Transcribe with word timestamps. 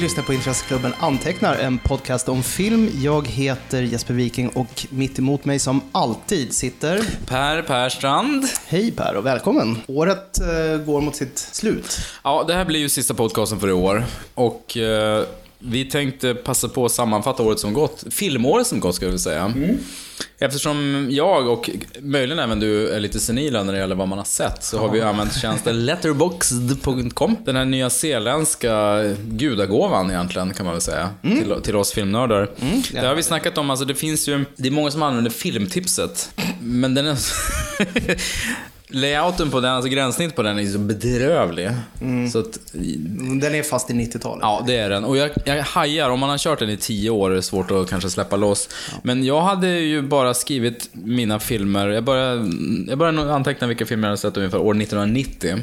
lyssnar 0.00 0.24
på 0.24 0.32
Intresseklubben 0.32 0.92
Antecknar, 0.98 1.54
en 1.54 1.78
podcast 1.78 2.28
om 2.28 2.42
film. 2.42 2.90
Jag 2.94 3.28
heter 3.28 3.82
Jesper 3.82 4.14
Viking 4.14 4.48
och 4.48 4.86
mitt 4.90 5.18
emot 5.18 5.44
mig 5.44 5.58
som 5.58 5.80
alltid 5.92 6.52
sitter... 6.52 7.00
Per 7.26 7.62
Perstrand. 7.62 8.44
Hej 8.66 8.92
Per 8.92 9.16
och 9.16 9.26
välkommen. 9.26 9.78
Året 9.86 10.40
eh, 10.40 10.78
går 10.86 11.00
mot 11.00 11.16
sitt 11.16 11.38
slut. 11.38 11.98
Ja, 12.24 12.44
det 12.48 12.54
här 12.54 12.64
blir 12.64 12.80
ju 12.80 12.88
sista 12.88 13.14
podcasten 13.14 13.60
för 13.60 13.68
i 13.68 13.72
år. 13.72 14.04
Och 14.34 14.76
eh, 14.76 15.24
vi 15.58 15.84
tänkte 15.84 16.34
passa 16.34 16.68
på 16.68 16.84
att 16.84 16.92
sammanfatta 16.92 17.42
året 17.42 17.58
som 17.58 17.72
gått. 17.72 18.04
Filmåret 18.10 18.66
som 18.66 18.80
gått, 18.80 18.94
ska 18.94 19.08
vi 19.08 19.18
säga. 19.18 19.52
Eftersom 20.38 21.06
jag 21.10 21.48
och 21.48 21.70
möjligen 22.00 22.38
även 22.38 22.60
du 22.60 22.88
är 22.88 23.00
lite 23.00 23.20
senila 23.20 23.62
när 23.62 23.72
det 23.72 23.78
gäller 23.78 23.96
vad 23.96 24.08
man 24.08 24.18
har 24.18 24.24
sett 24.24 24.64
så 24.64 24.78
har 24.78 24.88
vi 24.90 25.00
använt 25.00 25.40
tjänsten 25.40 25.86
letterboxd.com. 25.86 27.36
Den 27.44 27.56
här 27.56 27.64
nya 27.64 27.90
zeeländska 27.90 29.02
gudagåvan 29.24 30.10
egentligen 30.10 30.54
kan 30.54 30.66
man 30.66 30.74
väl 30.74 30.82
säga. 30.82 31.10
Till, 31.22 31.54
till 31.62 31.76
oss 31.76 31.92
filmnördar. 31.92 32.50
Det 32.92 33.06
har 33.06 33.14
vi 33.14 33.22
snackat 33.22 33.58
om, 33.58 33.70
alltså 33.70 33.84
det 33.84 33.94
finns 33.94 34.28
ju, 34.28 34.44
det 34.56 34.68
är 34.68 34.72
många 34.72 34.90
som 34.90 35.02
använder 35.02 35.30
filmtipset. 35.30 36.30
Men 36.60 36.94
den 36.94 37.06
är 37.06 37.16
Layouten 38.90 39.50
på 39.50 39.60
den, 39.60 39.72
alltså 39.72 39.90
gränssnitt 39.90 40.36
på 40.36 40.42
den 40.42 40.58
är 40.58 40.66
så 40.66 40.78
bedrövlig. 40.78 41.70
Så 42.32 42.38
att, 42.38 42.58
Den 43.40 43.54
är 43.54 43.62
fast 43.62 43.90
i 43.90 43.92
90-talet. 43.92 44.38
Ja, 44.42 44.64
det 44.66 44.76
är 44.76 44.90
den. 44.90 45.04
Och 45.04 45.16
jag, 45.16 45.30
jag 45.44 45.62
hajar, 45.62 46.10
om 46.10 46.20
man 46.20 46.30
har 46.30 46.38
kört 46.38 46.58
den 46.58 46.70
i 46.70 46.76
tio 46.76 47.10
år 47.10 47.30
är 47.30 47.34
det 47.34 47.42
svårt 47.42 47.70
att 47.70 47.90
kanske 47.90 48.10
släppa 48.10 48.36
loss. 48.36 48.68
Men 49.02 49.24
jag 49.24 49.40
hade 49.40 49.68
ju 49.68 50.02
bara 50.02 50.34
skrivit 50.34 50.90
mina 50.92 51.38
filmer, 51.40 51.88
jag 51.88 52.04
började, 52.04 52.50
jag 52.88 52.98
började 52.98 53.34
anteckna 53.34 53.66
vilka 53.66 53.86
filmer 53.86 54.08
jag 54.08 54.10
hade 54.10 54.20
sett 54.20 54.36
ungefär 54.36 54.58
år 54.58 54.74
1990. 54.82 55.56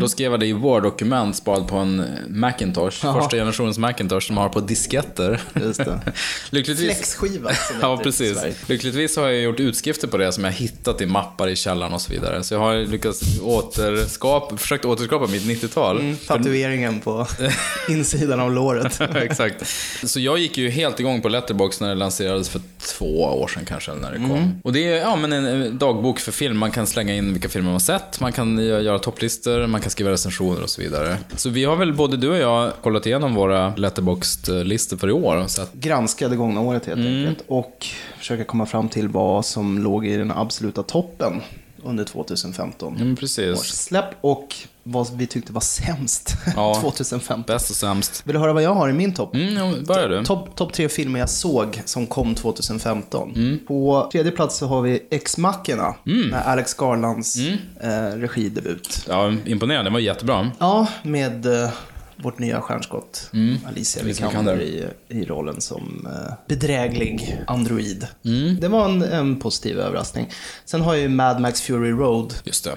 Då 0.00 0.08
skrev 0.08 0.30
jag 0.30 0.40
det 0.40 0.46
i 0.46 0.52
Word-dokument 0.52 1.36
sparat 1.36 1.66
på 1.68 1.76
en 1.76 2.04
Macintosh, 2.28 2.90
första 2.90 3.36
generationens 3.36 3.78
Macintosh 3.78 4.26
som 4.26 4.36
har 4.36 4.48
på 4.48 4.60
disketter. 4.60 5.40
Just 5.54 5.78
det. 5.84 6.00
Lyckligtvis... 6.50 6.86
Flexskiva. 6.86 7.50
Ja, 7.80 8.00
i 8.00 8.04
precis. 8.04 8.38
Lyckligtvis 8.66 9.16
har 9.16 9.28
jag 9.28 9.42
gjort 9.42 9.60
utskrifter 9.60 10.08
på 10.08 10.16
det 10.16 10.32
som 10.32 10.44
jag 10.44 10.52
hittat 10.52 11.00
i 11.00 11.06
mappar 11.06 11.48
i 11.48 11.56
källaren 11.56 11.92
och 11.92 12.00
så 12.00 12.12
vidare. 12.12 12.42
Så 12.42 12.54
jag 12.54 12.58
har 12.60 12.76
lyckats 12.76 13.40
återskapa, 13.42 14.56
försökt 14.56 14.84
återskapa 14.84 15.26
mitt 15.26 15.42
90-tal. 15.42 16.00
Mm, 16.00 16.16
tatueringen 16.16 17.00
på 17.00 17.26
insidan 17.88 18.40
av 18.40 18.52
låret. 18.52 19.00
Exakt. 19.14 19.66
Så 20.04 20.20
jag 20.20 20.38
gick 20.38 20.58
ju 20.58 20.70
helt 20.70 21.00
igång 21.00 21.22
på 21.22 21.28
Letterbox 21.28 21.80
när 21.80 21.88
det 21.88 21.94
lanserades 21.94 22.48
för 22.48 22.60
två 22.98 23.22
år 23.22 23.48
sedan 23.48 23.64
kanske, 23.64 23.94
när 23.94 24.12
det 24.12 24.18
kom. 24.18 24.60
Och 24.64 24.72
det 24.72 24.86
är 24.92 25.00
ja, 25.00 25.16
men 25.16 25.32
en 25.32 25.44
en 25.44 25.78
dagbok 25.78 26.20
för 26.20 26.32
film. 26.32 26.58
Man 26.58 26.70
kan 26.70 26.86
slänga 26.86 27.14
in 27.14 27.32
vilka 27.32 27.48
filmer 27.48 27.70
man 27.70 27.80
sett, 27.80 28.20
man 28.20 28.32
kan 28.32 28.60
gö- 28.60 28.80
göra 28.80 28.98
topplistor, 28.98 29.53
man 29.66 29.80
kan 29.80 29.90
skriva 29.90 30.10
recensioner 30.10 30.62
och 30.62 30.70
så 30.70 30.82
vidare. 30.82 31.18
Så 31.36 31.50
vi 31.50 31.64
har 31.64 31.76
väl, 31.76 31.92
både 31.92 32.16
du 32.16 32.30
och 32.30 32.38
jag, 32.38 32.72
kollat 32.82 33.06
igenom 33.06 33.34
våra 33.34 33.76
Letterboxd-listor 33.76 34.96
för 34.96 35.08
i 35.08 35.12
år. 35.12 35.36
och 35.36 35.50
sett 35.50 35.72
Granska 35.72 36.28
det 36.28 36.36
gångna 36.36 36.60
året 36.60 36.86
helt 36.86 37.06
enkelt. 37.06 37.44
Och 37.48 37.86
försöka 38.18 38.44
komma 38.44 38.66
fram 38.66 38.88
till 38.88 39.08
vad 39.08 39.44
som 39.44 39.78
låg 39.78 40.06
i 40.06 40.16
den 40.16 40.30
absoluta 40.30 40.82
toppen 40.82 41.40
under 41.84 42.04
2015. 42.04 42.94
Ja, 42.98 43.04
men 43.04 43.12
års 43.12 43.18
precis. 43.18 43.58
släpp 43.64 44.04
och 44.20 44.54
vad 44.82 45.16
vi 45.16 45.26
tyckte 45.26 45.52
var 45.52 45.60
sämst 45.60 46.34
Ja. 46.56 46.78
2015. 46.80 47.44
Bäst 47.46 47.70
och 47.70 47.76
sämst. 47.76 48.22
Vill 48.26 48.34
du 48.34 48.40
höra 48.40 48.52
vad 48.52 48.62
jag 48.62 48.74
har 48.74 48.88
i 48.88 48.92
min 48.92 49.14
topp? 49.14 49.34
Mm, 49.34 49.56
ja, 49.56 49.72
börjar 49.86 50.08
du. 50.08 50.24
Topp 50.24 50.56
top 50.56 50.72
tre 50.72 50.88
filmer 50.88 51.20
jag 51.20 51.30
såg 51.30 51.82
som 51.84 52.06
kom 52.06 52.34
2015. 52.34 53.32
Mm. 53.36 53.58
På 53.66 54.08
tredje 54.12 54.32
plats 54.32 54.56
så 54.58 54.66
har 54.66 54.82
vi 54.82 55.02
Ex 55.10 55.38
Machina 55.38 55.94
med 56.04 56.46
Alex 56.46 56.74
Garlands 56.74 57.36
Mm. 57.38 57.58
eh, 57.80 58.16
regidebut. 58.18 59.04
Ja, 59.08 59.32
imponerande. 59.46 59.84
Den 59.84 59.92
var 59.92 60.00
jättebra. 60.00 60.50
Ja, 60.58 60.86
med 61.02 61.46
eh, 61.46 61.70
vårt 62.16 62.38
nya 62.38 62.60
stjärnskott 62.60 63.30
Alicia 63.66 64.02
Alicia 64.02 64.02
Vikander 64.04 64.60
i, 64.62 64.86
i 65.08 65.24
rollen 65.24 65.60
som 65.60 66.08
eh, 66.10 66.34
bedräglig 66.48 67.38
android. 67.46 68.06
Mm. 68.24 68.60
Det 68.60 68.68
var 68.68 68.84
en, 68.84 69.02
en 69.02 69.40
positiv 69.40 69.78
överraskning. 69.78 70.30
Sen 70.64 70.80
har 70.80 70.94
jag 70.94 71.02
ju 71.02 71.08
Mad 71.08 71.40
Max 71.40 71.62
Fury 71.62 71.90
Road. 71.90 72.34
Just 72.44 72.64
det. 72.64 72.76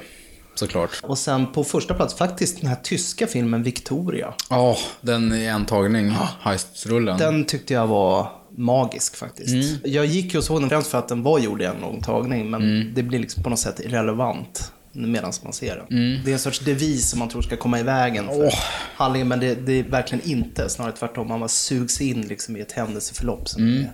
Såklart. 0.55 0.89
Och 1.03 1.17
sen 1.17 1.51
på 1.51 1.63
första 1.63 1.93
plats 1.93 2.13
faktiskt 2.13 2.61
den 2.61 2.69
här 2.69 2.77
tyska 2.83 3.27
filmen 3.27 3.63
Victoria. 3.63 4.33
Ja, 4.49 4.77
den 5.01 5.33
i 5.33 5.45
en 5.45 5.65
tagning. 5.65 6.13
Heistrullen. 6.39 7.17
Den 7.17 7.45
tyckte 7.45 7.73
jag 7.73 7.87
var 7.87 8.31
magisk 8.57 9.15
faktiskt. 9.15 9.85
Jag 9.85 10.05
gick 10.05 10.33
ju 10.33 10.37
och 10.37 10.43
såg 10.43 10.61
den 10.61 10.69
främst 10.69 10.91
för 10.91 10.97
att 10.97 11.07
den 11.07 11.23
var 11.23 11.39
gjord 11.39 11.61
i 11.61 11.65
en 11.65 11.81
lång 11.81 12.01
tagning, 12.01 12.49
men 12.49 12.93
det 12.93 13.03
blir 13.03 13.19
liksom 13.19 13.43
på 13.43 13.49
något 13.49 13.59
sätt 13.59 13.79
irrelevant 13.79 14.71
medan 14.97 15.33
man 15.43 15.53
ser 15.53 15.75
den. 15.75 16.21
Det 16.25 16.31
är 16.31 16.33
en 16.33 16.39
sorts 16.39 16.59
devis 16.59 17.09
som 17.09 17.19
man 17.19 17.29
tror 17.29 17.41
ska 17.41 17.57
komma 17.57 17.79
i 17.79 17.83
vägen 17.83 18.27
för 18.27 18.53
handlingen, 18.95 19.27
men 19.27 19.39
det, 19.39 19.55
det 19.55 19.79
är 19.79 19.83
verkligen 19.83 20.29
inte. 20.29 20.69
Snarare 20.69 20.91
tvärtom, 20.91 21.27
man 21.27 21.39
bara 21.39 21.49
sugs 21.49 22.01
in 22.01 22.21
liksom 22.21 22.57
i 22.57 22.61
ett 22.61 22.71
händelseförlopp. 22.71 23.49
Som 23.49 23.77
är, 23.77 23.91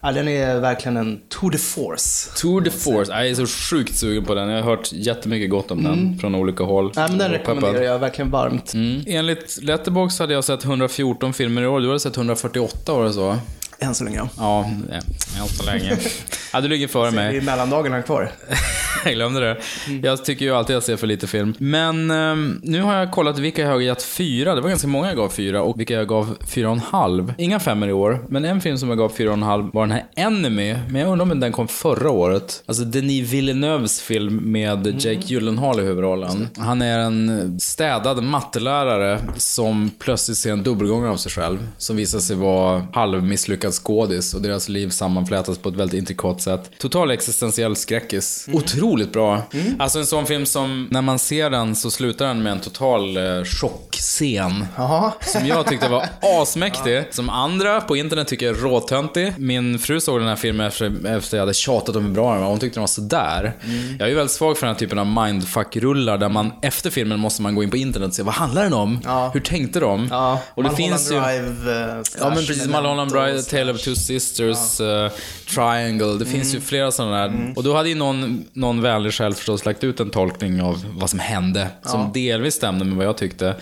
ja, 0.00 0.12
den 0.12 0.28
är 0.28 0.60
verkligen 0.60 0.96
en 0.96 1.20
tour 1.28 1.50
de 1.50 1.58
force. 1.58 2.30
Tour 2.36 2.60
de 2.60 2.70
Force. 2.70 3.12
Jag 3.12 3.28
är 3.28 3.34
så 3.34 3.46
sjukt 3.46 3.96
sugen 3.96 4.24
på 4.24 4.34
den. 4.34 4.48
Jag 4.48 4.62
har 4.62 4.70
hört 4.70 4.92
jättemycket 4.92 5.50
gott 5.50 5.70
om 5.70 5.82
den 5.82 6.18
från 6.18 6.34
olika 6.34 6.64
håll. 6.64 6.92
Nej, 6.96 7.08
men 7.08 7.18
den 7.18 7.30
peppad. 7.30 7.40
rekommenderar 7.40 7.84
jag 7.84 7.98
verkligen 7.98 8.30
varmt. 8.30 8.74
Mm. 8.74 9.02
Enligt 9.06 9.62
Letterbox 9.62 10.18
hade 10.18 10.34
jag 10.34 10.44
sett 10.44 10.64
114 10.64 11.32
filmer 11.32 11.62
i 11.62 11.66
år. 11.66 11.80
Du 11.80 11.86
hade 11.86 12.00
sett 12.00 12.16
148 12.16 12.92
var 12.92 13.04
det 13.04 13.12
så? 13.12 13.36
Än 13.78 13.94
så 13.94 14.04
länge. 14.04 14.22
Ja, 14.38 14.70
eh, 14.90 15.40
än 15.40 15.48
så 15.48 15.62
länge. 15.66 15.96
ja, 16.52 16.60
du 16.60 16.68
ligger 16.68 16.88
före 16.88 17.10
Det 17.10 17.22
är 17.22 17.32
mig. 17.32 17.40
mellandagarna 17.40 18.02
kvar. 18.02 18.32
jag 19.04 19.14
glömde 19.14 19.40
det. 19.40 19.56
Jag 20.02 20.24
tycker 20.24 20.44
ju 20.44 20.54
alltid 20.54 20.76
att 20.76 20.80
jag 20.80 20.82
ser 20.82 20.96
för 20.96 21.06
lite 21.06 21.26
film. 21.26 21.54
Men 21.58 22.10
ehm, 22.10 22.60
nu 22.62 22.82
har 22.82 22.94
jag 22.94 23.10
kollat 23.12 23.38
vilka 23.38 23.62
jag 23.62 23.70
har 23.70 23.80
gett 23.80 24.02
fyra. 24.02 24.54
Det 24.54 24.60
var 24.60 24.68
ganska 24.68 24.88
många 24.88 25.06
jag 25.08 25.16
gav 25.16 25.28
fyra 25.28 25.62
och 25.62 25.80
vilka 25.80 25.94
jag 25.94 26.08
gav 26.08 26.36
fyra 26.46 26.66
och 26.68 26.74
en 26.74 26.80
halv. 26.80 27.34
Inga 27.38 27.60
femmer 27.60 27.88
i 27.88 27.92
år, 27.92 28.24
men 28.28 28.44
en 28.44 28.60
film 28.60 28.78
som 28.78 28.88
jag 28.88 28.98
gav 28.98 29.08
fyra 29.08 29.28
och 29.28 29.36
en 29.36 29.42
halv 29.42 29.70
var 29.72 29.82
den 29.82 29.90
här 29.92 30.04
Enemy. 30.16 30.74
Men 30.88 31.00
jag 31.00 31.10
undrar 31.12 31.32
om 31.32 31.40
den 31.40 31.52
kom 31.52 31.68
förra 31.68 32.10
året. 32.10 32.62
Alltså 32.66 32.84
Denis 32.84 33.32
Villeneuves 33.32 34.00
film 34.00 34.36
med 34.52 34.86
Jake 34.86 35.20
Gyllenhaal 35.26 35.80
i 35.80 35.82
huvudrollen. 35.82 36.48
Han 36.58 36.82
är 36.82 36.98
en 36.98 37.60
städad 37.60 38.22
mattelärare 38.24 39.18
som 39.36 39.90
plötsligt 39.98 40.36
ser 40.38 40.52
en 40.52 40.62
dubbelgångare 40.62 41.10
av 41.10 41.16
sig 41.16 41.32
själv. 41.32 41.68
Som 41.78 41.96
visar 41.96 42.18
sig 42.18 42.36
vara 42.36 42.86
halvmisslyckad 42.92 43.63
skådis 43.72 44.34
och 44.34 44.42
deras 44.42 44.68
liv 44.68 44.88
sammanflätas 44.88 45.58
på 45.58 45.68
ett 45.68 45.74
väldigt 45.74 45.98
intrikat 45.98 46.42
sätt. 46.42 46.70
Total 46.78 47.10
existentiell 47.10 47.76
skräckis. 47.76 48.48
Otroligt 48.52 49.12
bra. 49.12 49.42
Alltså 49.78 49.98
en 49.98 50.06
sån 50.06 50.26
film 50.26 50.46
som, 50.46 50.88
när 50.90 51.02
man 51.02 51.18
ser 51.18 51.50
den 51.50 51.76
så 51.76 51.90
slutar 51.90 52.26
den 52.26 52.42
med 52.42 52.52
en 52.52 52.60
total 52.60 53.16
eh, 53.16 53.44
chockscen. 53.44 54.66
Jaha. 54.76 55.12
Som 55.20 55.46
jag 55.46 55.66
tyckte 55.66 55.88
var 55.88 56.04
asmäktig. 56.42 57.04
Som 57.10 57.30
andra 57.30 57.80
på 57.80 57.96
internet 57.96 58.28
tycker 58.28 58.48
är 58.48 58.54
råtöntig. 58.54 59.34
Min 59.38 59.78
fru 59.78 60.00
såg 60.00 60.20
den 60.20 60.28
här 60.28 60.36
filmen 60.36 60.66
efter, 60.66 61.06
efter 61.06 61.36
jag 61.36 61.42
hade 61.42 61.54
tjatat 61.54 61.96
om 61.96 62.04
hur 62.04 62.12
bra 62.12 62.32
den 62.32 62.42
var. 62.42 62.48
Hon 62.48 62.58
tyckte 62.58 62.76
den 62.76 62.82
var 62.82 62.86
sådär. 62.86 63.52
Jag 63.98 64.06
är 64.06 64.10
ju 64.10 64.14
väldigt 64.14 64.32
svag 64.36 64.58
för 64.58 64.66
den 64.66 64.74
här 64.74 64.80
typen 64.80 64.98
av 64.98 65.06
mindfuck-rullar 65.06 66.18
där 66.18 66.28
man 66.28 66.52
efter 66.62 66.90
filmen 66.90 67.20
måste 67.20 67.42
man 67.42 67.54
gå 67.54 67.62
in 67.62 67.70
på 67.70 67.76
internet 67.76 68.08
och 68.08 68.14
se 68.14 68.22
vad 68.22 68.34
handlar 68.34 68.62
den 68.62 68.72
om? 68.74 69.00
Ja. 69.04 69.30
Hur 69.34 69.40
tänkte 69.40 69.80
de? 69.80 70.08
Ja, 70.10 70.40
och 70.54 70.62
det 70.62 70.68
Mulholland 70.70 71.00
finns 71.00 71.12
ju... 71.12 71.20
Drive, 71.20 71.80
eh, 71.90 72.02
Ja 72.20 72.28
men 72.28 72.36
precis, 72.36 72.66
Memento 72.66 72.76
Mulholland 72.76 73.12
Drive, 73.12 73.42
Tale 73.58 73.72
of 73.72 73.80
Two 73.82 73.94
Sisters, 73.94 74.80
eh, 74.80 75.10
Triangle. 75.54 76.18
Det 76.18 76.24
finns 76.26 76.54
ju 76.54 76.60
flera 76.60 76.90
sådana 76.90 77.28
där. 77.28 77.52
Och 77.56 77.62
då 77.64 77.74
hade 77.76 77.88
ju 77.88 77.94
någon, 77.94 78.44
någon 78.52 78.82
vänlig 78.82 79.12
själv 79.12 79.34
förstås 79.34 79.64
lagt 79.64 79.84
ut 79.84 80.00
en 80.00 80.10
tolkning 80.10 80.62
av 80.62 80.84
vad 80.98 81.10
som 81.10 81.18
hände. 81.18 81.68
Som 81.82 82.12
delvis 82.12 82.54
stämde 82.54 82.84
med 82.84 82.96
vad 82.96 83.06
jag 83.06 83.16
tyckte. 83.16 83.56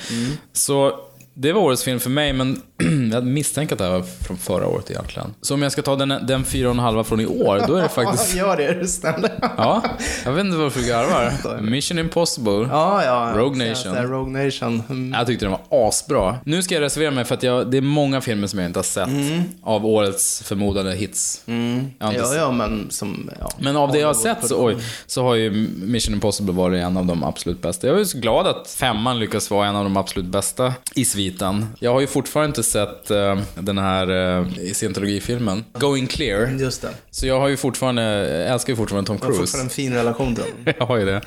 Så 0.53 0.93
det 1.34 1.52
var 1.52 1.61
årets 1.61 1.84
film 1.84 2.00
för 2.00 2.11
mig, 2.11 2.32
men 2.32 2.62
jag 3.12 3.26
misstänker 3.26 3.75
att 3.75 3.79
det 3.79 3.84
här 3.84 3.93
var 3.93 4.02
från 4.02 4.37
förra 4.37 4.67
året 4.67 4.90
egentligen. 4.90 5.34
Så 5.40 5.55
om 5.55 5.62
jag 5.62 5.73
ska 5.73 5.82
ta 5.82 5.96
den, 5.96 6.26
den 6.26 6.44
fyra 6.44 6.69
och 6.69 6.75
en 6.75 6.79
halva 6.79 7.05
från 7.05 7.20
i 7.20 7.26
år, 7.26 7.64
då 7.69 7.75
är 7.76 7.82
det 7.82 7.88
faktiskt... 7.88 8.34
Gör 8.37 8.56
det, 8.56 8.64
är 8.64 8.75
du 8.75 8.87
snäll. 8.88 9.29
Ja, 9.56 9.82
jag 10.25 10.32
vet 10.32 10.44
inte 10.44 10.56
varför 10.56 10.81
du 10.81 10.87
garvar. 10.87 11.61
Mission 11.61 11.99
Impossible. 11.99 12.69
Ja, 12.70 13.05
ja. 13.05 13.32
Rogue 13.37 13.64
jag 13.64 13.69
Nation. 13.69 13.94
säger 13.94 14.08
Rogue 14.08 14.44
Nation. 14.44 14.82
Mm. 14.88 15.12
Jag 15.19 15.26
tyckte 15.26 15.44
den 15.44 15.52
var 15.52 15.88
asbra. 15.88 16.37
Nu 16.44 16.62
ska 16.62 16.75
jag 16.75 16.82
reservera 16.82 17.11
mig 17.11 17.25
för 17.25 17.35
att 17.35 17.43
jag, 17.43 17.70
det 17.70 17.76
är 17.76 17.82
många 17.82 18.20
filmer 18.20 18.46
som 18.46 18.58
jag 18.58 18.67
inte 18.69 18.78
har 18.78 18.85
sett 18.85 19.08
av 19.62 19.87
årets 19.87 20.43
förmodade 20.43 20.94
hits. 20.94 21.43
Jag 21.44 21.55
inte 21.55 21.90
Ja, 22.00 22.35
ja, 22.35 22.52
men 22.52 22.90
som... 22.90 23.31
Ja. 23.40 23.50
Men 23.58 23.76
av 23.76 23.93
det 23.93 23.99
jag 23.99 24.06
har 24.06 24.14
sett 24.14 24.49
så, 24.49 24.64
oj, 24.64 24.76
så 25.06 25.23
har 25.23 25.35
ju 25.35 25.50
Mission 25.82 26.14
Impossible 26.14 26.52
varit 26.52 26.82
en 26.82 26.96
av 26.96 27.06
de 27.06 27.25
absolut 27.25 27.62
bästa. 27.62 27.87
Jag 27.87 28.00
är 28.00 28.05
så 28.05 28.19
glad 28.19 28.46
att 28.46 28.69
femman 28.69 29.19
lyckas 29.19 29.50
vara 29.50 29.67
en 29.67 29.76
av 29.76 29.85
de 29.85 29.96
absolut 29.96 30.26
bästa 30.26 30.73
i 30.94 31.05
sviten. 31.23 31.67
Jag 31.79 31.93
har 31.93 32.01
ju 32.01 32.07
fortfarande 32.07 32.49
inte 32.49 32.63
sett 32.63 33.11
eh, 33.11 33.39
den 33.55 33.79
här 33.79 34.11
uh, 34.11 34.73
scientologifilmen, 34.73 35.65
Going 35.73 36.07
Clear. 36.07 36.47
Just 36.47 36.83
det. 36.83 36.89
Så 37.11 37.27
jag 37.27 37.41
har 37.41 37.49
ju 37.49 37.57
fortfarande, 37.57 38.03
jag 38.03 38.53
älskar 38.53 38.73
ju 38.73 38.77
fortfarande 38.77 39.07
Tom 39.07 39.17
Jag 39.21 39.27
har 39.27 39.33
Cruise. 39.33 39.41
fortfarande 39.43 39.67
en 39.67 39.71
fin 39.71 39.93
relation 39.93 40.35
till 40.35 40.45
den. 40.65 40.75
Jag 40.79 40.87
har 40.87 40.97
ju 40.97 41.05
det. 41.05 41.21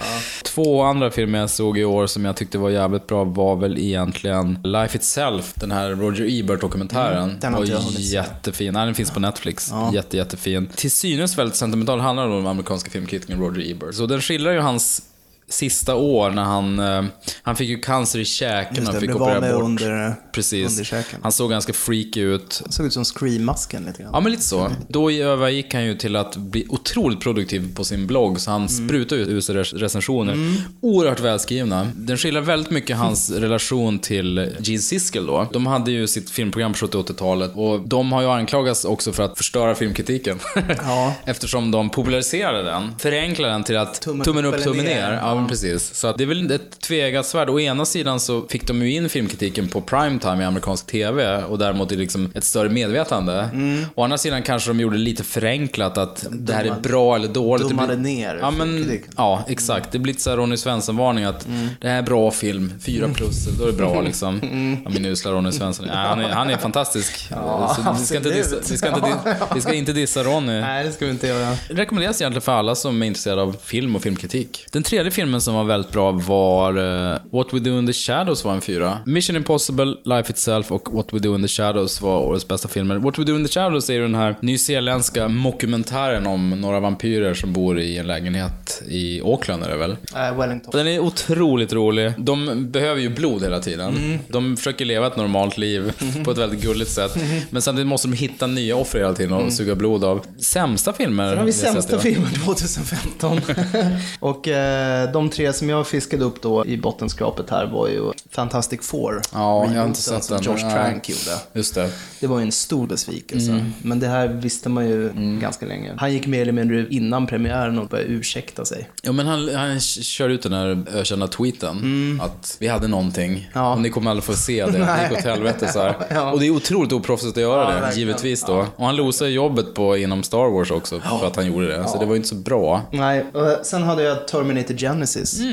Två 0.43 0.81
andra 0.83 1.11
filmer 1.11 1.39
jag 1.39 1.49
såg 1.49 1.77
i 1.77 1.85
år 1.85 2.07
som 2.07 2.25
jag 2.25 2.35
tyckte 2.35 2.57
var 2.57 2.69
jävligt 2.69 3.07
bra 3.07 3.23
var 3.23 3.55
väl 3.55 3.77
egentligen 3.77 4.59
Life 4.63 4.97
Itself, 4.97 5.53
den 5.55 5.71
här 5.71 5.89
Roger 5.89 6.39
Ebert-dokumentären. 6.39 7.23
Mm, 7.23 7.39
den 7.39 7.53
var 7.53 7.65
jättefin. 7.99 8.73
Nej, 8.73 8.85
den 8.85 8.95
finns 8.95 9.11
på 9.11 9.19
Netflix. 9.19 9.71
Jätte, 9.93 10.17
jättefin. 10.17 10.69
Till 10.75 10.91
synes 10.91 11.37
väldigt 11.37 11.55
sentimental, 11.55 11.99
handlar 11.99 12.27
om 12.27 12.37
den 12.37 12.47
amerikanska 12.47 12.89
filmkritikern 12.89 13.39
Roger 13.39 13.71
Ebert. 13.71 13.95
Så 13.95 14.05
den 14.05 14.21
skildrar 14.21 14.51
ju 14.51 14.59
hans 14.59 15.01
sista 15.49 15.95
år 15.95 16.29
när 16.31 16.43
han, 16.43 16.79
eh, 16.79 17.03
han 17.43 17.55
fick 17.55 17.69
ju 17.69 17.79
cancer 17.79 18.19
i 18.19 18.25
käken 18.25 18.75
Just 18.75 18.93
och 18.93 18.99
fick 18.99 19.15
operera 19.15 19.41
med 19.41 19.53
bort. 19.53 19.63
under, 19.63 20.15
Precis. 20.31 20.69
under 20.71 20.83
käken. 20.83 21.19
Han 21.23 21.31
såg 21.31 21.49
ganska 21.49 21.73
freaky 21.73 22.21
ut. 22.21 22.61
Såg 22.69 22.85
ut 22.85 22.93
som 22.93 23.03
Scream-masken 23.05 23.85
lite 23.85 24.01
grann. 24.03 24.11
Ja, 24.13 24.19
men 24.19 24.31
lite 24.31 24.43
så. 24.43 24.71
Då 24.87 25.11
övergick 25.11 25.73
han 25.73 25.85
ju 25.85 25.95
till 25.95 26.15
att 26.15 26.35
bli 26.35 26.65
otroligt 26.69 27.19
produktiv 27.19 27.75
på 27.75 27.83
sin 27.83 28.07
blogg, 28.07 28.39
så 28.41 28.51
han 28.51 28.69
sprutade 28.69 29.21
ut 29.21 29.27
user-recensioner. 29.27 30.37
Oerhört 30.81 31.19
välskrivna. 31.19 31.87
Den 31.95 32.17
skildrar 32.17 32.41
väldigt 32.41 32.71
mycket 32.71 32.97
hans 32.97 33.31
relation 33.31 33.99
till 33.99 34.51
Gene 34.59 34.79
Siskel 34.81 35.25
då. 35.25 35.47
De 35.53 35.65
hade 35.67 35.91
ju 35.91 36.07
sitt 36.07 36.29
filmprogram 36.29 36.71
på 36.73 36.77
70 36.77 36.97
80-talet 36.97 37.51
och 37.55 37.79
de 37.87 38.11
har 38.11 38.21
ju 38.21 38.27
anklagats 38.27 38.85
också 38.85 39.13
för 39.13 39.23
att 39.23 39.37
förstöra 39.37 39.75
filmkritiken. 39.75 40.39
Ja. 40.81 41.13
Eftersom 41.25 41.71
de 41.71 41.89
populariserade 41.89 42.63
den. 42.63 42.91
Förenklade 42.99 43.53
den 43.53 43.63
till 43.63 43.77
att 43.77 44.01
Tummen 44.01 44.23
tummen, 44.25 44.45
upp 44.45 44.63
tummen 44.63 44.85
ner. 44.85 45.11
ner. 45.11 45.19
Ja, 45.21 45.34
men 45.35 45.47
precis. 45.47 45.95
Så 45.95 46.07
att 46.07 46.17
det 46.17 46.23
är 46.23 46.27
väl 46.27 46.51
ett 46.51 46.79
tveeggat 46.79 47.25
svärd. 47.25 47.49
Å 47.49 47.59
ena 47.59 47.85
sidan 47.85 48.19
så 48.19 48.41
fick 48.49 48.67
de 48.67 48.81
ju 48.81 48.91
in 48.91 49.09
filmkritiken 49.09 49.67
på 49.67 49.81
primetime 49.81 50.43
i 50.43 50.45
amerikansk 50.45 50.87
TV 50.87 51.43
och 51.43 51.57
däremot 51.57 51.91
i 51.91 51.95
liksom 51.95 52.31
ett 52.35 52.43
större 52.43 52.69
medvetande. 52.69 53.49
Å 53.95 54.03
andra 54.03 54.17
sidan 54.17 54.41
kanske 54.41 54.69
de 54.69 54.79
gjorde 54.79 54.95
det 54.97 55.03
lite 55.03 55.23
förenklat 55.23 55.97
att 55.97 56.25
det 56.31 56.53
här 56.53 56.65
är 56.65 56.79
bra 56.79 57.15
eller 57.15 57.27
dåligt. 57.27 57.69
Dummade 57.69 57.95
ner 57.95 58.37
Ja, 58.41 58.51
men, 58.51 58.99
ja, 59.17 59.45
exakt. 59.47 59.91
Det 59.91 59.99
blir 59.99 60.13
lite 60.13 60.23
så 60.23 60.29
här 60.29 60.37
Ronny 60.37 60.57
Svensson-varning 60.57 61.23
att 61.23 61.47
det 61.81 61.87
här 61.89 61.97
är 61.97 62.01
bra 62.01 62.31
film, 62.31 62.73
fyra 62.81 63.07
plus, 63.13 63.45
då 63.59 63.63
är 63.63 63.67
det 63.67 63.77
bra 63.77 64.01
liksom. 64.01 64.39
Ja, 64.85 64.89
min 64.91 65.05
usla 65.05 65.31
Ronny 65.31 65.51
Svensson. 65.51 65.85
Ja, 65.87 65.93
han, 65.95 66.19
är, 66.21 66.29
han 66.29 66.49
är 66.49 66.57
fantastisk. 66.57 67.27
Så 67.75 67.95
vi, 67.99 68.05
ska 68.05 68.17
inte 68.17 68.29
dissa, 68.29 68.55
vi, 68.71 68.77
ska 68.77 68.87
inte, 68.87 68.99
di- 69.01 69.33
vi 69.55 69.61
ska 69.61 69.73
inte 69.73 69.93
dissa 69.93 70.23
Ronny. 70.23 70.61
Nej, 70.61 70.85
det 70.85 70.91
ska 70.91 71.05
vi 71.05 71.11
inte 71.11 71.27
göra. 71.27 71.49
Det 71.67 71.73
rekommenderas 71.73 72.21
egentligen 72.21 72.41
för 72.41 72.51
alla 72.51 72.75
som 72.75 73.01
är 73.03 73.07
intresserade 73.07 73.41
av 73.41 73.55
film 73.63 73.95
och 73.95 74.01
filmkritik. 74.01 74.65
Den 74.71 74.83
tredje 74.83 75.11
filmen 75.11 75.24
som 75.41 75.55
var 75.55 75.63
väldigt 75.63 75.91
bra 75.91 76.11
var 76.11 76.77
eh, 76.77 77.17
What 77.31 77.53
We 77.53 77.59
Do 77.59 77.79
In 77.79 77.87
The 77.87 77.93
Shadows 77.93 78.45
var 78.45 78.53
en 78.53 78.61
fyra. 78.61 78.99
Mission 79.05 79.35
Impossible, 79.35 79.95
Life 80.05 80.31
Itself 80.31 80.71
och 80.71 80.93
What 80.93 81.13
We 81.13 81.19
Do 81.19 81.35
In 81.35 81.41
The 81.41 81.47
Shadows 81.47 82.01
var 82.01 82.19
årets 82.19 82.47
bästa 82.47 82.67
filmer. 82.67 82.95
What 82.95 83.19
We 83.19 83.23
Do 83.23 83.35
In 83.35 83.45
The 83.45 83.51
Shadows 83.51 83.89
är 83.89 83.99
den 83.99 84.15
här 84.15 84.35
nyzeeländska 84.39 85.27
mockumentären 85.27 86.27
om 86.27 86.49
några 86.49 86.79
vampyrer 86.79 87.33
som 87.33 87.53
bor 87.53 87.79
i 87.79 87.97
en 87.97 88.07
lägenhet 88.07 88.83
i 88.87 89.21
Auckland 89.21 89.63
är 89.63 89.69
det 89.69 89.77
väl? 89.77 89.91
Äh, 90.15 90.37
Wellington. 90.37 90.71
Den 90.71 90.87
är 90.87 90.99
otroligt 90.99 91.73
rolig. 91.73 92.13
De 92.17 92.67
behöver 92.71 93.01
ju 93.01 93.09
blod 93.09 93.43
hela 93.43 93.59
tiden. 93.59 94.19
De 94.27 94.57
försöker 94.57 94.85
leva 94.85 95.07
ett 95.07 95.15
normalt 95.15 95.57
liv 95.57 95.93
på 96.23 96.31
ett 96.31 96.37
väldigt 96.37 96.61
gulligt 96.61 96.91
sätt. 96.91 97.17
Men 97.49 97.61
samtidigt 97.61 97.87
måste 97.87 98.07
de 98.07 98.13
hitta 98.13 98.47
nya 98.47 98.75
offer 98.75 98.99
hela 98.99 99.13
tiden 99.13 99.33
och 99.33 99.53
suga 99.53 99.75
blod 99.75 100.03
av. 100.03 100.25
Sämsta 100.39 100.93
filmer 100.93 101.29
Sen 101.29 101.37
har 101.37 101.45
vi 101.45 101.53
sämsta 101.53 101.99
filmen 101.99 102.31
2015. 102.45 103.41
och 104.19 104.47
eh, 104.47 105.11
de 105.15 105.29
tre 105.29 105.53
som 105.53 105.69
jag 105.69 105.87
fiskade 105.87 106.23
upp 106.25 106.41
då 106.41 106.65
i 106.65 106.77
bottenskrapet 106.77 107.49
här 107.49 107.65
var 107.65 107.87
ju 107.87 108.11
Fantastic 108.31 108.79
Four. 108.81 109.21
Ja, 109.33 109.67
jag 109.73 109.79
har 109.79 109.87
inte 109.87 110.01
sett 110.01 110.29
den. 110.29 110.43
Josh. 110.43 110.57
Trank 110.57 111.09
gjorde. 111.09 111.39
Just 111.53 111.75
det. 111.75 111.89
Det 112.19 112.27
var 112.27 112.39
ju 112.39 112.45
en 112.45 112.51
stor 112.51 112.87
besvikelse. 112.87 113.51
Mm. 113.51 113.73
Men 113.81 113.99
det 113.99 114.07
här 114.07 114.27
visste 114.27 114.69
man 114.69 114.87
ju 114.89 115.11
ganska 115.41 115.65
länge. 115.65 115.93
Han 115.97 116.13
gick 116.13 116.27
mer 116.27 116.41
eller 116.41 116.51
mindre 116.51 116.85
innan 116.89 117.27
premiären 117.27 117.79
och 117.79 117.87
började 117.87 118.09
ursäkta 118.09 118.65
sig. 118.65 118.89
Ja, 119.01 119.11
men 119.11 119.27
han, 119.27 119.55
han 119.55 119.79
kör 119.79 120.29
ut 120.29 120.41
den 120.43 120.53
här 120.53 120.83
ökända 120.93 121.27
tweeten. 121.27 122.19
Att 122.23 122.57
vi 122.59 122.67
hade 122.67 122.87
någonting. 122.87 123.31
Mm. 123.31 123.43
Ja. 123.53 123.73
Och 123.73 123.81
ni 123.81 123.89
kommer 123.89 124.11
aldrig 124.11 124.23
få 124.23 124.33
se 124.33 124.65
det. 124.65 124.71
Det 124.77 125.07
gick 125.09 125.17
åt 125.19 125.23
helvete 125.25 125.67
så 125.73 125.79
här. 125.81 125.95
Ja. 126.09 126.31
Och 126.31 126.39
det 126.39 126.45
är 126.47 126.51
otroligt 126.51 126.91
oproffsigt 126.91 127.37
att 127.37 127.41
göra 127.43 127.61
Ja, 127.61 127.75
det, 127.75 127.81
verkligen. 127.81 128.07
givetvis 128.07 128.43
då. 128.43 128.65
Och 128.75 128.85
han 128.85 128.95
losade 128.95 129.31
jobbet 129.31 129.73
på, 129.75 129.97
inom 129.97 130.23
Star 130.23 130.49
Wars 130.49 130.71
också 130.71 130.99
för 130.99 131.27
att 131.27 131.35
han 131.35 131.47
gjorde 131.47 131.67
det. 131.67 131.87
Så 131.87 131.99
det 131.99 132.05
var 132.05 132.13
ju 132.13 132.17
inte 132.17 132.29
så 132.29 132.35
bra. 132.35 132.81
Nej, 132.91 133.25
och 133.33 133.65
sen 133.65 133.83
hade 133.83 134.03
jag 134.03 134.27
Terminator 134.27 134.75
Genesis 134.77 135.04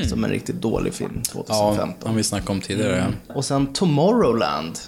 som 0.09 0.23
en 0.23 0.29
riktigt 0.29 0.61
dålig 0.61 0.93
film 0.93 1.21
Ja, 1.35 1.43
2015. 1.43 2.09
om 2.09 2.15
vi 2.15 2.23
snackade 2.23 2.51
om 2.51 2.61
tidigare. 2.61 3.13
Och 3.35 3.45
sen 3.45 3.73
Tomorrowland. 3.73 4.79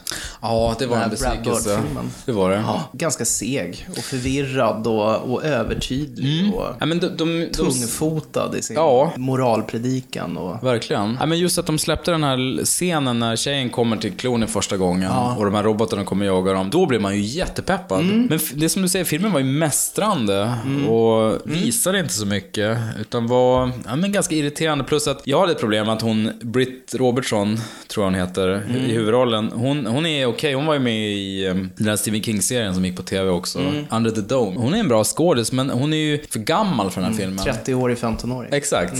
Ja, 0.42 0.76
det 0.80 0.86
var 0.86 0.98
en 0.98 1.10
besvikelse. 1.10 1.82
Det 2.26 2.32
var 2.32 2.50
det. 2.50 2.56
Ja, 2.56 2.84
ganska 2.94 3.26
seg 3.26 3.88
och 3.92 3.98
förvirrad 4.04 4.88
och, 4.88 5.16
och 5.34 5.44
övertydlig 5.44 6.54
och 6.56 6.66
Ja, 6.80 6.86
men 6.86 7.00
de, 7.00 7.08
de, 7.08 7.40
de, 7.40 7.46
tungfotad 7.52 8.58
i 8.58 8.62
sin 8.62 8.76
Ja. 8.76 9.12
moralpredikan. 9.18 10.38
Och, 10.38 10.64
Verkligen. 10.64 11.18
Ja, 11.20 11.26
men 11.26 11.40
just 11.40 11.58
att 11.58 11.66
de 11.66 11.78
släppte 11.80 12.12
den 12.12 12.24
här 12.24 12.66
scenen 12.66 13.20
när 13.20 13.36
tjejen 13.36 13.70
kommer 13.70 13.98
till 13.98 14.12
klonen 14.14 14.48
första 14.48 14.78
gången 14.78 15.12
och 15.12 15.46
de 15.46 15.54
här 15.56 15.64
robotarna 15.64 16.04
kommer 16.04 16.26
jaga 16.26 16.54
dem. 16.54 16.70
Då 16.70 16.86
blir 16.86 17.00
man 17.00 17.16
ju 17.16 17.22
jättepeppad. 17.22 18.06
Men 18.06 18.28
f- 18.34 18.52
det 18.56 18.66
är 18.66 18.70
som 18.70 18.82
du 18.82 18.88
säger, 18.88 19.06
filmen 19.06 19.32
var 19.32 19.40
ju 19.40 19.46
mästrande 19.46 20.54
och 20.90 21.38
visade 21.46 22.00
inte 22.00 22.14
så 22.14 22.26
mycket. 22.26 22.78
Utan 23.00 23.28
var 23.28 23.72
ja, 23.86 23.96
men 23.96 24.12
ganska 24.12 24.36
irriterande. 24.56 24.84
Plus 24.84 25.08
att 25.08 25.22
jag 25.24 25.40
hade 25.40 25.52
ett 25.52 25.60
problem 25.60 25.90
att 25.90 26.02
hon, 26.02 26.32
Britt 26.42 26.96
Robertson, 26.96 27.58
tror 27.88 28.06
jag 28.06 28.12
hon 28.12 28.20
heter, 28.28 28.64
i 28.88 28.92
huvudrollen. 28.94 29.52
Hon, 29.54 29.86
hon 29.86 30.06
är 30.06 30.26
okej. 30.26 30.54
Hon 30.54 30.66
var 30.66 30.74
ju 30.74 30.80
med 30.80 31.08
i 31.08 31.48
um, 31.48 31.72
den 31.78 31.86
där 31.88 31.96
Stephen 31.96 32.24
King-serien 32.24 32.74
som 32.74 32.86
gick 32.86 32.96
på 32.96 33.04
TV 33.04 33.30
också. 33.30 33.60
Under 33.90 34.12
the 34.12 34.22
Dome. 34.22 34.60
Hon 34.60 34.74
är 34.74 34.80
en 34.80 34.88
bra 34.88 35.04
skådis, 35.04 35.52
men 35.52 35.70
hon 35.70 35.94
är 35.94 35.98
ju 35.98 36.24
för 36.30 36.40
gammal 36.40 36.92
för 36.92 37.02
den 37.02 37.10
här 37.12 37.18
filmen. 37.18 37.46
30-årig 37.46 37.98
15-åring. 37.98 38.54
Exakt. 38.54 38.94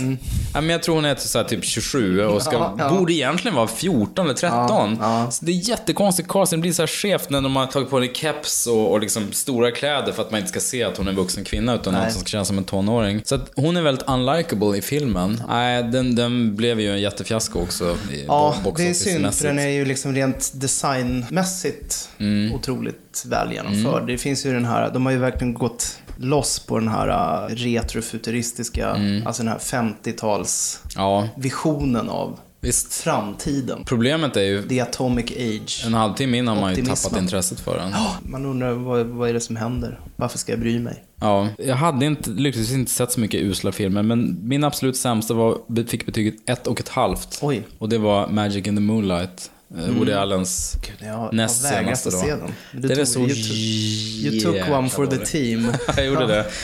Ja, 0.54 0.60
men 0.60 0.70
jag 0.70 0.82
tror 0.82 0.94
hon 0.94 1.04
är 1.04 1.14
så 1.14 1.38
här, 1.38 1.44
typ 1.44 1.64
27 1.64 2.24
och 2.24 2.42
ska, 2.42 2.52
Ja, 2.52 2.74
ja. 2.78 2.90
borde 2.90 3.12
egentligen 3.12 3.56
vara 3.56 3.66
14 3.68 4.24
eller 4.24 4.34
13. 4.34 4.98
Ja. 5.00 5.30
Så 5.30 5.44
det 5.44 5.52
är 5.52 5.68
jättekonstigt 5.68 6.28
casting. 6.28 6.58
Det 6.58 6.62
blir 6.62 6.72
så 6.72 6.82
här 6.82 6.86
skevt 6.86 7.30
när 7.30 7.40
de 7.40 7.56
har 7.56 7.66
tagit 7.66 7.90
på 7.90 7.98
en 7.98 8.14
keps 8.14 8.66
och, 8.66 8.92
och 8.92 9.00
liksom 9.00 9.32
stora 9.32 9.70
kläder 9.70 10.12
för 10.12 10.22
att 10.22 10.30
man 10.30 10.38
inte 10.40 10.50
ska 10.50 10.60
se 10.60 10.82
att 10.84 10.96
hon 10.96 11.06
är 11.06 11.10
en 11.10 11.16
vuxen 11.16 11.44
kvinna 11.44 11.74
utan 11.74 11.92
Nej. 11.92 12.02
något 12.04 12.12
som 12.12 12.20
ska 12.20 12.28
kännas 12.28 12.48
som 12.48 12.58
en 12.58 12.64
tonåring. 12.64 13.22
Så 13.24 13.34
att 13.34 13.50
hon 13.56 13.76
är 13.76 13.82
väldigt 13.82 14.08
unlikable 14.08 14.78
i 14.78 14.82
filmen. 14.82 15.42
Nej, 15.48 15.82
den, 15.82 16.14
den 16.14 16.56
blev 16.56 16.80
ju 16.80 16.90
en 16.92 17.00
jättefiasko 17.00 17.60
också. 17.62 17.96
I 18.12 18.24
Ja, 18.26 18.54
det 18.76 18.88
är 18.90 18.94
synd 18.94 19.34
för 19.34 19.44
den 19.48 19.58
är 19.58 19.68
ju 19.68 19.84
liksom 19.84 20.14
rent 20.14 20.52
designmässigt 20.54 22.08
Mm. 22.18 22.54
otroligt 22.54 23.24
väl 23.26 23.52
genomförd. 23.52 24.06
Det 24.06 24.18
finns 24.18 24.46
ju 24.46 24.52
den 24.52 24.64
här, 24.64 24.90
de 24.94 25.06
har 25.06 25.12
ju 25.12 25.18
verkligen 25.18 25.54
gått 25.54 25.98
loss 26.18 26.58
på 26.58 26.78
den 26.78 26.88
här 26.88 27.08
uh, 27.50 27.54
retrofuturistiska, 27.54 28.90
Mm. 28.90 29.26
alltså 29.26 29.42
den 29.42 29.52
här 29.52 29.58
50-tals 29.58 30.80
Ja, 30.96 31.28
visionen 31.36 32.08
av 32.08 32.38
visst. 32.60 32.94
framtiden. 32.94 33.84
Problemet 33.84 34.36
är 34.36 34.42
ju, 34.42 34.68
The 34.68 34.80
Atomic 34.80 35.30
Age. 35.30 35.82
en 35.86 35.94
halvtimme 35.94 36.38
innan 36.38 36.54
har 36.56 36.60
man 36.62 36.70
ju 36.70 36.74
Optimismen. 36.82 37.10
tappat 37.10 37.22
intresset 37.22 37.60
för 37.60 37.78
den. 37.78 37.92
Man 38.32 38.46
undrar 38.46 38.72
vad, 38.72 39.06
vad 39.06 39.28
är 39.28 39.32
det 39.32 39.40
som 39.40 39.56
händer? 39.56 40.00
Varför 40.16 40.38
ska 40.38 40.52
jag 40.52 40.60
bry 40.60 40.78
mig? 40.78 41.04
Ja, 41.20 41.48
jag 41.58 41.76
hade 41.76 42.06
inte, 42.06 42.30
lyckligtvis 42.30 42.72
inte 42.72 42.90
sett 42.90 43.12
så 43.12 43.20
mycket 43.20 43.40
usla 43.40 43.72
filmer, 43.72 44.02
men 44.02 44.48
min 44.48 44.64
absolut 44.64 44.96
sämsta 44.96 45.34
var, 45.34 45.84
fick 45.86 46.06
betyget 46.06 46.50
ett 46.50 46.66
och 46.66 46.80
ett 46.80 46.88
halvt. 46.88 47.38
Oj. 47.42 47.62
Och 47.78 47.88
det 47.88 47.98
var 47.98 48.28
Magic 48.28 48.66
in 48.66 48.76
the 48.76 48.82
Moonlight. 48.82 49.50
Mm. 49.74 49.94
Woody 49.98 50.12
Allens 50.12 50.76
Gud, 50.86 51.08
jag 51.08 51.14
har, 51.14 51.32
näst 51.32 51.64
jag 51.64 51.72
senaste 51.72 52.08
att 52.08 52.14
då. 52.14 52.20
se 52.20 52.30
den. 52.30 52.52
Du 52.72 52.80
Den 52.88 52.90
är 52.90 52.96
tog- 52.96 53.06
så 53.06 53.20
you 53.20 53.28
took- 53.28 54.24
You 54.26 54.40
took 54.40 54.68
one 54.78 54.88
for 54.88 55.06
the 55.06 55.16
team. 55.26 55.72
jag 55.96 56.06
gjorde 56.06 56.26
det. 56.26 56.46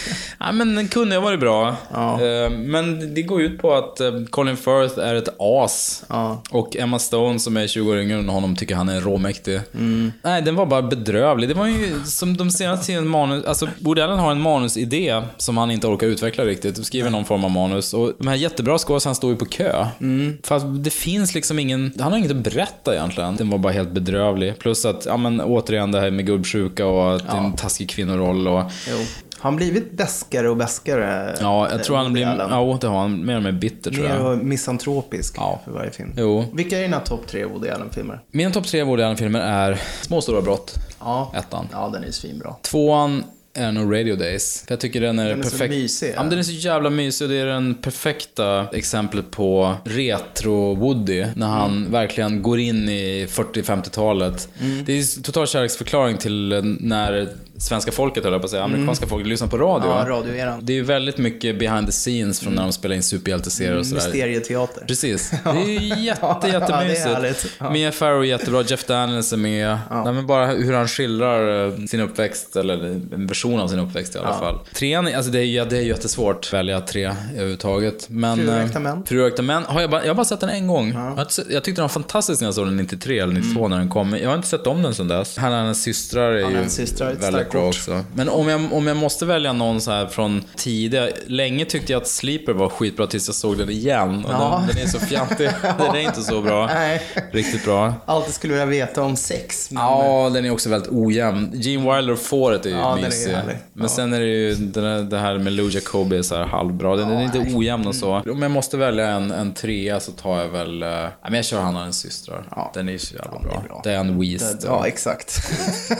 Ja, 0.45 0.53
men 0.53 0.75
den 0.75 0.89
kunde 0.89 1.17
ha 1.17 1.23
varit 1.23 1.41
bra. 1.41 1.77
Ja. 1.93 2.23
Eh, 2.27 2.51
Men 2.51 3.15
det 3.15 3.23
går 3.23 3.43
ut 3.43 3.59
på 3.59 3.75
att 3.75 4.01
eh, 4.01 4.11
Colin 4.31 4.57
Firth 4.57 4.99
är 4.99 5.15
ett 5.15 5.29
as. 5.39 6.05
Ja. 6.09 6.43
Och 6.51 6.77
Emma 6.77 6.99
Stone 6.99 7.39
som 7.39 7.57
är 7.57 7.67
20 7.67 7.91
år 7.91 7.99
yngre 7.99 8.19
än 8.19 8.29
honom 8.29 8.57
tycker 8.57 8.75
han 8.75 8.89
är 8.89 9.01
råmäktig. 9.01 9.61
Mm. 9.75 10.13
Nej, 10.23 10.43
den 10.43 10.55
var 10.55 10.67
bara 10.67 10.83
bedrövlig. 10.83 11.49
Det 11.49 11.55
var 11.55 11.67
ju 11.67 12.01
som 12.05 12.37
de 12.37 12.51
senaste 12.51 12.87
tiden 12.87 13.09
manus... 13.09 13.45
Alltså, 13.45 13.69
Woody 13.79 14.01
Allen 14.01 14.19
har 14.19 14.33
en 14.33 14.41
manusidé 14.41 15.23
som 15.37 15.57
han 15.57 15.71
inte 15.71 15.87
orkar 15.87 16.07
utveckla 16.07 16.45
riktigt. 16.45 16.87
Skriver 16.87 17.11
någon 17.11 17.25
form 17.25 17.45
av 17.45 17.51
manus. 17.51 17.95
Och 17.95 18.13
de 18.19 18.27
här 18.29 18.35
jättebra 18.37 18.79
skådespelarna 18.79 19.15
står 19.15 19.31
ju 19.31 19.37
på 19.37 19.45
kö. 19.45 19.87
Mm. 20.01 20.39
Fast 20.45 20.67
det 20.85 20.91
finns 20.91 21.35
liksom 21.35 21.59
ingen... 21.59 21.93
Han 22.01 22.13
har 22.13 22.19
inget 22.19 22.31
att 22.31 22.37
berätta 22.37 22.92
egentligen. 22.95 23.37
Den 23.37 23.51
var 23.51 23.59
bara 23.59 23.73
helt 23.73 23.91
bedrövlig. 23.93 24.59
Plus 24.59 24.85
att, 24.85 25.07
ja 25.07 25.17
men 25.17 25.41
återigen 25.41 25.93
det 25.93 26.01
här 26.01 26.11
med 26.11 26.27
gubbsjuka 26.27 26.87
och 26.87 27.17
att 27.17 27.33
är 27.35 27.39
en 27.39 27.53
taskig 27.53 27.91
kvinnoroll 27.91 28.49
och... 28.49 28.63
Jo. 28.91 28.97
Har 29.39 29.51
han 29.51 29.57
blivit 29.57 29.93
bäskare 29.93 30.49
och 30.51 30.57
bäskare? 30.57 31.37
Ja, 31.41 31.71
jag 31.71 31.85
tror 31.85 31.97
han 31.97 32.13
blir... 32.13 32.23
Ja, 32.23 32.79
det 32.81 32.87
har 32.87 32.99
han. 33.01 33.27
Mer 33.27 33.37
och 33.37 33.43
mer 33.43 33.53
bitter 33.53 33.91
tror 33.91 34.05
Mer 34.05 34.15
jag. 34.17 34.27
och 34.27 34.39
misantropisk 34.39 35.35
Ja. 35.37 35.61
för 35.65 35.73
varje 35.73 35.91
film. 35.91 36.13
Jo. 36.17 36.45
Vilka 36.53 36.79
är 36.79 36.83
dina 36.83 37.01
topp 37.01 37.27
tre 37.27 37.45
Woody 37.45 37.69
Allen-filmer? 37.69 38.21
Mina 38.31 38.51
topp 38.51 38.67
tre 38.67 38.83
Woody 38.83 39.03
Allen-filmer 39.03 39.41
är 39.41 39.81
Små 40.03 40.21
stora 40.21 40.43
brott. 40.43 40.75
Ja. 41.01 41.33
Ettan. 41.37 41.69
Ja, 41.73 41.89
den 41.93 42.05
är 42.05 42.11
svinbra. 42.11 42.55
Tvåan 42.63 43.25
är 43.55 43.73
nog 43.73 43.93
Radio 43.95 44.17
Days. 44.17 44.65
För 44.67 44.73
jag 44.73 44.81
tycker 44.81 45.01
den 45.01 45.19
är, 45.19 45.29
Den 45.29 45.39
är 45.39 45.43
så 45.43 45.51
perfekt. 45.51 45.71
mysig, 45.71 46.13
Ja, 46.17 46.21
men 46.21 46.31
den 46.31 46.39
är 46.39 46.43
så 46.43 46.53
jävla 46.53 46.91
mysig 46.91 47.25
och 47.25 47.31
det 47.31 47.39
är 47.39 47.47
den 47.47 47.75
perfekta 47.75 48.67
exemplet 48.73 49.31
på 49.31 49.75
retro-Woody. 49.85 51.27
När 51.37 51.47
han 51.47 51.91
verkligen 51.93 52.43
går 52.43 52.59
in 52.59 52.89
i 52.89 53.27
40-50-talet. 53.31 54.49
Det 54.87 54.93
är 54.93 55.23
total 55.23 55.47
kärleksförklaring 55.47 56.17
till 56.19 56.77
när 56.81 57.29
svenska 57.63 57.93
folket 57.93 58.25
höll 58.25 58.33
jag 58.33 58.43
på 58.43 58.45
att 58.45 58.51
säga, 58.51 58.63
amerikanska 58.65 59.07
folket 59.07 59.29
lyssnar 59.29 59.49
på 59.49 59.59
radio. 59.59 59.89
Ja, 59.89 60.05
radioeran. 60.09 60.59
Det 60.63 60.73
är 60.73 60.75
ju 60.75 60.83
väldigt 60.83 61.19
mycket 61.19 61.59
behind 61.59 61.87
the 61.87 61.93
scenes 61.93 62.41
från 62.41 62.53
när 62.55 62.63
de 62.63 62.73
spelar 62.73 62.97
in 62.97 63.03
superhjälteserier 63.03 63.77
och 63.79 63.87
sådär. 63.87 64.03
Mysterieteater. 64.05 64.85
Precis. 64.87 65.31
Det 65.45 65.51
är 65.51 65.81
ju 65.81 66.05
jätte, 66.05 66.19
Ja, 66.27 66.39
det 66.43 66.49
jättemysigt. 66.49 67.47
Ja. 67.59 67.71
Mia 67.71 67.93
Farrow 67.93 68.21
är 68.23 68.27
jättebra, 68.27 68.63
Jeff 68.63 68.85
Daniels 68.87 69.33
är 69.33 69.37
med. 69.37 69.79
Nej, 69.91 70.13
men 70.13 70.27
bara 70.27 70.47
hur 70.47 70.73
han 70.73 70.89
skildrar 70.89 71.67
eh, 71.69 71.75
sin 71.87 72.01
uppväxt, 72.01 72.57
eller 72.57 72.75
en 73.15 73.27
version 73.27 73.61
av 73.61 73.69
sin 73.69 73.79
uppväxt 73.79 74.15
i 74.15 74.19
alla 74.19 74.39
fall. 74.39 74.59
Trean, 74.75 75.07
alltså 75.15 75.31
det 75.31 75.39
är, 75.39 75.43
ju- 75.45 75.65
det 75.65 75.77
är 75.79 75.83
jättesvårt 75.83 76.37
att 76.47 76.53
välja 76.53 76.81
tre 76.81 77.05
överhuvudtaget. 77.35 78.07
Men, 78.09 78.37
Fru 78.39 78.49
och 78.49 78.55
eh, 78.77 78.81
män. 78.81 79.03
Fru 79.07 79.21
och 79.21 79.29
äkta 79.29 79.43
män. 79.43 79.63
Har 79.67 79.81
jag, 79.81 79.91
bara, 79.91 80.01
jag 80.03 80.09
har 80.09 80.15
bara 80.15 80.25
sett 80.25 80.41
den 80.41 80.49
en 80.51 80.67
gång. 80.67 80.95
Sett- 81.29 81.47
jag 81.51 81.65
tyckte 81.65 81.81
den 81.81 81.85
var 81.85 81.89
fantastisk 81.89 82.41
när 82.41 82.47
jag 82.49 82.55
såg 82.55 82.67
den 82.67 82.77
93 82.77 83.19
eller 83.19 83.35
92 83.35 83.59
Mm. 83.61 83.71
när 83.71 83.79
den 83.79 83.89
kom. 83.89 84.17
Jag 84.23 84.29
har 84.29 84.37
inte 84.37 84.49
sett 84.49 84.67
om 84.67 84.83
den 84.83 84.95
sedan 84.95 85.09
dess. 85.09 85.37
Han 85.37 85.53
och 85.53 85.59
hennes 85.59 85.83
systrar 85.83 86.33
är 86.33 86.39
ju 86.39 86.45
hennes 86.57 86.75
systrar 86.75 87.11
är 87.11 87.15
väldigt 87.15 87.51
bra 87.53 87.69
också. 87.69 88.05
Men 88.15 88.29
om 88.29 88.49
jag, 88.49 88.73
om 88.73 88.87
jag 88.87 88.97
måste 88.97 89.27
välja 89.27 89.53
någon 89.53 89.81
så 89.81 89.91
här 89.91 90.07
från 90.07 90.45
tidiga... 90.57 91.09
Länge 91.27 91.65
tyckte 91.65 91.93
jag 91.93 92.03
att 92.03 92.09
Sleeper 92.09 92.53
var 92.53 92.69
skitbra 92.69 93.07
tills 93.07 93.29
jag 93.29 93.35
såg 93.35 93.59
den 93.59 93.71
igen. 93.71 94.25
Och 94.25 94.33
Ja. 94.33 94.63
den, 94.67 94.77
den 94.77 94.85
är 94.87 94.89
så 94.91 94.99
fjantig. 95.01 95.51
den 95.63 95.97
är 95.97 96.01
inte 96.01 96.23
så 96.23 96.41
bra. 96.41 96.67
Nej. 96.75 97.03
Riktigt 97.33 97.65
bra. 97.65 97.95
Alltid 98.07 98.35
skulle 98.35 98.55
jag 98.57 98.67
veta 98.67 99.03
om 99.03 99.17
sex. 99.17 99.71
Men 99.71 99.83
Ja, 99.83 100.31
den 100.35 100.45
är 100.45 100.51
också 100.51 100.69
väldigt 100.69 100.93
ojämn. 100.93 101.51
Gene 101.55 101.97
Wilder 101.97 102.13
och 102.13 102.19
Fåret 102.19 102.67
är 102.67 102.71
ju 102.71 102.77
Ja, 102.77 102.99
är 102.99 103.03
mysig. 103.03 103.33
härlig. 103.33 103.57
Men 103.73 103.83
Ja. 103.83 103.89
sen 103.89 104.13
är 104.13 104.21
det 104.21 104.27
ju 104.27 104.55
den 104.55 104.85
här- 104.85 105.03
det 105.03 105.19
här 105.19 105.39
med 105.39 105.53
Lou 105.53 105.71
Jacobi 105.71 106.17
är 106.19 106.23
så 106.23 106.35
här 106.37 106.45
halvbra. 106.45 106.97
Den, 106.97 107.09
den 107.09 107.19
är 107.19 107.25
inte 107.25 107.57
ojämn 107.57 107.87
och 107.87 107.95
så. 107.95 108.15
Om 108.31 108.43
jag 108.43 108.51
måste 108.51 108.77
välja 108.77 109.07
en, 109.09 109.31
en 109.31 109.55
trea 109.55 110.01
så 110.01 110.13
tar 110.13 110.39
jag 110.41 110.49
väl... 110.49 110.83
eh, 110.83 110.89
nej, 110.89 111.09
men 111.23 111.35
jag 111.35 111.45
kör 111.45 111.61
Han 111.61 111.75
och 111.75 111.81
hennes 111.81 111.99
systrar. 111.99 112.45
Ja. 112.51 112.71
Den 112.75 112.89
är 112.89 112.93
ju 112.93 112.99
så 112.99 113.15
jävla 113.15 113.39
bra. 113.41 113.63
är 113.65 113.69
bra. 113.69 113.81
Diane 113.85 114.13
Weist 114.19 114.65
Ja, 114.67 114.87
exakt. 114.87 115.43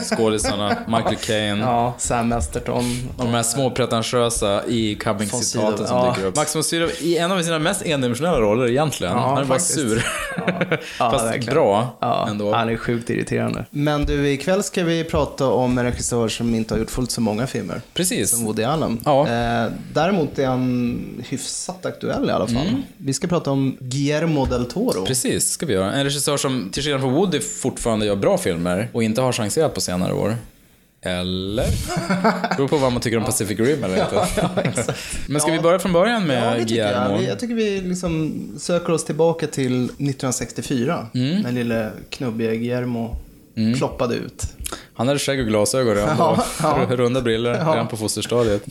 skådisarna. 0.09 0.77
Michael 0.87 1.15
Caine. 1.21 1.42
Ja, 1.43 1.93
Sam 1.97 2.29
Masterton. 2.29 3.09
Och 3.17 3.25
de 3.25 3.33
här 3.33 3.43
små 3.43 3.69
pretentiösa 3.69 4.65
i 4.67 4.93
Von 4.95 4.99
coming-citaten 4.99 5.43
Sydow, 5.43 5.85
som 5.87 5.97
ja. 5.97 6.13
dyker 6.15 6.27
upp. 6.27 6.35
Max 6.35 6.55
von 6.55 6.63
Sydow 6.63 6.89
i 7.01 7.17
en 7.17 7.31
av 7.31 7.41
sina 7.41 7.59
mest 7.59 7.85
endimensionella 7.85 8.39
roller 8.39 8.69
egentligen. 8.69 9.13
Ja, 9.13 9.19
han 9.19 9.31
är 9.37 9.45
bara 9.45 9.59
faktiskt. 9.59 9.73
sur. 9.79 10.05
Ja, 10.37 10.77
Fast 11.11 11.25
verkligen. 11.25 11.53
bra 11.53 11.97
Ja, 11.99 12.27
ändå. 12.29 12.53
han 12.53 12.69
är 12.69 12.77
sjukt 12.77 13.09
irriterande. 13.09 13.65
Men 13.69 14.05
du, 14.05 14.29
ikväll 14.29 14.63
ska 14.63 14.83
vi 14.83 15.03
prata 15.03 15.47
om 15.47 15.77
en 15.77 15.85
regissör 15.85 16.27
som 16.27 16.55
inte 16.55 16.73
har 16.73 16.79
gjort 16.79 16.91
fullt 16.91 17.11
så 17.11 17.21
många 17.21 17.47
filmer. 17.47 17.81
Precis. 17.93 18.29
Som 18.29 18.45
Woody 18.45 18.63
Allen. 18.63 18.99
Ja. 19.05 19.27
Eh, 19.27 19.71
däremot 19.93 20.39
är 20.39 20.47
han 20.47 21.23
hyfsat 21.29 21.85
aktuell 21.85 22.29
i 22.29 22.31
alla 22.31 22.47
fall. 22.47 22.67
Mm. 22.67 22.81
Vi 22.97 23.13
ska 23.13 23.27
prata 23.27 23.51
om 23.51 23.77
Guillermo 23.79 24.45
del 24.45 24.65
Toro. 24.65 25.05
Precis, 25.05 25.49
ska 25.51 25.65
vi 25.65 25.73
göra. 25.73 25.93
En 25.93 26.03
regissör 26.03 26.37
som 26.37 26.69
till 26.73 26.83
skillnad 26.83 27.01
från 27.01 27.13
Woody 27.13 27.39
fortfarande 27.39 28.05
gör 28.05 28.15
bra 28.15 28.37
filmer 28.37 28.89
och 28.93 29.03
inte 29.03 29.21
har 29.21 29.31
chanserat 29.31 29.73
på 29.73 29.81
senare 29.81 30.13
år. 30.13 30.35
Eller? 31.05 31.67
Beror 32.57 32.67
på 32.67 32.77
vad 32.77 32.91
man 32.91 33.01
tycker 33.01 33.17
om 33.17 33.23
Pacific 33.23 33.59
Rim 33.59 33.83
eller 33.83 34.03
inte. 34.03 34.93
Men 35.27 35.41
ska 35.41 35.51
vi 35.51 35.59
börja 35.59 35.79
från 35.79 35.93
början 35.93 36.21
Ja, 36.21 36.27
med 36.27 36.53
det 36.59 36.65
tycker 36.65 36.75
jag. 36.75 36.89
Guillermo? 36.89 37.17
Vi- 37.17 37.27
Jag 37.27 37.39
tycker 37.39 37.55
vi 37.55 37.81
liksom 37.81 38.33
söker 38.59 38.93
oss 38.93 39.05
tillbaka 39.05 39.47
till 39.47 39.83
1964. 39.85 41.07
Mm. 41.13 41.41
När 41.41 41.51
lille 41.51 41.91
knubbiga 42.09 42.51
Guillermo 42.55 43.15
ploppade 43.77 44.15
ut. 44.15 44.43
Han 44.93 45.07
hade 45.07 45.19
skägg 45.19 45.39
och 45.39 45.45
glasögon 45.47 45.95
redan 45.95 46.15
Ja, 46.19 46.43
då. 46.61 46.67
ja. 46.89 46.95
Runda 46.95 47.21
briller 47.21 47.49
Ja. 47.53 47.73
redan 47.73 47.87
på 47.87 47.97
fosterstadiet. 47.97 48.63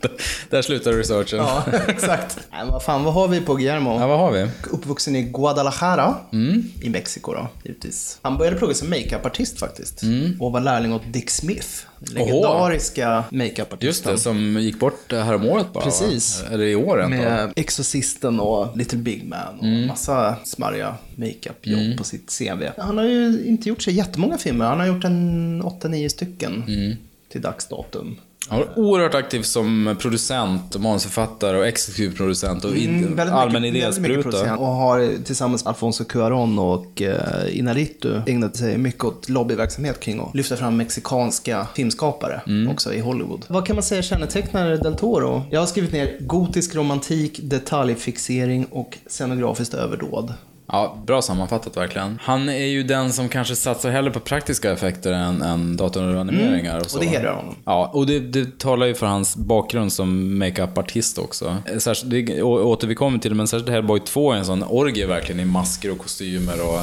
Där 0.50 0.62
slutar 0.62 0.92
researchen. 0.92 1.38
Ja, 1.38 1.64
exakt. 1.88 2.38
Nej, 2.52 2.60
vad 2.70 2.82
fan, 2.82 3.04
vad 3.04 3.14
har 3.14 3.28
vi 3.28 3.40
på 3.40 3.54
Guillermo? 3.54 4.00
Ja, 4.00 4.06
vad 4.06 4.18
har 4.18 4.32
vi? 4.32 4.48
Uppvuxen 4.70 5.16
i 5.16 5.22
Guadalajara 5.22 6.14
Mm. 6.32 6.64
i 6.82 6.88
Mexiko 6.90 7.32
då, 7.34 7.48
givetvis. 7.64 8.18
Han 8.22 8.38
började 8.38 8.56
plugga 8.56 8.74
som 8.74 8.90
makeupartist 8.90 9.58
faktiskt. 9.58 10.02
Och 10.40 10.52
var 10.52 10.60
lärling 10.60 10.92
åt 10.92 11.02
Dick 11.12 11.30
Smith. 11.30 11.68
Legendariska 12.14 13.24
makeupartisten. 13.30 13.86
Just 13.86 14.04
det, 14.04 14.18
som 14.18 14.60
gick 14.60 14.78
bort 14.80 15.12
häromåret 15.12 15.72
bara 15.72 15.84
Precis. 15.84 16.42
Va? 16.42 16.54
Eller 16.54 16.64
i 16.64 16.74
år 16.76 17.02
av. 17.02 17.10
Med 17.10 17.52
Exorcisten 17.56 18.40
och 18.40 18.76
Little 18.76 18.98
Big 18.98 19.24
Man 19.28 19.58
och 19.58 19.64
Mm. 19.64 19.86
massa 19.86 20.36
smarriga 20.44 20.94
makeup-jobb 21.16 21.98
på 21.98 22.04
sitt 22.04 22.38
CV. 22.38 22.62
Han 22.78 22.98
har 22.98 23.04
ju 23.04 23.44
inte 23.46 23.68
gjort 23.68 23.82
så 23.82 23.90
jättemånga 23.90 24.38
filmer. 24.38 24.64
Han 24.64 24.80
har 24.80 24.86
gjort 24.86 25.04
en 25.04 25.62
8-9 25.62 26.08
stycken 26.08 26.64
Mm. 26.68 26.96
till 27.32 27.40
dags 27.42 27.66
datum. 27.68 28.16
Han 28.50 28.58
var 28.58 28.78
oerhört 28.78 29.14
aktiv 29.14 29.42
som 29.42 29.96
producent, 30.00 30.74
och 30.74 30.80
manusförfattare 30.80 31.58
och 31.58 31.66
exekutiv 31.66 32.16
producent 32.16 32.64
och 32.64 32.70
Mm, 32.76 33.18
allmän 33.32 33.64
idéspruta. 33.64 34.56
Och 34.56 34.66
har 34.66 35.24
tillsammans 35.24 35.64
med 35.64 35.68
Alfonso 35.68 36.04
Cuarón 36.04 36.58
och 36.58 37.02
uh, 37.02 37.58
Inarritu 37.58 38.20
ägnat 38.26 38.56
sig 38.56 38.78
mycket 38.78 39.04
åt 39.04 39.28
lobbyverksamhet 39.28 40.00
kring 40.00 40.20
att 40.20 40.34
lyfta 40.34 40.56
fram 40.56 40.76
mexikanska 40.76 41.66
filmskapare 41.74 42.40
Mm. 42.46 42.70
också 42.72 42.94
i 42.94 43.00
Hollywood. 43.00 43.44
Vad 43.48 43.66
kan 43.66 43.76
man 43.76 43.82
säga 43.82 44.02
kännetecknar 44.02 44.70
Del 44.70 44.94
Toro? 44.96 45.42
Jag 45.50 45.60
har 45.60 45.66
skrivit 45.66 45.92
ner 45.92 46.16
gotisk 46.20 46.74
romantik, 46.74 47.40
detaljfixering 47.42 48.64
och 48.70 48.98
scenografiskt 49.06 49.74
överdåd. 49.74 50.34
Ja, 50.72 50.96
bra 51.06 51.22
sammanfattat 51.22 51.76
verkligen. 51.76 52.18
Han 52.22 52.48
är 52.48 52.66
ju 52.66 52.82
den 52.82 53.12
som 53.12 53.28
kanske 53.28 53.56
satsar 53.56 53.90
hellre 53.90 54.10
på 54.10 54.20
praktiska 54.20 54.72
effekter 54.72 55.12
än, 55.12 55.42
än 55.42 55.76
datoranimeringar 55.76 56.78
och 56.80 56.86
så. 56.90 56.98
Och 56.98 57.04
det 57.04 57.10
hedrar 57.10 57.34
honom. 57.34 57.54
Ja, 57.64 57.90
och 57.94 58.06
det, 58.06 58.18
det 58.20 58.58
talar 58.58 58.86
ju 58.86 58.94
för 58.94 59.06
hans 59.06 59.36
bakgrund 59.36 59.92
som 59.92 60.38
makeup-artist 60.38 61.18
också. 61.18 61.56
Särskilt, 61.78 62.10
det 62.10 62.42
å- 62.42 62.62
återkommer 62.64 63.18
till 63.18 63.30
det, 63.30 63.36
men 63.36 63.46
särskilt 63.48 63.70
Hellboy 63.70 64.00
2 64.00 64.32
är 64.32 64.36
en 64.36 64.44
sån 64.44 64.62
orgie 64.62 65.06
verkligen 65.06 65.40
i 65.40 65.44
masker 65.44 65.90
och 65.92 65.98
kostymer 65.98 66.54
och 66.68 66.80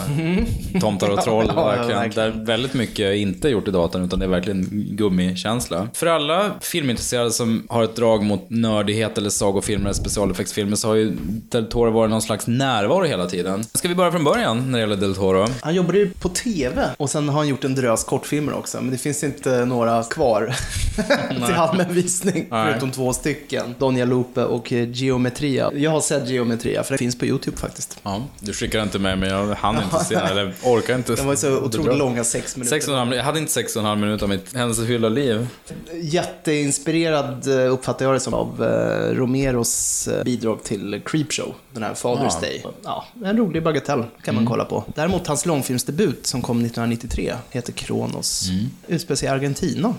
tomtar 0.82 1.10
och 1.10 1.22
troll. 1.24 1.51
Ja, 1.56 1.65
verkligen. 1.65 2.00
verkligen. 2.01 2.38
Där 2.38 2.46
väldigt 2.46 2.74
mycket 2.74 3.00
är 3.00 3.12
inte 3.13 3.50
gjort 3.50 3.67
i 3.67 3.72
datorn, 3.72 4.03
utan 4.06 4.20
det 4.20 4.25
är 4.25 4.29
verkligen 4.29 4.67
gummikänsla. 4.72 5.88
För 5.94 6.08
alla 6.08 6.51
filmintresserade 6.62 7.32
som 7.32 7.63
har 7.70 7.84
ett 7.84 7.96
drag 7.96 8.24
mot 8.24 8.50
nördighet 8.50 9.17
eller 9.17 9.29
sagofilmer 9.29 9.86
eller 9.86 9.94
specialeffektsfilmer 9.94 10.75
så 10.75 10.88
har 10.88 10.96
ju 10.96 11.17
Del 11.50 11.65
Toro 11.65 11.91
varit 11.91 12.10
någon 12.10 12.22
slags 12.22 12.48
närvaro 12.48 13.03
hela 13.03 13.25
tiden. 13.25 13.63
Ska 13.78 13.88
vi 13.88 13.96
börja 13.96 14.12
från 14.12 14.24
början 14.24 14.72
när 14.72 14.78
det 14.78 14.80
gäller 14.80 14.96
Del 14.96 15.16
Toro? 15.16 15.48
Han 15.62 15.76
jobbade 15.76 15.98
ju 15.98 16.10
på 16.10 16.30
TV 16.30 16.90
och 16.98 17.10
sen 17.10 17.30
har 17.30 17.36
han 17.38 17.48
gjort 17.48 17.64
en 17.64 17.76
drös 17.76 18.04
kortfilmer 18.04 18.54
också. 18.54 18.82
Men 18.82 18.92
det 18.92 18.98
finns 18.98 19.24
inte 19.24 19.66
några 19.66 20.04
kvar 20.04 20.56
till 21.46 21.56
allmän 21.56 21.94
visning. 21.94 22.46
Förutom 22.50 22.92
två 22.92 23.14
stycken. 23.14 23.76
Donja 23.80 24.06
Lupe 24.06 24.44
och 24.44 24.74
eh, 24.74 24.90
Geometria. 24.92 25.72
Jag 25.74 25.92
har 25.92 26.02
sett 26.02 26.30
Geometria 26.30 26.84
för 26.84 26.94
det 26.94 26.98
finns 26.98 27.18
på 27.20 27.26
YouTube 27.26 27.58
faktiskt. 27.58 28.00
Ja, 28.04 28.22
du 28.40 28.54
skickar 28.54 28.84
inte 28.84 29.00
med 29.00 29.18
mig, 29.18 29.30
jag 29.30 29.56
hann 29.56 29.76
inte 29.84 30.06
se 30.06 30.16
eller 30.32 30.54
orkar 30.64 30.96
inte. 30.96 31.16
Den 31.16 31.28
var 31.28 31.36
så 31.36 31.58
otroligt 31.58 31.98
långa, 31.98 32.24
sex 32.24 32.56
minuter. 32.58 32.76
Sex 32.76 32.88
och 32.88 32.96
halv, 32.96 33.14
jag 33.14 33.24
hade 33.24 33.40
inte 33.40 33.52
sex 33.52 33.76
och 33.76 33.80
en 33.80 33.86
halv 33.86 34.00
minut 34.00 34.24
av 34.24 34.30
mitt 34.30 34.56
händelsefyllda 34.56 35.10
liv. 35.10 35.48
Jätteinspirerad 35.94 37.48
eh, 37.48 37.74
uppfattar 37.74 38.06
jag 38.06 38.16
det 38.16 38.20
som 38.20 38.34
av 38.34 38.64
eh, 38.64 39.16
Romeros 39.16 40.10
bidrag 40.26 40.64
till 40.64 41.02
Creepshow. 41.06 41.54
Den 41.74 41.84
här 41.84 41.94
Father's 41.94 42.34
Ja. 42.34 42.42
Day. 42.42 42.66
Ja, 42.84 43.06
en 43.26 43.38
rolig 43.38 43.64
bagatell 43.68 44.04
kan 44.24 44.36
man 44.36 44.46
kolla 44.46 44.66
på. 44.66 44.84
Däremot 44.96 45.28
hans 45.28 45.46
långfilmsdebut 45.46 46.28
som 46.28 46.42
kom 46.42 46.58
1993 46.58 47.34
heter 47.50 47.74
Kronos. 47.74 48.50
Utspelar 48.88 49.16
sig 49.16 49.26
i 49.26 49.32
Argentina. 49.32 49.96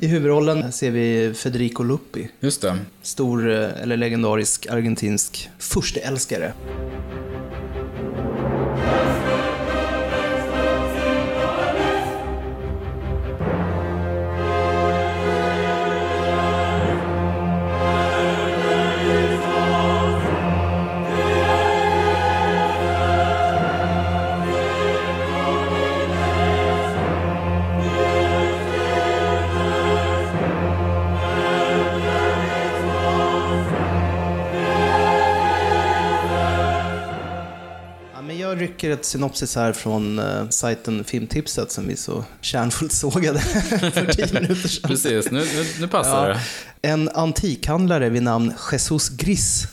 I 0.00 0.06
huvudrollen 0.06 0.72
ser 0.72 0.90
vi 0.90 1.34
Federico 1.34 1.82
Luppi. 1.82 2.28
Just 2.40 2.62
det. 2.62 2.78
Stor, 3.02 3.50
eh, 3.50 3.82
eller 3.82 3.96
legendarisk 3.96 4.66
argentinsk 4.66 5.50
fursteälskare. 5.58 6.52
Ja, 6.92 6.95
synopsis 39.06 39.56
här 39.56 39.72
från 39.72 40.18
uh, 40.18 40.48
sajten 40.48 41.04
Filmtipset 41.04 41.72
som 41.72 41.86
vi 41.88 41.96
så 41.96 42.24
kärnfullt 42.40 42.92
sågade 43.02 43.38
för 43.40 44.12
tio 44.12 44.32
minuter 44.40 44.68
sedan. 44.68 44.88
Precis, 44.90 45.30
nu, 45.30 45.38
nu, 45.40 45.66
nu 45.80 45.88
passar 45.88 46.28
Ja. 46.28 46.34
det. 46.34 46.88
En 46.88 47.08
antikhandlare 47.08 48.08
vid 48.08 48.22
namn 48.22 48.52
Jesus 48.72 49.08
Gris 49.08 49.64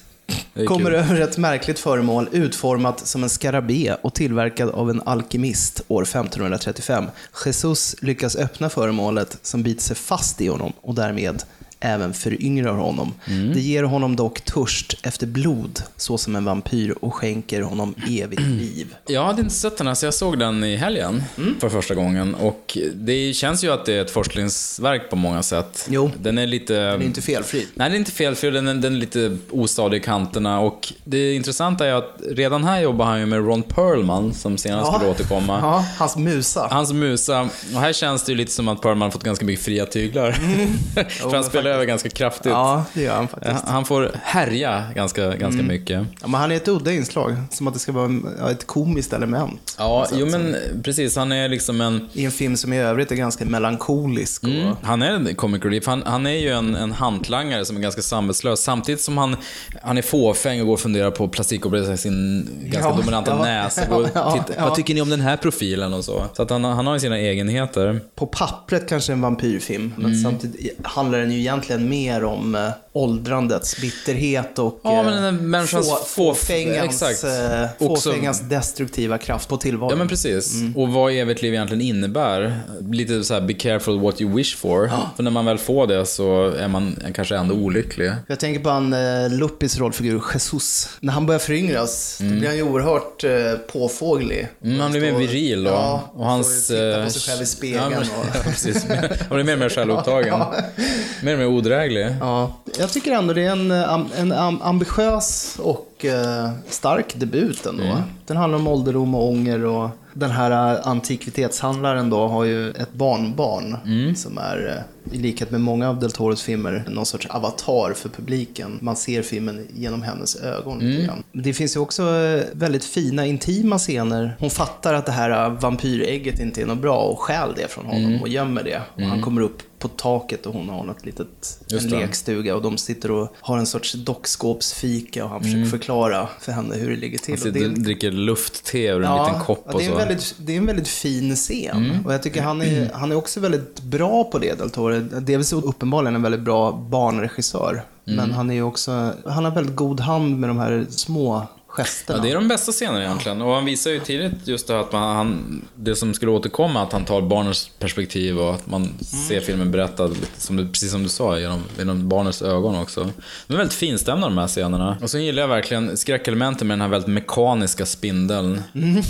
kommer 0.67 0.85
kul. 0.85 0.93
över 0.95 1.21
ett 1.21 1.37
märkligt 1.37 1.79
föremål 1.79 2.29
utformat 2.31 3.07
som 3.07 3.23
en 3.23 3.29
skarabé 3.29 3.95
och 4.01 4.13
tillverkad 4.13 4.69
av 4.69 4.89
en 4.89 5.01
alkemist 5.05 5.81
år 5.87 6.01
1535. 6.03 7.05
Jesus 7.45 7.95
lyckas 8.01 8.35
öppna 8.35 8.69
föremålet 8.69 9.37
som 9.41 9.63
biter 9.63 9.81
sig 9.83 9.95
fast 9.95 10.41
i 10.41 10.47
honom 10.47 10.73
och 10.81 10.95
därmed 10.95 11.43
även 11.83 12.13
föryngrar 12.13 12.73
honom. 12.73 13.13
Det 13.53 13.59
ger 13.59 13.83
honom 13.83 14.15
dock 14.15 14.41
törst 14.41 14.97
efter 15.03 15.27
blod, 15.27 15.81
så 15.97 16.17
som 16.17 16.35
en 16.35 16.45
vampyr, 16.45 16.95
och 17.01 17.13
skänker 17.13 17.61
honom 17.61 17.95
evigt 18.09 18.41
liv. 18.41 18.95
Jag 19.07 19.25
hade 19.25 19.41
inte 19.41 19.53
sett 19.53 19.77
den 19.77 19.87
här, 19.87 19.93
så 19.93 20.05
jag 20.05 20.13
såg 20.13 20.39
den 20.39 20.63
i 20.63 20.75
helgen 20.75 21.23
för 21.59 21.69
första 21.69 21.95
gången. 21.95 22.35
Och 22.35 22.77
det 22.95 23.33
känns 23.33 23.63
ju 23.63 23.71
att 23.73 23.85
det 23.85 23.93
är 23.93 24.01
ett 24.01 24.11
forskningsverk 24.11 25.09
på 25.09 25.15
många 25.15 25.43
sätt. 25.43 25.87
Jo. 25.89 26.11
Den 26.21 26.37
är 26.37 26.47
lite... 26.47 26.73
Det 26.73 26.79
är 26.79 27.01
inte 27.01 27.21
felfri. 27.21 27.67
Nej, 27.73 27.85
den 27.89 27.93
är 27.95 27.99
inte 27.99 28.11
felfri, 28.11 28.51
den 28.51 28.67
är, 28.67 28.73
den 28.73 28.95
är 28.95 28.99
lite 28.99 29.37
ostadig 29.51 29.97
i 29.97 29.99
kanterna. 29.99 30.59
Och 30.59 30.93
det 31.03 31.33
intressanta 31.33 31.85
är 31.87 31.93
att 31.93 32.17
redan 32.31 32.63
här 32.63 32.81
jobbar 32.81 33.05
han 33.05 33.19
ju 33.19 33.25
med 33.25 33.39
Ron 33.39 33.63
Perlman, 33.63 34.33
som 34.33 34.57
senare 34.57 34.81
Ja. 34.85 34.93
skulle 34.93 35.11
återkomma. 35.11 35.59
Ja, 35.61 35.85
hans 35.97 36.15
musa. 36.17 36.67
Hans 36.71 36.93
musa. 36.93 37.41
Och 37.73 37.79
här 37.81 37.93
känns 37.93 38.23
det 38.23 38.31
ju 38.31 38.37
lite 38.37 38.51
som 38.51 38.67
att 38.67 38.81
Perlman 38.81 39.11
fått 39.11 39.23
ganska 39.23 39.45
mycket 39.45 39.65
fria 39.65 39.85
tyglar. 39.85 40.31
För 41.09 41.33
han 41.35 41.43
spelar 41.43 41.72
över 41.73 41.85
ganska 41.85 42.09
kraftigt. 42.09 42.51
Ja, 42.51 42.85
det 42.93 43.01
gör 43.01 43.15
han 43.15 43.27
faktiskt. 43.27 43.63
Han- 43.67 43.85
får 43.85 44.11
härja 44.23 44.83
ganska, 44.95 45.35
ganska 45.35 45.63
mycket. 45.63 46.05
Ja, 46.21 46.27
men 46.27 46.33
han 46.41 46.51
är 46.51 46.55
ett 46.55 46.67
udda 46.67 46.91
inslag, 46.91 47.35
som 47.49 47.67
att 47.67 47.73
det 47.73 47.79
ska 47.79 47.91
vara 47.91 48.51
ett 48.51 48.67
komiskt 48.67 49.13
element. 49.13 49.75
Ja, 49.77 50.07
jo 50.13 50.25
men 50.25 50.55
precis. 50.83 51.15
Han 51.15 51.31
är 51.31 51.49
liksom 51.49 51.81
en... 51.81 52.09
I 52.13 52.25
en 52.25 52.31
film 52.31 52.57
som 52.57 52.73
i 52.73 52.79
övrigt 52.79 53.11
är 53.11 53.15
ganska 53.15 53.45
melankolisk. 53.45 54.43
Och, 54.43 54.49
Mm. 54.49 54.75
Han 54.83 55.01
är 55.01 55.11
en 55.11 55.35
comic 55.35 55.63
relief. 55.65 55.85
Han, 55.87 56.03
han 56.05 56.25
är 56.25 56.31
ju 56.39 56.49
en, 56.49 56.75
en 56.75 56.91
hantlangare 56.91 57.65
som 57.65 57.77
är 57.77 57.81
ganska 57.81 58.01
samvetslös. 58.01 58.59
Samtidigt 58.63 59.01
som 59.01 59.17
han, 59.17 59.35
han 59.81 59.97
är 59.97 60.01
fåfäng 60.01 60.61
och 60.61 60.65
går 60.67 60.73
och 60.73 60.79
funderar 60.79 61.11
på 61.11 61.27
plastikoperera 61.27 61.97
sin 61.97 62.49
ganska 62.63 62.89
Ja, 62.89 62.95
dominanta 62.95 63.31
ja, 63.31 63.43
näsa. 63.43 63.95
Och 63.95 64.07
ja, 64.13 64.31
titta, 64.47 64.59
ja. 64.59 64.65
Vad 64.65 64.75
tycker 64.75 64.93
ni 64.93 65.01
om 65.01 65.09
den 65.09 65.21
här 65.21 65.37
profilen 65.37 65.93
och 65.93 66.05
så? 66.05 66.25
Så 66.33 66.41
att 66.43 66.49
han, 66.49 66.63
han 66.63 66.87
har 66.87 66.93
ju 66.93 66.99
sina 66.99 67.17
egenheter. 67.19 68.01
På 68.15 68.25
pappret 68.27 68.89
kanske 68.89 69.13
en 69.13 69.21
vampyrfilm, 69.21 69.93
men 69.95 70.05
Mm. 70.05 70.23
samtidigt 70.23 70.77
handlar 70.83 71.19
den 71.19 71.31
ju 71.31 71.39
egentligen 71.53 71.89
mer 71.89 72.23
om 72.23 72.55
eh, 72.55 72.71
åldrandets 72.93 73.81
bitterhet 73.81 74.59
och 74.59 74.79
Ja, 74.83 74.97
eh, 74.99 75.03
men 75.05 75.13
den 75.13 75.23
här 75.23 75.31
människans 75.31 75.89
få, 75.89 75.95
få- 75.95 76.03
fåfängans, 76.05 77.01
exakt. 77.03 77.23
eh, 77.23 77.87
Också- 77.87 78.11
fåfängans 78.11 78.39
destruktiva 78.49 79.17
kraft 79.17 79.49
på 79.49 79.57
tillvaron. 79.57 79.89
Ja 79.91 79.95
men 79.97 80.07
precis. 80.07 80.53
Och 80.75 80.89
vad 80.89 81.11
evigt 81.13 81.41
liv 81.41 81.53
egentligen 81.53 81.81
innebär. 81.81 82.59
Lite 82.91 83.23
så 83.23 83.33
här, 83.33 83.41
be 83.41 83.53
careful 83.53 83.99
what 83.99 84.21
you 84.21 84.35
wish 84.35 84.57
for. 84.57 84.91
För 85.15 85.23
när 85.23 85.31
man 85.31 85.45
väl 85.45 85.57
får 85.57 85.87
det 85.87 86.05
så 86.05 86.49
är 86.49 86.67
man 86.67 86.95
kanske 87.15 87.35
ändå 87.37 87.55
olycklig. 87.55 88.11
Jag 88.27 88.39
tänker 88.39 88.59
på 88.63 88.69
han 88.69 88.93
eh, 88.93 89.29
Luppis 89.29 89.77
rollfigur 89.77 90.21
Jesus. 90.33 90.89
När 90.99 91.13
han 91.13 91.25
börjar 91.25 91.39
föryngras, 91.39 92.17
då 92.21 92.25
blir 92.29 92.47
han 92.47 92.55
ju 92.57 92.63
oerhört 92.63 93.23
eh, 93.23 93.31
påfåglig. 93.71 94.47
Mm, 94.63 94.79
han 94.79 94.91
blir 94.91 95.01
mer 95.01 95.11
viril 95.19 95.67
och, 95.67 95.73
ja, 95.73 96.11
och 96.13 96.25
hans... 96.25 96.67
titta 96.67 96.99
eh, 96.99 97.03
på 97.05 97.09
sig 97.11 97.21
själv 97.21 97.41
i 97.43 97.45
spegeln. 97.45 97.83
Ja, 97.83 97.89
men, 97.89 97.99
och... 97.99 98.25
ja, 98.35 98.39
precis. 98.43 98.85
Han 99.29 99.35
blir 99.37 99.43
mer 99.43 99.53
och 99.53 99.59
mer 99.59 99.69
självupptagen. 99.69 100.39
Mer 101.23 101.33
och 101.33 101.39
mer 101.39 101.47
odräglig. 101.47 102.15
Ja, 102.19 102.57
jag 102.83 102.91
tycker 102.91 103.11
ändå 103.11 103.33
det 103.33 103.41
är 103.41 103.51
en, 103.51 103.71
eh, 103.71 104.19
en 104.19 104.31
ambitiös 104.61 105.55
och 105.59 106.05
eh, 106.05 106.49
stark 106.69 107.13
debut 107.15 107.65
ändå. 107.65 107.83
Mm. 107.83 107.97
Den 108.25 108.37
handlar 108.37 108.59
om 108.59 108.67
ålderdom 108.67 109.15
och 109.15 109.27
ånger 109.29 109.65
och 109.65 109.89
den 110.13 110.31
här 110.31 110.73
eh, 110.75 110.87
antikvitetshandlaren 110.87 112.09
då 112.09 112.27
har 112.27 112.43
ju 112.43 112.69
ett 112.71 112.93
barnbarn 112.93 113.77
Mm. 113.85 114.15
som 114.15 114.37
är, 114.37 114.85
eh, 115.07 115.13
i 115.13 115.17
likhet 115.21 115.51
med 115.51 115.61
många 115.61 115.89
av 115.89 115.99
Del 115.99 116.11
Toros 116.11 116.41
filmer, 116.41 116.83
någon 116.89 117.05
sorts 117.05 117.27
avatar 117.29 117.93
för 117.93 118.09
publiken. 118.09 118.77
Man 118.81 118.95
ser 118.95 119.21
filmen 119.21 119.67
genom 119.75 120.01
hennes 120.01 120.35
ögon 120.35 120.73
Mm. 120.81 120.91
lite 120.91 121.03
grann. 121.05 121.23
Det 121.31 121.53
finns 121.53 121.75
ju 121.75 121.79
också 121.79 122.03
eh, 122.03 122.43
väldigt 122.53 122.83
fina, 122.85 123.25
intima 123.25 123.77
scener. 123.77 124.35
Hon 124.39 124.49
fattar 124.49 124.93
att 124.93 125.05
det 125.05 125.11
här 125.11 125.49
vampyrägget 125.49 126.39
inte 126.39 126.61
är 126.61 126.65
något 126.65 126.81
bra 126.81 126.97
och 126.97 127.19
stjäl 127.19 127.49
det 127.55 127.67
från 127.71 127.85
Mm. 127.85 128.03
honom 128.03 128.21
och 128.21 128.27
gömmer 128.27 128.63
det. 128.63 128.81
Och 128.95 129.01
han 129.01 129.21
kommer 129.21 129.41
upp 129.41 129.61
på 129.79 129.87
taket 129.87 130.45
och 130.45 130.53
hon 130.53 130.69
har 130.69 130.83
något 130.83 131.05
litet, 131.05 131.59
Just 131.67 131.85
en 131.85 131.91
det. 131.91 131.97
lekstuga 131.99 132.55
och 132.55 132.61
de 132.61 132.77
sitter 132.77 133.11
och 133.11 133.33
har 133.41 133.57
en 133.57 133.65
sorts 133.65 133.93
dockskåpsfika 133.93 135.23
och 135.23 135.29
han 135.29 135.41
försöker 135.43 135.65
förklara 135.65 136.27
för 136.39 136.51
henne 136.51 136.75
hur 136.75 136.89
det 136.89 136.95
ligger 136.95 137.17
till. 137.17 137.33
Mm. 137.33 137.41
Han 137.43 137.49
Och 137.49 137.53
sitter 137.55 137.69
det, 137.69 137.75
och 137.75 137.83
dricker 137.83 138.11
luftte 138.13 138.77
ur 138.79 139.03
en 139.03 139.23
liten 139.23 139.39
kopp 139.39 139.63
ja, 139.65 139.73
och 139.73 139.79
det 139.79 139.85
är, 139.85 139.89
en 139.89 139.95
så. 139.95 140.01
Mm. 140.01 140.07
väldigt, 140.07 140.35
det 140.37 140.53
är 140.53 140.57
en 140.57 140.65
väldigt 140.65 140.87
fin 140.87 141.35
scen. 141.35 141.97
Och 142.05 142.13
jag 142.13 142.23
tycker 142.23 142.41
han 142.41 142.61
är, 142.61 142.89
han 142.93 143.11
är 143.11 143.15
också 143.15 143.39
väldigt 143.39 143.81
bra 143.81 144.23
på 144.23 144.39
det, 144.39 144.59
Del 144.59 144.69
Toro. 144.69 144.99
Dels 144.99 145.53
är 145.53 145.65
uppenbarligen 145.65 146.15
en 146.15 146.21
väldigt 146.21 146.41
bra 146.41 146.71
barnregissör. 146.71 147.83
Mm. 148.07 148.17
Men 148.17 148.31
han 148.31 148.49
är 148.49 148.53
ju 148.53 148.63
också, 148.63 149.11
han 149.25 149.45
har 149.45 149.51
väldigt 149.51 149.75
god 149.75 149.99
hand 149.99 150.39
med 150.39 150.49
de 150.49 150.57
här 150.57 150.85
små 150.89 151.47
gesterna. 151.77 152.19
Ja, 152.19 152.23
det 152.23 152.31
är 152.31 152.35
de 152.35 152.47
bästa 152.47 152.71
scenerna 152.71 153.03
egentligen. 153.03 153.41
Och 153.41 153.53
han 153.53 153.65
visar 153.65 153.91
ju 153.91 153.99
tidigt 153.99 154.31
just 154.47 154.67
det 154.67 154.73
här 154.73 154.81
att 154.81 154.91
man, 154.91 155.15
han, 155.15 155.61
det 155.75 155.95
som 155.95 156.13
skulle 156.13 156.31
återkomma, 156.31 156.81
att 156.83 156.91
han 156.91 157.05
tar 157.05 157.21
barnens 157.21 157.69
perspektiv 157.79 158.39
och 158.39 158.53
att 158.55 158.67
man 158.67 158.89
ser 159.27 159.39
filmen 159.41 159.71
berättad, 159.71 160.11
som 160.37 160.57
du, 160.57 160.67
precis 160.67 160.91
som 160.91 161.03
du 161.03 161.09
sa, 161.09 161.39
genom, 161.39 161.61
genom 161.77 162.09
barnens 162.09 162.41
ögon 162.41 162.75
också. 162.75 163.09
De 163.47 163.53
är 163.53 163.57
väldigt 163.57 163.73
finstämda 163.77 164.27
de 164.27 164.37
här 164.37 164.47
scenerna. 164.47 164.97
Och 165.01 165.09
så 165.09 165.17
gillar 165.17 165.41
jag 165.43 165.47
verkligen 165.47 165.97
skräckelementen 165.97 166.67
med 166.67 166.73
den 166.77 166.81
här 166.81 166.89
väldigt 166.89 167.07
mekaniska 167.09 167.85
spindeln. 167.85 168.61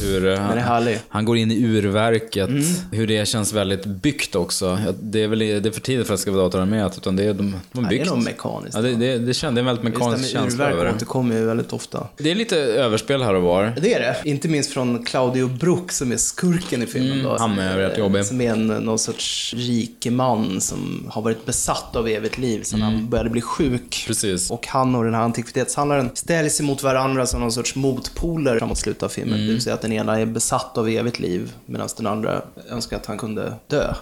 Hur 0.02 0.26
eh, 0.28 0.34
Den 0.34 0.58
är 0.58 0.62
härlig. 0.62 1.00
han 1.10 1.26
går 1.26 1.38
in 1.38 1.52
i 1.52 1.64
urverket, 1.66 2.50
hur 2.92 3.08
det 3.08 3.28
känns 3.28 3.54
väldigt 3.54 3.86
byggt 3.86 4.36
också. 4.36 4.78
Det 5.02 5.24
är 5.24 5.28
väl 5.28 5.40
det 5.40 5.66
är 5.66 5.72
för 5.72 5.82
tidigt 5.82 6.08
för 6.08 6.14
att 6.14 6.18
det 6.18 6.22
ska 6.22 6.32
vara 6.32 6.44
datoranimerat, 6.44 6.98
utan 6.98 7.16
det 7.16 7.24
är 7.24 7.34
de, 7.34 7.52
de 7.52 7.54
Ja, 7.72 7.82
det 7.82 7.86
är 7.86 7.90
byggt. 7.90 8.10
nog 8.10 8.24
mekaniskt. 8.24 8.76
Ja, 8.76 8.82
det, 8.82 8.90
det, 8.96 9.18
det, 9.18 9.20
det 9.20 9.44
är 9.44 9.48
en 9.48 9.56
väldigt 9.66 9.84
Just 9.84 9.84
det 9.84 9.90
mekanisk 10.06 10.34
med 10.34 10.42
känsla 10.42 10.64
över 10.66 10.74
urverk 10.78 10.90
det. 10.92 10.96
återkommer 10.96 11.36
ju 11.36 11.46
väldigt 11.46 11.74
ofta. 11.74 12.08
Det 12.18 12.32
är 12.32 12.36
lite 12.36 12.53
överspel 12.56 13.24
här 13.24 13.34
och 13.34 13.44
var. 13.44 13.74
Det 13.82 13.94
är 13.94 14.00
det. 14.00 14.30
Inte 14.30 14.48
minst 14.48 14.74
från 14.74 15.06
Claudio 15.06 15.48
Brook 15.48 15.92
som 15.92 16.12
är 16.12 16.18
skurken 16.18 16.84
i 16.84 16.86
filmen. 16.86 17.24
då, 17.24 17.30
Mm, 17.30 17.42
han 17.42 17.60
är 17.60 17.78
rätt 17.78 17.98
jobbig. 17.98 18.26
Som 18.26 18.42
är 18.42 18.52
en, 18.52 18.68
någon 18.68 19.00
sorts 19.00 19.54
rikeman 19.58 20.62
som 20.62 21.08
har 21.10 21.22
varit 21.22 21.46
besatt 21.46 21.96
av 21.96 22.08
evigt 22.08 22.38
liv 22.38 22.64
sedan 22.64 22.82
han 22.82 23.10
började 23.10 23.30
bli 23.30 23.42
sjuk. 23.42 23.72
Mm. 23.72 24.08
Precis. 24.08 24.52
Och 24.52 24.68
han 24.68 24.96
och 24.96 25.04
den 25.04 25.14
här 25.14 25.22
antikvitetshandlaren 25.22 26.10
ställs 26.14 26.60
emot 26.60 26.84
varandra 26.84 27.26
som 27.26 27.40
någon 27.40 27.52
sorts 27.52 27.76
motpoler 27.76 28.58
framåt 28.60 28.78
slutet 28.78 29.04
av 29.04 29.10
filmen. 29.10 29.34
Mm. 29.34 29.48
Det 29.48 29.54
vill 29.54 29.62
säga 29.62 29.74
att 29.74 29.82
den 29.82 29.94
ena 29.94 30.20
är 30.20 30.26
besatt 30.26 30.78
av 30.78 30.90
evigt 30.90 31.20
liv 31.20 31.52
medan 31.66 31.90
den 31.98 32.08
andra 32.08 32.42
önskar 32.70 32.98
att 32.98 33.06
han 33.06 33.18
kunde 33.18 33.54
dö. 33.68 33.94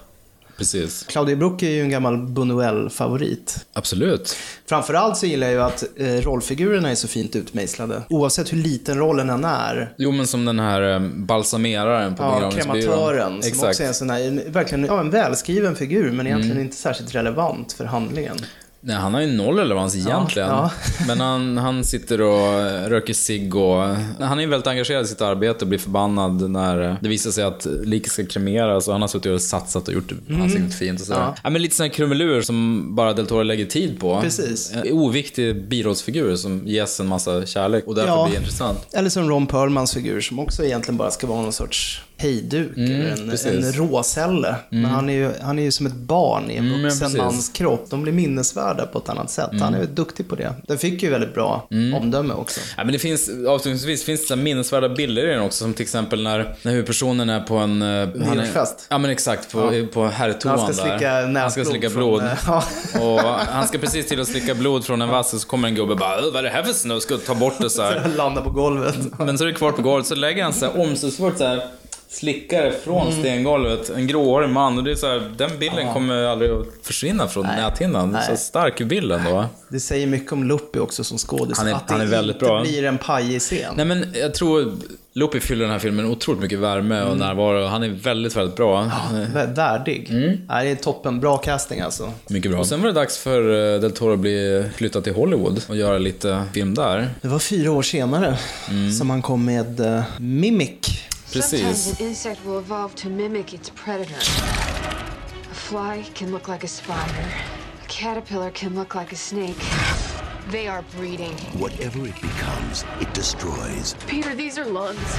Precis. 0.62 1.04
Claudio 1.08 1.36
Brook 1.36 1.64
är 1.64 1.70
ju 1.70 1.82
en 1.82 1.90
gammal 1.90 2.18
Buñuel-favorit. 2.18 3.66
Absolut. 3.74 4.36
Framförallt 4.66 5.18
så 5.18 5.26
gillar 5.26 5.48
jag 5.48 5.54
ju 5.54 5.62
att 5.62 5.84
eh, 5.98 6.06
rollfigurerna 6.08 6.90
är 6.92 6.96
så 6.96 7.08
fint 7.08 7.36
utmejslade. 7.36 8.02
Oavsett 8.10 8.54
hur 8.54 8.58
liten 8.58 8.98
rollen 8.98 9.30
än 9.30 9.46
är. 9.46 9.94
Jo, 9.98 10.12
men 10.12 10.28
som 10.28 10.46
den 10.46 10.60
här 10.60 10.94
eh, 10.94 11.00
balsameraren 11.00 12.16
på 12.16 12.24
Ja, 12.24 12.34
begravningsbyrån. 12.34 12.82
krematören. 12.82 13.42
Som 13.42 13.48
Exakt. 13.48 13.56
Mm. 13.62 13.70
också 13.70 13.84
är 13.84 13.88
en 13.88 13.94
sån 13.94 14.10
här, 14.10 14.22
en- 14.28 14.52
verkligen 14.52 14.86
ja, 14.86 15.00
en 15.00 15.10
välskriven 15.10 15.76
figur, 15.76 16.12
men 16.12 16.28
egentligen 16.28 16.60
inte 16.60 16.76
särskilt 16.76 17.16
relevant 17.16 17.74
för 17.74 17.86
handlingen. 17.86 18.38
Nej, 18.84 18.96
han 18.96 19.14
har 19.14 19.22
ju 19.22 19.28
noll 19.28 19.58
relevans 19.58 19.96
egentligen. 19.96 20.50
ja. 20.50 20.72
Men 21.08 21.20
han, 21.20 21.58
han 21.58 21.84
sitter 21.84 22.22
och 22.22 22.60
eh, 22.60 22.90
röker 22.90 23.14
cigg 23.14 23.56
och... 23.56 23.82
Han 24.20 24.38
är 24.38 24.42
ju 24.44 24.48
väldigt 24.50 24.68
engagerad 24.68 25.06
i 25.06 25.08
sitt 25.08 25.22
arbete 25.22 25.58
och 25.66 25.68
blir 25.68 25.80
förbannad 25.80 26.50
när 26.50 26.82
eh, 26.90 26.96
det 27.02 27.10
visar 27.10 27.32
sig 27.32 27.44
att 27.44 27.68
liket 27.84 28.12
ska 28.12 28.26
kremeras 28.26 28.88
och 28.88 28.94
han 28.94 29.02
har 29.02 29.08
suttit 29.08 29.32
och 29.32 29.42
satsat 29.42 29.88
och 29.88 29.94
gjort 29.94 30.12
ansiktet 30.30 30.74
fint 30.76 31.00
och 31.00 31.06
sådär. 31.06 31.20
Mm. 31.20 31.30
Ja. 31.36 31.42
Ja. 31.44 31.50
men 31.50 31.62
lite 31.62 31.76
sån 31.76 31.84
här 31.84 31.92
krumelur 31.94 32.42
som 32.42 32.88
bara 32.96 33.14
Del 33.14 33.28
Toro 33.28 33.44
lägger 33.44 33.66
tid 33.66 34.00
på. 34.00 34.22
Precis. 34.22 34.72
En 34.72 34.92
oviktig 34.92 35.68
birollsfigur 35.68 36.36
som 36.36 36.68
ges 36.68 37.00
en 37.00 37.08
massa 37.08 37.46
kärlek 37.46 37.88
och 37.88 37.96
därför 37.96 38.10
Ja. 38.10 38.28
blir 38.30 38.40
intressant. 38.40 38.88
Eller 38.94 39.10
som 39.10 39.30
Ron 39.30 39.48
Perlmans 39.48 39.94
figur 39.94 40.22
som 40.22 40.40
också 40.40 40.64
egentligen 40.66 40.98
bara 40.98 41.12
ska 41.12 41.28
vara 41.28 41.42
någon 41.42 41.54
sorts 41.54 42.02
hejduk 42.22 42.72
en, 42.78 43.02
Mm, 43.18 43.30
precis. 43.30 43.46
en 43.66 43.72
råcelle. 43.74 44.56
Men 44.70 44.86
han 44.86 45.10
är, 45.10 45.14
ju, 45.14 45.32
han 45.42 45.60
är 45.60 45.64
ju 45.64 45.72
som 45.72 45.86
ett 45.86 45.94
barn 45.96 46.52
i 46.52 46.56
en 46.56 46.66
Mm, 46.68 46.82
ja, 46.82 46.90
vuxen. 46.90 47.08
Mm. 47.12 47.26
mans 47.26 47.50
kropp. 47.50 47.86
De 47.90 48.02
blir 48.04 48.14
minnesvärda 48.14 48.86
på 48.86 48.98
ett 49.00 49.10
annat 49.10 49.32
sätt. 49.32 49.50
Han 49.60 49.74
är 49.74 49.80
ju 49.80 49.86
duktig 49.86 50.30
på 50.30 50.36
det. 50.36 50.54
Den 50.68 50.78
fick 50.78 51.04
ju 51.04 51.10
väldigt 51.10 51.34
bra 51.34 51.68
omdöme 52.02 52.34
också. 52.34 52.60
Ja, 52.78 52.84
men 52.84 52.94
det 52.94 53.00
finns, 53.00 53.30
avslutningsvis 53.48 54.04
finns 54.06 54.22
det 54.22 54.28
så 54.28 54.36
minnesvärda 54.36 54.90
bilder 54.90 55.24
i 55.30 55.34
den 55.34 55.42
också, 55.42 55.58
som 55.64 55.74
till 55.74 55.84
exempel 55.84 56.24
när, 56.24 56.56
när 56.62 56.72
huvudpersonen 56.72 57.30
är 57.30 57.40
på 57.40 57.56
en... 57.56 57.82
eh, 57.82 58.08
Nyårsfest. 58.16 58.86
Ja, 58.90 58.98
men 58.98 59.12
exakt. 59.12 59.52
På, 59.52 59.88
på 59.94 60.08
herrtoan 60.08 60.60
Han 60.60 60.74
ska 60.74 60.84
där. 60.84 60.90
slicka 60.98 61.12
Han 61.14 61.22
ska 61.24 61.32
näsblod 61.62 61.68
slicka 61.68 61.90
från, 61.90 62.00
blod. 62.00 62.22
eh, 62.24 62.32
ja. 62.48 62.64
Och 63.02 63.20
han 63.46 63.68
ska 63.68 63.78
precis 63.78 64.08
till 64.08 64.22
att 64.22 64.28
slicka 64.28 64.56
blod 64.56 64.86
från 64.86 65.02
en 65.02 65.10
vass 65.10 65.34
och 65.34 65.42
så 65.42 65.48
kommer 65.48 65.68
en 65.68 65.76
gubbe 65.76 65.92
och 65.94 66.00
bara 66.00 66.18
"Äh, 66.20 66.24
vad 66.26 66.36
är 66.36 66.44
det 66.44 66.50
här 66.50 66.64
för 66.64 66.74
snusk? 66.74 67.08
Ska 67.08 67.18
ta 67.18 67.36
bort 67.36 67.54
det 67.60 67.70
så 67.70 67.82
här. 67.82 68.12
Landa 68.18 68.42
på 68.42 68.50
golvet. 68.50 68.96
Men 69.20 69.38
så 69.38 69.44
är 69.44 69.48
det 69.48 69.54
kvar 69.54 69.72
på 69.72 69.82
golvet, 69.82 70.08
så 70.08 70.16
lägger 70.16 70.44
han 70.44 70.54
så 70.54 70.66
här 70.66 70.80
omsorgsfullt 70.82 71.38
så 71.38 71.44
här 71.46 71.64
slickare 72.12 72.72
från 72.84 73.08
Mm. 73.08 73.20
stengolvet. 73.20 73.90
En 73.90 74.08
gråhårig 74.08 74.50
man 74.50 74.78
och 74.78 74.84
det 74.84 74.92
är 74.92 74.96
så 74.96 75.08
här, 75.08 75.32
den 75.38 75.50
bilden 75.60 75.94
kommer 75.94 76.24
aldrig 76.24 76.52
att 76.52 76.66
försvinna 76.84 77.28
från 77.28 77.46
näthinnan. 77.46 78.12
Det 78.12 78.18
är 78.18 78.22
Så 78.24 78.30
Nej. 78.30 78.38
stark 78.38 78.82
bild 78.82 79.12
ändå. 79.12 79.46
Det 79.70 79.80
säger 79.80 80.08
mycket 80.08 80.32
om 80.32 80.44
Luppi 80.44 80.80
också 80.80 81.04
som 81.04 81.18
skådis. 81.18 81.58
Han 81.58 81.68
är- 81.68 81.74
att 81.74 81.88
det 81.88 81.94
han 81.94 82.02
är 82.02 82.06
väldigt 82.06 82.36
inte 82.36 82.46
bra. 82.46 82.62
blir 82.62 82.84
en 82.86 82.98
pajig 82.98 83.42
scen. 83.42 83.74
Nej 83.76 83.86
men 83.86 84.06
jag 84.14 84.34
tror 84.34 84.72
Lopi 85.14 85.40
fyller 85.40 85.62
den 85.66 85.72
här 85.72 85.80
filmen 85.80 86.06
otroligt 86.06 86.42
mycket 86.42 86.60
värme 86.60 86.96
Mm. 86.98 87.08
och 87.10 87.18
närvaro. 87.18 87.66
Han 87.66 87.84
är 87.84 87.90
väldigt, 87.90 88.36
väldigt 88.36 88.56
bra. 88.56 88.92
Vä- 89.12 89.56
Värdig. 89.56 90.08
Mm. 90.10 90.38
Nej, 90.50 90.66
det 90.66 90.72
är 90.72 90.76
toppen. 90.76 91.20
Bra 91.20 91.38
casting 91.38 91.80
alltså. 91.80 92.12
Mycket 92.30 92.52
bra. 92.52 92.60
Och 92.60 92.68
sen 92.68 92.80
var 92.82 92.88
det 92.88 92.94
dags 92.94 93.18
för 93.18 93.74
eh, 93.76 93.80
Del 93.82 93.92
Toro 93.92 94.14
att 94.14 94.20
bli 94.20 94.64
flyttad 94.76 95.04
till 95.04 95.14
Hollywood 95.14 95.62
och 95.70 95.76
göra 95.78 95.98
lite 95.98 96.44
film 96.54 96.74
där. 96.76 97.10
Det 97.22 97.28
var 97.28 97.40
fyra 97.40 97.72
år 97.72 97.82
senare 97.82 98.38
Mm. 98.70 98.92
som 98.92 99.10
han 99.10 99.22
kom 99.22 99.46
med 99.46 99.80
uh, 99.80 100.02
Mimic. 100.20 101.04
Precis. 101.32 101.62
Sometimes 101.62 102.00
an 102.00 102.08
insect 102.08 102.46
will 102.46 102.60
evolve 102.60 102.94
to 102.96 103.10
mimic 103.10 103.54
its 103.54 103.70
predator. 103.70 104.18
A 104.18 105.54
fly 105.54 106.06
can 106.14 106.30
look 106.34 106.50
like 106.50 106.66
a 106.66 106.68
spider. 106.68 107.26
A 107.82 107.88
caterpillar 107.88 108.52
can 108.52 108.76
look 108.76 108.96
like 108.96 109.14
a 109.14 109.16
snake. 109.16 109.56
They 110.50 110.68
are 110.68 110.82
breeding. 110.98 111.38
Whatever 111.58 112.06
it 112.06 112.16
becomes, 112.16 112.84
it 113.00 113.14
destroys. 113.14 113.96
Peter, 114.08 114.36
these 114.36 114.58
are 114.58 114.66
lungs. 114.66 115.18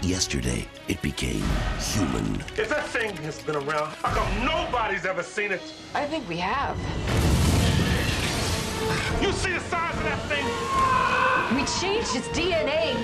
Yesterday, 0.00 0.64
it 0.86 1.02
became 1.02 1.42
human. 1.80 2.36
If 2.56 2.68
that 2.68 2.86
thing 2.86 3.16
has 3.16 3.42
been 3.42 3.56
around, 3.56 3.88
how 3.94 4.14
come 4.14 4.44
nobody's 4.44 5.06
ever 5.06 5.24
seen 5.24 5.50
it? 5.50 5.60
I 5.92 6.06
think 6.06 6.28
we 6.28 6.36
have. 6.36 6.78
You 9.20 9.32
see 9.32 9.52
the 9.52 9.60
size 9.60 9.96
of 9.96 10.04
that 10.04 10.20
thing? 10.28 10.44
We 11.54 11.64
changed 11.80 12.16
its 12.16 12.28
DNA. 12.28 12.96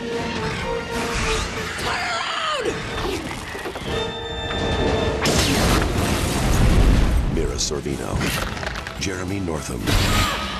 Mira 7.34 7.56
Sorvino, 7.56 8.18
Jeremy 9.00 9.40
Northam, 9.40 9.80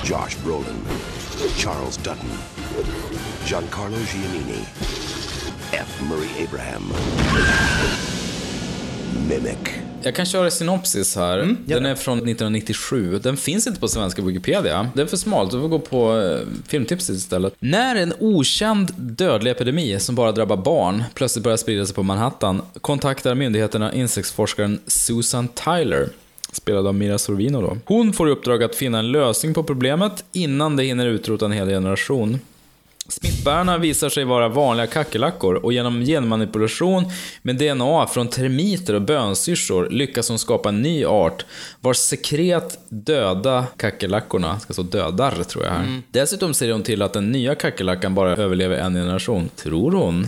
Josh 0.03 0.35
Brolin, 0.37 0.81
Charles 1.57 1.97
Dutton, 1.97 2.29
Giancarlo 3.45 4.01
Giannini, 4.05 4.63
F. 5.73 6.01
Murray 6.03 6.29
Abraham. 6.37 8.16
Mimic. 9.29 9.57
Jag 10.01 10.15
kan 10.15 10.25
köra 10.25 10.51
synopsis 10.51 11.15
här. 11.15 11.55
Den 11.65 11.85
är 11.85 11.95
från 11.95 12.17
1997. 12.17 13.19
Den 13.23 13.37
finns 13.37 13.67
inte 13.67 13.79
på 13.79 13.87
svenska 13.87 14.21
Wikipedia. 14.21 14.89
Det 14.95 15.01
är 15.01 15.05
för 15.05 15.17
smalt, 15.17 15.51
du 15.51 15.61
får 15.61 15.67
gå 15.67 15.79
på 15.79 16.21
eh, 16.21 16.39
filmtipset 16.67 17.15
istället. 17.15 17.55
När 17.59 17.95
en 17.95 18.13
okänd 18.19 18.93
dödlig 18.97 19.51
epidemi 19.51 19.99
som 19.99 20.15
bara 20.15 20.31
drabbar 20.31 20.57
barn 20.57 21.03
plötsligt 21.13 21.43
börjar 21.43 21.57
sprida 21.57 21.85
sig 21.85 21.95
på 21.95 22.03
Manhattan 22.03 22.61
kontaktar 22.81 23.35
myndigheterna 23.35 23.93
insektsforskaren 23.93 24.79
Susan 24.87 25.47
Tyler 25.47 26.09
spelad 26.51 26.87
av 26.87 26.95
Mira 26.95 27.17
Sorvino 27.17 27.61
då. 27.61 27.77
Hon 27.85 28.13
får 28.13 28.29
i 28.29 28.31
uppdrag 28.31 28.63
att 28.63 28.75
finna 28.75 28.99
en 28.99 29.11
lösning 29.11 29.53
på 29.53 29.63
problemet 29.63 30.23
innan 30.31 30.75
det 30.75 30.83
hinner 30.83 31.07
utrota 31.07 31.45
en 31.45 31.51
hel 31.51 31.67
generation. 31.67 32.39
Smittbärarna 33.09 33.77
visar 33.77 34.09
sig 34.09 34.23
vara 34.23 34.49
vanliga 34.49 34.87
kackerlackor 34.87 35.55
och 35.55 35.73
genom 35.73 36.01
genmanipulation 36.01 37.05
med 37.41 37.55
DNA 37.55 38.07
från 38.07 38.27
termiter 38.27 38.93
och 38.93 39.01
bönsyrsor 39.01 39.89
lyckas 39.89 40.29
hon 40.29 40.39
skapa 40.39 40.69
en 40.69 40.81
ny 40.81 41.05
art 41.05 41.45
vars 41.81 41.97
sekret 41.97 42.79
döda 42.89 43.65
kackerlackorna, 43.77 44.59
ska 44.59 44.73
stå 44.73 44.83
dödar 44.83 45.43
tror 45.43 45.65
jag 45.65 45.71
här. 45.71 46.01
Dessutom 46.11 46.53
ser 46.53 46.71
hon 46.71 46.83
till 46.83 47.01
att 47.01 47.13
den 47.13 47.31
nya 47.31 47.55
kackerlackan 47.55 48.15
bara 48.15 48.35
överlever 48.35 48.77
en 48.77 48.93
generation, 48.93 49.49
tror 49.55 49.91
hon. 49.91 50.27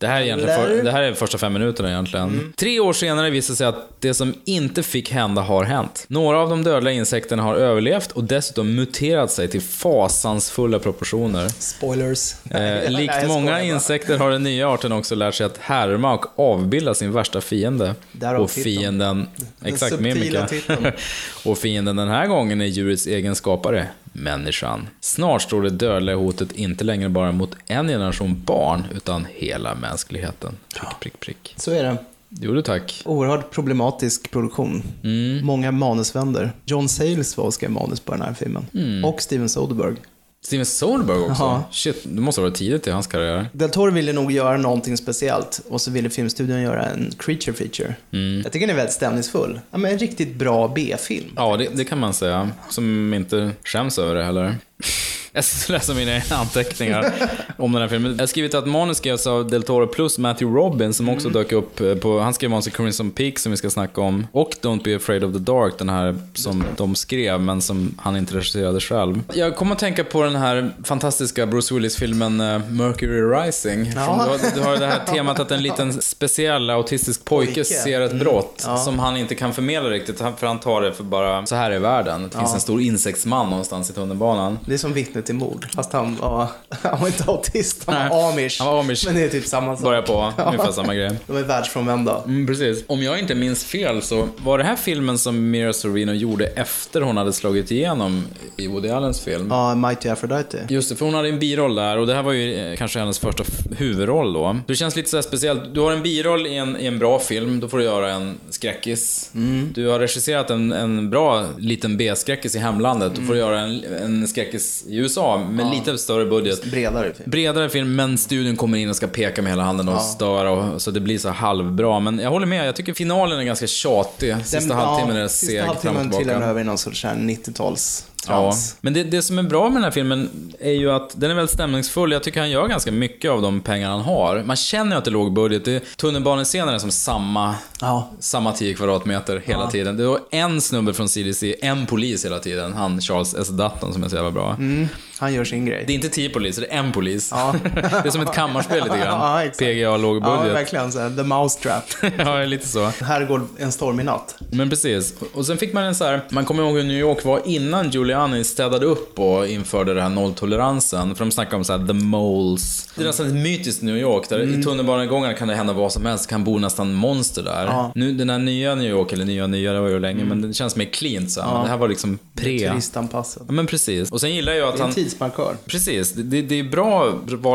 Det 0.00 0.06
här, 0.06 0.20
är 0.20 0.24
egentligen 0.24 0.60
för, 0.60 0.82
det 0.82 0.90
här 0.90 1.02
är 1.02 1.12
första 1.14 1.38
fem 1.38 1.52
minuterna 1.52 1.90
egentligen. 1.90 2.52
Tre 2.56 2.80
år 2.80 2.92
senare 2.92 3.30
visar 3.30 3.54
sig 3.54 3.66
att 3.66 3.88
det 3.98 4.14
som 4.14 4.34
inte 4.44 4.82
fick 4.82 5.10
hända 5.10 5.42
har 5.42 5.64
hänt. 5.64 6.04
Några 6.08 6.38
av 6.38 6.50
de 6.50 6.62
dödliga 6.64 6.94
insekterna 6.94 7.42
har 7.42 7.54
överlevt 7.54 8.12
och 8.12 8.24
dessutom 8.24 8.74
muterat 8.74 9.30
sig 9.30 9.48
till 9.48 9.60
fasansfulla 9.60 10.78
proportioner. 10.78 11.48
Spoilers. 11.48 12.34
Eh, 12.50 12.90
likt 12.90 13.26
många 13.26 13.62
insekter 13.62 14.18
har 14.18 14.30
den 14.30 14.42
nya 14.42 14.68
arten 14.68 14.92
också 14.92 15.14
lärt 15.14 15.34
sig 15.34 15.46
att 15.46 15.58
härma 15.58 16.14
och 16.14 16.38
avbilda 16.38 16.94
sin 16.94 17.12
värsta 17.12 17.40
fiende. 17.40 17.94
Därav 18.12 18.42
och 18.42 18.50
titeln. 18.50 18.64
fienden... 18.64 19.26
Exakt, 19.64 19.92
subtila 19.92 20.14
mimika. 20.14 20.46
titeln. 20.46 20.86
och 21.44 21.58
fienden 21.58 21.96
den 21.96 22.08
här 22.08 22.26
gången 22.26 22.60
är 22.60 22.66
djurets 22.66 23.06
egen 23.06 23.34
skapare, 23.34 23.86
människan. 24.20 24.88
Snart 25.00 25.42
står 25.42 25.62
det 25.62 25.70
dödliga 25.70 26.16
hotet 26.16 26.52
inte 26.52 26.84
längre 26.84 27.08
bara 27.08 27.32
mot 27.32 27.56
en 27.66 27.88
generation 27.88 28.42
barn, 28.44 28.84
utan 28.94 29.26
hela 29.34 29.74
mänskligheten. 29.74 30.56
Prick, 30.74 31.00
prick, 31.00 31.20
prick. 31.20 31.54
Så 31.56 31.70
är 31.70 31.82
det. 31.82 31.96
Jo 32.28 32.52
du 32.52 32.62
tack. 32.62 33.02
Oerhört 33.04 33.50
problematisk 33.50 34.30
produktion. 34.30 34.82
Mm. 35.02 35.46
Många 35.46 35.72
manusvänder. 35.72 36.52
John 36.64 36.88
Sayles 36.88 37.36
var 37.36 37.44
och 37.44 37.54
skrev 37.54 37.70
manus 37.70 38.00
på 38.00 38.12
den 38.12 38.22
här 38.22 38.34
filmen. 38.34 38.66
Mm. 38.74 39.04
Och 39.04 39.22
Steven 39.22 39.48
Soderbergh. 39.48 40.00
Steven 40.42 40.66
Soderbergh 40.66 41.30
också. 41.30 41.42
Ja. 41.42 41.64
Shit, 41.70 42.02
det 42.04 42.20
måste 42.20 42.40
ha 42.40 42.48
varit 42.48 42.58
tidigt 42.58 42.86
i 42.86 42.90
hans 42.90 43.06
karriär. 43.06 43.48
Del 43.52 43.70
Toro 43.70 43.90
ville 43.90 44.12
nog 44.12 44.32
göra 44.32 44.56
någonting 44.56 44.96
speciellt 44.96 45.60
och 45.68 45.80
så 45.80 45.90
ville 45.90 46.10
filmstudion 46.10 46.62
göra 46.62 46.86
en 46.86 47.12
creature 47.18 47.52
feature. 47.52 47.94
Mm. 48.12 48.40
Jag 48.44 48.52
tycker 48.52 48.66
den 48.66 48.76
är 48.76 48.78
väldigt 48.78 48.94
stämningsfull. 48.94 49.60
Ja, 49.70 49.78
men 49.78 49.92
en 49.92 49.98
riktigt 49.98 50.34
bra 50.34 50.68
B-film. 50.68 51.32
Ja, 51.36 51.56
det, 51.56 51.68
det 51.74 51.84
kan 51.84 51.98
man 51.98 52.14
säga. 52.14 52.50
Som 52.68 53.14
inte 53.14 53.50
skäms 53.64 53.98
över 53.98 54.14
det 54.14 54.24
heller. 54.24 54.54
Jag 55.32 55.44
ska 55.44 55.72
läsa 55.72 55.94
mina 55.94 56.20
anteckningar 56.30 57.12
om 57.56 57.72
den 57.72 57.82
här 57.82 57.88
filmen. 57.88 58.12
Jag 58.12 58.18
har 58.18 58.26
skrivit 58.26 58.54
att 58.54 58.66
manus 58.66 58.96
skrevs 58.96 59.26
av 59.26 59.50
Del 59.50 59.62
Toro 59.62 59.86
plus 59.86 60.18
Matthew 60.18 60.60
Robin 60.60 60.94
som 60.94 61.08
också 61.08 61.28
dök 61.28 61.52
upp 61.52 61.80
eh, 61.80 61.94
på, 61.94 62.20
han 62.20 62.34
skrev 62.34 62.50
manus 62.50 62.66
i 62.66 62.70
Crimson 62.70 63.10
Peak 63.10 63.38
som 63.38 63.50
vi 63.50 63.56
ska 63.56 63.70
snacka 63.70 64.00
om. 64.00 64.26
Och 64.32 64.50
Don't 64.62 64.84
Be 64.84 64.96
Afraid 64.96 65.24
of 65.24 65.32
the 65.32 65.38
Dark, 65.38 65.78
den 65.78 65.88
här 65.88 66.18
som 66.34 66.64
de 66.76 66.94
skrev 66.94 67.40
men 67.40 67.62
som 67.62 67.94
han 67.98 68.16
inte 68.16 68.34
regisserade 68.34 68.80
själv. 68.80 69.22
Jag 69.34 69.56
kommer 69.56 69.72
att 69.72 69.78
tänka 69.78 70.04
på 70.04 70.22
den 70.22 70.36
här 70.36 70.70
fantastiska 70.84 71.46
Bruce 71.46 71.74
Willis-filmen 71.74 72.40
eh, 72.40 72.58
Mercury 72.68 73.20
Rising. 73.20 73.92
Ja. 73.94 74.36
Du, 74.54 74.60
har, 74.60 74.76
det 74.76 74.86
här 74.86 75.04
temat 75.06 75.40
att 75.40 75.50
en 75.50 75.62
liten 75.62 75.92
speciell 75.92 76.70
autistisk 76.70 77.24
pojke, 77.24 77.54
Pojke. 77.54 77.64
ser 77.64 78.00
ett 78.00 78.14
brott 78.20 78.66
som 78.84 78.98
han 78.98 79.16
inte 79.16 79.34
kan 79.34 79.54
förmedla 79.54 79.90
riktigt, 79.90 80.18
för 80.18 80.46
han 80.46 80.60
tar 80.60 80.82
det 80.82 80.92
för 80.92 81.04
bara, 81.04 81.46
så 81.46 81.54
här 81.54 81.70
är 81.70 81.78
världen. 81.78 82.22
Det 82.22 82.38
finns 82.38 82.54
en 82.54 82.60
stor 82.60 82.80
insektsman 82.80 83.50
någonstans 83.50 83.90
i 83.90 83.92
tunnelbanan. 83.92 84.58
Det 84.70 84.74
är 84.74 84.78
som 84.78 84.92
vittne 84.92 85.22
till 85.22 85.34
mord. 85.34 85.66
Fast 85.74 85.92
han 85.92 86.16
var, 86.16 86.46
han 86.68 87.00
var 87.00 87.06
inte 87.06 87.24
autist, 87.24 87.82
han 87.86 87.94
Nej, 87.94 88.08
var 88.10 88.32
amish. 88.32 88.56
han 88.58 88.68
var 88.72 88.80
amish. 88.80 89.04
Men 89.06 89.14
det 89.14 89.22
är 89.22 89.28
typ 89.28 89.46
samma 89.46 89.76
sak. 89.76 89.84
Börjar 89.84 90.02
på, 90.02 90.32
ungefär 90.46 90.72
samma 90.72 90.94
grej. 90.94 91.10
De 91.26 91.36
är 91.36 91.42
världsfrånvända. 91.42 92.22
Mm, 92.26 92.46
precis. 92.46 92.84
Om 92.86 93.02
jag 93.02 93.18
inte 93.18 93.34
minns 93.34 93.64
fel 93.64 94.02
så 94.02 94.28
var 94.36 94.58
det 94.58 94.64
här 94.64 94.76
filmen 94.76 95.18
som 95.18 95.50
Mira 95.50 95.72
Sorvino 95.72 96.12
gjorde 96.12 96.46
efter 96.46 97.00
hon 97.00 97.16
hade 97.16 97.32
slagit 97.32 97.70
igenom 97.70 98.24
i 98.56 98.66
Woody 98.66 98.88
Allens 98.88 99.20
film. 99.20 99.46
Ja, 99.50 99.74
Mighty 99.74 100.08
Aphrodite. 100.08 100.66
Just 100.68 100.88
det, 100.88 100.96
för 100.96 101.04
hon 101.04 101.14
hade 101.14 101.28
en 101.28 101.38
biroll 101.38 101.74
där 101.74 101.98
och 101.98 102.06
det 102.06 102.14
här 102.14 102.22
var 102.22 102.32
ju 102.32 102.72
eh, 102.72 102.76
kanske 102.76 102.98
hennes 102.98 103.18
första 103.18 103.44
huvudroll 103.76 104.32
då. 104.32 104.56
Det 104.66 104.74
känns 104.74 104.96
lite 104.96 105.08
så 105.08 105.22
speciellt. 105.22 105.74
Du 105.74 105.80
har 105.80 105.92
en 105.92 106.02
biroll 106.02 106.46
i 106.46 106.56
en, 106.56 106.76
i 106.80 106.86
en 106.86 106.98
bra 106.98 107.18
film, 107.18 107.60
då 107.60 107.68
får 107.68 107.78
du 107.78 107.84
göra 107.84 108.10
en 108.10 108.38
skräckis. 108.50 109.30
Du 109.74 109.88
har 109.88 109.98
regisserat 109.98 110.50
en, 110.50 110.72
en 110.72 111.10
bra 111.10 111.46
liten 111.58 111.96
B-skräckis 111.96 112.56
i 112.56 112.58
hemlandet, 112.58 113.12
då 113.14 113.22
får 113.22 113.32
du 113.32 113.38
göra 113.38 113.60
en, 113.60 113.84
en 114.02 114.28
skräckis 114.28 114.59
inrikes 114.60 114.84
i 114.86 114.96
USA, 114.96 115.46
men 115.50 115.66
ja. 115.66 115.72
lite 115.72 115.98
större 115.98 116.26
budget. 116.26 116.64
Bredare 116.64 117.14
film. 117.14 117.30
Bredare 117.30 117.68
film, 117.68 117.96
men 117.96 118.18
studion 118.18 118.56
kommer 118.56 118.78
in 118.78 118.90
och 118.90 118.96
ska 118.96 119.06
peka 119.06 119.42
med 119.42 119.52
hela 119.52 119.62
handen 119.62 119.88
och 119.88 119.94
ja. 119.94 120.00
störa, 120.00 120.50
och, 120.50 120.82
så 120.82 120.90
det 120.90 121.00
blir 121.00 121.18
så 121.18 121.28
halvbra. 121.28 122.00
Men 122.00 122.18
jag 122.18 122.30
håller 122.30 122.46
med, 122.46 122.68
jag 122.68 122.76
tycker 122.76 122.94
finalen 122.94 123.38
är 123.38 123.44
ganska 123.44 123.66
tjatig. 123.66 124.36
Sista 124.44 124.58
Den, 124.58 124.70
halvtimmen 124.70 125.16
ja, 125.16 125.24
är 125.24 125.28
seg. 125.28 125.48
Sista 125.48 125.66
halvtimmen 125.66 126.10
trillar 126.10 126.42
över 126.42 126.60
i 126.60 126.64
någon 126.64 126.78
sorts 126.78 127.04
90-tals 127.04 128.04
trans. 128.26 128.70
Ja. 128.74 128.78
Men 128.80 128.92
det, 128.92 129.04
det 129.04 129.22
som 129.22 129.38
är 129.38 129.42
bra 129.42 129.64
med 129.64 129.76
den 129.76 129.84
här 129.84 129.90
filmen 129.90 130.30
är 130.60 130.72
ju 130.72 130.90
att 130.90 131.20
den 131.20 131.30
är 131.30 131.34
väldigt 131.34 131.54
stämningsfull. 131.54 132.12
Jag 132.12 132.22
tycker 132.22 132.40
han 132.40 132.50
gör 132.50 132.68
ganska 132.68 132.92
mycket 132.92 133.30
av 133.30 133.42
de 133.42 133.60
pengar 133.60 133.90
han 133.90 134.00
har. 134.00 134.42
Man 134.42 134.56
känner 134.56 134.90
ju 134.90 134.98
att 134.98 135.04
det 135.04 135.08
är 135.08 135.12
låg 135.12 135.32
budget. 135.32 135.96
Tunnelbanescenen 135.96 136.74
är 136.74 136.78
som 136.78 136.90
samma, 136.90 137.54
ja. 137.80 138.10
samma 138.20 138.52
10 138.52 138.74
kvadratmeter 138.74 139.42
hela 139.44 139.62
ja. 139.62 139.70
tiden. 139.70 139.96
Det 139.96 140.04
är 140.04 140.18
en 140.30 140.60
snubbe 140.60 140.94
från 140.94 141.08
CDC, 141.08 141.56
en 141.62 141.86
polis 141.86 142.24
hela 142.24 142.38
tiden. 142.38 142.72
Han 142.72 143.00
Charles 143.00 143.34
S. 143.34 143.48
Dutton 143.48 143.92
som 143.92 144.04
är 144.04 144.08
så 144.08 144.16
jävla 144.16 144.30
bra. 144.30 144.54
Mm. 144.58 144.88
Han 145.20 145.34
gör 145.34 145.44
sin 145.44 145.66
grej. 145.66 145.84
Det 145.86 145.92
är 145.92 145.94
inte 145.94 146.08
tio 146.08 146.28
poliser, 146.30 146.60
det 146.62 146.72
är 146.72 146.78
en 146.78 146.92
polis. 146.92 147.28
Ja. 147.32 147.54
det 147.74 147.80
är 148.08 148.10
som 148.10 148.20
ett 148.20 148.32
kammarspel 148.34 148.84
lite 148.84 148.98
grann. 148.98 149.20
Ja, 149.20 149.42
exakt. 149.42 149.58
PGA 149.58 149.96
låg 149.96 150.16
Ja, 150.16 150.36
budget. 150.36 150.54
verkligen. 150.56 150.92
Så 150.92 150.98
här, 150.98 151.10
the 151.10 151.22
Mousetrap. 151.22 151.84
ja, 152.18 152.44
lite 152.44 152.68
så. 152.68 152.86
här 153.00 153.24
går 153.24 153.42
en 153.58 153.72
stormig 153.72 154.04
natt. 154.06 154.34
Men 154.50 154.70
precis. 154.70 155.14
Och 155.34 155.46
sen 155.46 155.58
fick 155.58 155.72
man 155.72 155.84
en 155.84 155.94
så 155.94 156.04
här, 156.04 156.20
man 156.30 156.44
kommer 156.44 156.62
ihåg 156.62 156.76
hur 156.76 156.82
New 156.84 156.98
York 156.98 157.24
var 157.24 157.40
innan 157.44 157.90
Giuliani 157.90 158.44
städade 158.44 158.86
upp 158.86 159.18
och 159.18 159.46
införde 159.46 159.94
den 159.94 160.02
här 160.02 160.10
nolltoleransen. 160.10 161.14
För 161.14 161.24
de 161.24 161.30
snackade 161.30 161.56
om 161.56 161.64
så 161.64 161.78
här, 161.78 161.86
the 161.86 161.92
moles. 161.92 162.88
Det 162.96 163.02
är 163.02 163.06
nästan 163.06 163.26
ett 163.26 163.34
mytiskt 163.34 163.82
New 163.82 163.96
York, 163.96 164.28
där 164.28 164.58
i 164.58 164.62
tunnelbanegångarna 164.62 165.34
kan 165.34 165.48
det 165.48 165.54
hända 165.54 165.72
vad 165.72 165.92
som 165.92 166.06
helst. 166.06 166.28
Det 166.28 166.30
kan 166.30 166.44
bo 166.44 166.58
nästan 166.58 166.94
monster 166.94 167.42
där. 167.42 167.64
Ja. 167.66 167.92
Nu, 167.94 168.12
den 168.12 168.30
här 168.30 168.38
nya 168.38 168.74
New 168.74 168.90
York, 168.90 169.12
eller 169.12 169.24
nya 169.24 169.46
nya, 169.46 169.72
det 169.72 169.80
var 169.80 169.88
ju 169.88 170.00
länge, 170.00 170.24
men 170.24 170.42
det 170.42 170.54
känns 170.54 170.76
mer 170.76 170.84
cleant 170.86 171.30
så 171.30 171.40
här. 171.40 171.52
Men 171.52 171.62
det 171.62 171.68
här 171.68 171.76
var 171.76 171.88
liksom 171.88 172.18
pre. 172.34 172.68
Turistanpassad. 172.70 173.42
Ja, 173.46 173.52
men 173.52 173.66
precis. 173.66 174.12
Och 174.12 174.20
sen 174.20 174.34
gillar 174.34 174.52
jag 174.52 174.68
att 174.74 174.80
han... 174.80 174.92
tidsmarkör. 175.10 175.56
Precis, 175.66 176.12
det, 176.12 176.42
det, 176.42 176.58
är 176.58 176.64
bra 176.64 177.04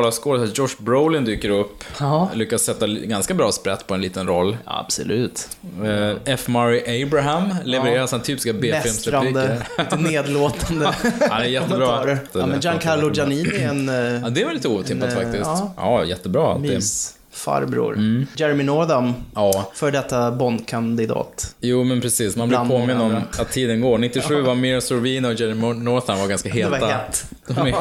av 0.05 0.11
skådespelare. 0.11 0.49
Josh 0.55 0.75
Brolin 0.77 1.25
dyker 1.25 1.49
upp, 1.49 1.83
Ja. 1.99 2.29
lyckas 2.33 2.61
sätta 2.61 2.87
ganska 2.87 3.33
bra 3.33 3.51
sprätt 3.51 3.87
på 3.87 3.93
en 3.93 4.01
liten 4.01 4.27
roll. 4.27 4.57
Absolut. 4.65 5.47
Eh, 5.83 6.15
F. 6.25 6.47
Murray 6.47 7.03
Abraham 7.03 7.55
levererar 7.63 8.07
sina 8.07 8.21
typiska 8.21 8.53
B-filmsrepliker. 8.53 9.67
Lite 9.77 9.97
nedlåtande 9.97 10.85
Han 11.29 11.41
är 11.41 11.45
jättebra. 11.45 12.17
Ja, 12.33 12.45
men 12.45 12.59
Giancarlo 12.59 13.11
Giannini 13.13 13.55
är 13.63 13.69
en 13.69 13.87
Ja, 13.87 14.27
uh, 14.27 14.33
det 14.33 14.45
var 14.45 14.53
lite 14.53 14.67
otippat 14.67 15.09
En, 15.09 15.17
eh, 15.17 15.23
faktiskt. 15.23 15.45
ja. 15.45 15.73
Ja, 15.77 16.03
jättebra. 16.05 16.57
Det, 16.57 16.59
mysfarbror. 16.59 18.25
Jeremy 18.35 18.63
Northam, 18.63 19.13
ja, 19.35 19.71
för 19.73 19.91
detta 19.91 20.31
Bond-kandidat. 20.31 21.55
jo 21.59 21.83
men 21.83 22.01
precis. 22.01 22.35
Man 22.35 22.47
blir 22.47 22.57
påminn 22.57 22.97
om 22.97 23.21
att 23.39 23.51
tiden 23.51 23.81
går. 23.81 23.97
97 24.05 24.41
var 24.41 24.55
Mira 24.55 24.81
Sorvino 24.81 25.27
och 25.27 25.33
Jeremy 25.33 25.73
Northam 25.73 26.19
var 26.19 26.27
ganska 26.27 26.49
Det 26.49 26.65
var 26.65 26.77
heta. 26.77 26.97
De 27.47 27.57
är, 27.57 27.73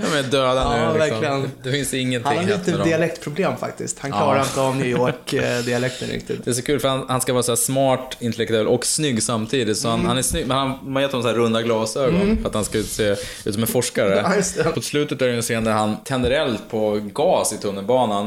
de 0.00 0.18
är 0.18 0.22
döda 0.30 0.54
Ja, 0.80 0.92
nu. 0.92 0.98
verkligen. 0.98 1.50
Det 1.62 1.70
finns 1.70 1.94
ingenting 1.94 2.36
Han 2.38 2.48
har 2.48 2.56
lite 2.58 2.84
dialektproblem 2.84 3.56
faktiskt. 3.56 3.98
Han 3.98 4.12
klarar 4.12 4.40
inte 4.42 4.60
av 4.60 4.76
New 4.76 4.86
York-dialekten 4.86 6.08
riktigt. 6.08 6.44
Det 6.44 6.50
är 6.50 6.54
så 6.54 6.62
kul 6.62 6.80
för 6.80 6.88
han, 6.88 7.04
han 7.08 7.20
ska 7.20 7.32
vara 7.32 7.42
så 7.42 7.56
smart, 7.56 8.16
intellektuell 8.20 8.66
och 8.66 8.86
snygg 8.86 9.22
samtidigt. 9.22 9.78
Så 9.78 9.88
han, 9.88 9.94
Mm. 9.98 10.08
han 10.08 10.18
är 10.18 10.22
snygg, 10.22 10.46
men 10.46 10.56
han, 10.56 10.72
man 10.82 11.02
gett 11.02 11.12
honom 11.12 11.22
så 11.22 11.28
här 11.28 11.36
runda 11.36 11.62
glasögon 11.62 12.38
för 12.42 12.48
att 12.48 12.54
han 12.54 12.64
ska 12.64 12.78
ut 12.78 12.90
se 12.90 13.08
ut 13.44 13.54
som 13.54 13.62
en 13.62 13.66
forskare. 13.66 14.42
Ja. 14.64 14.70
På 14.70 14.80
slutet 14.80 15.22
är 15.22 15.26
det 15.26 15.32
en 15.34 15.42
scen 15.42 15.64
där 15.64 15.72
han 15.72 15.96
tänder 16.04 16.30
eld 16.30 16.58
på 16.70 17.00
gas 17.12 17.52
i 17.52 17.56
tunnelbanan. 17.56 18.26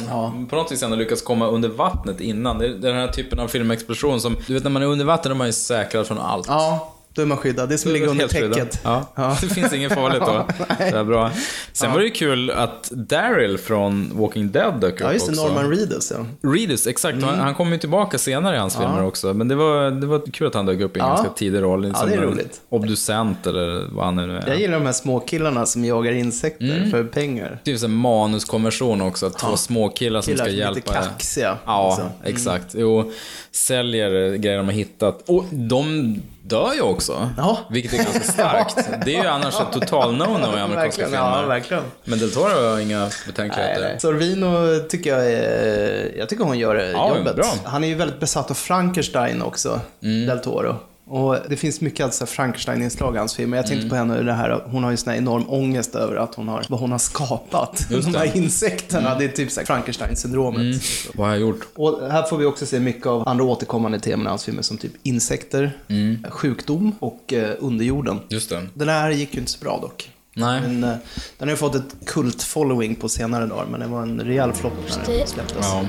På 0.50 0.56
något 0.56 0.71
vis 0.71 0.82
har 0.82 0.89
han 0.89 0.97
lyckats 0.97 1.21
komma 1.21 1.47
under 1.47 1.69
vattnet 1.69 2.21
innan. 2.21 2.58
Det 2.60 2.65
är 2.65 2.69
den 2.69 2.95
här 2.95 3.08
typen 3.08 3.39
av 3.39 3.47
filmexplosion 3.47 4.21
som, 4.21 4.38
du 4.47 4.54
vet 4.54 4.63
när 4.63 4.69
man 4.71 4.82
är 4.82 4.86
under 4.88 5.06
vatten 5.06 5.32
är 5.32 5.36
man 5.36 5.47
ju 5.47 5.54
säkrad 5.54 6.08
från 6.08 6.19
allt. 6.19 6.47
Ja, 6.47 6.93
då 7.17 7.21
är 7.23 7.25
man 7.25 7.38
skyddad. 7.38 7.69
Det 7.69 7.75
är 7.75 7.77
som 7.77 7.91
ligger 7.91 8.08
under 8.08 8.27
täcket. 8.27 8.80
Ja. 8.84 9.06
Det 9.41 9.47
finns 9.49 9.73
inget 9.73 9.93
farligt 9.93 10.21
då. 10.25 10.47
Det 10.77 10.84
är 10.84 11.03
bra. 11.03 11.32
Sen 11.73 11.91
var 11.91 11.99
det 11.99 12.06
ju 12.06 12.12
kul 12.12 12.51
att 12.51 12.89
Daryl 12.91 13.58
från 13.58 14.12
Walking 14.13 14.51
Dead 14.51 14.82
dök 14.82 14.93
upp 14.93 14.99
Ja, 14.99 15.13
just 15.13 15.25
det. 15.25 15.32
också. 15.32 15.43
Norman 15.47 15.69
Reedus, 15.69 16.13
ja. 16.17 16.49
Reedus, 16.49 16.88
exakt. 16.88 17.13
Mm. 17.17 17.30
Han, 17.30 17.39
han 17.39 17.56
kommer 17.56 17.71
ju 17.71 17.77
tillbaka 17.77 18.17
senare 18.17 18.56
i 18.56 18.60
hans 18.60 18.75
filmer 18.77 19.03
också. 19.03 19.34
Men 19.34 19.47
det 19.47 19.56
var, 19.56 19.91
det 19.91 20.08
var 20.08 20.32
kul 20.32 20.47
att 20.47 20.53
han 20.53 20.65
dök 20.65 20.82
upp 20.82 20.97
i 20.97 20.99
en 20.99 21.06
Ja. 21.06 21.13
ganska 21.13 21.34
tidig 21.34 21.62
roll. 21.62 21.88
Ja, 21.88 21.93
som 21.93 22.10
det 22.10 22.15
är 22.15 22.21
roligt. 22.21 22.62
Obducent 22.69 23.47
eller 23.47 23.86
vad 23.91 24.06
han 24.06 24.15
nu 24.15 24.38
är. 24.38 24.47
Jag 24.47 24.60
gillar 24.60 24.77
de 24.80 24.86
här 24.86 24.93
små 24.93 25.19
killarna 25.19 25.65
som 25.65 25.86
jagar 25.86 26.12
insekter 26.12 26.77
Mm. 26.77 26.91
för 26.91 27.03
pengar. 27.03 27.60
Det 27.63 27.71
är 27.71 27.77
ju 27.77 27.86
en 27.86 27.91
manuskonversion 27.95 29.01
också. 29.01 29.25
att 29.25 29.38
Två 29.39 29.58
små 29.58 29.89
killar 29.89 30.21
som 30.21 30.34
Killar 30.34 30.45
ska 30.45 30.51
som 30.53 30.62
är 30.62 30.71
lite 30.75 30.89
hjälpa. 30.91 31.10
kaxiga. 31.10 31.58
Ja, 31.65 31.89
liksom. 31.89 32.10
exakt. 32.23 32.75
Jo, 32.77 33.12
säljer 33.58 34.36
grejer 34.36 34.58
de 34.58 34.65
har 34.65 34.74
hittat. 34.74 35.24
Och 35.30 35.43
de 35.52 36.15
dör 36.41 36.74
ju 36.74 36.82
också. 36.82 37.30
Ja. 37.38 37.58
Vilket 37.70 37.93
är 37.93 37.98
ganska 37.98 38.20
starkt. 38.24 38.89
Det 39.06 39.15
är 39.15 39.22
ju 39.24 39.28
annars 39.30 39.60
ett 39.62 39.72
total 39.72 40.15
no-no 40.15 40.58
i 40.58 40.60
amerikanska 40.60 41.04
filmer. 41.04 41.17
ja, 41.17 41.46
verkligen. 41.48 41.84
Men 42.04 42.20
Del 42.20 42.32
Toro 42.32 42.70
har 42.72 42.80
inga 42.80 43.10
betänkligheter. 43.28 43.96
Sorvino 44.00 44.80
tycker 44.89 45.10
jag 45.10 45.32
är, 45.32 46.12
jag 46.17 46.30
tycker 46.30 46.43
hon 46.43 46.60
gör 46.60 46.76
Ja, 46.76 47.17
jobbet. 47.17 47.36
bra. 47.36 47.46
Mm. 47.46 47.58
Han 47.65 47.84
är 47.84 47.88
ju 47.88 47.96
väldigt 47.96 48.20
besatt 48.20 48.52
av 48.52 48.56
Frankenstein 48.56 49.41
också, 49.41 49.80
Del 50.00 50.39
Toro. 50.39 50.76
Och 51.10 51.38
det 51.50 51.56
finns 51.56 51.82
mycket 51.82 52.04
alltså 52.06 52.26
Frankenstein-inslag 52.26 53.15
i 53.15 53.17
hans 53.17 53.36
filmer. 53.36 53.58
Jag 53.58 53.67
tänkte 53.67 53.86
Mm. 53.88 53.89
på 53.89 53.96
henne, 53.96 54.24
det 54.24 54.34
här, 54.34 54.62
hon 54.72 54.84
har 54.84 54.91
ju 54.91 54.98
sån 54.98 55.12
här 55.12 55.17
enorm 55.17 55.43
ångest 55.50 55.96
över 55.96 56.15
att 56.15 56.36
hon 56.36 56.48
har, 56.48 56.65
vad 56.70 56.80
hon 56.80 56.91
har 56.91 56.98
skapat. 57.00 57.88
Just 57.89 58.08
De. 58.12 58.15
Mm. 58.15 58.28
här 58.30 58.38
insekterna, 58.38 59.15
det 59.15 59.24
är 59.26 59.30
typ 59.30 59.52
så 59.52 59.60
här 59.60 59.65
Frankenstein-syndromet. 59.65 60.82
Vad 61.15 61.28
har 61.28 61.34
jag 61.34 61.41
gjort? 61.41 61.67
Och 61.76 62.12
här 62.12 62.24
får 62.24 62.38
vi 62.38 62.46
också 62.46 62.65
se 62.65 62.80
mycket 62.80 63.06
av 63.08 63.28
andra 63.30 63.43
återkommande 63.46 64.00
teman 64.00 64.26
i 64.26 64.30
hans 64.30 64.46
filmer 64.46 64.62
som 64.62 64.78
typ 64.78 64.91
insekter, 65.04 65.78
Mm. 65.89 66.26
sjukdom 66.30 66.96
och 67.00 67.34
eh, 67.34 67.56
underjorden. 67.60 68.20
Just 68.30 68.50
det. 68.50 68.67
Den 68.74 68.89
här 68.89 69.12
gick 69.12 69.34
ju 69.34 69.39
inte 69.39 69.52
så 69.52 69.60
bra 69.60 69.80
dock. 69.82 70.12
Nej. 70.34 70.62
Men, 70.62 70.84
eh, 70.84 70.89
den 71.38 71.48
har 71.48 71.50
ju 71.50 71.56
fått 71.56 71.76
ett 71.76 71.96
kult-following 72.06 72.96
på 72.96 73.10
senare 73.10 73.46
dagar, 73.46 73.65
men 73.72 73.80
det 73.80 73.88
var 73.88 74.02
en 74.02 74.20
rejäl 74.22 74.54
flopp 74.54 74.74
när 75.08 75.17
den 75.17 75.28
släpptes. 75.28 75.58
Ja. 75.62 75.84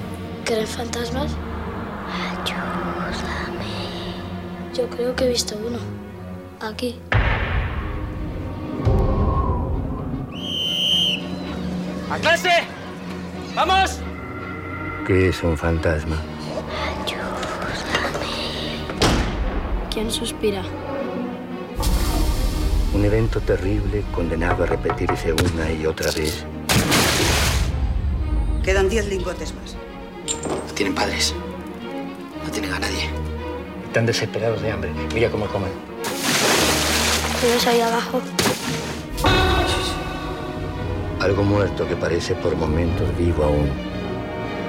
Yo 4.78 4.88
creo 4.88 5.16
que 5.16 5.24
he 5.24 5.28
visto 5.28 5.56
uno. 5.56 5.80
Aquí. 6.60 7.00
¡A 12.08 12.18
clase! 12.20 12.50
¡Vamos! 13.56 13.98
¿Qué 15.04 15.30
es 15.30 15.42
un 15.42 15.58
fantasma? 15.58 16.22
¿Quién 19.90 20.12
suspira? 20.12 20.62
Un 22.94 23.04
evento 23.04 23.40
terrible 23.40 24.04
condenado 24.14 24.62
a 24.62 24.66
repetirse 24.66 25.32
una 25.32 25.72
y 25.72 25.86
otra 25.86 26.12
vez. 26.12 26.44
Quedan 28.62 28.88
10 28.88 29.08
lingotes 29.08 29.52
más. 29.54 29.74
No 30.46 30.72
tienen 30.72 30.94
padres. 30.94 31.34
No 32.44 32.52
tienen 32.52 32.72
a 32.72 32.78
nadie. 32.78 33.27
Están 33.98 34.06
desesperados 34.06 34.62
de 34.62 34.70
hambre. 34.70 34.92
Mira 35.12 35.28
cómo 35.28 35.46
comen. 35.46 35.72
¿Qué 37.40 37.48
ves 37.48 37.66
ahí 37.66 37.80
abajo? 37.80 38.22
Algo 41.18 41.42
muerto 41.42 41.88
que 41.88 41.96
parece 41.96 42.37
por 42.37 42.54
momentos 42.54 43.08
vivo 43.18 43.42
aún. 43.42 43.68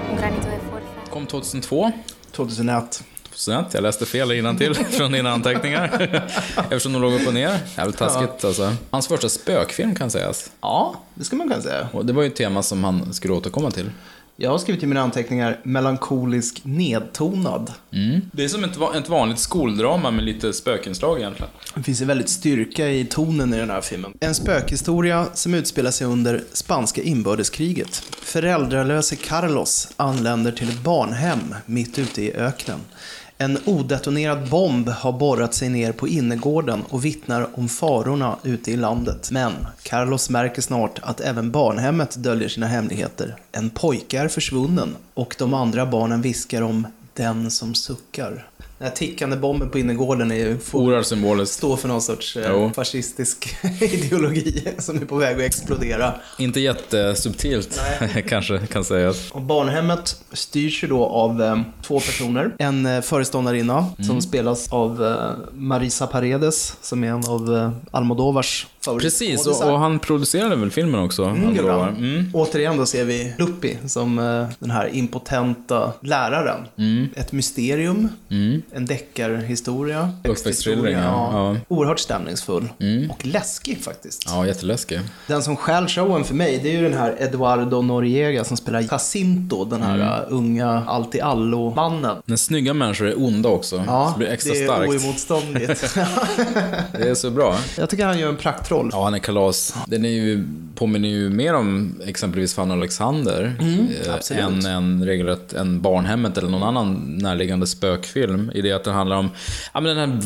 Un 0.10 0.18
granito 0.18 0.48
de 0.48 0.58
fuerza. 0.58 1.12
Kom 1.12 1.28
2002. 1.28 1.94
2001. 2.32 3.04
2001. 3.30 3.74
Jag 3.74 3.84
läste 3.84 4.06
fel 4.06 4.58
till 4.58 4.76
från 4.98 5.12
dina 5.12 5.32
anteckningar. 5.32 6.02
Eftersom 6.58 6.94
de 6.94 7.02
låg 7.02 7.14
upp 7.14 7.28
och 7.28 7.34
ner. 7.34 7.60
Jävligt 7.78 7.98
taskigt 7.98 8.46
alltså. 8.46 8.76
Hans 8.90 9.08
första 9.08 9.30
spökfilm 9.30 9.96
kan 9.96 10.12
sägas. 10.12 10.52
Ja, 10.62 10.96
det 11.14 11.24
ska 11.24 11.36
man 11.36 11.50
kunna 11.50 11.62
säga. 11.62 11.88
Och 11.94 12.06
det 12.06 12.14
var 12.14 12.24
ju 12.24 12.28
ett 12.28 12.36
tema 12.36 12.64
som 12.64 12.84
han 12.84 13.14
skulle 13.14 13.34
återkomma 13.34 13.72
till. 13.72 13.92
Jag 14.42 14.50
har 14.50 14.58
skrivit 14.58 14.84
i 14.84 14.86
mina 14.86 15.02
anteckningar 15.02 15.60
melankolisk 15.64 16.62
nedtonad. 16.64 17.74
Det 18.32 18.44
är 18.44 18.48
som 18.48 18.64
ett, 18.64 18.78
ett 18.96 19.10
vanligt 19.10 19.40
skoldrama 19.40 20.12
med 20.12 20.24
lite 20.24 20.54
spökinslag 20.54 21.20
egentligen. 21.20 21.52
Det 21.76 21.84
finns 21.84 22.02
en 22.02 22.08
väldigt 22.08 22.30
styrka 22.30 22.90
i 22.90 23.06
tonen 23.06 23.54
i 23.54 23.58
den 23.58 23.70
här 23.70 23.82
filmen. 23.82 24.14
En 24.20 24.36
spökhistoria 24.36 25.26
som 25.34 25.54
utspelar 25.54 25.92
sig 25.92 26.08
under 26.08 26.44
spanska 26.54 27.02
inbördeskriget. 27.02 27.96
Föräldralöse 28.22 29.16
Carlos 29.16 29.92
anländer 29.96 30.52
till 30.52 30.70
ett 30.70 30.84
barnhem 30.84 31.56
mitt 31.66 32.00
ute 32.00 32.22
i 32.22 32.34
öknen. 32.34 32.80
En 33.42 33.58
odetonerad 33.66 34.50
bomb 34.50 34.90
har 34.90 35.12
borrat 35.12 35.54
sig 35.54 35.70
ner 35.70 35.92
på 35.92 36.08
innergården 36.08 36.84
och 36.90 37.06
vittnar 37.06 37.48
om 37.54 37.70
farorna 37.70 38.38
ute 38.44 38.72
i 38.72 38.76
landet. 38.76 39.32
Men 39.32 39.54
Carlos 39.84 40.30
märker 40.30 40.62
snart 40.62 41.00
att 41.02 41.22
även 41.22 41.52
barnhemmet 41.52 42.16
döljer 42.16 42.50
sina 42.50 42.68
hemligheter. 42.68 43.36
En 43.52 43.70
pojke 43.70 44.20
är 44.20 44.28
försvunnen 44.28 44.96
och 45.14 45.36
de 45.40 45.54
andra 45.54 45.86
barnen 45.86 46.22
viskar 46.22 46.62
om 46.62 46.88
den 47.14 47.52
som 47.52 47.76
suckar. 47.76 48.48
Den 48.80 48.88
här 48.88 48.96
tickande 48.96 49.38
bomben 49.38 49.70
på 49.70 49.80
innergården 49.80 50.32
är 50.32 50.36
ju 50.36 50.58
Oerhört 50.72 51.06
symboliskt. 51.06 51.54
står 51.56 51.78
för 51.78 51.88
någon 51.88 52.02
sorts 52.02 52.38
eh, 52.38 52.52
Jo. 52.52 52.72
fascistisk 52.76 53.56
ideologi 53.82 54.64
som 54.78 54.98
är 55.02 55.06
på 55.06 55.16
väg 55.16 55.36
att 55.36 55.42
explodera. 55.42 56.14
Inte 56.38 56.60
jättesubtilt, 56.60 57.82
kanske 58.28 58.60
kan 58.68 58.84
sägas. 58.84 59.32
Och 59.32 59.42
barnhemmet 59.42 60.22
styrs 60.34 60.84
ju 60.84 60.88
då 60.88 61.06
av 61.06 61.42
eh, 61.44 61.60
två 61.82 62.00
personer. 62.00 62.56
En 62.60 62.86
eh, 62.86 63.02
föreståndarinna 63.02 63.70
Mm. 63.80 64.08
som 64.08 64.22
spelas 64.22 64.72
av 64.74 65.06
eh, 65.06 65.32
Marisa 65.54 66.08
Paredes 66.08 66.74
som 66.82 67.04
är 67.04 67.08
en 67.08 67.26
av 67.26 67.56
eh, 67.58 67.72
Almodovars 67.92 68.68
Precis, 69.00 69.48
och, 69.48 69.72
och 69.72 69.80
han 69.80 70.00
producerade 70.00 70.56
väl 70.56 70.72
filmen 70.72 71.00
också? 71.00 71.24
Mm. 71.24 71.60
Mm. 71.70 72.32
Återigen 72.34 72.78
då 72.78 72.86
ser 72.86 73.06
vi 73.06 73.34
Luppi 73.38 73.78
som 73.86 74.20
eh, 74.20 74.48
den 74.60 74.72
här 74.72 74.90
impotenta 74.94 75.94
läraren. 76.02 76.60
Mm. 76.78 77.10
Ett 77.16 77.32
mysterium, 77.32 78.10
en 78.72 78.86
deckarhistoria. 78.86 80.12
Uppväxtskildring, 80.24 80.94
ja. 80.94 81.30
ja. 81.34 81.54
Ja. 81.54 81.60
Oerhört 81.68 82.00
stämningsfull. 82.00 82.70
Och 83.10 83.26
läskig 83.26 83.78
faktiskt. 83.84 84.24
Ja, 84.28 84.48
jätteläskig. 84.48 85.00
Den 85.28 85.44
som 85.44 85.56
stjäl 85.56 85.88
showen 85.88 86.24
för 86.24 86.36
mig, 86.36 86.60
det 86.64 86.70
är 86.70 86.74
ju 86.78 86.84
den 86.90 86.98
här 86.98 87.16
Eduardo 87.20 87.82
Noriega 87.82 88.44
som 88.44 88.58
spelar 88.58 88.86
Jacinto, 88.92 89.66
den 89.66 89.82
här 89.82 89.90
Mm. 90.00 90.08
uh, 90.08 90.26
unga 90.30 90.84
allt-i-allo-mannen. 90.88 92.18
När 92.26 92.36
snygga 92.36 92.74
människor 92.74 93.08
är 93.08 93.24
onda 93.24 93.50
också, 93.50 93.84
så 93.86 94.14
blir 94.18 94.28
det 94.28 94.34
extra 94.34 94.54
det 94.54 94.60
är 94.60 94.66
starkt. 94.66 94.90
oemotståndligt. 94.90 95.96
Det 96.92 97.10
är 97.10 97.16
så 97.16 97.30
bra. 97.30 97.56
Jag 97.78 97.90
tycker 97.90 98.06
han 98.06 98.20
gör 98.20 98.30
en 98.30 98.38
praktroll. 98.70 98.90
Ja, 98.94 99.04
han 99.04 99.14
är 99.14 99.20
kalas. 99.20 99.76
Den 99.88 100.06
är 100.06 100.10
ju, 100.10 100.48
påminner 100.76 101.10
ju 101.10 101.30
mer 101.30 101.54
om 101.54 101.96
exempelvis 102.06 102.54
Fanny 102.54 102.74
Alexander 102.74 103.56
Mm, 103.60 103.88
eh, 104.32 104.46
än 104.46 104.66
en 104.66 105.06
regelrätt 105.06 105.54
en 105.54 105.82
Barnhemmet 105.82 106.38
eller 106.38 106.50
någon 106.50 106.64
annan 106.64 107.18
närliggande 107.18 107.68
spökfilm. 107.68 108.52
I 108.54 108.62
det 108.62 108.72
att 108.72 108.84
det 108.84 108.92
handlar 108.92 109.18
om 109.18 109.30
ja, 109.74 109.80
men 109.80 109.98
den 109.98 110.10
här 110.10 110.20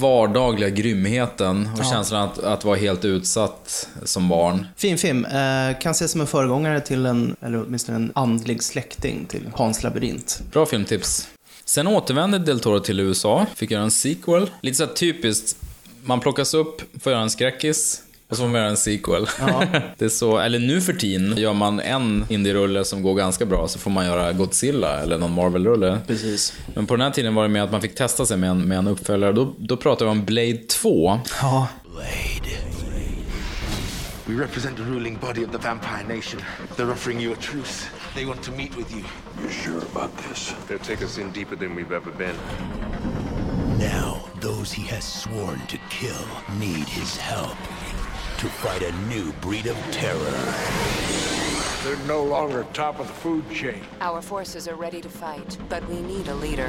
vardagliga 0.00 0.70
grymheten 0.70 1.68
och 1.78 1.84
känslan 1.84 2.22
att, 2.22 2.38
att 2.38 2.64
vara 2.64 2.76
helt 2.76 3.04
utsatt 3.04 3.88
som 4.04 4.28
barn. 4.28 4.66
Fin 4.76 4.98
film. 4.98 5.24
Eh, 5.24 5.78
kan 5.80 5.92
ses 5.92 6.12
som 6.12 6.20
en 6.20 6.26
föregångare 6.26 6.80
till 6.80 7.06
en, 7.06 7.36
eller 7.40 7.62
åtminstone 7.66 7.96
en 7.96 8.12
andlig 8.14 8.62
släkting 8.62 9.26
till 9.28 9.50
Hans 9.52 9.82
labyrint. 9.82 10.42
Bra 10.52 10.66
filmtips. 10.66 11.28
Sen 11.64 11.86
återvände 11.86 12.38
Del 12.38 12.60
Toro 12.60 12.80
till 12.80 13.00
USA, 13.00 13.46
fick 13.54 13.70
göra 13.70 13.82
en 13.82 13.90
sequel. 13.90 14.50
Lite 14.60 14.76
så 14.76 14.86
typiskt, 14.86 15.56
man 16.02 16.20
plockas 16.20 16.54
upp, 16.54 16.82
får 17.02 17.12
göra 17.12 17.22
en 17.22 17.30
skräckis. 17.30 18.02
Och 18.28 18.36
så 18.36 18.42
får 18.42 18.48
man 18.48 18.60
göra 18.60 18.70
en 18.70 18.76
sequel. 18.76 19.26
det 19.98 20.04
är 20.04 20.08
så, 20.08 20.38
eller 20.38 20.58
nu 20.58 20.80
för 20.80 20.92
tiden, 20.92 21.36
gör 21.36 21.52
man 21.52 21.80
en 21.80 22.24
indie-rulle 22.28 22.84
som 22.84 23.02
går 23.02 23.14
ganska 23.14 23.46
bra 23.46 23.68
så 23.68 23.78
får 23.78 23.90
man 23.90 24.06
göra 24.06 24.32
Godzilla 24.32 25.00
eller 25.00 25.18
någon 25.18 25.32
Marvel-rulle. 25.32 25.98
Precis. 26.06 26.52
Men 26.74 26.86
på 26.86 26.96
den 26.96 27.00
här 27.00 27.10
tiden 27.10 27.34
var 27.34 27.42
det 27.42 27.48
med 27.48 27.62
att 27.62 27.72
man 27.72 27.80
fick 27.80 27.94
testa 27.94 28.26
sig 28.26 28.36
med 28.36 28.50
en, 28.50 28.60
med 28.60 28.78
en 28.78 28.88
uppföljare. 28.88 29.32
Då, 29.32 29.54
då 29.58 29.76
pratar 29.76 30.04
vi 30.04 30.10
om 30.10 30.24
Blade 30.24 30.56
2. 30.56 31.20
Ja. 31.42 31.68
We 34.26 34.34
represent 34.34 34.76
the 34.76 34.82
ruling 34.84 35.18
body 35.20 35.44
of 35.44 35.52
the 35.52 35.58
vampire 35.58 36.04
nation. 36.16 36.40
They're 36.76 36.92
offering 36.92 37.20
you 37.20 37.32
a 37.32 37.36
truce. 37.40 37.86
They 38.14 38.24
want 38.24 38.42
to 38.42 38.52
meet 38.52 38.76
with 38.76 38.90
you. 38.92 39.04
You 39.42 39.50
sure 39.50 39.78
about 39.92 40.16
this? 40.16 40.54
They'll 40.68 40.78
take 40.78 41.04
us 41.04 41.18
in 41.18 41.32
deeper 41.32 41.56
than 41.56 41.74
we've 41.74 41.92
ever 41.92 42.10
been. 42.12 42.36
Now, 43.78 44.31
those 44.42 44.72
he 44.72 44.82
has 44.82 45.04
sworn 45.04 45.64
to 45.68 45.78
kill 45.88 46.26
need 46.58 46.88
his 46.88 47.16
help. 47.16 47.56
to 48.42 48.48
fight 48.48 48.82
a 48.82 48.90
new 49.06 49.32
breed 49.34 49.66
of 49.66 49.76
terror. 49.92 50.18
They're 51.84 52.04
no 52.08 52.24
longer 52.24 52.66
top 52.72 52.98
of 52.98 53.06
the 53.06 53.12
food 53.12 53.48
chain. 53.52 53.80
Our 54.00 54.20
forces 54.20 54.66
are 54.66 54.74
ready 54.74 55.00
to 55.00 55.08
fight, 55.08 55.56
but 55.68 55.88
we 55.88 56.00
need 56.02 56.26
a 56.26 56.34
leader. 56.34 56.68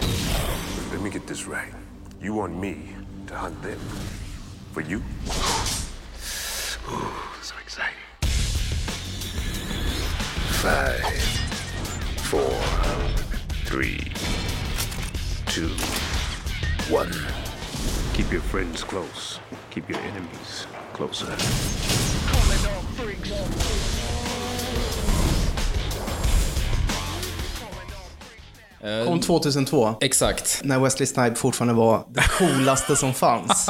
Let 0.91 1.01
me 1.01 1.09
get 1.09 1.25
this 1.25 1.47
right. 1.47 1.73
You 2.21 2.35
want 2.35 2.55
me 2.55 2.89
to 3.25 3.35
hunt 3.35 3.59
them? 3.63 3.79
For 4.71 4.81
you? 4.81 4.97
Ooh, 6.91 7.11
so 7.41 7.55
exciting. 7.59 7.97
Five, 10.61 11.01
four, 12.21 12.53
three, 13.65 14.11
two, 15.47 15.69
one. 16.93 17.42
Keep 18.13 18.31
your 18.31 18.41
friends 18.41 18.83
close. 18.83 19.39
Keep 19.71 19.89
your 19.89 19.99
enemies 19.99 20.67
closer. 20.93 21.35
Kom 29.07 29.19
2002. 29.21 29.95
Exakt. 30.01 30.59
När 30.63 30.79
Wesley 30.79 31.05
Snipes 31.07 31.39
fortfarande 31.39 31.73
var 31.73 32.03
det 32.09 32.21
coolaste 32.37 32.95
som 32.95 33.13
fanns. 33.13 33.69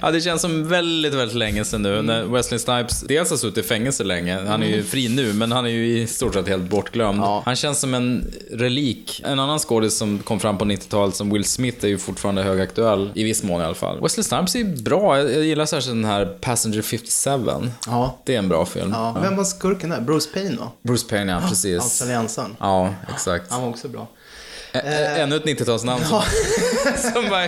ja, 0.00 0.10
det 0.10 0.20
känns 0.20 0.40
som 0.42 0.68
väldigt, 0.68 1.14
väldigt 1.14 1.36
länge 1.36 1.64
sedan 1.64 1.82
nu. 1.82 2.02
När 2.02 2.24
Wesley 2.24 2.58
Snipes 2.58 3.00
dels 3.00 3.30
har 3.30 3.36
suttit 3.36 3.64
i 3.64 3.68
fängelse 3.68 4.04
länge. 4.04 4.40
Han 4.46 4.62
är 4.62 4.66
ju 4.66 4.74
Mm. 4.74 4.86
fri 4.86 5.08
nu, 5.08 5.32
men 5.32 5.52
han 5.52 5.64
är 5.64 5.68
ju 5.70 5.98
i 5.98 6.06
stort 6.06 6.34
sett 6.34 6.48
helt 6.48 6.62
bortglömd. 6.70 7.20
Han 7.44 7.56
känns 7.56 7.80
som 7.80 7.94
en 7.94 8.32
relik. 8.52 9.22
En 9.24 9.40
annan 9.40 9.58
skådis 9.58 9.96
som 9.98 10.18
kom 10.18 10.40
fram 10.40 10.58
på 10.58 10.64
90-talet, 10.64 11.14
som 11.16 11.30
Will 11.30 11.44
Smith, 11.44 11.84
är 11.84 11.88
ju 11.88 11.98
fortfarande 11.98 12.42
högaktuell. 12.42 13.10
I 13.14 13.24
viss 13.24 13.42
mån 13.42 13.60
i 13.60 13.64
alla 13.64 13.74
fall. 13.74 14.00
Wesley 14.02 14.24
Snipes 14.24 14.54
är 14.56 14.64
bra. 14.82 15.18
Jag, 15.18 15.44
gillar 15.44 15.66
särskilt 15.66 15.94
den 15.96 16.04
här 16.04 16.26
Passenger 16.40 16.82
57. 16.82 17.30
Ja. 17.86 18.18
Det 18.24 18.34
är 18.34 18.38
en 18.38 18.48
bra 18.48 18.66
film. 18.66 18.90
Ja. 18.94 19.16
Vem 19.22 19.36
var 19.36 19.44
skurken 19.44 19.90
där? 19.90 20.00
Bruce 20.00 20.28
Payne 20.34 20.56
va? 20.56 20.70
Bruce 20.82 21.08
Payne, 21.08 21.32
ja, 21.32 21.48
precis. 21.48 21.82
Australiensaren. 21.82 22.56
Ja, 22.60 22.94
exakt. 23.14 23.50
Han 23.50 23.62
var 23.62 23.68
också 23.68 23.88
bra. 23.88 24.06
Ä- 24.74 24.80
ä- 24.84 25.16
Ännu 25.22 25.36
ett 25.36 25.44
90-talsnamn 25.44 26.04
som, 26.04 26.22
som 27.12 27.28
bara... 27.30 27.46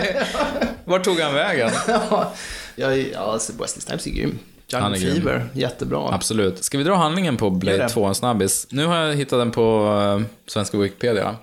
Vart 0.85 1.03
tog 1.03 1.19
han 1.19 1.33
vägen? 1.33 1.69
ja, 1.87 2.31
ja, 2.75 3.19
alltså 3.19 3.53
Wesley 3.61 3.81
Snipes 3.81 4.07
är 4.07 4.11
grym. 4.11 4.39
Han 4.73 4.81
Jungle 4.93 4.99
grym. 5.07 5.15
Fever, 5.23 5.49
jättebra. 5.53 6.09
Absolut. 6.13 6.63
Ska 6.63 6.77
vi 6.77 6.83
dra 6.83 6.95
handlingen 6.95 7.37
på 7.37 7.49
Blade 7.49 7.77
det. 7.77 7.89
2 7.89 8.05
en 8.05 8.15
snabbis? 8.15 8.67
Nu 8.69 8.85
har 8.85 8.95
jag 8.97 9.15
hittat 9.15 9.39
den 9.39 9.51
på 9.51 9.85
uh, 10.19 10.25
svenska 10.47 10.77
Wikipedia. 10.77 11.35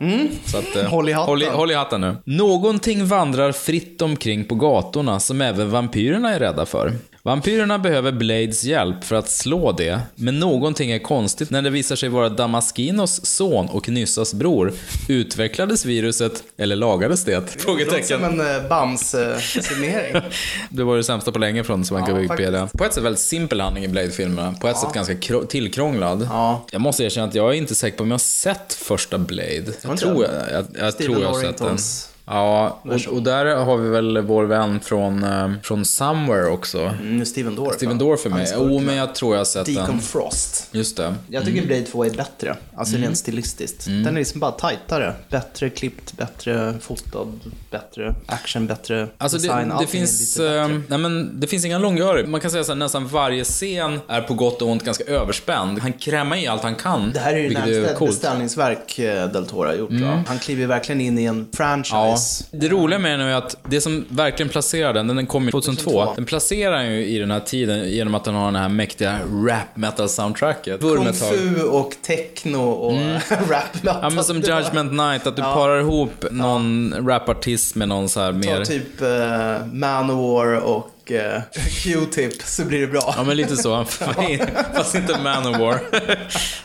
Så 0.47 0.59
att, 0.59 0.77
eh, 0.77 0.83
Håll 0.85 1.09
i 1.09 1.13
hatten. 1.13 1.29
Håll 1.29 1.43
i, 1.43 1.47
håll 1.47 1.71
i 1.71 1.75
hatten 1.75 2.01
nu. 2.01 2.17
Någonting 2.25 3.07
vandrar 3.07 3.53
fritt 3.53 4.03
omkring 4.03 4.45
på 4.45 4.55
gatorna 4.55 5.21
som 5.21 5.41
även 5.41 5.71
vampyrerna 5.71 6.35
är 6.35 6.39
rädda 6.39 6.67
för. 6.67 6.93
Vampyrerna 7.27 7.79
behöver 7.79 8.13
Blades 8.13 8.65
hjälp 8.65 9.05
för 9.05 9.17
att 9.17 9.29
slå 9.31 9.73
det, 9.73 10.01
men 10.15 10.41
någonting 10.41 10.91
är 10.91 10.99
konstigt 10.99 11.51
när 11.51 11.63
det 11.63 11.71
visar 11.71 11.97
sig 11.97 12.09
vara 12.09 12.29
Damaskinos 12.29 13.27
son 13.27 13.69
och 13.69 13.89
Nyssas 13.89 14.35
bror. 14.35 14.73
Utvecklades 15.09 15.85
viruset, 15.85 16.45
eller 16.57 16.77
lagades 16.77 17.25
det? 17.25 17.33
Det 17.33 17.41
låter 17.41 17.59
Frågetecken. 17.59 18.21
som 18.21 18.25
en 18.25 18.41
uh, 18.41 18.69
Bams-summering. 18.69 20.23
Det 20.71 20.85
var 20.85 20.97
det 20.97 21.05
sämsta 21.05 21.33
på 21.33 21.39
länge 21.39 21.65
från 21.65 21.85
svenska 21.85 22.13
Ja, 22.13 22.19
Wikipedia. 22.19 22.61
faktiskt. 22.61 22.79
På 22.79 22.85
ett 22.85 22.95
sätt 22.95 23.05
väldigt 23.05 23.21
simpel 23.21 23.61
handling 23.61 23.85
i 23.85 23.89
Blade-filmerna. 23.89 24.55
På 24.61 24.69
ett 24.69 24.79
sätt 24.79 24.93
ganska 24.93 25.15
tillkrånglad. 25.49 26.29
Ja. 26.31 26.67
Jag 26.71 26.81
måste 26.81 27.05
erkänna 27.05 27.27
att 27.27 27.35
jag 27.35 27.51
är 27.51 27.53
inte 27.53 27.75
säker 27.75 27.97
på 27.97 28.03
om 28.03 28.09
jag 28.11 28.15
har 28.15 28.19
sett 28.19 28.73
första 28.73 29.19
Blade. 29.19 29.65
Jag 29.83 29.93
inte 29.93 30.03
tror 30.03 30.25
jag, 30.25 30.35
jag, 30.53 30.67
jag, 30.81 30.99
tror 30.99 31.23
jag 31.23 31.29
har 31.29 31.41
sett 31.41 31.59
den. 31.59 31.79
Ja, 32.27 32.81
och, 32.83 33.13
och 33.15 33.23
där 33.23 33.57
har 33.57 33.77
vi 33.77 33.89
väl 33.89 34.19
vår 34.19 34.45
vän 34.45 34.81
från, 34.81 35.25
eh, 35.25 35.51
från 35.63 35.85
Somewhere 35.85 36.47
också. 36.51 36.81
Mm, 36.81 37.25
Steven 37.27 37.55
Dorff. 37.55 37.75
Steven? 37.77 37.99
Dorff 37.99 38.21
för 38.21 38.31
mig. 38.31 38.47
Jo, 38.55 38.65
men 38.79 38.87
där. 38.87 38.95
jag 38.95 39.15
tror 39.15 39.35
jag 39.35 39.41
har 39.41 39.45
sett 39.45 39.67
Deacon 39.67 39.87
den. 39.87 40.01
Frost. 40.01 40.69
Just 40.73 40.97
det. 40.97 41.15
Jag 41.29 41.45
tycker 41.45 41.67
Blade 41.67 41.83
2 41.83 42.05
är 42.05 42.11
bättre, 42.11 42.57
alltså 42.77 42.95
Mm. 42.97 43.07
rent 43.07 43.19
stilistiskt. 43.19 43.85
Den 43.87 44.07
är 44.07 44.13
liksom 44.13 44.41
bara 44.41 44.51
tajtare. 44.51 45.15
Bättre 45.29 45.71
klippt, 45.71 46.13
bättre 46.17 46.75
fotad, 46.81 47.27
bättre 47.71 48.15
action, 48.27 48.67
bättre 48.67 49.09
Alltså 49.19 49.39
det, 49.39 49.43
design. 49.43 49.69
det 49.79 49.85
är 49.85 49.87
finns, 49.87 50.39
eh, 50.39 50.69
nej 50.89 50.99
men 50.99 51.41
det 51.41 51.47
finns 51.47 51.65
inga 51.65 51.79
långörer. 51.79 52.27
Man 52.27 52.41
kan 52.41 52.51
säga 52.51 52.61
att 52.73 52.77
nästan 52.79 53.07
varje 53.09 53.45
scen 53.45 54.01
är 54.09 54.21
på 54.21 54.35
gott 54.35 54.63
och 54.63 54.69
ont 54.69 54.85
ganska 54.85 55.05
överspänd. 55.05 55.79
Han 55.79 55.93
krämar 55.93 56.37
i 56.37 56.47
allt 56.47 56.63
han 56.63 56.75
kan. 56.75 57.13
Det 57.13 57.21
här 57.21 57.33
är 57.33 57.39
ju 57.39 57.51
närmast 57.51 57.69
är 57.73 57.85
ett 57.85 57.99
beställningsverk 57.99 58.99
eh, 58.99 59.29
Del 59.33 59.47
Toro 59.47 59.67
har 59.67 59.75
gjort. 59.75 59.91
Va? 59.93 60.23
Han 60.27 60.39
kliver 60.39 60.67
verkligen 60.67 61.01
in 61.01 61.19
i 61.19 61.25
en 61.25 61.47
Ja. 61.59 62.14
Det 62.51 62.69
roliga 62.69 62.99
med 62.99 63.19
den 63.19 63.29
är 63.29 63.35
att 63.35 63.57
det 63.69 63.81
som 63.81 64.05
verkligen 64.09 64.51
placerar 64.51 64.93
den, 64.93 65.07
den 65.07 65.27
kom 65.27 65.45
ju 65.45 65.51
2002, 65.51 65.91
2002. 65.91 66.15
den 66.17 66.25
placerar 66.25 66.77
den 66.77 66.93
ju 66.93 67.07
i 67.07 67.19
den 67.19 67.31
här 67.31 67.41
tiden 67.41 67.91
genom 67.91 68.15
att 68.15 68.25
den 68.25 68.35
har 68.35 68.45
den 68.45 68.57
här 68.57 68.69
mäktiga 68.69 69.19
rap 69.47 69.77
metal 69.77 70.09
soundtracket. 70.09 70.81
Kung 70.81 71.13
fu 71.13 71.63
och 71.63 71.95
techno 72.03 72.71
och 72.71 72.93
rap 73.31 73.83
metal. 73.83 73.99
Ja 74.03 74.11
men 74.11 74.25
som 74.25 74.37
Judgment 74.37 74.93
Night, 74.93 75.27
att 75.27 75.37
du 75.37 75.43
parar 75.43 75.81
ihop 75.81 76.25
någon 76.31 76.95
rapartist 77.09 77.75
med 77.75 77.89
någon 77.89 78.09
så 78.09 78.21
här 78.21 78.33
Ta 78.33 78.39
mer... 78.39 78.65
typ 78.65 79.03
uh, 79.03 79.67
Manowar 79.73 80.61
och 80.61 80.94
eh, 81.13 81.41
Q-tip 81.83 82.43
så 82.43 82.65
blir 82.65 82.81
det 82.81 82.87
bra. 82.87 83.15
Ja 83.17 83.25
men 83.25 83.37
lite 83.37 83.57
så. 83.57 83.85
Fast 84.75 84.95
inte 84.95 85.19
Manowar. 85.23 85.81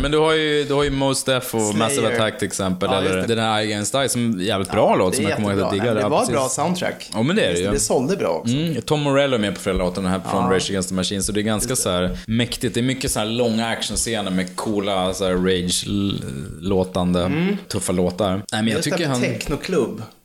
men 0.02 0.12
du 0.12 0.18
har 0.18 0.34
ju, 0.34 0.64
du 0.64 0.74
har 0.74 0.84
ju 0.84 0.90
Mos 0.92 1.24
Def 1.24 1.56
och 1.56 1.62
Massive 1.76 2.02
Slayer. 2.02 2.16
Attack 2.16 2.40
till 2.40 2.48
exempel. 2.48 2.90
Ja, 2.92 2.98
eller 2.98 3.28
den 3.28 3.40
här 3.40 3.62
Against 3.62 3.94
Die 3.94 4.10
som 4.10 4.40
är 4.40 4.44
jävligt 4.44 4.72
bra 4.72 4.96
låt 4.96 5.16
som 5.16 5.24
jag 5.24 5.36
kommer 5.36 5.50
ihåg 5.50 5.60
att 5.60 5.66
jag 5.66 5.74
diggade. 5.74 5.94
Det 5.94 6.02
Ja, 6.02 6.10
var 6.10 6.24
ett 6.24 6.30
bra 6.30 6.50
soundtrack. 6.50 7.10
Ja 7.14 7.22
men 7.24 7.36
det 7.36 7.42
är 7.42 7.54
det 7.54 7.60
ju. 7.60 7.72
Det 7.72 7.80
sålde 7.80 8.16
bra 8.18 8.28
också. 8.30 8.54
Mm, 8.54 8.82
Tom 8.82 9.02
Morello 9.02 9.36
är 9.36 9.40
med 9.40 9.56
på 9.56 9.62
flera 9.62 9.78
låtar 9.78 10.02
här 10.02 10.22
från 10.32 10.50
Rage 10.52 10.70
Against 10.70 10.90
the 10.90 10.96
Machine, 10.96 11.24
så 11.24 11.32
det 11.32 11.40
är 11.40 11.44
ganska 11.44 11.76
så 11.76 11.90
här 11.90 12.18
mäktigt. 12.28 12.74
Det 12.74 12.80
är 12.80 12.84
mycket 12.84 13.12
så 13.12 13.20
här 13.20 13.26
långa 13.26 13.68
actionscener 13.68 14.32
med 14.32 14.56
coola 14.56 15.14
så 15.14 15.26
här 15.26 15.34
rage-låtande, 15.34 17.32
tuffa 17.68 17.92
låtar. 17.92 18.30
Nej 18.32 18.44
men 18.52 18.68
jag 18.68 18.76
Just 18.76 18.84
det 18.84 18.92
tycker 18.98 19.10
han... 19.10 19.22
med 19.22 19.42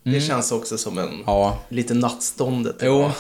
technoklubb, 0.05 0.14
det 0.14 0.27
känns 0.27 0.53
också 0.53 0.79
som 0.79 0.99
en 0.99 1.09
Ja. 1.27 1.59
lite 1.69 1.95
nattståndet. 1.95 2.77
Jo, 2.83 3.11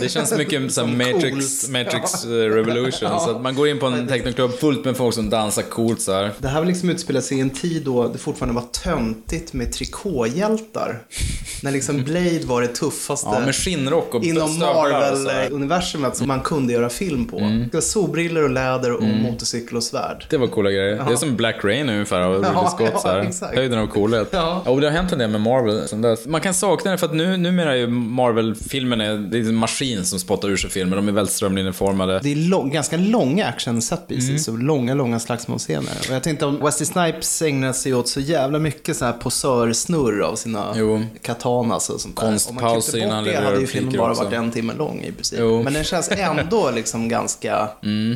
det 0.00 0.08
känns 0.08 0.32
mycket 0.38 0.72
som 0.72 0.90
Matrix, 0.98 1.62
coolt. 1.66 1.70
Matrix 1.72 2.24
eh, 2.24 2.28
Revolution. 2.28 3.20
Så 3.20 3.30
att 3.30 3.42
man 3.42 3.54
går 3.54 3.68
in 3.68 3.78
på 3.78 3.86
en 3.86 4.08
technoklubb 4.08 4.52
fullt 4.52 4.84
med 4.84 4.96
folk 4.96 5.14
som 5.14 5.30
dansar 5.30 5.62
coolt 5.62 6.00
så 6.00 6.12
här. 6.12 6.30
Det 6.38 6.48
här 6.48 6.58
var 6.60 6.66
liksom 6.66 6.90
utspelat 6.90 7.24
sig 7.24 7.38
i 7.38 7.40
en 7.40 7.50
tid 7.50 7.82
då 7.84 8.08
det 8.08 8.18
fortfarande 8.18 8.54
var 8.60 8.66
töntigt 8.72 9.52
med 9.52 9.72
trikåhjältar. 9.72 11.02
När 11.62 11.72
liksom 11.72 12.04
Blade 12.04 12.40
var 12.44 12.62
det 12.62 12.68
tuffaste 12.68 13.28
Ja, 13.32 13.40
med 13.40 13.54
skinnrock 13.54 14.14
och 14.14 14.24
inom 14.24 14.48
så. 14.48 14.60
Marvel-universumet 14.60 16.16
som 16.16 16.28
man 16.28 16.40
kunde 16.40 16.72
göra 16.72 16.88
film 16.88 17.24
på. 17.28 17.38
Mm. 17.38 17.60
Det 17.62 17.74
var 17.74 17.80
solbriller 17.80 18.42
och 18.42 18.50
läder 18.50 18.92
och 18.92 19.02
motorcykel 19.02 19.76
och 19.76 19.82
svärd. 19.82 20.26
Det 20.30 20.36
var 20.36 20.46
coola 20.46 20.70
grejer. 20.70 21.04
Det 21.06 21.12
är 21.12 21.16
som 21.16 21.36
Black 21.36 21.64
Rain 21.64 21.88
ungefär 21.88 22.20
av 22.20 22.32
Ridley 22.34 22.50
Ja, 22.54 22.68
Scott. 22.70 23.00
så 23.02 23.08
här. 23.08 23.30
ja. 23.40 23.46
Höjden 23.54 23.78
av 23.78 23.86
coolhet. 23.86 24.28
Ja. 24.30 24.62
och 24.66 24.80
det 24.80 24.86
har 24.86 24.92
hänt 24.94 25.12
en 25.12 25.18
del 25.18 25.30
med 25.30 25.40
Marvel 25.40 25.88
sen 25.88 26.02
dess. 26.02 26.19
Man 26.26 26.40
kan 26.40 26.54
sakna 26.54 26.90
det 26.90 26.98
för 26.98 27.06
att 27.06 27.14
nu, 27.14 27.36
numera 27.36 27.72
är 27.72 27.76
ju 27.76 27.86
Marvel-filmerna, 27.86 29.04
det 29.14 29.38
är 29.38 29.42
en 29.48 29.54
maskin 29.54 30.04
som 30.06 30.18
spottar 30.18 30.48
ur 30.48 30.56
sig 30.56 30.70
filmer. 30.70 30.96
De 30.96 31.08
är 31.08 31.12
väldigt 31.12 31.34
strömlinjeformade. 31.34 32.20
Det 32.22 32.32
är 32.32 32.36
lång, 32.36 32.70
ganska 32.70 32.96
långa 32.96 33.46
action 33.46 33.82
set 33.82 34.08
pieces 34.08 34.48
och 34.48 34.58
långa, 34.58 34.94
långa 34.94 35.18
slagsmålscener. 35.20 35.92
Och 36.08 36.14
jag 36.14 36.22
tänkte 36.22 36.46
om 36.46 36.64
Wesley 36.64 36.86
Snipes 36.86 37.42
ägnar 37.42 37.72
sig 37.72 37.94
åt 37.94 38.08
så 38.08 38.20
jävla 38.20 38.58
mycket 38.58 38.96
så 38.96 39.04
här 39.04 39.12
posörsnurr 39.12 40.20
av 40.20 40.34
sina 40.36 40.74
Jo. 40.76 41.02
katanas 41.22 41.90
och 41.90 42.00
sånt. 42.00 42.14
Konstpauser 42.16 42.98
innan 42.98 43.24
det 43.24 43.30
blir 43.30 43.40
hade 43.40 43.60
ju 43.60 43.66
filmen 43.66 43.96
bara 43.98 44.10
också. 44.10 44.24
varit 44.24 44.34
en 44.34 44.50
timme 44.50 44.72
lång 44.78 45.00
i 45.02 45.12
princip. 45.12 45.38
Jo. 45.42 45.62
Men 45.62 45.72
den 45.72 45.84
känns 45.84 46.08
ändå 46.08 46.70
liksom 46.70 47.08
ganska 47.08 47.68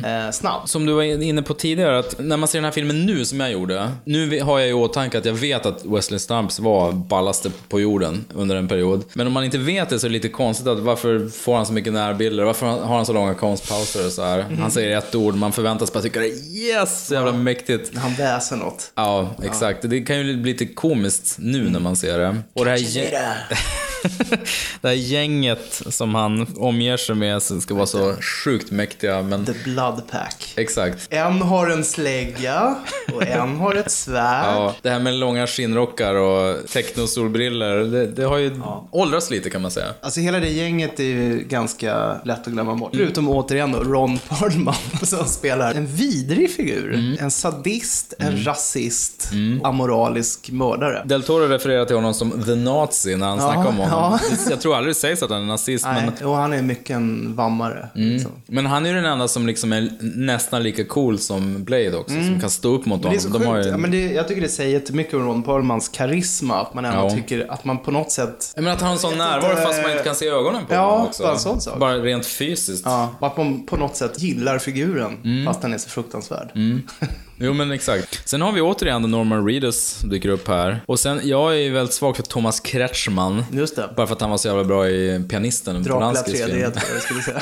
eh, 0.05 0.31
snabb. 0.31 0.69
Som 0.69 0.85
du 0.85 0.93
var 0.93 1.03
inne 1.03 1.41
på 1.41 1.53
tidigare, 1.53 1.99
att 1.99 2.19
när 2.19 2.37
man 2.37 2.47
ser 2.47 2.57
den 2.57 2.65
här 2.65 2.71
filmen 2.71 3.05
nu 3.05 3.25
som 3.25 3.39
jag 3.39 3.51
gjorde. 3.51 3.91
Nu 4.05 4.41
har 4.41 4.59
jag 4.59 4.69
i 4.69 4.73
åtanke 4.73 5.17
att 5.17 5.25
jag 5.25 5.33
vet 5.33 5.65
att 5.65 5.85
Wesley 5.85 6.19
Snipes 6.19 6.59
var 6.59 6.91
ballaste 6.91 7.51
på 7.69 7.79
jorden 7.79 7.94
under 8.33 8.55
en 8.55 8.67
period. 8.67 9.03
Men 9.13 9.27
om 9.27 9.33
man 9.33 9.43
inte 9.43 9.57
vet 9.57 9.89
det 9.89 9.99
så 9.99 10.07
är 10.07 10.09
det 10.09 10.13
lite 10.13 10.29
konstigt 10.29 10.67
att 10.67 10.79
varför 10.79 11.29
får 11.29 11.55
han 11.55 11.65
så 11.65 11.73
mycket 11.73 11.93
närbilder? 11.93 12.43
Varför 12.43 12.65
har 12.65 12.95
han 12.95 13.05
så 13.05 13.13
långa 13.13 13.33
konstpauser 13.33 14.05
och 14.05 14.11
så 14.11 14.23
här? 14.23 14.45
Han 14.59 14.71
säger 14.71 14.97
ett 14.97 15.15
ord, 15.15 15.35
man 15.35 15.51
förväntas 15.51 15.93
bara 15.93 16.03
tycka 16.03 16.19
det 16.19 16.27
yes, 16.27 17.07
så 17.07 17.13
jävla 17.13 17.31
mäktigt. 17.31 17.97
Han 17.97 18.13
väser 18.13 18.55
något. 18.55 18.91
Ja, 18.95 19.35
exakt. 19.43 19.89
Det 19.89 20.01
kan 20.01 20.17
ju 20.17 20.37
bli 20.37 20.51
lite 20.51 20.65
komiskt 20.65 21.35
nu 21.39 21.69
när 21.69 21.79
man 21.79 21.95
ser 21.95 22.19
det. 22.19 22.37
Och 22.53 22.65
det 22.65 22.71
här, 22.71 23.84
det 24.81 24.87
här 24.87 24.95
gänget 24.95 25.81
som 25.89 26.15
han 26.15 26.47
omger 26.57 26.97
sig 26.97 27.15
med 27.15 27.41
ska 27.41 27.73
vara 27.73 27.85
så 27.85 28.13
sjukt 28.43 28.71
mäktiga, 28.71 29.21
men... 29.21 29.45
The 29.45 29.53
Blood 29.63 30.01
Pack. 30.11 30.53
Exakt. 30.55 31.07
En 31.09 31.41
har 31.41 31.69
en 31.69 31.83
slägga 31.83 32.75
och 33.13 33.27
en 33.27 33.55
har 33.55 33.75
ett 33.75 33.91
svärd. 33.91 34.45
Ja, 34.45 34.75
det 34.81 34.89
här 34.89 34.99
med 34.99 35.13
långa 35.13 35.47
skinnrockar 35.47 36.15
och 36.15 36.69
techno-solbrillor, 36.69 37.91
det, 37.91 38.07
det 38.07 38.23
har 38.23 38.37
ju 38.37 38.61
åldrats 38.91 39.31
lite 39.31 39.49
kan 39.49 39.61
man 39.61 39.71
säga. 39.71 39.87
Alltså 40.01 40.19
hela 40.19 40.39
det 40.39 40.49
gänget 40.49 40.99
är 40.99 41.03
ju 41.03 41.43
ganska 41.49 42.21
lätt 42.23 42.47
att 42.47 42.53
glömma 42.53 42.75
bort. 42.75 42.91
Förutom 42.93 43.29
återigen 43.29 43.71
då 43.71 43.79
Ron 43.79 44.19
Perlman 44.19 44.75
som 45.03 45.25
spelar 45.25 45.73
en 45.73 45.87
vidrig 45.87 46.51
figur. 46.51 47.17
En 47.19 47.31
sadist, 47.31 48.13
en 48.19 48.45
rasist, 48.45 49.29
amoralisk 49.63 50.51
mördare. 50.51 51.03
Del 51.05 51.23
Toro 51.23 51.47
refererar 51.47 51.85
till 51.85 51.95
honom 51.95 52.13
som 52.13 52.43
the 52.43 52.55
Nazi 52.55 53.15
när 53.15 53.27
han 53.27 53.39
snackar 53.39 53.65
om 53.67 53.77
honom. 53.77 53.89
Ja. 53.95 54.19
Jag 54.49 54.61
tror 54.61 54.75
aldrig 54.75 54.95
det 54.95 54.99
sägs 54.99 55.23
att 55.23 55.29
han 55.29 55.41
är 55.41 55.45
nazist, 55.45 55.85
Nej, 55.85 56.11
men... 56.19 56.27
och 56.27 56.35
han 56.35 56.53
är 56.53 56.61
mycket 56.61 56.89
en 56.95 57.35
vammare. 57.35 57.89
Mm. 57.95 58.09
liksom. 58.09 58.31
Men 58.47 58.65
han 58.65 58.85
är 58.85 58.89
ju 58.89 58.95
den 58.95 59.05
enda 59.05 59.27
som 59.27 59.47
liksom 59.47 59.73
är 59.73 59.89
nästan 60.15 60.63
lika 60.63 60.85
cool 60.85 61.19
som 61.19 61.63
Blade 61.63 61.97
också, 61.97 62.13
som 62.13 62.39
kan 62.41 62.49
stå 62.49 62.75
upp 62.75 62.85
mot 62.85 63.03
Men 63.03 63.11
honom. 63.19 63.31
De 63.41 63.45
har 63.45 63.57
ju... 63.57 63.63
Ja, 63.63 63.77
men 63.77 63.91
det, 63.91 64.11
jag 64.11 64.27
tycker 64.27 64.41
det 64.41 64.49
säger 64.49 64.73
jättemycket 64.73 65.13
om 65.13 65.25
Ron 65.27 65.43
Perlmans 65.43 65.89
karisma. 65.89 66.61
Att 66.61 66.73
man 66.73 66.85
ändå 66.85 66.99
Ja. 67.05 67.09
tycker 67.09 67.51
att 67.51 67.65
man 67.65 67.77
på 67.79 67.91
något 67.91 68.11
sätt... 68.11 68.53
Menar 68.55 68.71
att 68.71 68.79
han 68.81 68.87
har 68.87 68.93
en 68.93 68.99
sån 68.99 69.17
närvaro 69.17 69.51
inte. 69.51 69.61
fast 69.63 69.81
man 69.81 69.91
inte 69.91 70.03
kan 70.03 70.15
se 70.15 70.27
ögonen 70.27 70.65
på 70.65 70.73
Ja, 70.73 70.91
honom 70.91 71.05
också. 71.07 71.23
bara 71.23 71.33
en 71.33 71.39
sån 71.39 71.61
sak. 71.61 71.79
Bara 71.79 71.97
rent 71.97 72.25
fysiskt. 72.25 72.85
Ja, 72.85 73.09
och 73.19 73.27
att 73.27 73.37
man 73.37 73.65
på 73.65 73.77
något 73.77 73.95
sätt 73.95 74.21
gillar 74.21 74.59
figuren, 74.59 75.17
Mm. 75.23 75.45
fast 75.45 75.61
den 75.61 75.73
är 75.73 75.77
så 75.77 75.89
fruktansvärd. 75.89 76.49
Jo 77.37 77.53
men 77.53 77.71
exakt. 77.71 78.29
Sen 78.29 78.41
har 78.41 78.51
vi 78.51 78.61
återigen 78.61 79.01
Norman 79.01 79.47
Reedus 79.47 79.99
dyker 80.01 80.29
upp 80.29 80.47
här. 80.47 80.81
Och 80.85 80.99
sen, 80.99 81.19
jag 81.23 81.51
är 81.53 81.57
ju 81.57 81.71
väldigt 81.71 81.93
svag 81.95 82.15
för 82.15 82.23
Thomas 82.23 82.59
Kretschmann. 82.59 83.45
Just 83.51 83.75
det. 83.75 83.89
Bara 83.95 84.07
för 84.07 84.15
att 84.15 84.21
han 84.21 84.29
var 84.29 84.37
så 84.37 84.47
jävla 84.47 84.63
bra 84.63 84.89
i 84.89 85.23
Pianisten. 85.29 85.75
Dracula 85.83 85.95
Polanskis 85.95 86.41
3D, 86.41 86.45
film. 86.45 86.71
tror 86.71 86.83
jag 86.87 86.95
jag 86.95 87.01
skulle 87.03 87.21
säga. 87.21 87.41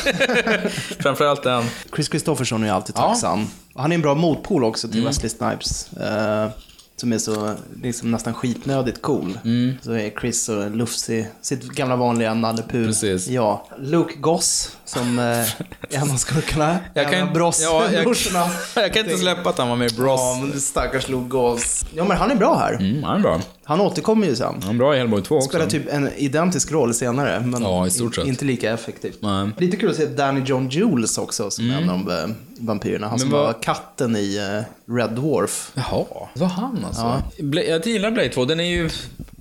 Framförallt 0.99 1.43
den. 1.43 1.63
Chris 1.95 2.07
Christopherson 2.09 2.63
är 2.63 2.67
ju 2.67 2.73
alltid 2.73 2.95
Ja. 2.97 3.01
tacksam. 3.01 3.47
Han 3.75 3.91
är 3.91 3.95
en 3.95 4.01
bra 4.01 4.15
motpol 4.15 4.63
också 4.63 4.87
till 4.87 4.97
Mm. 4.99 5.07
Wesley 5.09 5.29
Snipes. 5.29 5.93
eh, 5.93 6.49
som 7.03 7.13
är 7.13 7.17
så 7.17 7.53
liksom 7.83 8.11
nästan 8.11 8.33
skitnödigt 8.33 9.01
cool. 9.01 9.39
Mm. 9.45 9.77
Så 9.81 9.91
är 9.91 10.09
Chris 10.21 10.43
så 10.43 10.69
lufsig, 10.69 11.27
sitt 11.41 11.63
gamla 11.63 11.95
vanliga 11.95 12.33
Nalle. 12.33 12.63
Precis. 12.69 13.27
Ja. 13.27 13.67
Luke 13.79 14.13
Goss, 14.19 14.77
som 14.85 15.19
eh, 15.19 15.25
är 15.25 15.47
en 15.89 16.11
av 16.11 16.15
skurkarna. 16.17 16.79
Jag 16.93 17.11
kan 17.11 17.33
Bross 17.33 17.61
ja, 17.63 17.91
jag- 17.91 18.03
brorsorna. 18.03 18.45
Jag 18.75 18.93
kan 18.93 19.05
inte 19.05 19.17
släppa 19.17 19.49
att 19.49 19.57
han 19.57 19.69
var 19.69 19.75
med 19.75 19.91
i 19.91 19.95
Bros. 19.95 20.19
Ja, 20.21 20.39
men 20.41 20.61
stackars 20.61 21.09
Luke 21.09 21.29
Goss. 21.29 21.85
Ja, 21.93 22.03
men 22.03 22.17
han 22.17 22.31
är 22.31 22.35
bra 22.35 22.57
här. 22.57 22.73
Mm, 22.73 23.03
han 23.03 23.17
är 23.17 23.21
bra. 23.21 23.41
Han 23.65 23.81
återkommer 23.81 24.27
ju 24.27 24.35
sen. 24.35 24.55
Han 24.63 24.75
är 24.75 24.77
bra 24.79 24.95
i 24.95 24.97
Hellboy 24.97 25.21
2 25.21 25.35
också. 25.35 25.49
Spelar 25.49 25.65
typ 25.65 25.93
en 25.93 26.09
identisk 26.17 26.71
roll 26.71 26.93
senare, 26.93 27.39
men 27.45 27.61
Ja, 27.61 27.87
inte 28.25 28.45
lika 28.45 28.73
effektivt. 28.73 29.17
Nej. 29.21 29.49
Lite 29.57 29.77
kul 29.77 29.89
att 29.89 29.95
se 29.95 30.05
Danny 30.05 30.41
John 30.45 30.69
Jules 30.69 31.17
också 31.17 31.51
som 31.51 31.69
en 31.69 31.89
av 31.89 32.11
eh, 32.11 32.27
vampyrerna. 32.59 33.05
Han 33.07 33.11
Men 33.13 33.19
som 33.19 33.29
vad- 33.29 33.45
var 33.45 33.53
katten 33.61 34.15
i 34.15 34.37
eh, 34.87 34.93
Red 34.95 35.09
Dwarf. 35.11 35.71
Jaha, 35.73 36.05
det 36.33 36.39
var 36.39 36.47
han 36.47 36.85
alltså. 36.85 37.23
Bla- 37.39 37.63
Jag 37.69 37.87
gillar 37.87 38.11
Blade 38.11 38.29
2. 38.29 38.45
Den 38.45 38.59
är 38.59 38.63
ju 38.63 38.89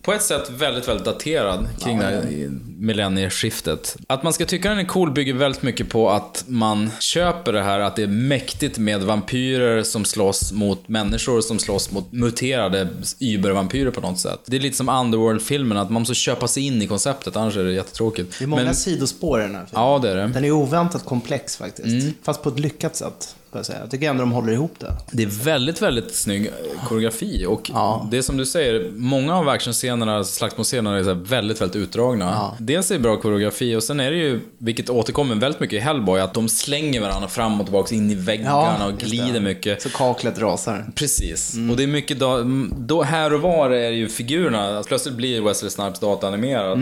på 0.03 0.13
ett 0.13 0.23
sätt 0.23 0.51
väldigt, 0.51 0.89
väldigt 0.89 1.05
daterad 1.05 1.69
kring 1.81 1.99
det 1.99 2.05
här 2.05 2.51
millennieskiftet. 2.79 3.97
Att 4.07 4.23
man 4.23 4.33
ska 4.33 4.45
tycka 4.45 4.69
den 4.69 4.79
är 4.79 4.85
cool 4.85 5.11
bygger 5.11 5.35
väldigt 5.35 5.63
mycket 5.63 5.89
på 5.89 6.11
att 6.11 6.45
man 6.47 6.91
köper 7.01 7.53
det 7.53 7.63
här 7.63 7.81
att 7.81 7.97
det 7.97 8.03
är 8.03 8.07
mäktigt 8.07 8.79
med 8.79 9.03
vampyrer 9.03 9.83
som 9.83 10.05
slåss 10.05 10.53
mot 10.53 10.89
människor 10.89 11.41
som 11.41 11.59
slåss 11.59 11.91
mot 11.91 12.13
muterade 12.13 12.89
übervampyrer 13.19 13.91
på 13.91 14.01
något 14.01 14.19
sätt. 14.19 14.41
Det 14.47 14.57
är 14.57 14.61
lite 14.61 14.77
som 14.77 14.89
Underworld-filmen, 14.89 15.79
att 15.79 15.91
man 15.91 16.03
måste 16.03 16.15
köpa 16.15 16.49
sig 16.49 16.67
in 16.67 16.83
i 16.83 16.87
konceptet, 16.87 17.37
annars 17.37 17.57
är 17.57 17.65
det 17.65 17.73
jättetråkigt. 17.73 18.39
Det 18.39 18.45
är 18.45 18.49
många 18.49 18.65
Men- 18.65 18.75
sidospår 18.75 19.41
i 19.41 19.43
den 19.43 19.55
här 19.55 19.67
filmen. 19.67 19.85
Ja, 19.85 19.99
det 19.99 20.11
är 20.11 20.17
det. 20.17 20.27
Den 20.27 20.45
är 20.45 20.51
oväntat 20.51 21.05
komplex 21.05 21.57
faktiskt. 21.57 21.87
Mm. 21.87 22.15
Fast 22.23 22.43
på 22.43 22.49
ett 22.49 22.59
lyckat 22.59 22.97
sätt. 22.97 23.37
Jag, 23.53 23.67
säga. 23.67 23.79
jag 23.81 23.91
tycker 23.91 24.11
ändå 24.11 24.23
de 24.23 24.33
håller 24.33 24.53
ihop 24.53 24.75
det. 24.79 24.93
Det 25.13 25.23
är 25.23 25.45
väldigt, 25.45 25.83
väldigt 25.83 26.15
snygg 26.15 26.51
koreografi 26.89 27.47
och 27.47 27.71
det 28.11 28.19
är 28.19 28.23
som 28.23 28.37
du 28.37 28.47
säger, 28.47 28.91
många 28.97 29.37
av 29.37 29.49
actionscenerna, 29.49 30.25
slagsmålscenerna 30.25 30.99
är 30.99 31.15
väldigt, 31.15 31.61
väldigt 31.61 31.77
utdragna. 31.77 32.51
Dels 32.59 32.91
är 32.91 32.95
det 32.95 33.01
bra 33.01 33.17
koreografi 33.17 33.77
och 33.77 33.83
sen 33.83 34.01
är 34.01 34.11
det 34.11 34.17
ju, 34.17 34.41
vilket 34.59 34.91
återkommer 34.91 35.35
väldigt 35.35 35.61
mycket 35.61 35.77
i 35.77 35.81
Hellboy, 35.81 36.21
att 36.21 36.35
de 36.35 36.49
slänger 36.49 37.01
varandra 37.01 37.29
fram 37.29 37.61
och 37.61 37.67
tillbaka 37.67 37.95
in 37.95 38.11
i 38.11 38.15
väggarna 38.15 38.87
och 38.87 38.93
just 38.93 39.05
glider 39.05 39.33
det. 39.33 39.41
mycket. 39.41 39.83
Så 39.83 39.89
kaklet 39.89 40.39
rasar. 40.39 40.87
Precis. 40.95 41.55
Och 41.71 41.77
det 41.77 41.83
är 41.83 41.87
mycket 41.87 42.19
då, 42.19 42.43
då, 42.79 43.03
här 43.03 43.33
och 43.33 43.41
var 43.41 43.71
är 43.71 43.91
ju 43.91 44.09
figurerna, 44.09 44.77
alltså 44.77 44.89
plötsligt 44.89 45.15
blir 45.15 45.41
Wesley 45.41 45.71
Snipes 45.71 46.01
dataanimerad. 46.01 46.79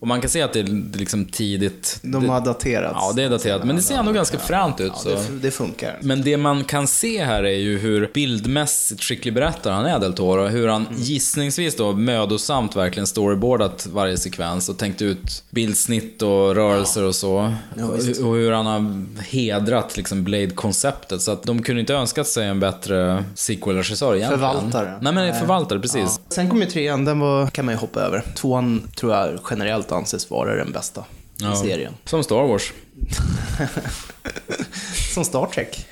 Och 0.00 0.06
man 0.06 0.20
kan 0.20 0.30
se 0.30 0.42
att 0.42 0.52
det 0.52 0.60
är 0.60 0.98
liksom 0.98 1.24
tidigt. 1.24 1.98
De 2.02 2.22
det, 2.22 2.28
har 2.28 2.40
daterats. 2.40 2.98
Ja, 3.00 3.12
det 3.16 3.22
är 3.22 3.30
daterat. 3.30 3.64
Men 3.64 3.76
det 3.76 3.82
ser 3.82 3.94
ändå 3.94 4.12
ganska 4.12 4.38
fränt 4.38 4.80
ut. 4.80 4.96
så. 4.96 5.08
Det, 5.08 5.18
det 5.42 5.50
funkar. 5.50 5.98
Men 6.06 6.22
det 6.22 6.36
man 6.36 6.64
kan 6.64 6.86
se 6.86 7.24
här 7.24 7.44
är 7.44 7.58
ju 7.58 7.78
hur 7.78 8.10
bildmässigt 8.14 9.02
skicklig 9.02 9.34
berättare 9.34 9.72
han 9.72 9.86
är, 9.86 9.98
Del 9.98 10.12
Toro. 10.12 10.46
Hur 10.46 10.68
han 10.68 10.86
gissningsvis 10.96 11.76
då 11.76 11.92
mödosamt 11.92 12.76
verkligen 12.76 13.06
storyboardat 13.06 13.86
varje 13.86 14.16
sekvens 14.16 14.68
och 14.68 14.78
tänkt 14.78 15.02
ut 15.02 15.44
bildsnitt 15.50 16.22
och 16.22 16.54
rörelser 16.54 17.04
och 17.04 17.14
så. 17.14 17.54
visst. 17.96 18.20
och 18.20 18.34
hur 18.34 18.52
han 18.52 18.66
har 18.66 19.04
hedrat 19.22 19.96
liksom 19.96 20.24
Blade-konceptet. 20.24 21.22
Så 21.22 21.30
att 21.30 21.42
de 21.42 21.62
kunde 21.62 21.80
inte 21.80 21.94
önskat 21.94 22.26
sig 22.26 22.46
en 22.46 22.60
bättre 22.60 23.24
sequel-regissör 23.34 24.16
egentligen. 24.16 24.40
Förvaltare. 24.40 24.98
Nej, 25.00 25.12
men 25.12 25.34
förvaltare, 25.34 25.80
precis. 25.80 26.20
Sen 26.28 26.50
kom 26.50 26.60
ju 26.60 26.66
trean, 26.66 27.04
den 27.04 27.20
var, 27.20 27.46
kan 27.46 27.64
man 27.64 27.74
ju 27.74 27.78
hoppa 27.78 28.00
över. 28.00 28.24
Tvåan 28.36 28.88
tror 28.96 29.14
jag 29.14 29.38
generellt 29.50 29.92
anses 29.92 30.30
vara 30.30 30.54
den 30.54 30.72
bästa 30.72 31.04
Ja. 31.38 31.52
i 31.52 31.56
serien. 31.56 31.92
Som 32.04 32.22
Star 32.24 32.48
Wars. 32.48 32.72
Som 35.14 35.24
Star 35.24 35.46
Trek 35.46 35.86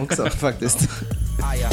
också 0.00 0.30
faktiskt. 0.30 0.78
I, 1.38 1.64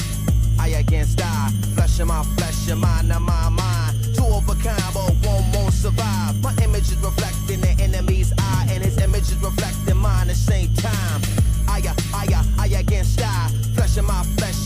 I 0.69 0.75
against 0.75 1.19
I, 1.19 1.49
flesh 1.75 1.99
of 1.99 2.07
my 2.07 2.23
flesh, 2.37 2.67
your 2.67 2.77
mind 2.77 3.11
of 3.11 3.21
my 3.21 3.49
mind. 3.49 4.15
Two 4.15 4.25
of 4.25 4.49
a 4.49 4.55
kind, 4.63 4.93
but 4.93 5.11
one 5.25 5.43
won't 5.53 5.73
survive. 5.73 6.35
My 6.41 6.53
image 6.63 6.91
is 6.91 6.97
reflecting 7.03 7.61
the 7.61 7.75
enemy's 7.83 8.31
eye, 8.37 8.67
and 8.71 8.83
his 8.83 8.97
image 8.97 9.29
is 9.31 9.37
reflecting 9.43 9.97
mine 9.97 10.21
at 10.21 10.27
the 10.27 10.35
same 10.35 10.73
time. 10.75 11.21
I, 11.67 11.81
I, 12.13 12.27
I 12.57 12.67
against 12.79 13.21
I, 13.21 13.49
flesh 13.75 13.97
of 13.97 14.05
my 14.05 14.23
flesh, 14.37 14.56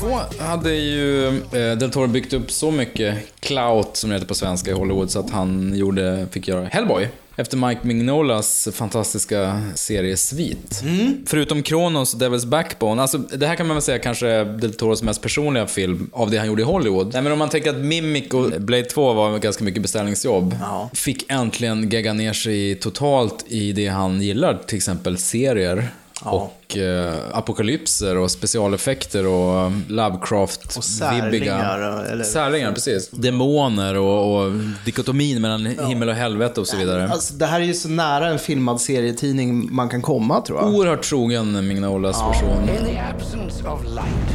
2002 0.00 0.44
hade 0.44 0.74
ju 0.74 1.28
eh, 1.28 1.78
Del 1.78 1.90
Toro 1.90 2.06
byggt 2.06 2.32
upp 2.32 2.50
så 2.50 2.70
mycket 2.70 3.18
clout, 3.40 3.96
som 3.96 4.10
det 4.10 4.16
heter 4.16 4.26
på 4.26 4.34
svenska, 4.34 4.70
i 4.70 4.74
Hollywood 4.74 5.10
så 5.10 5.20
att 5.20 5.30
han 5.30 5.76
gjorde, 5.76 6.26
fick 6.30 6.48
göra 6.48 6.64
Hellboy. 6.64 7.08
Efter 7.36 7.56
Mike 7.56 7.80
Mignolas 7.82 8.68
fantastiska 8.72 9.62
seriesvit. 9.74 10.82
Mm. 10.82 11.24
Förutom 11.26 11.62
Kronos 11.62 12.16
Devil's 12.16 12.46
Backbone, 12.46 13.02
alltså 13.02 13.18
det 13.18 13.46
här 13.46 13.54
kan 13.54 13.66
man 13.66 13.76
väl 13.76 13.82
säga 13.82 13.98
kanske 13.98 14.44
Del 14.44 14.74
Toros 14.74 15.02
mest 15.02 15.22
personliga 15.22 15.66
film 15.66 16.10
av 16.12 16.30
det 16.30 16.38
han 16.38 16.46
gjorde 16.46 16.62
i 16.62 16.64
Hollywood. 16.64 17.12
Nej 17.12 17.22
men 17.22 17.32
om 17.32 17.38
man 17.38 17.48
tänker 17.48 17.70
att 17.70 17.76
Mimic 17.76 18.28
och 18.28 18.50
Blade 18.60 18.84
2 18.84 19.12
var 19.12 19.38
ganska 19.38 19.64
mycket 19.64 19.82
beställningsjobb. 19.82 20.56
Ja. 20.60 20.90
Fick 20.92 21.30
äntligen 21.30 21.88
gegga 21.90 22.12
ner 22.12 22.32
sig 22.32 22.74
totalt 22.74 23.44
i 23.48 23.72
det 23.72 23.86
han 23.86 24.22
gillar, 24.22 24.58
till 24.66 24.76
exempel 24.76 25.18
serier. 25.18 25.88
Och 26.24 26.76
eh, 26.76 27.14
apokalypser 27.32 28.16
och 28.16 28.30
specialeffekter 28.30 29.26
och 29.26 29.66
um, 29.66 29.84
Lovecraft 29.88 30.76
Och 30.76 30.84
särlingar, 30.84 32.04
eller- 32.12 32.24
Särlingar, 32.24 32.72
precis. 32.72 33.10
Demoner 33.10 33.96
och, 33.96 34.36
och 34.44 34.52
dikotomin 34.84 35.42
mellan 35.42 35.66
himmel 35.66 36.08
och 36.08 36.14
helvete 36.14 36.60
och 36.60 36.66
så 36.66 36.76
vidare. 36.76 37.08
Alltså, 37.08 37.34
det 37.34 37.46
här 37.46 37.60
är 37.60 37.64
ju 37.64 37.74
så 37.74 37.88
nära 37.88 38.26
en 38.28 38.38
filmad 38.38 38.80
serietidning 38.80 39.74
man 39.74 39.88
kan 39.88 40.02
komma 40.02 40.40
tror 40.40 40.58
jag. 40.60 40.74
Oerhört 40.74 41.02
trogen 41.02 41.68
Mignolas 41.68 42.22
version. 42.22 42.68
In 42.78 42.84
the 42.84 42.98
absence 42.98 43.68
of 43.68 43.84
light, 43.84 44.30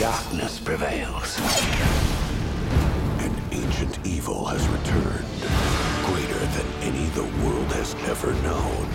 darkness 0.00 0.60
prevails. 0.64 1.38
An 3.18 3.30
ancient 3.64 3.98
evil 4.06 4.44
has 4.46 4.60
returned, 4.62 5.42
greater 6.06 6.46
than 6.56 6.66
any 6.88 7.06
the 7.14 7.44
world 7.44 7.72
has 7.72 7.94
ever 8.10 8.32
known. 8.42 8.86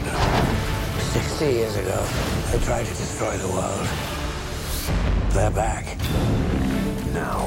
Sixty 1.14 1.46
years 1.46 1.76
ago, 1.78 2.06
they 2.52 2.60
tried 2.66 2.86
to 2.86 2.94
destroy 2.94 3.36
the 3.38 3.48
world. 3.48 3.88
They're 5.34 5.52
back. 5.52 5.86
Now, 7.14 7.46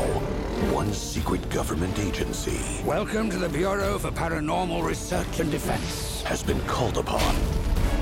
one 0.72 0.92
secret 0.92 1.48
government 1.50 1.98
agency 1.98 2.60
Welcome 2.84 3.30
to 3.30 3.38
the 3.38 3.48
Bureau 3.48 3.98
for 3.98 4.10
Paranormal 4.10 4.82
Research 4.84 5.40
and 5.40 5.50
Defense. 5.50 6.22
has 6.22 6.42
been 6.42 6.60
called 6.66 6.98
upon 6.98 7.34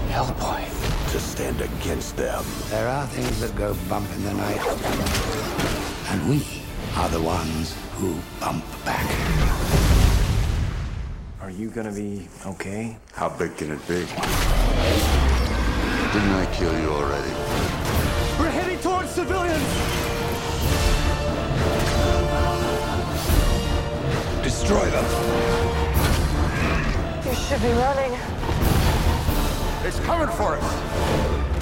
Hellboy. 0.08 0.64
to 1.12 1.18
stand 1.20 1.60
against 1.60 2.16
them. 2.16 2.44
There 2.70 2.88
are 2.88 3.06
things 3.06 3.40
that 3.40 3.54
go 3.56 3.74
bump 3.88 4.08
in 4.16 4.24
the 4.24 4.34
night. 4.34 4.60
And 6.10 6.28
we 6.28 6.62
are 6.96 7.08
the 7.08 7.20
ones 7.22 7.74
who 7.96 8.14
bump 8.40 8.64
back. 8.84 9.06
Are 11.40 11.50
you 11.50 11.70
gonna 11.70 11.92
be 11.92 12.28
okay? 12.46 12.96
How 13.12 13.28
big 13.28 13.56
can 13.56 13.72
it 13.72 13.88
be? 13.88 14.06
Didn't 16.12 16.30
I 16.30 16.46
kill 16.54 16.72
you 16.80 16.88
already? 16.88 17.30
We're 18.40 18.50
heading 18.50 18.78
towards 18.80 19.10
civilians! 19.10 19.62
Destroy 24.42 24.88
them! 24.88 25.04
You 27.26 27.34
should 27.34 27.60
be 27.60 27.72
running. 27.72 28.18
It's 29.84 30.00
coming 30.00 30.28
for 30.34 30.56
us. 30.56 31.57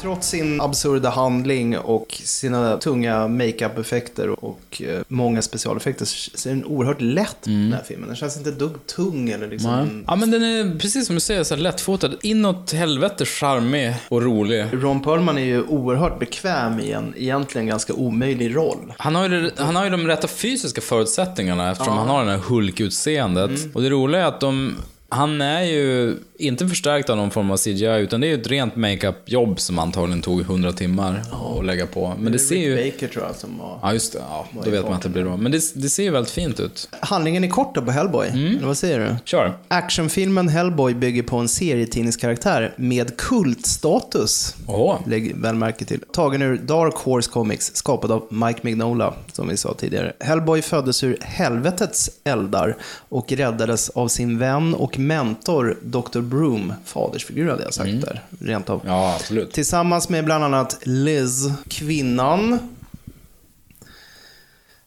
Trots 0.00 0.28
sin 0.28 0.60
absurda 0.60 1.10
handling 1.10 1.78
och 1.78 2.06
sina 2.24 2.76
tunga 2.76 3.28
makeup-effekter 3.28 4.44
och 4.44 4.82
eh, 4.88 5.00
många 5.08 5.42
specialeffekter 5.42 6.04
så 6.36 6.48
är 6.48 6.52
den 6.52 6.64
oerhört 6.64 7.00
lätt, 7.00 7.36
den 7.42 7.72
här 7.72 7.82
filmen. 7.88 8.06
Den 8.08 8.16
känns 8.16 8.36
inte 8.36 8.50
dugg 8.50 8.86
tung 8.86 9.28
eller 9.30 9.48
liksom... 9.48 9.70
Mm. 9.74 9.86
Nej. 9.96 10.04
Ja, 10.06 10.16
men 10.16 10.30
den 10.30 10.42
är 10.42 10.78
precis 10.78 11.06
som 11.06 11.14
du 11.16 11.20
säger, 11.20 11.44
så 11.44 11.54
här 11.54 11.62
lättfotad. 11.62 12.10
Inåt 12.22 12.72
helvete 12.72 13.24
charmig 13.24 13.94
och 14.08 14.22
rolig. 14.22 14.66
Ron 14.72 15.02
Perlman 15.02 15.38
är 15.38 15.42
ju 15.44 15.62
oerhört 15.62 16.18
bekväm 16.18 16.80
i 16.80 16.92
en 16.92 17.14
egentligen 17.16 17.66
ganska 17.66 17.92
omöjlig 17.94 18.56
roll. 18.56 18.92
Han 18.98 19.14
har, 19.14 19.28
ju, 19.28 19.40
det- 19.42 19.52
han 19.62 19.76
har 19.76 19.84
ju 19.84 19.90
de 19.90 20.06
rätta 20.06 20.28
fysiska 20.28 20.80
förutsättningarna 20.80 21.70
eftersom 21.70 21.98
han 21.98 22.08
har 22.08 22.20
den 22.24 22.28
här 22.28 22.38
Hulk-utseendet. 22.48 23.74
Och 23.74 23.82
det 23.82 23.90
roliga 23.90 24.20
är 24.22 24.26
att 24.26 24.40
de, 24.40 24.76
han 25.10 25.40
är 25.40 25.62
ju 25.62 26.16
inte 26.38 26.68
förstärkt 26.68 27.10
av 27.10 27.16
någon 27.16 27.30
form 27.30 27.50
av 27.50 27.56
CGI, 27.56 28.00
utan 28.00 28.20
det 28.20 28.26
är 28.26 28.28
ju 28.28 28.40
ett 28.40 28.46
rent 28.46 28.76
makeup-jobb 28.76 29.60
som 29.60 29.78
antagligen 29.78 30.22
tog 30.22 30.40
100 30.40 30.72
timmar 30.72 31.22
att 31.58 31.64
lägga 31.64 31.86
på. 31.86 32.14
Men 32.18 32.32
det 32.32 32.38
ser 32.38 32.54
Rick 32.54 32.64
ju... 32.84 32.92
Baker 32.92 33.08
tror 33.08 33.24
jag 33.24 33.36
som 33.36 33.58
var... 33.58 33.78
Ja, 33.82 33.92
just 33.92 34.12
det. 34.12 34.18
Ja, 34.18 34.46
då 34.64 34.70
vet 34.70 34.84
man 34.84 34.92
att 34.92 35.02
det 35.02 35.08
blir 35.08 35.22
bra. 35.22 35.36
Men 35.36 35.52
det, 35.52 35.74
det 35.74 35.88
ser 35.88 36.02
ju 36.02 36.10
väldigt 36.10 36.32
fint 36.32 36.60
ut. 36.60 36.88
Handlingen 37.00 37.44
är 37.44 37.48
kort 37.48 37.74
då 37.74 37.82
på 37.82 37.90
Hellboy, 37.90 38.28
eller 38.28 38.66
vad 38.66 38.78
säger 38.78 38.98
du? 38.98 39.16
Kör. 39.24 39.58
Actionfilmen 39.68 40.48
Hellboy 40.48 40.94
bygger 40.94 41.22
på 41.22 41.36
en 41.36 41.48
serietidningskaraktär 41.48 42.74
med 42.76 43.16
kultstatus. 43.16 44.54
Åh. 44.66 44.96
Lägg 45.06 45.36
väl 45.36 45.54
märke 45.54 45.84
till. 45.84 46.00
Tagen 46.12 46.42
ur 46.42 46.56
Dark 46.56 46.94
Horse 46.94 47.30
Comics, 47.30 47.76
skapad 47.76 48.12
av 48.12 48.26
Mike 48.30 48.60
Mignola, 48.62 49.14
som 49.32 49.48
vi 49.48 49.56
sa 49.56 49.74
tidigare. 49.74 50.12
Hellboy 50.20 50.62
föddes 50.62 51.04
ur 51.04 51.18
helvetets 51.20 52.10
eldar 52.24 52.76
och 53.08 53.32
räddades 53.32 53.88
av 53.88 54.08
sin 54.08 54.38
vän 54.38 54.74
och 54.74 54.99
mentor 55.06 55.78
Dr. 55.82 56.20
Broom, 56.20 56.72
fadersfigur 56.84 57.50
hade 57.50 57.62
jag 57.62 57.74
sagt 57.74 58.00
där, 58.00 58.22
rent 58.40 58.70
av. 58.70 58.82
Ja, 58.86 59.14
absolut. 59.20 59.52
Tillsammans 59.52 60.08
med 60.08 60.24
bland 60.24 60.44
annat 60.44 60.78
Liz, 60.82 61.48
kvinnan 61.68 62.58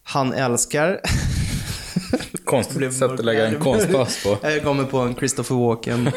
han 0.03 0.34
älskar. 0.34 0.99
Konstigt 2.46 2.94
sätt 2.94 3.12
att 3.12 3.26
lägga 3.26 3.48
en 3.48 3.60
konstpaus 3.60 4.24
på. 4.24 4.38
Jag 4.48 4.64
kommer 4.64 4.84
på 4.84 4.98
en 4.98 5.16
Christopher 5.16 5.56
Walken 5.56 6.12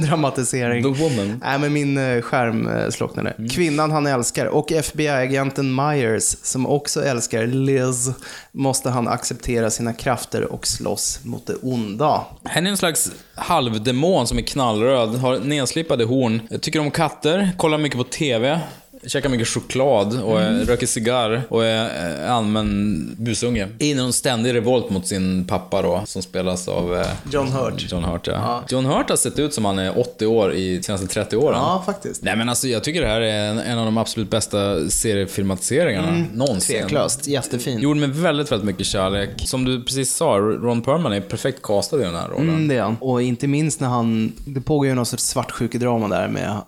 dramatisering. 0.08 0.82
The 0.82 1.02
Woman. 1.02 1.40
Nej, 1.44 1.58
men 1.58 1.72
min 1.72 1.98
eh, 1.98 2.22
skärm 2.22 2.68
eh, 2.68 2.90
slocknade. 2.90 3.34
Kvinnan 3.50 3.90
han 3.90 4.06
älskar 4.06 4.46
och 4.46 4.72
FBI-agenten 4.72 5.74
Myers, 5.74 6.36
som 6.42 6.66
också 6.66 7.04
älskar 7.04 7.46
Liz, 7.46 8.10
måste 8.52 8.90
han 8.90 9.08
acceptera 9.08 9.70
sina 9.70 9.92
krafter 9.92 10.52
och 10.52 10.66
slåss 10.66 11.20
mot 11.24 11.46
det 11.46 11.54
onda. 11.54 12.26
Han 12.42 12.66
är 12.66 12.70
en 12.70 12.76
slags 12.76 13.10
halvdemon 13.34 14.26
som 14.26 14.38
är 14.38 14.42
knallröd, 14.42 15.08
har 15.08 15.38
nedslipade 15.38 16.04
horn, 16.04 16.60
tycker 16.60 16.80
om 16.80 16.90
katter, 16.90 17.50
kollar 17.56 17.78
mycket 17.78 17.98
på 17.98 18.04
TV, 18.04 18.60
käkar 19.08 19.28
mycket 19.28 19.48
choklad 19.48 20.22
och 20.22 20.40
Mm. 20.40 20.64
röker 20.66 20.86
cigarr 20.86 21.42
och 21.48 21.64
är 21.64 22.26
allmän 22.26 23.10
busunge. 23.18 23.68
I 23.78 23.94
någon 23.94 24.12
ständig 24.12 24.54
revolt 24.54 24.90
mot 24.90 25.06
sin 25.06 25.44
pappa 25.44 25.82
då, 25.82 26.02
som 26.06 26.22
spelas 26.22 26.68
av 26.68 26.94
eh, 26.96 27.06
John 27.32 27.48
Hurt. 27.48 27.92
John 27.92 28.04
Hurt, 28.04 28.26
ja. 28.26 28.62
John 28.68 28.84
Hurt 28.86 29.08
har 29.10 29.16
sett 29.16 29.38
ut 29.38 29.54
som 29.54 29.64
han 29.64 29.78
är 29.78 29.98
80 29.98 30.26
år 30.26 30.52
i 30.52 30.82
senaste 30.82 31.06
30 31.06 31.36
åren. 31.36 31.58
Ja, 31.58 31.82
faktiskt. 31.86 32.22
Nej 32.22 32.36
men 32.36 32.48
alltså 32.48 32.68
jag 32.68 32.84
tycker 32.84 33.00
det 33.00 33.06
här 33.06 33.20
är 33.20 33.50
en, 33.50 33.58
en 33.58 33.78
av 33.78 33.84
de 33.84 33.98
absolut 33.98 34.30
bästa 34.30 34.90
seriefilmatiseringarna 34.90 36.24
någonsin. 36.34 36.76
Mm. 36.76 36.88
Tveklöst. 36.88 37.26
Jättefin. 37.26 37.78
Gjord 37.78 37.96
med 37.96 38.10
väldigt, 38.10 38.52
väldigt 38.52 38.66
mycket 38.66 38.86
kärlek. 38.86 39.30
Som 39.44 39.64
du 39.64 39.82
precis 39.82 40.14
sa, 40.14 40.38
Ron 40.38 40.82
Perlman 40.82 41.12
är 41.12 41.20
perfekt 41.20 41.62
castad 41.62 42.00
i 42.00 42.04
den 42.04 42.14
här 42.14 42.28
rollen. 42.28 42.48
Mm, 42.48 42.68
det 42.68 42.74
är 42.76 42.82
han. 42.82 42.96
Och 43.00 43.22
inte 43.22 43.46
minst 43.46 43.80
när 43.80 43.88
han, 43.88 44.32
det 44.44 44.60
pågår 44.60 44.86
ju 44.86 44.94
någon 44.94 45.06
sorts 45.06 45.24
svartsjukedrama 45.24 46.08
där 46.08 46.28
med 46.28 46.60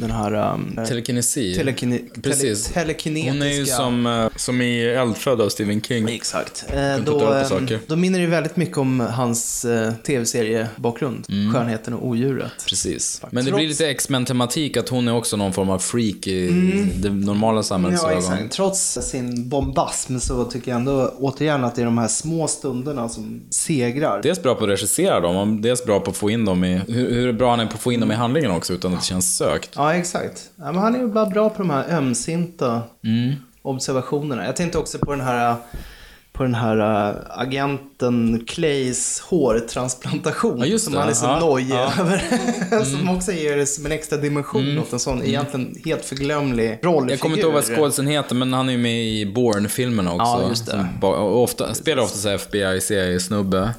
den 0.00 0.10
här... 0.10 0.52
Um, 0.54 0.78
Telekinesi. 0.88 1.54
Precis. 2.22 2.64
Tele, 2.64 2.74
telekinetiska... 2.74 3.32
Hon 3.32 3.42
är 3.42 3.52
ju 3.52 3.66
som, 3.66 4.06
eh, 4.06 4.28
som 4.36 4.62
i 4.62 4.84
Eldfödd 4.84 5.40
av 5.40 5.48
Stephen 5.48 5.80
King. 5.80 6.08
Exakt. 6.08 6.64
Eh, 6.72 6.96
då, 7.04 7.34
eh, 7.34 7.78
då 7.86 7.96
minner 7.96 8.20
det 8.20 8.26
väldigt 8.26 8.56
mycket 8.56 8.78
om 8.78 9.00
hans 9.00 9.64
eh, 9.64 9.92
tv-seriebakgrund. 9.92 11.26
Skönheten 11.54 11.94
och 11.94 12.06
odjuret. 12.06 12.40
Mm. 12.40 12.50
Precis. 12.68 13.22
Men 13.30 13.44
det 13.44 13.52
blir 13.52 13.68
lite 13.68 13.88
X-Men-tematik, 13.90 14.76
att 14.76 14.88
hon 14.88 15.08
är 15.08 15.14
också 15.14 15.36
någon 15.36 15.52
form 15.52 15.70
av 15.70 15.78
freak 15.78 16.26
i 16.26 16.48
det 17.02 17.10
normala 17.10 17.62
samhällets 17.62 18.02
Ja. 18.02 18.36
Trots 18.50 18.98
sin 19.02 19.48
bombasm 19.48 20.18
så 20.18 20.44
tycker 20.44 20.70
jag 20.70 20.78
ändå 20.78 21.14
återigen 21.18 21.64
att 21.64 21.74
det 21.74 21.82
är 21.82 21.84
de 21.84 21.98
här 21.98 22.08
små 22.08 22.48
stunderna 22.48 23.08
som 23.08 23.40
segrar. 23.50 24.22
Dels 24.22 24.42
bra 24.42 24.54
på 24.54 24.64
att 24.64 24.70
regissera 24.70 25.20
dem, 25.20 25.36
och 25.36 25.62
dels 25.62 25.84
bra 25.84 26.00
på 26.00 26.10
att 26.10 26.16
få 26.16 26.30
in 26.30 26.44
dem 26.44 26.64
i... 26.64 26.80
Hur, 26.88 27.10
hur 27.10 27.32
bra 27.32 27.50
han 27.50 27.60
är 27.60 27.66
på 27.66 27.74
att 27.74 27.80
få 27.80 27.92
in 27.92 28.00
dem 28.00 28.12
i 28.12 28.14
handlingen 28.14 28.50
också, 28.50 28.72
utan 28.72 28.94
att 28.94 29.00
det 29.00 29.06
känns 29.06 29.36
sökt. 29.36 29.70
Ja, 29.76 29.94
exakt. 29.94 30.50
Ja, 30.56 30.64
men 30.64 30.76
han 30.76 30.94
är 30.94 30.98
ju 30.98 31.06
bara 31.06 31.26
bra 31.26 31.50
på 31.50 31.62
de 31.62 31.67
här 31.70 31.96
ömsinta 31.96 32.82
Mm. 33.04 33.34
observationerna. 33.62 34.44
Jag 34.46 34.56
tänkte 34.56 34.78
också 34.78 34.98
på 34.98 35.10
den 35.10 35.20
här 35.20 35.56
på 36.32 36.42
den 36.44 36.54
här 36.54 37.08
äh, 37.10 37.16
agenten 37.30 38.44
Clays 38.46 39.20
hårtransplantation. 39.20 40.58
Ja, 40.58 40.66
just 40.66 40.84
som 40.84 40.94
det. 40.94 41.00
han 41.00 41.08
är 41.08 41.12
så 41.14 41.24
Ja, 41.24 41.40
nojig 41.40 41.70
ja. 41.70 41.92
Mm. 41.98 42.08
över. 42.72 42.84
som 42.84 43.08
också 43.16 43.32
ger 43.32 43.56
det 43.56 43.66
som 43.66 43.86
en 43.86 43.92
extra 43.92 44.18
dimension 44.18 44.78
åt 44.78 44.92
en 44.92 44.98
sån 44.98 45.22
egentligen 45.22 45.76
helt 45.84 46.04
förglömlig 46.04 46.78
rollfigur. 46.82 47.10
Jag 47.12 47.20
kommer 47.20 47.36
inte 47.36 47.46
ihåg 47.46 47.54
vad 47.54 47.64
skådisen 47.64 48.06
heter, 48.06 48.34
men 48.34 48.52
han 48.52 48.68
är 48.68 48.72
ju 48.72 48.78
med 48.78 49.04
i 49.06 49.26
Bourne-filmerna 49.26 50.12
också. 50.12 50.42
Ja, 50.42 50.48
just 50.48 50.66
det. 50.66 50.86
Som 51.00 51.12
ofta, 51.18 51.74
spelar 51.74 52.02
ofta 52.02 52.16
så 52.18 52.28
här 52.28 52.34
FBI-CIA-snubbe. 52.34 53.70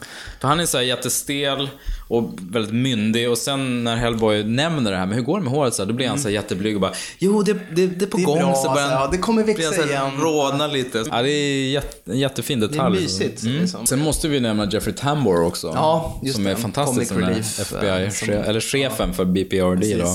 För 0.41 0.47
han 0.47 0.59
är 0.59 0.65
så 0.65 0.77
här 0.77 0.83
jättestel 0.85 1.69
och 2.09 2.29
väldigt 2.51 2.73
myndig 2.73 3.29
och 3.29 3.37
sen 3.37 3.83
när 3.83 3.95
Hellboy 3.95 4.43
nämner 4.43 4.91
det 4.91 4.97
här, 4.97 5.05
men 5.05 5.15
hur 5.15 5.23
går 5.23 5.37
det 5.37 5.43
med 5.43 5.53
håret? 5.53 5.73
Så 5.73 5.81
här, 5.81 5.87
då 5.87 5.93
blir 5.93 6.07
han 6.07 6.19
så 6.19 6.27
här 6.27 6.33
jätteblyg 6.35 6.75
och 6.75 6.81
bara 6.81 6.93
Jo, 7.19 7.43
det, 7.43 7.53
det, 7.53 7.87
det 7.87 8.05
är 8.05 8.09
på 8.09 8.17
Det 8.17 8.23
är 8.23 8.25
gång. 8.25 8.37
bra, 8.39 8.55
så 8.55 8.61
börjar 8.69 8.71
alltså. 8.83 8.95
han- 8.95 9.03
Ja, 9.05 9.09
det 9.11 9.17
kommer 9.17 9.43
växa 9.43 9.71
så 9.71 9.81
här 9.81 9.87
igen. 9.89 10.11
Rodna 10.21 10.67
lite. 10.67 11.03
Ja, 11.11 11.21
det 11.21 11.31
är 11.31 11.69
jätte, 11.69 12.11
en 12.11 12.19
jättefin 12.19 12.59
detalj. 12.59 12.77
Det 12.97 13.01
är 13.01 13.03
mysigt, 13.03 13.43
liksom. 13.43 13.85
Sen 13.85 13.99
måste 13.99 14.27
vi 14.27 14.39
nämna 14.39 14.69
Jeffrey 14.71 14.95
Tambor 14.95 15.43
också. 15.45 15.67
Ja, 15.75 16.19
just 16.23 16.35
som 16.35 16.43
det. 16.43 16.51
är 16.51 16.55
fantastisk. 16.55 17.13
Comic 17.13 17.27
relief, 17.27 17.59
FBI, 17.59 18.03
eh, 18.03 18.09
som- 18.09 18.29
eller 18.29 18.59
chefen 18.59 19.13
för 19.13 19.25
BPRD 19.25 19.95
då. 19.97 20.05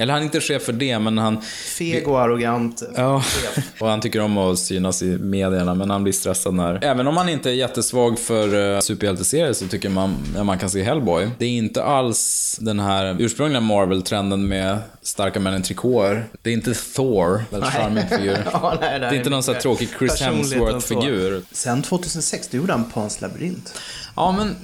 Eller 0.00 0.12
han 0.12 0.22
är 0.22 0.24
inte 0.24 0.40
chef 0.40 0.62
för 0.62 0.72
det, 0.72 0.98
men 0.98 1.18
han... 1.18 1.42
Feg 1.78 2.08
och 2.08 2.20
arrogant. 2.20 2.82
Ja, 2.96 3.22
och 3.78 3.88
han 3.88 4.00
tycker 4.00 4.20
om 4.20 4.38
att 4.38 4.58
synas 4.58 5.02
i 5.02 5.06
medierna, 5.06 5.74
men 5.74 5.90
han 5.90 6.02
blir 6.02 6.12
stressad 6.12 6.54
när... 6.54 6.84
Även 6.84 7.06
om 7.06 7.16
han 7.16 7.28
inte 7.28 7.50
är 7.50 7.54
jättesvag 7.54 8.18
för 8.18 8.54
uh, 8.54 8.80
superhjälteserier 8.80 9.52
så 9.52 9.68
tycker 9.68 9.88
man 9.88 10.16
att 10.38 10.46
man 10.46 10.58
kan 10.58 10.70
se 10.70 10.82
Hellboy. 10.82 11.30
Det 11.38 11.44
är 11.44 11.50
inte 11.50 11.84
alls 11.84 12.58
den 12.60 12.80
här 12.80 13.16
ursprungliga 13.18 13.60
Marvel-trenden 13.60 14.48
med 14.48 14.78
starka 15.02 15.40
män 15.40 15.60
i 15.60 15.62
trikåer. 15.62 16.28
Det 16.42 16.50
är 16.50 16.54
inte 16.54 16.74
Thor, 16.74 17.44
väldigt 17.50 17.70
charmig 17.70 18.08
figur. 18.08 18.38
Ja, 18.52 18.78
nej, 18.80 18.90
nej, 18.90 19.00
det 19.00 19.06
är 19.06 19.18
inte 19.18 19.30
någon 19.30 19.42
sån 19.42 19.54
här 19.54 19.62
tråkig 19.62 19.88
Chris 19.98 20.20
Hemsworth-figur. 20.20 21.42
Sen 21.52 21.82
2006, 21.82 22.48
då 22.48 22.56
gjorde 22.56 22.72
han 22.72 22.90
Pans 22.90 23.20
labyrint. 23.20 23.74
Ja, 24.16 24.32
men 24.32 24.56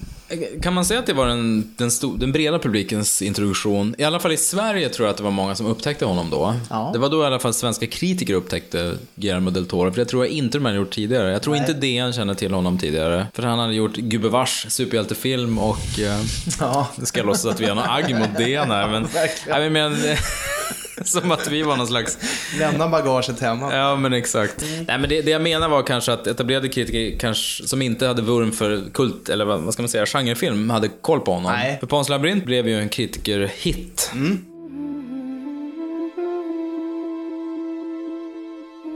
kan 0.62 0.74
man 0.74 0.84
säga 0.84 1.00
att 1.00 1.06
det 1.06 1.12
var 1.12 1.26
den, 1.26 1.74
den, 1.76 1.88
sto- 1.88 2.18
den 2.18 2.32
breda 2.32 2.58
publikens 2.58 3.22
introduktion? 3.22 3.94
I 3.98 4.04
alla 4.04 4.20
fall 4.20 4.32
i 4.32 4.36
Sverige 4.36 4.88
tror 4.88 5.06
jag 5.06 5.10
att 5.10 5.16
det 5.16 5.22
var 5.22 5.30
många 5.30 5.54
som 5.54 5.66
upptäckte 5.66 6.04
honom 6.04 6.30
då. 6.30 6.54
Ja. 6.70 6.90
Det 6.92 6.98
var 6.98 7.08
då 7.08 7.22
i 7.22 7.26
alla 7.26 7.38
fall 7.38 7.54
svenska 7.54 7.86
kritiker 7.86 8.34
upptäckte 8.34 8.98
Guillermo 9.14 9.50
del 9.50 9.66
Toro, 9.66 9.90
för 9.92 9.98
det 9.98 10.04
tror 10.04 10.24
jag 10.24 10.32
inte 10.32 10.58
de 10.58 10.64
hade 10.64 10.76
gjort 10.76 10.90
tidigare. 10.90 11.32
Jag 11.32 11.42
tror 11.42 11.54
Nej. 11.54 11.60
inte 11.60 11.72
DN 11.72 12.12
känner 12.12 12.34
till 12.34 12.52
honom 12.54 12.78
tidigare. 12.78 13.26
För 13.34 13.42
han 13.42 13.58
hade 13.58 13.74
gjort 13.74 13.96
gubevars 13.96 14.66
superhjältefilm 14.68 15.58
och... 15.58 15.98
Eh, 16.00 16.20
Ja. 16.60 16.88
det 16.96 17.06
ska 17.06 17.18
jag 17.20 17.26
låtsas 17.26 17.46
att 17.54 17.60
vi 17.60 17.66
har 17.66 17.74
någon 17.74 17.84
agg 17.88 18.14
mot 18.18 18.36
DN 18.38 18.70
här, 18.70 18.88
men... 18.88 19.08
Nej, 19.48 19.70
men 19.70 19.96
som 21.04 21.30
att 21.32 21.48
vi 21.48 21.62
var 21.62 21.76
någon 21.76 21.86
slags... 21.86 22.18
Lämna 22.58 22.88
bagaget 22.88 23.40
hemma. 23.40 23.76
Ja, 23.76 23.96
men 23.96 24.12
exakt. 24.12 24.64
Nej, 24.86 24.98
men 24.98 25.08
det, 25.08 25.22
det 25.22 25.30
jag 25.30 25.42
menar 25.42 25.68
var 25.68 25.82
kanske 25.82 26.12
att 26.12 26.26
etablerade 26.26 26.68
kritiker 26.68 27.18
kanske, 27.18 27.68
som 27.68 27.82
inte 27.82 28.06
hade 28.06 28.22
vurm 28.22 28.52
för 28.52 28.82
kult, 28.92 29.28
eller 29.28 29.44
vad, 29.44 29.60
vad 29.60 29.72
ska 29.72 29.82
man 29.82 29.88
säga, 29.88 30.06
genrefilm, 30.06 30.70
hade 30.70 30.88
koll 30.88 31.20
på 31.20 31.32
honom. 31.32 31.52
Nej. 31.52 31.76
För 31.80 31.86
Pans 31.86 32.08
labyrint 32.08 32.44
blev 32.44 32.68
ju 32.68 32.80
en 32.80 32.88
kritikerhit. 32.88 34.10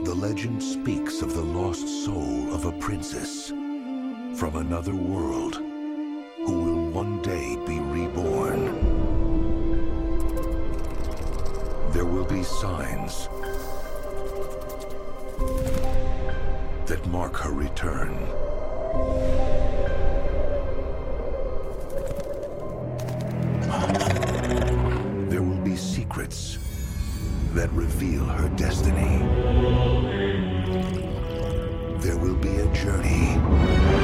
The 0.05 0.15
legend 0.15 0.63
speaks 0.63 1.21
of 1.21 1.33
the 1.35 1.41
lost 1.41 2.05
soul 2.05 2.49
of 2.53 2.65
a 2.65 2.73
princess 2.81 3.49
from 4.39 4.55
another 4.55 4.93
world 4.93 5.55
who 6.47 6.63
will 6.63 6.91
one 6.91 7.21
day 7.21 7.55
be 7.67 7.79
reborn. 7.79 8.70
There 11.93 12.05
will 12.05 12.23
be 12.23 12.41
signs 12.41 13.27
that 16.85 17.05
mark 17.07 17.35
her 17.35 17.51
return. 17.51 18.17
There 25.29 25.41
will 25.41 25.61
be 25.63 25.75
secrets 25.75 26.57
that 27.53 27.69
reveal 27.73 28.23
her 28.23 28.47
destiny. 28.49 29.19
There 31.99 32.17
will 32.17 32.35
be 32.35 32.55
a 32.55 32.73
journey 32.73 34.00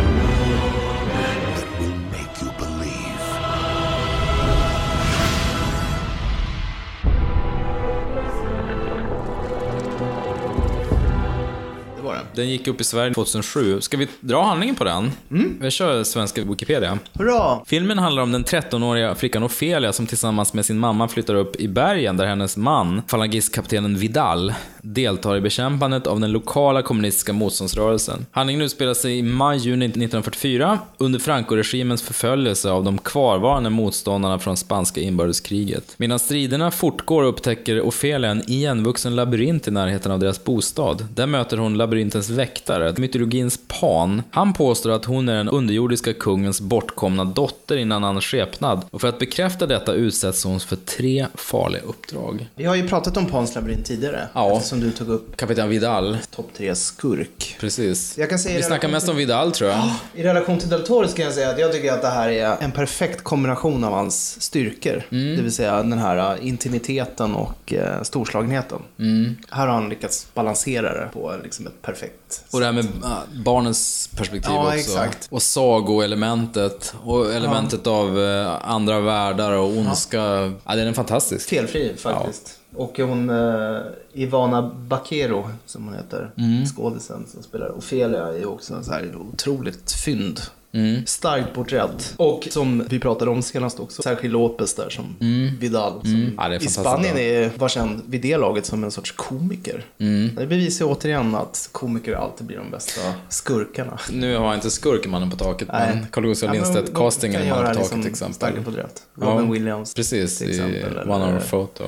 Den 12.38 12.50
gick 12.50 12.68
upp 12.68 12.82
i 12.82 12.84
Sverige 12.84 13.14
2007. 13.14 13.82
Ska 13.82 13.98
vi 13.98 14.08
dra 14.20 14.44
handlingen 14.44 14.76
på 14.76 14.84
den? 14.84 15.12
Mm. 15.32 15.58
Vi 15.62 15.72
kör 15.72 16.04
svenska 16.04 16.44
Wikipedia. 16.44 17.00
Hurra! 17.14 17.60
Filmen 17.66 18.00
handlar 18.00 18.24
om 18.24 18.32
den 18.32 18.46
13-åriga 18.46 19.16
flickan 19.16 19.44
Ofelia 19.44 19.94
som 19.94 20.08
tillsammans 20.08 20.54
med 20.54 20.66
sin 20.66 20.80
mamma 20.80 21.08
flyttar 21.08 21.36
upp 21.36 21.56
i 21.56 21.68
bergen 21.68 22.18
där 22.18 22.26
hennes 22.26 22.58
man, 22.58 23.02
falangistkaptenen 23.08 23.96
Vidal, 23.96 24.54
deltar 24.82 25.38
i 25.38 25.42
bekämpandet 25.42 26.08
av 26.08 26.20
den 26.20 26.32
lokala 26.32 26.82
kommunistiska 26.82 27.34
motståndsrörelsen. 27.34 28.26
Handlingen 28.32 28.62
utspelar 28.62 28.94
sig 28.94 29.18
i 29.18 29.24
maj-juni 29.24 29.86
1944 29.86 30.80
under 30.98 31.20
Franco-regimens 31.20 32.04
förföljelse 32.04 32.72
av 32.72 32.84
de 32.84 32.98
kvarvarande 32.98 33.70
motståndarna 33.70 34.40
från 34.40 34.58
spanska 34.58 35.02
inbördeskriget. 35.02 35.96
Medan 35.98 36.20
striderna 36.20 36.72
fortgår 36.72 37.24
upptäcker 37.24 37.82
Ofelia 37.82 38.32
en 38.32 38.52
igenvuxen 38.52 39.16
labyrint 39.16 39.68
i 39.68 39.72
närheten 39.72 40.12
av 40.12 40.20
deras 40.20 40.44
bostad. 40.44 41.06
Där 41.16 41.28
möter 41.28 41.58
hon 41.58 41.78
labyrintens 41.78 42.27
väktare, 42.30 42.94
mytologins 42.98 43.60
Pan. 43.68 44.24
Han 44.32 44.54
påstår 44.54 44.92
att 44.92 45.06
hon 45.06 45.30
är 45.30 45.36
den 45.36 45.50
underjordiska 45.50 46.14
kungens 46.14 46.62
bortkomna 46.62 47.26
dotter 47.26 47.78
i 47.78 47.82
en 47.82 47.92
annan 47.92 48.22
skepnad 48.22 48.86
och 48.92 49.02
för 49.02 49.08
att 49.08 49.20
bekräfta 49.20 49.68
detta 49.68 49.94
utsätts 49.94 50.44
hon 50.44 50.60
för 50.60 50.76
tre 50.76 51.28
farliga 51.36 51.82
uppdrag. 51.82 52.50
Vi 52.56 52.66
har 52.66 52.76
ju 52.76 52.88
pratat 52.88 53.18
om 53.18 53.26
Pans 53.26 53.56
labyrint 53.56 53.86
tidigare. 53.86 54.28
Ja. 54.34 54.58
Eftersom 54.58 54.80
du 54.80 54.92
tog 54.92 55.10
upp 55.10 55.38
Kapten 55.38 55.70
Vidal. 55.70 56.18
topp 56.36 56.50
tre 56.58 56.76
skurk. 56.76 57.58
Precis. 57.60 58.18
Jag 58.18 58.30
kan 58.30 58.40
säga 58.40 58.58
Vi 58.58 58.64
snackar 58.64 58.88
mest 58.88 59.10
om 59.10 59.16
Vidal 59.16 59.52
tror 59.52 59.70
jag. 59.70 59.90
I 60.16 60.24
relation 60.24 60.60
till 60.60 60.70
Del 60.70 60.86
Toro 60.86 61.08
kan 61.08 61.26
jag 61.26 61.34
säga 61.34 61.50
att 61.50 61.60
jag 61.60 61.72
tycker 61.72 61.94
att 61.94 62.02
det 62.02 62.08
här 62.08 62.30
är 62.30 62.58
en 62.60 62.72
perfekt 62.72 63.24
kombination 63.24 63.84
av 63.84 63.94
hans 63.94 64.42
styrkor. 64.42 65.04
Mm. 65.12 65.36
Det 65.36 65.42
vill 65.42 65.52
säga 65.52 65.84
den 65.84 66.00
här 66.00 66.36
uh, 66.36 66.48
intimiteten 66.48 67.36
och 67.36 67.74
uh, 67.74 68.04
storslagenheten. 68.04 68.80
Mm. 69.00 69.36
Här 69.50 69.68
har 69.68 69.74
han 69.74 69.90
lyckats 69.90 70.28
balansera 70.34 70.94
det 70.94 71.10
på 71.14 71.36
liksom 71.44 71.68
ett 71.68 71.82
perfekt 71.82 72.17
Och 72.54 72.60
det 72.60 72.66
här 72.66 72.74
med 72.74 72.86
äh, 72.86 73.18
barnens 73.46 74.10
perspektiv 74.16 74.52
Ja, 74.52 74.66
också. 74.66 74.78
exakt. 74.78 75.28
Och 75.32 75.42
sagoelementet. 75.42 76.94
Och 77.04 77.34
elementet 77.34 77.88
av 77.88 78.20
äh, 78.20 78.70
andra 78.70 79.00
världar 79.00 79.52
och 79.52 79.70
ondska. 79.70 80.18
Ja. 80.66 80.76
det 80.76 80.82
är 80.82 80.86
en 80.86 80.94
fantastisk. 80.94 81.50
Felfri 81.50 81.94
faktiskt. 81.98 82.60
Och 82.76 83.00
hon, 83.00 83.30
uh, 83.30 83.82
Ivana 84.14 84.62
Bakero, 84.62 85.50
som 85.66 85.86
hon 85.86 85.94
heter, 85.94 86.32
Mm. 86.38 86.66
skådisen 86.66 87.26
som 87.34 87.44
spelar 87.44 87.78
Ofelia, 87.78 88.28
är 88.28 88.46
också 88.46 88.74
en 88.74 88.84
så 88.84 88.92
här 88.92 89.16
otroligt 89.34 89.92
fynd. 89.92 90.42
Mm. 90.74 91.06
Starkt 91.06 91.54
porträtt. 91.54 92.14
Och 92.18 92.48
som 92.52 92.84
vi 92.90 93.00
pratade 93.00 93.32
om 93.32 93.42
senast 93.42 93.80
också, 93.80 94.02
Sergio 94.02 94.30
Lopez 94.32 94.74
där 94.74 94.90
som 94.90 95.16
Vidal. 95.60 96.02
Som 96.02 96.14
Mm. 96.16 96.34
Ja, 96.38 96.48
det 96.48 96.56
I 96.64 96.68
Spanien 96.68 97.18
är, 97.18 97.52
var 97.58 97.70
känd 97.70 98.02
vid 98.08 98.22
det 98.22 98.38
laget 98.38 98.66
som 98.66 98.84
en 98.84 98.92
sorts 98.92 99.12
komiker. 99.12 99.86
Mm. 100.00 100.32
Det 100.36 100.46
bevisar 100.48 100.86
ju 100.86 100.92
återigen 100.92 101.36
att 101.36 101.70
komiker 101.72 102.14
alltid 102.14 102.48
blir 102.48 102.58
de 102.58 102.72
bästa 102.72 103.02
skurkarna. 103.30 104.00
Nu 104.12 104.38
har 104.38 104.46
jag 104.46 104.56
inte 104.56 104.70
skurk 104.72 105.06
i 105.06 105.10
Mannen 105.10 105.30
på 105.30 105.38
taket, 105.38 105.68
Nej. 105.74 105.90
men 105.96 106.06
Carl 106.12 106.24
Gustaf 106.26 106.48
Ja, 106.48 106.54
Lindstedt 106.54 106.94
castingen 106.96 107.42
i 107.42 107.50
Mannen 107.50 107.66
på 107.76 107.84
taket 107.84 107.98
liksom 107.98 108.02
till 108.02 108.12
exempel. 108.12 108.84
Robin 109.16 109.52
Williams 109.52 109.94
Precis, 109.94 110.38
till 110.38 110.48
i 110.48 110.52
exempel, 110.52 110.98
One 111.10 111.16
eller- 111.26 111.32
Hour 111.34 111.40
Photo. 111.40 111.84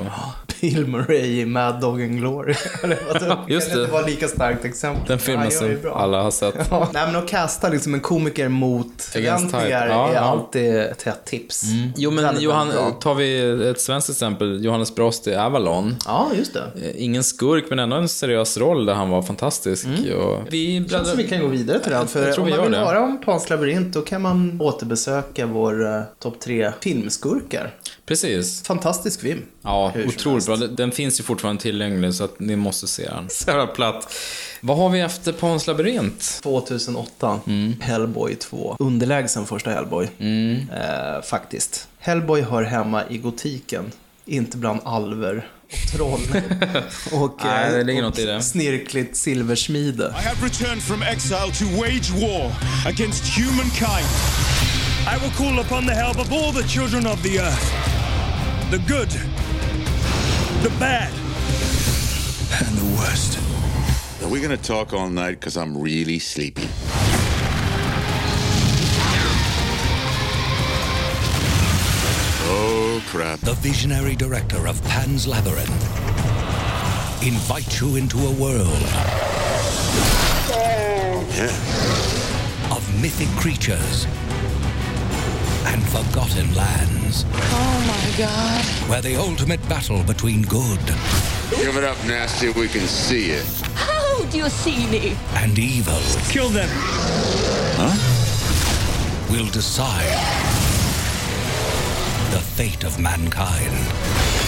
Bill 0.61 0.87
Murray 0.87 1.39
i 1.41 1.45
Mad 1.45 1.81
Dog 1.81 2.01
and 2.01 2.17
Glory. 2.19 2.53
Just 3.47 3.73
det. 3.73 3.79
inte 3.81 3.91
vara 3.91 4.05
lika 4.05 4.27
starkt 4.27 4.65
exempel. 4.65 5.03
Den 5.07 5.19
filmen 5.19 5.45
det 5.45 5.51
som 5.51 5.77
alla 5.93 6.21
har 6.23 6.31
sett. 6.31 6.55
Ja. 6.71 6.89
Nej 6.93 7.05
men 7.07 7.15
att 7.15 7.27
casta 7.29 7.69
liksom 7.69 7.93
en 7.93 7.99
komiker 7.99 8.47
mot 8.47 8.68
förväntningar 8.97 9.63
type. 9.63 9.69
Ja, 9.69 10.09
är 10.09 10.13
ja. 10.13 10.19
alltid 10.19 10.75
ett 10.75 11.01
hett 11.03 11.25
tips. 11.25 11.63
Jo 11.97 12.11
men 12.11 12.41
Johan, 12.41 12.67
tar 12.99 13.15
vi 13.15 13.39
ett 13.69 13.81
svenskt 13.81 14.09
exempel, 14.09 14.65
Johannes 14.65 14.95
Brost 14.95 15.27
i 15.27 15.35
Avalon. 15.35 15.95
Ja, 16.05 16.27
just 16.37 16.53
det. 16.53 16.71
Eh, 16.83 17.03
Ingen 17.03 17.23
skurk, 17.23 17.65
men 17.69 17.79
ändå 17.79 17.95
en 17.95 18.09
seriös 18.09 18.57
roll 18.57 18.85
där 18.85 18.93
han 18.93 19.09
var 19.09 19.21
fantastisk. 19.21 19.87
Och 20.17 20.39
vi 20.49 20.79
Det 20.79 20.89
känns 20.89 21.07
som 21.09 21.17
vi 21.17 21.27
kan 21.27 21.41
gå 21.41 21.47
vidare 21.47 21.79
till 21.79 21.91
den. 21.91 22.07
För 22.07 22.25
Jag 22.25 22.33
tror 22.35 22.43
om 22.45 22.49
man 22.49 22.61
vill 22.63 22.71
det. 22.71 22.77
höra 22.77 23.01
om 23.03 23.21
Pans 23.25 23.49
labyrint 23.49 23.93
då 23.93 24.01
kan 24.01 24.21
man 24.21 24.61
återbesöka 24.61 25.45
vår 25.45 25.81
uh, 25.81 26.01
topp 26.19 26.39
tre 26.39 26.71
filmskurkar. 26.81 27.73
Precis. 28.09 28.63
Fantastisk 28.63 29.21
film. 29.21 29.45
Ja, 29.61 29.93
otroligt 30.07 30.45
bra. 30.45 30.55
Den- 30.55 30.91
finns 30.91 31.19
ju 31.19 31.23
fortfarande 31.23 31.61
tillgänglig 31.61 32.13
så 32.13 32.23
att 32.23 32.39
ni 32.39 32.55
måste 32.55 32.87
se 32.87 33.03
den. 33.09 33.25
Så 33.29 33.49
jävla 33.49 33.67
platt. 33.67 34.13
Vad 34.61 34.77
har 34.77 34.89
vi 34.89 34.99
efter 34.99 35.31
Pans 35.33 35.67
labyrint? 35.67 36.39
2008, 36.43 37.39
Mm. 37.47 37.75
Hellboy 37.81 38.35
2. 38.35 38.75
Underlägsen 38.79 39.45
första 39.45 39.71
Hellboy. 39.71 40.05
Eh, 40.05 41.21
faktiskt. 41.23 41.87
Hellboy 41.99 42.41
hör 42.41 42.63
hemma 42.63 43.03
i 43.09 43.17
gotiken, 43.17 43.91
inte 44.25 44.57
bland 44.57 44.79
alver 44.85 45.47
och 45.71 45.91
troll. 45.97 46.19
och, 47.11 47.39
Nej, 47.43 47.65
eh, 47.67 47.71
det 47.77 47.83
ligger 47.83 48.01
och 48.03 48.09
något 48.09 48.19
i 48.19 48.25
det. 48.25 48.41
snirkligt 48.41 49.17
silversmide. 49.17 50.03
I 50.03 50.25
have 50.27 50.47
returned 50.47 50.81
from 50.83 51.03
exile 51.03 51.51
to 51.59 51.65
wage 51.65 52.09
war 52.21 52.51
against 52.87 53.23
humankind. 53.37 54.09
I 55.15 55.19
will 55.21 55.31
call 55.37 55.59
upon 55.59 55.87
the 55.87 55.93
help 55.93 56.19
of 56.19 56.31
all 56.31 56.53
the 56.53 56.67
children 56.67 57.07
of 57.07 57.23
the 57.23 57.37
earth. 57.37 57.98
The 58.69 58.77
good, 58.85 59.09
the 60.61 60.69
bad, 60.77 61.11
and 62.63 62.77
the 62.77 62.95
worst. 62.99 63.39
Are 64.21 64.27
we 64.29 64.39
gonna 64.41 64.57
talk 64.57 64.93
all 64.93 65.09
night? 65.09 65.39
Because 65.39 65.57
I'm 65.57 65.75
really 65.75 66.19
sleepy. 66.19 66.67
Oh, 72.51 73.03
crap. 73.07 73.39
The 73.39 73.53
visionary 73.55 74.15
director 74.15 74.67
of 74.67 74.81
Pan's 74.85 75.27
Labyrinth 75.27 75.69
invites 77.23 77.81
you 77.81 77.95
into 77.95 78.17
a 78.17 78.31
world 78.31 78.81
Yeah. 81.35 81.53
of 82.71 82.81
mythic 83.01 83.29
creatures 83.39 84.07
and 85.71 85.83
forgotten 85.89 86.53
lands 86.55 87.25
Oh 87.33 87.77
my 87.87 88.17
god. 88.17 88.63
where 88.89 89.01
the 89.01 89.15
ultimate 89.15 89.61
battle 89.69 90.03
between 90.03 90.41
good 90.43 90.79
Give 91.51 91.75
it 91.77 91.83
up, 91.83 91.97
nasty. 92.05 92.49
We 92.49 92.67
can 92.67 92.85
see 92.85 93.31
it. 93.31 93.45
How 93.73 94.23
do 94.25 94.37
you 94.37 94.49
see 94.49 94.85
me? 94.87 95.17
and 95.33 95.57
evil 95.57 95.99
Kill 96.29 96.49
them. 96.49 96.69
Huh? 97.81 97.95
Will 99.31 99.49
decide 99.49 100.13
the 102.31 102.39
fate 102.39 102.83
of 102.83 102.99
mankind. 102.99 104.38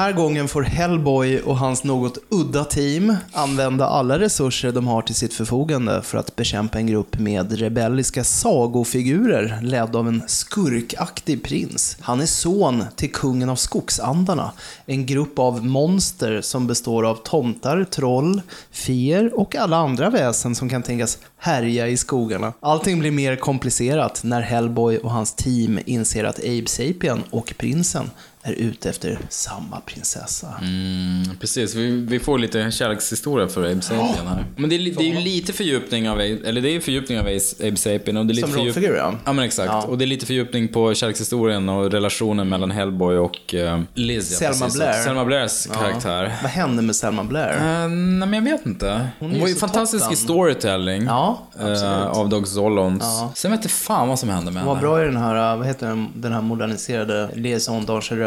Den 0.00 0.06
här 0.06 0.12
gången 0.12 0.48
får 0.48 0.62
Hellboy 0.62 1.40
och 1.40 1.58
hans 1.58 1.84
något 1.84 2.18
udda 2.28 2.64
team 2.64 3.16
använda 3.32 3.86
alla 3.86 4.18
resurser 4.18 4.72
de 4.72 4.86
har 4.86 5.02
till 5.02 5.14
sitt 5.14 5.34
förfogande 5.34 6.02
för 6.02 6.18
att 6.18 6.36
bekämpa 6.36 6.78
en 6.78 6.86
grupp 6.86 7.18
med 7.18 7.58
rebelliska 7.58 8.24
sagofigurer 8.24 9.58
ledd 9.62 9.96
av 9.96 10.08
en 10.08 10.22
skurkaktig 10.26 11.42
prins. 11.42 11.96
Han 12.00 12.20
är 12.20 12.26
son 12.26 12.84
till 12.96 13.12
kungen 13.12 13.48
av 13.48 13.56
skogsandarna, 13.56 14.52
en 14.86 15.06
grupp 15.06 15.38
av 15.38 15.66
monster 15.66 16.40
som 16.40 16.66
består 16.66 17.06
av 17.06 17.14
tomtar, 17.14 17.84
troll, 17.84 18.42
fier 18.70 19.38
och 19.38 19.56
alla 19.56 19.76
andra 19.76 20.10
väsen 20.10 20.54
som 20.54 20.68
kan 20.68 20.82
tänkas 20.82 21.18
härja 21.38 21.88
i 21.88 21.96
skogarna. 21.96 22.52
Allting 22.60 22.98
blir 22.98 23.10
mer 23.10 23.36
komplicerat 23.36 24.20
när 24.24 24.40
Hellboy 24.40 24.98
och 24.98 25.10
hans 25.10 25.34
team 25.34 25.78
inser 25.86 26.24
att 26.24 26.38
Abe 26.38 26.66
Sapien 26.66 27.22
och 27.30 27.54
prinsen 27.58 28.10
är 28.42 28.52
ute 28.52 28.90
efter 28.90 29.18
samma 29.28 29.80
prinsessa. 29.80 30.46
Mm, 30.62 31.36
precis, 31.40 31.74
vi, 31.74 31.90
vi 31.90 32.18
får 32.20 32.38
lite 32.38 32.70
kärlekshistoria 32.70 33.48
för 33.48 33.70
Abe 33.70 33.82
Sapien 33.82 34.26
här. 34.26 34.44
Men 34.56 34.70
det 34.70 34.76
är, 34.76 34.78
det 34.98 35.10
är 35.10 35.14
ju 35.14 35.20
lite 35.20 35.52
fördjupning 35.52 36.10
av, 36.10 36.20
eller 36.20 36.60
det 36.60 36.68
är 36.68 36.72
ju 36.72 36.80
fördjupning 36.80 37.18
av 37.20 37.26
Abe 37.26 37.76
Sapien. 37.76 38.16
Och 38.16 38.26
det 38.26 38.32
är 38.32 38.34
lite 38.34 38.48
Som 38.48 38.56
fördjup- 38.58 38.64
rollfigur, 38.64 38.96
ja. 38.96 39.14
Ja 39.24 39.32
men 39.32 39.44
exakt. 39.44 39.66
Ja. 39.72 39.82
Och 39.82 39.98
det 39.98 40.04
är 40.04 40.06
lite 40.06 40.26
fördjupning 40.26 40.68
på 40.68 40.94
kärlekshistorien 40.94 41.68
och 41.68 41.92
relationen 41.92 42.48
mellan 42.48 42.70
Hellboy 42.70 43.16
och 43.16 43.54
uh, 43.54 43.80
Liz. 43.94 44.30
ja, 44.32 44.38
Selma 44.38 44.64
precis. 44.66 44.80
Blair. 44.80 45.02
Selma 45.04 45.24
Blairs 45.24 45.66
Ja. 45.68 45.74
karaktär. 45.74 46.32
Vad 46.42 46.50
hände 46.50 46.82
med 46.82 46.96
Selma 46.96 47.24
Blair? 47.24 47.56
Eh, 47.56 47.88
nej 47.88 48.28
men 48.28 48.32
jag 48.34 48.42
vet 48.42 48.66
inte. 48.66 49.08
Hon, 49.18 49.34
ju 49.34 49.40
var 49.40 49.48
ju 49.48 49.54
fantastisk 49.54 50.04
toppen. 50.04 50.14
i 50.14 50.16
storytelling. 50.16 51.04
Ja, 51.04 51.46
eh, 51.60 51.66
absolut. 51.66 52.16
av 52.16 52.28
Doug 52.28 52.48
Zollons. 52.48 53.02
Ja. 53.02 53.32
Sen 53.34 53.50
vet 53.50 53.64
jag 53.64 53.70
fan 53.70 54.08
vad 54.08 54.18
som 54.18 54.28
hände 54.28 54.50
med 54.50 54.62
Hon 54.62 54.68
var 54.68 54.74
henne. 54.76 54.88
bra 54.88 55.02
i 55.02 55.04
den 55.04 55.16
här, 55.16 55.56
vad 55.56 55.66
heter 55.66 55.86
den, 55.88 56.08
den 56.14 56.32
här 56.32 56.40
moderniserade 56.40 57.30
Liaison 57.34 57.86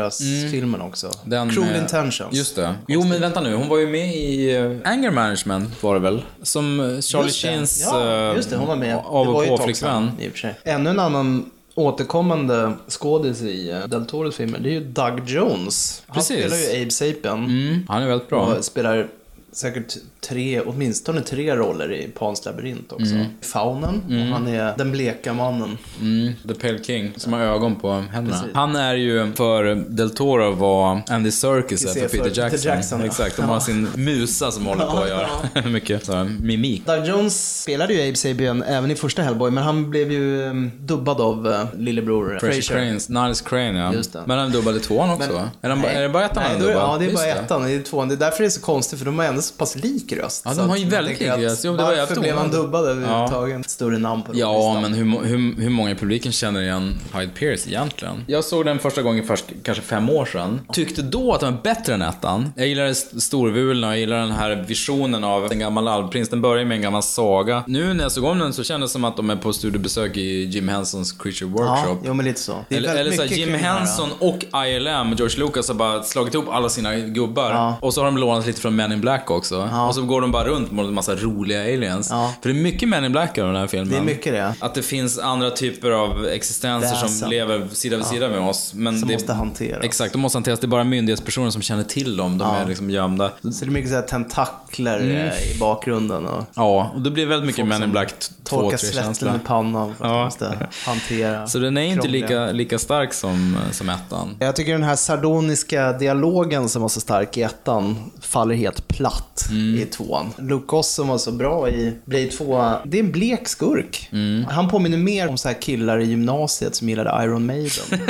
Dangereuse-filmen 0.10 0.82
också. 0.82 1.12
Den 1.26 1.50
Cruel 1.50 1.68
med- 1.72 1.82
Intentions. 1.82 2.34
Just 2.38 2.56
det. 2.56 2.76
Jo, 2.88 3.04
men 3.04 3.22
vänta 3.22 3.42
nu. 3.42 3.56
Hon 3.56 3.68
var 3.70 3.78
ju 3.78 3.88
med 3.88 4.16
i 4.16 4.58
uh, 4.58 4.78
Anger 4.86 5.12
Management, 5.12 5.84
var 5.84 5.94
det 5.94 6.00
väl? 6.00 6.22
Som 6.42 6.80
eh, 6.80 6.86
Charlie 7.02 7.26
Just 7.28 7.42
det. 7.42 7.48
Sheens 7.48 7.82
Ja, 7.92 8.30
eh, 8.30 8.36
just 8.36 8.50
det. 8.50 8.56
Hon 8.56 8.68
var 8.68 8.76
med. 8.76 8.96
av 9.06 9.26
Det 9.26 9.32
var 9.32 9.38
och 9.40 9.46
ju 9.46 9.46
ett 9.46 9.50
tag 9.50 9.58
på-flickvän. 9.60 10.08
sedan, 10.08 10.12
i 10.20 10.28
och 10.28 10.32
för 10.32 10.40
sig. 10.40 10.56
Ännu 10.64 10.90
en 10.90 11.00
annan 11.00 11.50
återkommande 11.76 12.74
skådis 12.90 13.42
i 13.42 13.72
eh, 13.72 13.88
Del 13.88 14.06
Toros 14.06 14.36
filmer, 14.36 14.60
det 14.60 14.70
är 14.70 14.74
ju 14.74 14.84
Doug 14.86 15.22
Jones. 15.30 16.04
Han 16.08 16.16
Precis. 16.16 16.38
spelar 16.40 16.58
ju 16.58 16.82
Abe 16.82 16.92
Sapien. 16.92 17.46
Mm, 17.46 17.86
han 17.90 18.04
är 18.04 18.08
väldigt 18.08 18.30
bra. 18.30 18.42
Och 18.46 18.66
spelar 18.66 19.08
säkert 19.54 19.98
tre, 20.22 20.62
åtminstone 20.62 21.22
tre 21.22 21.56
roller 21.56 21.94
i 21.94 22.08
Pans 22.08 22.46
labyrint 22.46 22.92
också. 22.92 23.14
Mm. 23.14 23.26
Faunen, 23.42 24.02
Mm. 24.10 24.28
och 24.34 24.38
han 24.40 24.48
är 24.48 24.74
den 24.78 24.92
bleka 24.92 25.34
mannen. 25.34 25.78
Mm, 26.02 26.34
The 26.48 26.54
Pale 26.54 26.84
King, 26.84 27.12
som 27.18 27.34
har 27.34 27.40
ögon 27.40 27.76
på 27.76 27.92
händerna. 28.12 28.38
Precis. 28.38 28.56
Han 28.56 28.76
är 28.76 28.96
ju, 28.96 29.34
för 29.34 29.76
Del 29.76 30.10
Toro 30.10 30.52
var 30.52 31.02
Andy 31.10 31.32
Serkis 31.32 31.86
är 31.86 31.90
ser 31.90 32.08
för 32.08 32.18
Peter 32.18 32.26
Jackson. 32.42 32.50
Peter 32.50 32.70
Jackson, 32.70 33.00
ja. 33.00 33.06
Exakt, 33.06 33.38
de 33.38 33.42
har 33.46 33.60
sin 33.60 33.88
musa 33.96 34.52
som 34.52 34.66
håller 34.66 34.86
på 34.86 34.98
att 34.98 35.10
göra 35.10 35.28
mycket 35.70 36.06
så 36.06 36.24
mimik. 36.40 36.86
Doug 36.86 37.06
Jones 37.06 37.62
spelade 37.62 37.94
ju 37.94 38.08
Abe 38.10 38.16
Sapien 38.16 38.64
även 38.64 38.92
i 38.92 38.96
första 38.96 39.22
Hellboy, 39.22 39.52
men 39.52 39.64
han 39.64 39.90
blev 39.90 40.12
ju 40.12 40.42
um, 40.44 40.72
dubbad 40.80 41.22
av 41.22 41.48
uh, 41.48 41.66
lillebror 41.78 42.38
Fraser. 42.42 42.62
Cranes, 42.62 43.10
Niles 43.10 43.42
Crane 43.42 43.80
ja. 43.80 43.94
Just 43.94 44.14
det. 44.14 44.24
Men 44.26 44.40
han 44.40 44.52
dubbade 44.52 44.80
tvåan 44.80 45.10
också 45.10 45.28
Men- 45.28 45.36
va? 45.36 45.50
Är, 45.62 45.76
Nej. 45.76 45.96
är 45.96 46.02
det 46.02 46.10
bara 46.10 46.26
ettan 46.26 46.44
Nej, 46.44 46.52
han 46.54 46.56
är- 46.56 46.60
dubbade? 46.68 46.80
Ja, 46.86 46.98
det 47.00 47.06
är 47.06 47.14
bara 47.14 47.26
ettan. 47.26 47.64
Det 47.64 47.72
är 47.72 47.82
tvåan. 47.82 48.08
Det 48.08 48.16
är 48.16 48.18
därför 48.18 48.44
det 48.44 48.48
är 48.48 48.50
så 48.50 48.62
konstigt, 48.62 49.00
för 49.00 49.06
de 49.06 49.20
har 49.20 49.26
ändå 49.26 49.42
så 49.44 49.54
pass 49.54 49.76
lik 49.76 50.14
röst. 50.14 50.42
Ja, 50.46 50.54
de 50.54 50.70
har 50.70 50.78
ju 50.78 50.86
väldigt 50.86 51.20
lik 51.20 51.30
röst. 51.30 51.66
Jo, 51.66 51.72
det 51.78 51.84
var 51.84 51.96
Varför 51.98 52.22
blev 52.22 52.38
han 52.38 52.52
dubbad 52.52 52.86
överhuvudtaget? 52.86 53.70
Större 53.70 53.98
namn 53.98 54.22
på 54.24 54.32
den 54.32 54.40
Ja, 54.42 54.74
listan. 54.74 54.82
men 54.82 54.94
hur, 54.94 55.24
hur, 55.28 55.62
hur 55.62 55.70
många 55.70 55.92
i 55.92 55.96
publiken 55.96 56.32
känner 56.32 56.62
igen 56.62 56.96
Hyde 57.14 57.32
Pierce 57.40 57.68
egentligen? 57.68 58.24
Jag 58.28 58.44
såg 58.44 58.66
den 58.66 58.80
första 58.80 59.02
gången 59.02 59.24
först 59.28 59.46
kanske 59.64 59.84
fem 59.84 60.10
år 60.10 60.26
sedan. 60.26 60.62
Tyckte 60.74 61.02
då 61.02 61.34
att 61.34 61.40
den 61.40 61.54
var 61.54 61.62
bättre 61.62 61.94
än 61.94 62.02
ettan. 62.02 62.54
Jag 62.56 62.68
gillar 62.68 62.86
st- 62.86 63.20
storvulna, 63.22 63.88
jag 63.88 64.00
gillar 64.00 64.18
den 64.18 64.32
här 64.32 64.66
visionen 64.68 65.24
av 65.24 65.52
en 65.52 65.60
gammal 65.60 65.88
alvprins. 65.88 66.30
Den 66.30 66.42
börjar 66.42 66.66
med 66.66 66.76
en 66.76 66.82
gammal 66.82 67.04
saga. 67.04 67.64
Nu 67.68 67.94
när 67.94 68.04
jag 68.04 68.12
såg 68.12 68.24
om 68.24 68.40
den 68.40 68.54
så 68.54 68.64
kändes 68.64 68.90
det 68.90 68.94
som 68.94 69.04
att 69.06 69.18
de 69.18 69.30
är 69.30 69.36
på 69.36 69.54
studiebesök 69.54 70.18
i 70.18 70.44
Jim 70.44 70.68
Hensons 70.68 71.12
Creature 71.12 71.52
Ja, 71.58 71.64
Workshop. 71.64 71.98
jo 72.06 72.14
men 72.14 72.26
lite 72.26 72.40
så. 72.40 72.54
Det 72.70 72.76
är 72.76 72.80
Eller, 72.80 72.96
eller 72.96 73.12
så 73.12 73.24
Jim 73.24 73.54
Henson 73.54 74.10
och 74.20 74.38
ILM, 74.68 75.14
George 75.18 75.40
Lucas, 75.40 75.68
har 75.68 75.76
bara 75.76 76.04
slagit 76.04 76.34
ihop 76.34 76.50
alla 76.50 76.70
sina 76.70 76.96
gubbar. 76.96 77.52
Ja. 77.52 77.76
Och 77.82 77.94
så 77.94 78.02
har 78.02 78.06
de 78.06 78.18
lånat 78.18 78.46
lite 78.46 78.62
från 78.62 78.76
Men 78.76 78.92
in 78.92 79.02
Black 79.02 79.32
också. 79.36 79.70
Och 79.88 79.96
så 79.96 80.02
går 80.02 80.22
de 80.22 80.32
bara 80.32 80.44
runt 80.48 80.72
mot 80.72 80.88
en 80.88 80.94
massa 80.94 81.16
roliga 81.16 81.62
aliens. 81.62 82.08
Ja. 82.12 82.34
För 82.42 82.50
det 82.50 82.56
är 82.60 82.62
mycket 82.64 82.90
Men 82.90 83.06
in 83.06 83.12
Black 83.12 83.38
över 83.38 83.52
den 83.52 83.60
här 83.62 83.68
filmen. 83.68 83.90
Det 83.90 83.98
är 83.98 84.02
mycket 84.02 84.34
det. 84.34 84.54
Att 84.60 84.76
det 84.76 84.82
finns 84.84 85.20
andra 85.20 85.50
typer 85.50 85.92
av 85.92 86.26
existenser 86.28 87.08
som 87.08 87.30
lever 87.30 87.68
sida 87.74 87.96
vid 87.98 88.06
Ja. 88.06 88.10
sida 88.10 88.30
med 88.30 88.40
oss. 88.50 88.74
Men 88.74 89.00
Som 89.00 89.08
det, 89.08 89.14
måste 89.14 89.34
hanteras. 89.34 89.84
Exakt, 89.84 90.14
de 90.14 90.22
måste 90.22 90.36
hanteras. 90.38 90.60
Det 90.60 90.66
är 90.66 90.70
bara 90.70 90.84
myndighetspersoner 90.84 91.50
som 91.50 91.62
känner 91.62 91.84
till 91.84 92.18
dem. 92.18 92.38
De 92.38 92.48
Ja. 92.48 92.56
är 92.56 92.66
liksom 92.68 92.90
gömda. 92.90 93.30
Så 93.42 93.48
det 93.50 93.66
är 93.66 93.70
mycket 93.72 93.90
så 93.90 93.96
här 93.96 94.02
tentakler 94.04 95.00
Mm. 95.00 95.16
eh, 95.28 95.52
i 95.56 95.60
bakgrunden 95.60 96.26
och 96.26 96.44
Ja, 96.56 96.92
och 96.96 97.02
det 97.02 97.12
blir 97.12 97.26
väldigt 97.26 97.48
mycket 97.48 97.68
Men 97.68 97.84
in 97.84 97.92
Black 97.92 98.14
torkar 98.44 98.78
2-3 98.78 98.92
svetten 99.14 99.36
i 99.36 99.40
pannan 99.48 99.96
för 99.96 100.06
att 100.06 100.12
Ja. 100.12 100.26
måste 100.26 100.68
hantera 100.86 101.48
Så 101.48 101.60
den 101.60 101.78
är 101.78 101.82
inte 101.82 102.08
krångliga- 102.08 102.22
lika, 102.22 102.52
lika 102.52 102.80
stark 102.80 103.14
som, 103.14 103.58
som 103.72 103.90
ettan. 103.90 104.36
Jag 104.40 104.56
tycker 104.56 104.72
den 104.72 104.84
här 104.84 104.96
sardoniska 104.96 105.94
dialogen 105.94 106.70
som 106.70 106.82
var 106.82 106.90
så 106.90 107.00
stark 107.00 107.38
i 107.38 107.42
ettan 107.42 107.96
faller 108.22 108.56
helt 108.56 108.88
platt 108.88 109.23
Mm. 109.50 109.76
i 109.82 109.86
tvåan. 109.86 110.34
Luke 110.38 110.66
Goss 110.68 110.90
som 110.94 111.08
var 111.08 111.18
så 111.18 111.32
bra 111.32 111.70
i 111.70 111.94
Blade 112.06 112.28
2, 112.28 112.72
det 112.86 113.00
är 113.00 113.04
en 113.04 113.12
blek 113.12 113.48
skurk. 113.48 114.10
Mm. 114.12 114.46
Han 114.46 114.70
påminner 114.70 114.98
mer 114.98 115.28
om 115.28 115.38
så 115.38 115.48
här 115.48 115.62
killar 115.62 116.00
i 116.00 116.06
gymnasiet 116.06 116.76
som 116.76 116.90
gillade 116.90 117.24
Iron 117.24 117.46
Maiden. 117.46 117.86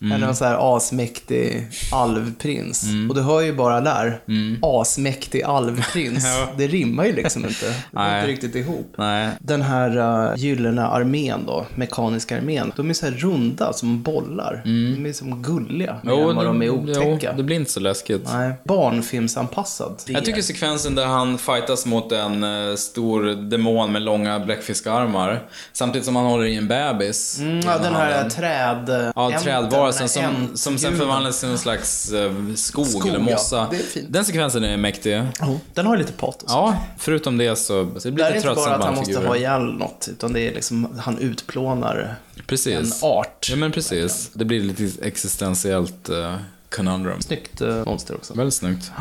Mm. 0.00 0.12
Än 0.12 0.28
en 0.28 0.36
så 0.36 0.44
här 0.44 0.76
asmäktig 0.76 1.66
alvprins. 1.92 2.84
Och 3.08 3.14
du 3.14 3.20
hör 3.22 3.40
ju 3.40 3.52
bara 3.54 3.80
där, 3.80 4.20
asmäktig 4.62 5.42
alvprins. 5.42 6.24
Ja. 6.34 6.48
Det 6.56 6.66
rimmar 6.66 7.04
ju 7.04 7.12
liksom 7.12 7.44
inte. 7.44 7.66
Det 7.66 7.74
går 7.92 8.04
inte 8.16 8.26
riktigt 8.26 8.54
ihop. 8.54 8.94
Nej. 8.98 9.30
Den 9.40 9.62
här 9.62 9.96
uh, 10.30 10.36
gyllene 10.36 10.82
armén 10.82 11.40
då, 11.46 11.66
mekaniska 11.74 12.36
armén, 12.38 12.72
de 12.76 12.90
är 12.90 12.94
så 12.94 13.06
här 13.06 13.12
runda 13.12 13.72
som 13.72 14.02
bollar. 14.02 14.62
De 14.64 15.06
är 15.06 15.12
som 15.12 15.42
gulliga 15.42 15.96
mer 16.02 16.12
än 16.12 16.36
vad 16.36 16.46
de 16.46 16.62
är 16.62 16.70
otäcka. 16.70 17.28
jo, 17.30 17.36
det 17.36 17.42
blir 17.42 17.56
inte 17.56 17.70
så 17.70 17.80
läskigt. 17.80 18.22
Nej, 18.32 18.52
barnfilmsanpassad. 18.64 20.02
Jag 20.06 20.24
tycker 20.24 20.42
sekvensen 20.42 20.94
där 20.94 21.06
han 21.06 21.38
fightas 21.38 21.86
mot 21.86 22.12
en 22.12 22.44
eh, 22.70 22.74
stor 22.76 23.22
demon 23.50 23.92
med 23.92 24.02
långa 24.02 24.40
bläckfiskarmar. 24.40 25.42
Samtidigt 25.72 26.04
som 26.06 26.16
han 26.16 26.24
håller 26.26 26.44
i 26.44 26.56
en 26.56 26.68
bebis. 26.68 27.38
Mm, 27.38 27.60
ja, 27.60 27.78
den 27.78 27.94
här 27.94 28.12
handen. 28.12 28.30
träd... 28.30 29.12
Ja, 29.16 29.40
trädvarelsen 29.42 30.08
som, 30.08 30.22
ämt- 30.22 30.56
som 30.56 30.78
sen 30.78 30.96
förvandlas 30.96 31.40
till 31.40 31.48
någon 31.48 31.58
slags 31.58 32.12
eh, 32.12 32.32
skog, 32.54 32.86
Skog, 32.86 33.06
eller 33.06 33.18
ja. 33.18 33.24
mossa. 33.24 33.68
Det 33.70 33.76
är 33.76 33.80
fint. 33.80 34.06
Den 34.12 34.24
sekvensen 34.24 34.64
är 34.64 34.76
mäktig. 34.76 35.22
Jo, 35.40 35.60
den 35.74 35.86
har 35.86 35.94
ju 35.94 35.98
lite 36.00 36.12
patos. 36.12 36.44
Ja, 36.48 36.76
förutom 36.98 37.38
det 37.38 37.56
så, 37.56 37.64
så 37.64 37.82
det 37.84 38.00
Det 38.04 38.10
blir 38.10 38.24
är 38.24 38.34
lite 38.34 38.36
inte 38.36 38.46
bara 38.48 38.54
tröttsamt 38.54 38.76
att 38.80 38.84
han 38.84 38.94
måste 38.94 39.10
figurer. 39.12 39.26
ha 39.28 39.36
ihjäl 39.36 39.62
något, 39.62 40.08
utan 40.12 40.32
det 40.32 40.40
är 40.40 40.54
liksom, 40.54 40.98
han 41.00 41.18
utplånar 41.18 42.14
Precis. 42.46 43.02
en 43.02 43.08
art. 43.08 43.46
Ja, 43.50 43.56
men 43.56 43.72
precis. 43.72 44.30
Det 44.34 44.44
blir 44.44 44.60
lite 44.60 45.04
existentiellt 45.06 46.10
uh, 46.10 46.36
conundrum. 46.76 47.20
Snyggt 47.20 47.62
uh, 47.62 47.84
monster 47.84 48.14
också. 48.14 48.34
Väldigt 48.34 48.54
snyggt. 48.54 48.92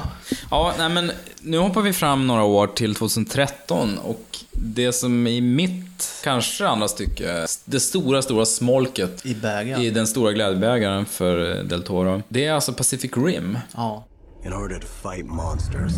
Ja, 0.52 0.74
nej 0.78 0.90
men 0.90 1.12
nu 1.42 1.58
hoppar 1.58 1.82
vi 1.82 1.94
fram 1.94 2.28
några 2.28 2.44
år 2.44 2.68
till 2.68 2.96
2013 2.96 3.98
och 3.98 4.38
det 4.52 4.94
som 4.94 5.28
i 5.28 5.42
mitt, 5.42 6.22
kanske 6.24 6.68
andra 6.68 6.88
stycke, 6.88 7.46
det 7.66 7.80
stora, 7.80 8.22
stora 8.22 8.46
smolket 8.46 9.26
I 9.26 9.36
bägaren. 9.36 9.82
i 9.82 9.90
den 9.90 10.08
stora 10.08 10.32
glädjebägaren 10.32 11.06
för 11.06 11.58
eh, 11.58 11.64
Del 11.64 11.84
Toro. 11.84 12.22
Det 12.28 12.46
är 12.46 12.54
alltså 12.54 12.74
Pacific 12.74 13.12
Rim. 13.18 13.58
Ja. 13.76 14.08
In 14.46 14.54
order 14.54 14.80
to 14.80 14.88
fight 14.88 15.26
monsters, 15.26 15.94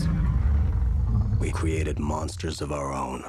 we 1.41 1.51
created 1.51 1.99
monsters 1.99 2.61
of 2.61 2.71
our 2.71 2.93
own. 2.93 3.23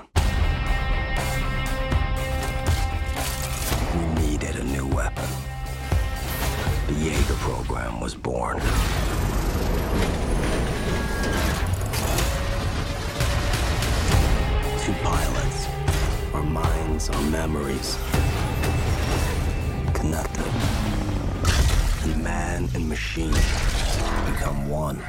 We 3.95 4.23
needed 4.23 4.57
a 4.61 4.65
new 4.73 4.97
weapon. 4.97 5.46
The 6.87 6.93
Jaeger 6.93 7.35
program 7.35 7.99
was 7.99 8.15
born. 8.15 8.61
Two 14.85 14.93
pilots, 15.03 15.67
our 16.33 16.45
minds, 16.45 17.11
our 17.11 17.23
memories, 17.23 17.99
connected. 19.95 20.47
And 22.05 22.23
man 22.23 22.69
and 22.77 22.89
machine 22.89 23.33
become 24.31 24.69
one. 24.71 25.03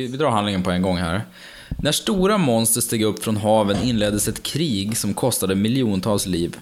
Vi, 0.00 0.06
vi 0.06 0.16
drar 0.16 0.30
handlingen 0.30 0.62
på 0.62 0.70
en 0.70 0.82
gång 0.82 0.96
här. 0.96 1.22
När 1.82 1.92
stora 1.92 2.38
monster 2.38 2.80
steg 2.80 3.02
upp 3.02 3.24
från 3.24 3.36
haven 3.36 3.82
inleddes 3.82 4.28
ett 4.28 4.42
krig 4.42 4.96
som 4.96 5.14
kostade 5.14 5.54
miljontals 5.54 6.26
liv. 6.26 6.56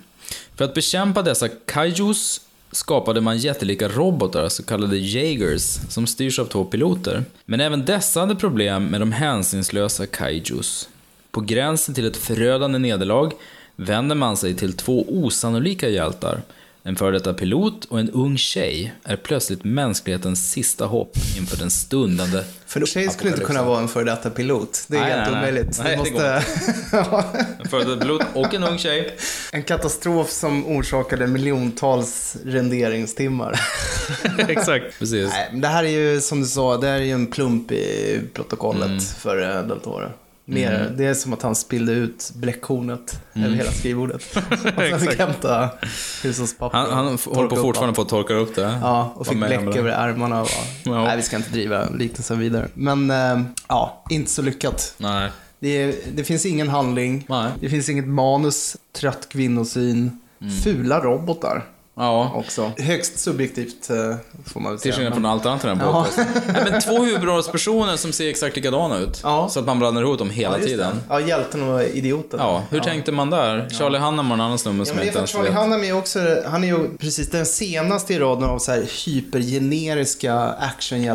För 0.57 0.65
att 0.65 0.75
bekämpa 0.75 1.23
dessa 1.23 1.49
kaijus 1.49 2.41
skapade 2.73 3.21
man 3.21 3.39
jättelika 3.39 3.89
robotar, 3.89 4.49
så 4.49 4.63
kallade 4.63 4.99
Jagers, 4.99 5.63
som 5.89 6.07
styrs 6.07 6.39
av 6.39 6.45
två 6.45 6.65
piloter. 6.65 7.25
Men 7.45 7.61
även 7.61 7.85
dessa 7.85 8.21
hade 8.21 8.35
problem 8.35 8.85
med 8.85 9.01
de 9.01 9.13
hänsynslösa 9.13 10.07
kaijus. 10.07 10.89
På 11.31 11.41
gränsen 11.41 11.95
till 11.95 12.07
ett 12.07 12.17
förödande 12.17 12.79
nederlag 12.79 13.33
vänder 13.77 14.17
man 14.17 14.37
sig 14.37 14.55
till 14.55 14.73
två 14.73 15.05
osannolika 15.09 15.89
hjältar. 15.89 16.43
En 16.83 16.97
före 16.97 17.11
detta 17.13 17.35
pilot 17.35 17.85
och 17.85 18.01
en 18.01 18.11
ung 18.11 18.39
tjej 18.39 18.95
är 19.05 19.17
plötsligt 19.17 19.65
mänsklighetens 19.65 20.51
sista 20.51 20.85
hopp 20.87 21.17
inför 21.39 21.57
den 21.57 21.71
stundande 21.71 22.45
För 22.67 22.81
en 22.81 22.87
tjej 22.87 23.09
skulle 23.11 23.31
inte 23.31 23.45
kunna 23.45 23.63
vara 23.63 23.81
en 23.81 23.89
före 23.89 24.05
detta 24.05 24.31
pilot. 24.31 24.85
Det 24.89 24.97
är 24.97 25.01
Nej, 25.01 25.11
helt 25.13 25.31
nej, 25.31 25.39
omöjligt. 25.41 25.81
Nej, 25.85 25.97
det 25.97 26.05
det 26.05 26.11
måste... 26.11 26.45
En 27.59 27.69
före 27.69 27.85
detta 27.85 28.01
pilot 28.01 28.23
och 28.35 28.55
en 28.55 28.65
ung 28.65 28.79
tjej. 28.79 29.17
En 29.53 29.63
katastrof 29.63 30.31
som 30.31 30.67
orsakade 30.67 31.27
miljontals 31.27 32.37
renderingstimmar. 32.45 33.61
Exakt. 34.49 34.99
Precis. 34.99 35.29
Nej, 35.31 35.61
det 35.61 35.69
här 35.69 35.85
är 35.85 35.89
ju 35.89 36.21
som 36.21 36.41
du 36.41 36.47
sa, 36.47 36.77
det 36.77 36.87
här 36.87 36.95
är 37.01 37.05
ju 37.05 37.13
en 37.13 37.27
plump 37.27 37.73
i 37.73 38.21
protokollet 38.35 38.87
Mm. 38.89 39.01
för 39.01 39.37
Del 39.69 39.81
Toro. 39.81 40.11
Mer, 40.51 40.81
Mm. 40.81 40.97
Det 40.97 41.05
är 41.05 41.15
som 41.15 41.33
att 41.33 41.43
han 41.43 41.55
spillde 41.55 41.93
ut 41.93 42.31
bläckkornet 42.35 43.21
Mm. 43.35 43.47
över 43.47 43.57
hela 43.57 43.71
skrivbordet. 43.71 44.37
och 44.77 44.83
sen 44.91 45.01
fick 45.01 45.19
hämta 45.19 45.71
hushållspapper. 46.23 46.79
Han, 46.79 46.91
han 46.93 47.19
håller 47.25 47.49
på 47.49 47.57
fortfarande 47.57 47.95
på 47.95 48.03
att 48.03 48.09
torka 48.09 48.35
upp 48.35 48.55
det. 48.55 48.79
Ja, 48.83 49.13
och 49.17 49.27
fick 49.27 49.39
bläck 49.39 49.77
över 49.77 49.91
ärmarna. 49.91 50.43
Och, 50.43 50.49
Ja. 50.85 51.05
Nej, 51.05 51.17
vi 51.17 51.23
ska 51.23 51.37
inte 51.37 51.51
driva 51.51 51.89
liknelsen 51.89 52.39
vidare. 52.39 52.69
Men 52.75 53.11
eh, 53.11 53.41
ja, 53.69 54.05
inte 54.11 54.31
så 54.31 54.43
lyckat. 54.43 54.95
Nej. 54.99 55.31
Det, 55.61 55.97
det 56.17 56.25
finns 56.25 56.47
ingen 56.47 56.69
handling, 56.69 57.27
Nej. 57.29 57.51
det 57.61 57.69
finns 57.69 57.89
inget 57.89 58.09
manus, 58.09 58.77
trött 58.93 59.29
kvinnosyn, 59.29 60.21
Mm. 60.41 60.55
fula 60.57 61.01
robotar. 61.01 61.65
Ja. 61.99 62.33
också. 62.35 62.73
Högst 62.79 63.19
subjektivt 63.19 63.91
eh, 63.91 63.97
får 64.47 64.61
man 64.61 64.73
väl 64.73 64.81
Till 64.81 64.93
säga. 64.93 64.95
skillnad 64.95 65.13
från 65.13 65.23
men- 65.23 65.31
allt 65.31 65.47
annat 65.47 65.65
i 65.65 65.67
den 65.67 65.81
här 65.81 65.87
Ja. 65.87 66.07
Nej, 66.53 66.71
men 66.71 66.81
två 66.81 67.03
huvudrollspersoner 67.05 67.97
som 67.97 68.13
ser 68.13 68.29
exakt 68.29 68.57
likadana 68.57 68.99
ut. 68.99 69.17
Så 69.51 69.59
att 69.61 69.67
man 69.67 69.79
blandar 69.79 70.03
ihop 70.03 70.19
dem 70.19 70.31
hela 70.31 70.59
Ja, 70.59 70.65
tiden. 70.65 71.01
Ja, 71.09 71.21
hjälten 71.21 71.63
och 71.69 71.83
idioten. 71.83 72.41
Ja, 72.43 72.63
hur 72.71 72.81
tänkte 72.81 73.13
man 73.13 73.31
där? 73.31 73.69
Charlie 73.71 73.99
Hunnam 73.99 74.31
och 74.31 74.35
en 74.35 74.41
annan 74.41 74.59
snubbe 74.59 74.79
Ja, 74.79 74.85
som 74.85 74.97
jag 74.99 75.07
inte 75.07 75.19
ens 75.19 75.31
Charlie 75.31 75.49
vet. 75.51 75.59
Hunnam 75.59 75.85
är 75.85 75.93
också, 75.97 76.43
han 76.47 76.65
är 76.65 76.69
ju 76.69 76.97
precis 76.99 77.31
den 77.31 77.47
senaste 77.47 78.15
i 78.15 78.19
raden 78.19 78.45
av 78.45 78.59
så 78.59 78.73
här 78.73 78.85
hypergeneriska 79.07 80.35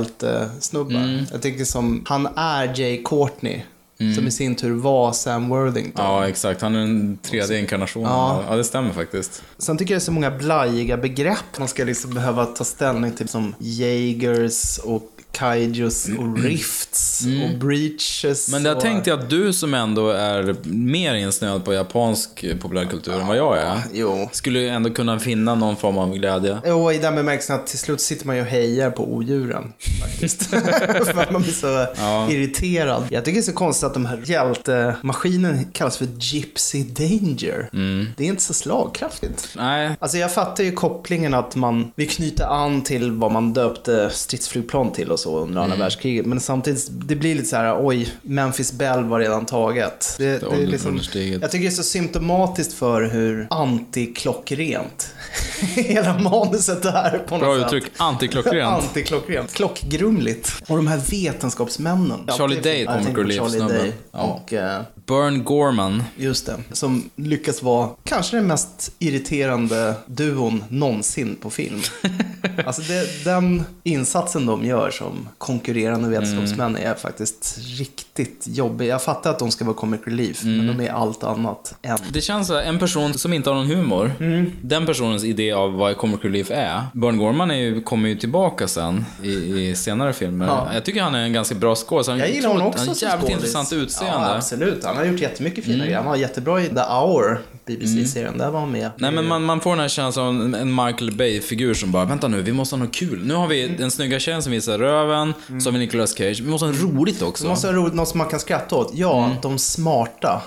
actionhjältesnubbar. 0.04 0.96
Mm. 0.96 1.26
Jag 1.32 1.42
tycker 1.42 1.66
som, 1.66 2.04
han 2.08 2.28
är 2.36 2.80
Jay 2.80 3.04
Courtney. 3.04 3.62
Mm. 4.04 4.16
Som 4.16 4.28
i 4.28 4.32
sin 4.32 4.56
tur 4.56 4.74
var 4.74 5.14
Sam 5.14 5.50
Worthington. 5.50 6.06
Ja, 6.06 6.28
exakt. 6.28 6.62
Han 6.62 6.76
är 6.76 6.80
den 6.80 7.18
tredje 7.22 7.60
inkarnationen. 7.60 8.10
Ja. 8.10 8.44
Ja. 8.50 8.56
det 8.56 8.64
stämmer 8.64 8.92
faktiskt. 8.92 9.44
Sen 9.58 9.78
tycker 9.78 9.94
jag 9.94 10.00
det 10.00 10.04
är 10.04 10.06
så 10.06 10.12
många 10.12 10.32
blajiga 10.32 10.98
begrepp 10.98 11.60
man 11.60 11.68
ska 11.68 11.84
liksom 11.84 12.14
behöva 12.14 12.46
ta 12.46 12.64
ställning 12.64 13.12
till. 13.12 13.28
Som 13.28 13.56
Jaegers 13.60 14.78
och 14.78 15.10
Kaijus 15.34 16.08
och 16.20 16.44
Rifts 16.44 17.26
och 17.44 17.60
Breaches. 17.60 18.48
Mm. 18.50 18.52
Men 18.52 18.64
där 18.64 18.76
och... 18.76 18.82
tänkte 18.82 19.10
jag 19.10 19.20
att 19.20 19.30
du 19.30 19.54
som 19.54 19.74
ändå 19.74 20.10
är 20.10 20.56
mer 20.64 21.16
insnöad 21.16 21.66
på 21.66 21.74
japansk 21.74 22.46
populärkultur 22.62 23.14
än 23.14 23.28
vad 23.28 23.38
jag 23.38 23.58
är. 23.58 23.82
Jo. 23.94 24.30
Skulle 24.32 24.60
ju 24.60 24.68
ändå 24.68 24.90
kunna 24.90 25.20
finna 25.20 25.56
någon 25.56 25.76
form 25.76 25.98
av 25.98 26.14
glädje. 26.16 26.58
Jo, 26.66 26.92
i 26.92 26.98
den 26.98 27.16
bemärkelsen 27.16 27.56
att 27.56 27.68
till 27.68 27.80
slut 27.80 28.02
sitter 28.02 28.28
man 28.28 28.36
ju 28.36 28.42
och 28.42 28.48
hejar 28.48 28.92
på 28.92 29.14
odjuren. 29.14 29.74
Faktiskt. 30.02 30.44
För 31.06 31.22
att 31.22 31.32
man 31.32 31.42
blir 31.42 31.54
så 31.54 31.88
Ja. 31.98 32.32
irriterad. 32.32 33.04
Jag 33.10 33.26
tycker 33.26 33.36
det 33.36 33.42
är 33.42 33.52
så 33.52 33.54
konstigt 33.54 33.84
att 33.88 33.94
de 33.94 34.06
här 34.06 34.22
hjältemaskinen 34.26 35.66
kallas 35.74 35.98
för 35.98 36.08
Gypsy 36.20 36.84
Danger. 36.84 37.70
Det 38.18 38.24
är 38.24 38.28
inte 38.28 38.44
så 38.44 38.54
slagkraftigt. 38.54 39.50
Nej. 39.56 39.92
Alltså 40.00 40.18
jag 40.18 40.34
fattar 40.34 40.64
ju 40.64 40.72
kopplingen 40.72 41.34
att 41.34 41.56
man 41.56 41.92
vill 41.96 42.10
knyta 42.10 42.48
an 42.48 42.82
till 42.84 43.12
vad 43.12 43.32
man 43.32 43.54
döpte 43.54 44.10
stridsflygplan 44.10 44.92
till 44.92 45.12
och 45.12 45.20
så 45.24 45.40
under 45.40 45.62
andra 45.62 45.76
världskriget. 45.78 46.26
Men 46.26 46.40
samtidigt, 46.40 46.88
det 46.92 47.16
blir 47.16 47.36
lite 47.36 47.48
så 47.48 47.56
här, 47.56 47.78
oj, 47.88 48.14
Memphis 48.22 48.74
Bell 48.74 49.04
var 49.04 49.20
redan 49.20 49.46
taget. 49.46 50.16
Det, 50.18 50.40
det 50.40 50.46
är 50.64 50.68
liksom, 50.68 51.00
jag 51.42 51.52
tycker 51.52 51.60
det 51.64 51.68
är 51.68 51.70
så 51.70 51.84
symptomatiskt 51.84 52.74
för 52.74 53.02
hur 53.02 53.48
antiklockrent 53.50 55.14
hela 55.76 56.18
manuset 56.20 56.86
är 56.86 57.18
på 57.28 57.38
något 57.38 57.44
Bra 57.44 57.56
sätt. 57.58 57.66
uttryck. 57.74 57.92
Antiklockrent. 57.98 58.84
Antiklockrent. 58.84 59.54
Klockgrumligt. 59.54 60.64
Och 60.68 60.76
de 60.78 60.88
här 60.88 61.02
vetenskapsmännen. 61.12 62.20
Charlie 62.38 62.56
Ja, 62.56 62.62
Day, 62.62 62.86
Charlie 62.86 63.40
snubbe. 63.50 63.74
Day. 63.78 63.94
Ja. 64.12 64.20
Och, 64.22 64.54
eh, 64.54 64.82
Burn 65.06 65.44
Gorman. 65.44 66.04
Just 66.16 66.46
det. 66.46 66.56
Som 66.72 67.10
lyckas 67.16 67.64
vara 67.64 67.90
kanske 68.04 68.36
den 68.36 68.48
mest 68.48 68.92
irriterande 69.00 69.94
duon 70.06 70.64
någonsin 70.70 71.36
på 71.42 71.50
film. 71.50 71.82
alltså 72.66 72.82
det, 72.82 73.24
den 73.26 73.64
insatsen 73.84 74.46
de 74.46 74.66
gör 74.66 74.92
som 74.92 75.30
konkurrerande 75.38 76.10
vetenskapsmän 76.10 76.76
är 76.76 76.94
faktiskt 76.96 77.58
riktigt 77.80 78.44
jobbig. 78.48 78.88
Jag 78.88 79.04
fattar 79.04 79.30
att 79.30 79.40
de 79.40 79.52
ska 79.52 79.66
vara 79.66 79.76
comic 79.76 80.02
relief, 80.06 80.44
men 80.44 80.68
de 80.68 80.80
är 80.80 80.90
allt 80.90 81.24
annat 81.24 81.76
än. 81.82 81.98
Det 82.14 82.22
känns 82.22 82.50
här, 82.50 82.62
en 82.62 82.80
person 82.80 83.14
som 83.14 83.34
inte 83.34 83.50
har 83.50 83.58
någon 83.58 83.68
humor. 83.68 84.12
Mm. 84.20 84.52
Den 84.62 84.86
personens 84.86 85.24
idé 85.24 85.52
av 85.52 85.74
vad 85.74 85.98
comic 85.98 86.20
relief 86.22 86.52
är. 86.52 86.84
Burn 86.94 87.18
Gorman 87.18 87.52
är 87.52 87.56
ju, 87.56 87.82
kommer 87.82 88.10
ju 88.10 88.16
tillbaka 88.16 88.68
sen 88.68 89.06
i, 89.24 89.30
i 89.70 89.76
senare 89.76 90.14
filmer. 90.14 90.46
Ja. 90.46 90.70
Jag 90.74 90.86
tycker 90.86 91.02
han 91.02 91.16
är 91.16 91.24
en 91.24 91.34
ganska 91.34 91.56
bra 91.56 91.76
skådis. 91.76 92.08
Jag 92.08 92.30
gillar 92.30 92.50
honom 92.50 92.68
också 92.68 92.80
Han 92.80 92.88
har 92.88 92.96
som 92.96 93.08
jävligt 93.08 93.26
skådis. 93.26 93.36
intressant 93.36 93.74
utseende. 93.74 94.28
Ja, 94.28 94.36
absolut. 94.36 94.84
Han 94.96 95.06
har 95.06 95.12
gjort 95.12 95.22
jättemycket 95.22 95.64
fina 95.64 95.76
Mm. 95.76 95.86
grejer. 95.86 95.98
Han 95.98 96.08
var 96.10 96.16
jättebra 96.16 96.62
i 96.62 96.68
The 96.70 96.80
Hour, 96.82 97.42
BBC-serien. 97.66 98.38
Där 98.38 98.52
var 98.52 98.60
han 98.60 98.72
med. 98.72 98.90
Nej 98.98 99.12
men 99.12 99.28
man, 99.28 99.44
man 99.44 99.60
får 99.62 99.70
den 99.72 99.80
här 99.80 99.88
känslan 99.88 100.26
av 100.54 100.62
en- 100.62 100.76
Michael 100.76 101.12
Bay-figur 101.12 101.74
som 101.74 101.92
bara, 101.92 102.06
vänta 102.06 102.28
nu, 102.28 102.42
vi 102.42 102.52
måste 102.54 102.76
ha 102.76 102.84
något 102.84 102.94
kul. 102.94 103.22
Nu 103.26 103.34
har 103.34 103.48
vi 103.48 103.68
den 103.68 103.92
snygga 103.92 104.20
tjejen 104.20 104.44
som 104.44 104.52
visar 104.52 104.78
röven, 104.78 105.34
så 105.48 105.70
har 105.70 105.72
vi 105.72 105.80
Nicolas 105.80 106.18
Cage. 106.18 106.42
Vi 106.42 106.50
måste 106.50 106.66
ha 106.66 106.74
roligt 106.74 107.22
också. 107.22 107.44
Det 107.44 107.50
måste 107.50 107.68
vara 107.68 107.78
roligt, 107.78 107.94
något 107.94 108.08
som 108.08 108.18
man 108.18 108.28
kan 108.28 108.40
skratta 108.40 108.76
åt. 108.76 108.92
Ja, 108.96 109.32
de 109.42 109.58
smarta 109.60 110.42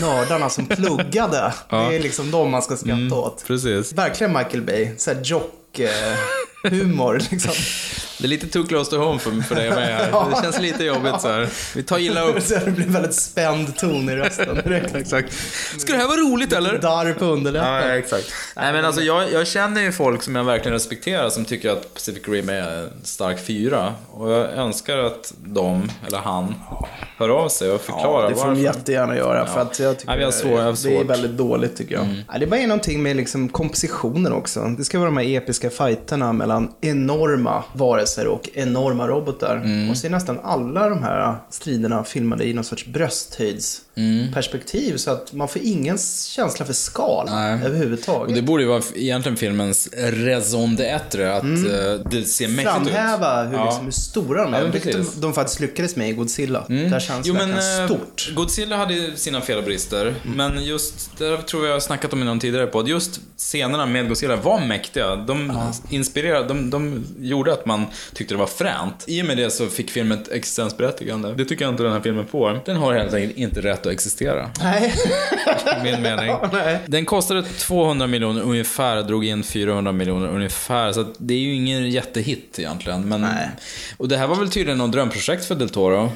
nördarna 0.00 0.48
som 0.48 0.66
pluggade. 0.76 1.38
Mm. 1.38 1.52
Ja. 1.68 1.78
Mm. 1.78 1.90
Det 1.90 1.96
är 1.96 2.02
liksom 2.02 2.30
de 2.30 2.50
man 2.50 2.62
ska 2.62 2.76
skratta 2.76 3.14
åt. 3.14 3.44
Precis. 3.46 3.92
Verkligen 3.92 4.32
Michael 4.32 4.62
Bay. 4.62 4.88
Såhär 4.98 5.22
jock-humor 6.64 7.22
liksom. 7.30 7.52
Det 8.18 8.26
är 8.26 8.28
lite 8.28 8.46
too 8.46 8.66
close 8.66 8.90
to 8.90 8.96
home 8.96 9.18
för, 9.18 9.30
för 9.40 9.54
dig 9.54 9.70
mig 9.70 9.92
här. 9.92 10.08
Ja. 10.12 10.28
Det 10.36 10.42
känns 10.42 10.60
lite 10.60 10.84
jobbigt 10.84 11.20
så 11.20 11.28
här. 11.28 11.48
Vi 11.74 11.82
tar 11.82 11.98
illa 11.98 12.22
upp. 12.22 12.42
Så 12.42 12.54
det 12.64 12.70
blir 12.70 12.86
väldigt 12.86 13.14
spänd 13.14 13.76
ton 13.76 14.08
i 14.08 14.16
rösten 14.16 14.54
direkt. 14.64 14.94
Exakt. 14.94 15.32
Ska 15.78 15.92
det 15.92 15.98
här 15.98 16.06
vara 16.08 16.16
roligt 16.20 16.52
eller? 16.52 16.78
Darr 16.78 17.12
på 17.12 17.24
underläppen. 17.24 17.72
Ja, 17.72 17.80
exakt. 17.80 18.32
Nej 18.56 18.72
men 18.72 18.84
alltså 18.84 19.02
jag, 19.02 19.32
jag 19.32 19.46
känner 19.46 19.82
ju 19.82 19.92
folk 19.92 20.22
som 20.22 20.36
jag 20.36 20.44
verkligen 20.44 20.72
respekterar 20.72 21.30
som 21.30 21.44
tycker 21.44 21.70
att 21.70 21.94
Pacific 21.94 22.28
Rim 22.28 22.48
är 22.48 22.82
en 22.82 22.90
stark 23.02 23.46
fyra. 23.46 23.94
Och 24.10 24.30
jag 24.30 24.52
önskar 24.52 24.98
att 24.98 25.34
de, 25.44 25.90
eller 26.06 26.18
han, 26.18 26.54
hör 27.18 27.28
av 27.28 27.48
sig 27.48 27.70
och 27.70 27.80
förklarar 27.80 28.22
Ja, 28.24 28.28
det 28.28 28.34
får 28.34 28.42
de 28.42 28.48
varför. 28.48 28.62
jättegärna 28.62 29.16
göra. 29.16 29.46
För 29.46 29.60
att 29.60 29.78
jag 29.78 29.98
tycker 29.98 30.10
Nej, 30.10 30.18
vi 30.18 30.24
har 30.24 30.30
svår- 30.32 30.50
jag 30.52 30.58
har 30.58 30.64
det 30.64 30.70
är 30.70 30.74
svårt. 30.74 30.92
Mm. 30.92 31.06
väldigt 31.06 31.30
dåligt 31.36 31.76
tycker 31.76 31.94
jag. 31.94 32.06
Ja, 32.32 32.38
det 32.38 32.44
är 32.44 32.50
bara 32.50 32.60
någonting 32.60 33.02
med 33.02 33.16
liksom 33.16 33.48
kompositionen 33.48 34.32
också. 34.32 34.60
Det 34.78 34.84
ska 34.84 34.98
vara 34.98 35.10
de 35.10 35.16
här 35.16 35.36
episka 35.36 35.70
fighterna 35.70 36.32
mellan 36.32 36.49
enorma 36.80 37.64
varelser 37.72 38.26
och 38.26 38.48
enorma 38.54 39.08
robotar. 39.08 39.56
Mm. 39.56 39.90
Och 39.90 39.96
så 39.96 40.06
är 40.06 40.10
nästan 40.10 40.40
alla 40.42 40.88
de 40.88 41.02
här 41.02 41.36
striderna 41.50 42.04
filmade 42.04 42.44
i 42.44 42.54
någon 42.54 42.64
sorts 42.64 42.86
brösthöjdsperspektiv. 42.86 44.96
Så 44.96 45.10
att 45.10 45.32
man 45.32 45.48
får 45.48 45.62
ingen 45.62 45.98
känsla 46.26 46.66
för 46.66 46.72
skal 46.72 47.26
Nej. 47.30 47.60
överhuvudtaget. 47.64 48.28
Och 48.28 48.34
det 48.34 48.42
borde 48.42 48.62
ju 48.62 48.68
vara 48.68 48.82
egentligen 48.94 49.36
filmens 49.36 49.88
raison 49.96 50.76
d'être, 50.76 51.36
att 51.36 51.42
eh, 51.44 51.50
det 52.10 52.24
ser 52.24 52.48
mäktigt 52.48 52.70
ut. 52.70 52.76
Mm. 52.76 52.84
Framhäva 52.84 53.42
hur, 53.42 53.56
Ja. 53.58 53.64
liksom, 53.64 53.84
hur 53.84 53.92
stora 53.92 54.44
de 54.44 54.54
är. 54.54 54.60
Ja, 54.64 54.66
vilket 54.66 54.92
de, 54.92 55.06
de 55.20 55.32
faktiskt 55.32 55.60
lyckades 55.60 55.96
med 55.96 56.10
i 56.10 56.12
Godzilla. 56.12 56.64
Där 56.68 57.00
känns 57.00 57.26
Jo 57.26 57.34
men 57.34 57.48
verkligen 57.50 57.80
eh, 57.80 57.86
stort. 57.86 58.32
Godzilla 58.34 58.76
hade 58.76 59.16
sina 59.16 59.40
fel 59.40 59.58
och 59.58 59.64
brister. 59.64 60.14
Mm. 60.24 60.36
Men 60.36 60.64
just, 60.64 61.18
det 61.18 61.36
tror 61.42 61.62
jag 61.62 61.68
jag 61.70 61.74
har 61.74 61.80
snackat 61.80 62.12
om 62.12 62.22
i 62.22 62.24
någon 62.24 62.40
tidigare 62.40 62.66
podd. 62.66 62.88
Just 62.88 63.20
scenerna 63.36 63.86
med 63.86 64.08
Godzilla 64.08 64.36
var 64.36 64.60
mäktiga. 64.66 65.16
De 65.16 65.52
inspirerade, 65.90 66.39
de, 66.48 66.70
de 66.70 67.04
gjorde 67.18 67.52
att 67.52 67.66
man 67.66 67.86
tyckte 68.14 68.34
det 68.34 68.38
var 68.38 68.46
fränt. 68.46 69.04
I 69.06 69.22
och 69.22 69.26
med 69.26 69.36
det 69.36 69.50
så 69.50 69.66
fick 69.66 69.90
filmen 69.90 70.18
ett 70.18 70.28
existensberättigande. 70.28 71.34
Det 71.34 71.44
tycker 71.44 71.64
jag 71.64 71.72
inte 71.72 71.82
den 71.82 71.92
här 71.92 72.00
filmen 72.00 72.26
får. 72.26 72.60
Den 72.64 72.76
har 72.76 72.94
helt 72.94 73.14
enkelt 73.14 73.36
inte 73.36 73.60
rätt 73.60 73.86
att 73.86 73.92
existera. 73.92 74.50
Nej. 74.62 74.94
Min 75.84 76.02
mening. 76.02 76.34
Nej. 76.52 76.78
Den 76.86 77.04
kostade 77.04 77.42
200 77.42 78.06
miljoner 78.06 78.42
ungefär, 78.42 79.02
drog 79.02 79.24
in 79.24 79.42
400 79.42 79.92
miljoner 79.92 80.28
ungefär. 80.28 80.92
Så 80.92 81.00
att 81.00 81.14
det 81.18 81.34
är 81.34 81.38
ju 81.38 81.54
ingen 81.54 81.90
jättehit 81.90 82.58
egentligen. 82.58 83.08
Men, 83.08 83.26
och 83.96 84.08
det 84.08 84.16
här 84.16 84.26
var 84.26 84.36
väl 84.36 84.50
tydligen 84.50 84.78
något 84.78 84.92
drömprojekt 84.92 85.44
för 85.44 85.54
Del 85.54 85.68
Toro. 85.68 86.12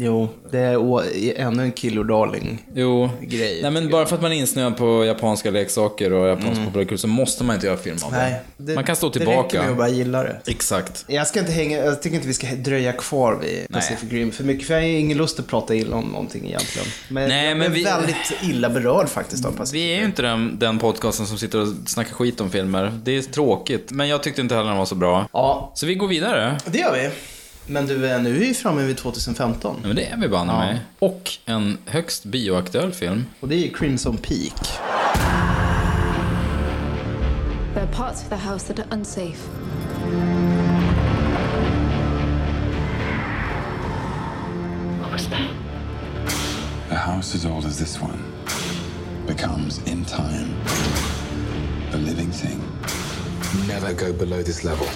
Jo, 0.00 0.28
det 0.50 0.58
är 0.58 0.76
å- 0.76 1.02
ännu 1.36 1.62
en 1.62 1.72
Killer 1.72 2.04
Darling 2.04 2.66
Jo. 2.74 3.10
grej. 3.22 3.58
Nej 3.62 3.70
men 3.70 3.90
bara 3.90 4.06
för 4.06 4.16
att 4.16 4.22
man 4.22 4.32
är 4.32 4.36
insnöad 4.36 4.76
på 4.76 5.04
japanska 5.04 5.50
leksaker 5.50 6.12
och 6.12 6.28
japansk 6.28 6.64
populärkultur 6.64 6.96
så 6.96 7.06
måste 7.08 7.44
man 7.44 7.54
inte 7.54 7.66
göra 7.66 7.76
film 7.76 7.96
av. 8.04 8.14
Mm. 8.14 8.30
Nej, 8.30 8.40
det, 8.56 8.74
man 8.74 8.84
kan 8.84 8.96
stå 8.96 9.08
Det 9.08 9.18
räcker 9.18 9.26
tillbaka. 9.32 9.62
med 9.62 9.70
att 9.70 9.76
bara 9.76 9.88
gilla 9.88 10.22
det. 10.22 10.40
Exakt. 10.46 11.04
Jag 11.08 11.26
ska 11.26 11.40
inte 11.40 11.52
hänga, 11.52 11.76
jag 11.84 12.02
tycker 12.02 12.16
inte 12.16 12.28
vi 12.28 12.34
ska 12.34 12.46
dröja 12.46 12.92
kvar 12.92 13.38
vid 13.42 13.68
Pacific 13.72 14.12
Rim 14.12 14.30
för 14.32 14.44
mycket, 14.44 14.66
för 14.66 14.74
jag 14.74 14.80
har 14.80 14.88
ingen 14.88 15.18
lust 15.18 15.40
att 15.40 15.46
prata 15.46 15.74
illa 15.74 15.96
om 15.96 16.04
någonting 16.04 16.46
egentligen. 16.46 16.88
Men 17.08 17.28
Nej, 17.28 17.48
jag 17.48 17.56
men 17.58 17.66
är 17.66 17.74
vi- 17.74 17.84
väldigt 17.84 18.32
illa 18.42 18.70
berörd 18.70 19.08
faktiskt 19.08 19.44
av 19.44 19.50
Pacific 19.50 19.74
Vi 19.82 19.92
är 19.92 19.98
ju 19.98 20.04
inte 20.04 20.22
den, 20.22 20.58
den 20.58 20.78
podcasten 20.78 21.26
som 21.26 21.38
sitter 21.38 21.60
och 21.60 21.68
snackar 21.86 22.12
skit 22.14 22.40
om 22.40 22.50
filmer. 22.50 22.92
Det 23.04 23.16
är 23.16 23.22
tråkigt, 23.22 23.90
men 23.90 24.08
jag 24.08 24.22
tyckte 24.22 24.40
inte 24.40 24.54
heller 24.54 24.68
den 24.68 24.78
var 24.78 24.84
så 24.86 24.94
bra. 24.94 25.28
Ja. 25.32 25.72
Så 25.74 25.86
vi 25.86 25.94
går 25.94 26.08
vidare. 26.08 26.58
Det 26.66 26.78
gör 26.78 26.92
vi. 26.92 27.10
Men 27.70 27.86
du, 27.86 27.98
nu 27.98 28.06
är 28.36 28.40
vi 28.40 28.54
framme 28.54 28.82
vid 28.82 28.96
2015. 28.96 29.76
Ja, 29.82 29.86
men 29.86 29.96
det 29.96 30.06
är 30.06 30.16
vi 30.16 30.28
banne 30.28 30.52
Ja. 30.52 30.58
mig. 30.58 30.80
Och 30.98 31.30
en 31.46 31.78
högst 31.86 32.24
bioaktuell 32.24 32.92
film. 32.92 33.24
Och 33.40 33.48
det 33.48 33.54
är 33.68 33.72
Crimson 33.74 34.16
Peak. 34.18 34.52
There 37.74 37.82
are 37.86 37.92
parts 37.96 38.22
of 38.22 38.28
the 38.28 38.36
house 38.48 38.66
that 38.74 38.78
are 38.78 38.96
unsafe. 38.98 39.38
What 45.00 45.12
was 45.12 45.28
that? 45.28 45.50
A 46.90 46.94
house 46.96 47.34
as 47.34 47.44
old 47.46 47.64
as 47.64 47.78
this 47.78 48.00
one 48.00 48.22
becomes, 49.26 49.78
in 49.86 50.04
time, 50.04 50.54
a 51.92 51.96
living 51.96 52.30
thing. 52.30 52.60
Never 53.68 53.92
go 53.92 54.12
below 54.12 54.42
this 54.42 54.64
level. 54.64 54.86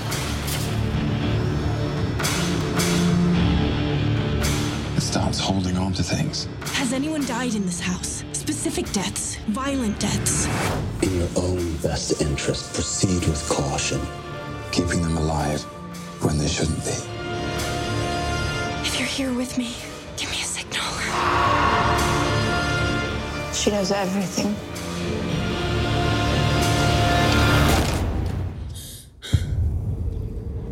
It 5.03 5.07
starts 5.07 5.41
holding 5.41 5.77
on 5.77 5.93
to 5.95 6.03
things. 6.05 6.47
Has 6.75 6.93
anyone 6.93 7.27
died 7.27 7.57
in 7.57 7.67
this 7.67 7.81
house? 7.81 8.23
Specific 8.33 8.89
deaths, 8.93 9.35
violent 9.49 9.99
deaths. 9.99 10.47
In 11.03 11.17
your 11.19 11.29
own 11.35 11.77
best 11.79 12.23
interest, 12.23 12.73
proceed 12.73 13.27
with 13.27 13.49
caution. 13.49 14.01
keeping 14.71 15.03
them 15.03 15.17
alive 15.19 15.61
when 16.23 16.39
they 16.39 16.47
shouldn't 16.47 16.85
be. 16.85 16.97
If 18.87 18.99
you're 19.01 19.09
here 19.09 19.35
with 19.35 19.59
me, 19.59 19.75
give 20.17 20.31
me 20.31 20.37
a 20.37 20.45
signal. 20.45 20.85
She 23.53 23.71
knows 23.73 23.91
everything. 23.91 24.55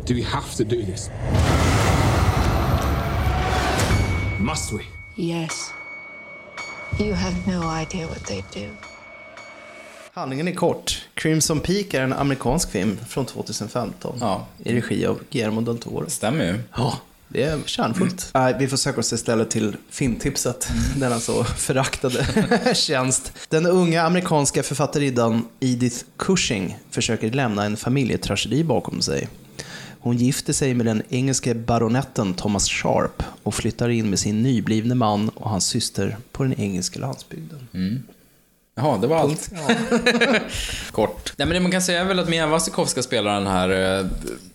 Do 0.05 0.15
we 0.15 0.23
have 0.23 0.55
to 0.55 0.63
do 0.63 0.83
this? 0.83 1.09
Must 4.41 4.71
we? 4.73 4.79
Yes. 5.23 5.73
You 6.99 7.13
have 7.13 7.35
no 7.47 7.81
idea 7.81 8.07
what 8.07 8.25
they 8.25 8.43
do. 8.53 8.69
Handlingen 10.13 10.47
är 10.47 10.53
kort. 10.53 11.05
Crimson 11.13 11.59
Peak 11.59 11.93
är 11.93 12.01
en 12.01 12.13
amerikansk 12.13 12.71
film 12.71 12.97
från 13.09 13.25
2015. 13.25 14.17
Ja. 14.19 14.47
I 14.63 14.73
regi 14.75 15.05
av 15.05 15.19
Guillermo 15.31 15.61
del 15.61 15.77
Toro. 15.77 16.09
Stämmer 16.09 16.45
ju. 16.45 16.59
Ja, 16.75 16.97
det 17.27 17.43
är 17.43 17.59
kärnfullt. 17.65 18.29
Nej, 18.33 18.55
vi 18.59 18.67
får 18.67 18.77
söka 18.77 18.99
oss 18.99 19.13
istället 19.13 19.49
till 19.49 19.75
filmtipset, 19.89 20.69
denna 20.95 21.19
så 21.19 21.43
föraktade 21.43 22.25
tjänst. 22.75 23.33
Den 23.49 23.65
unga 23.65 24.03
amerikanska 24.03 24.63
författarinnan 24.63 25.45
Edith 25.59 25.97
Cushing 26.17 26.77
försöker 26.91 27.31
lämna 27.31 27.65
en 27.65 27.77
familjetragedi 27.77 28.63
bakom 28.63 29.01
sig. 29.01 29.27
Hon 30.03 30.17
gifter 30.17 30.53
sig 30.53 30.73
med 30.73 30.85
den 30.85 31.01
engelske 31.09 31.53
baronetten 31.53 32.33
Thomas 32.33 32.69
Sharp 32.69 33.23
och 33.43 33.53
flyttar 33.55 33.89
in 33.89 34.09
med 34.09 34.19
sin 34.19 34.43
nyblivne 34.43 34.95
man 34.95 35.29
och 35.29 35.49
hans 35.49 35.65
syster 35.65 36.17
på 36.31 36.43
den 36.43 36.59
engelska 36.59 36.99
landsbygden. 36.99 37.67
Mm. 37.73 38.03
Jaha, 38.75 38.97
det 38.97 39.07
var 39.07 39.17
allt. 39.17 39.49
Kort. 40.91 41.33
Nej, 41.37 41.47
men 41.47 41.49
det 41.55 41.59
man 41.59 41.71
kan 41.71 41.81
säga 41.81 42.01
är 42.01 42.05
väl 42.05 42.19
att 42.19 42.29
Mia 42.29 42.47
Wasikowska 42.47 43.03
spelar 43.03 43.33
den 43.33 43.47
här 43.47 43.99
eh, 43.99 44.05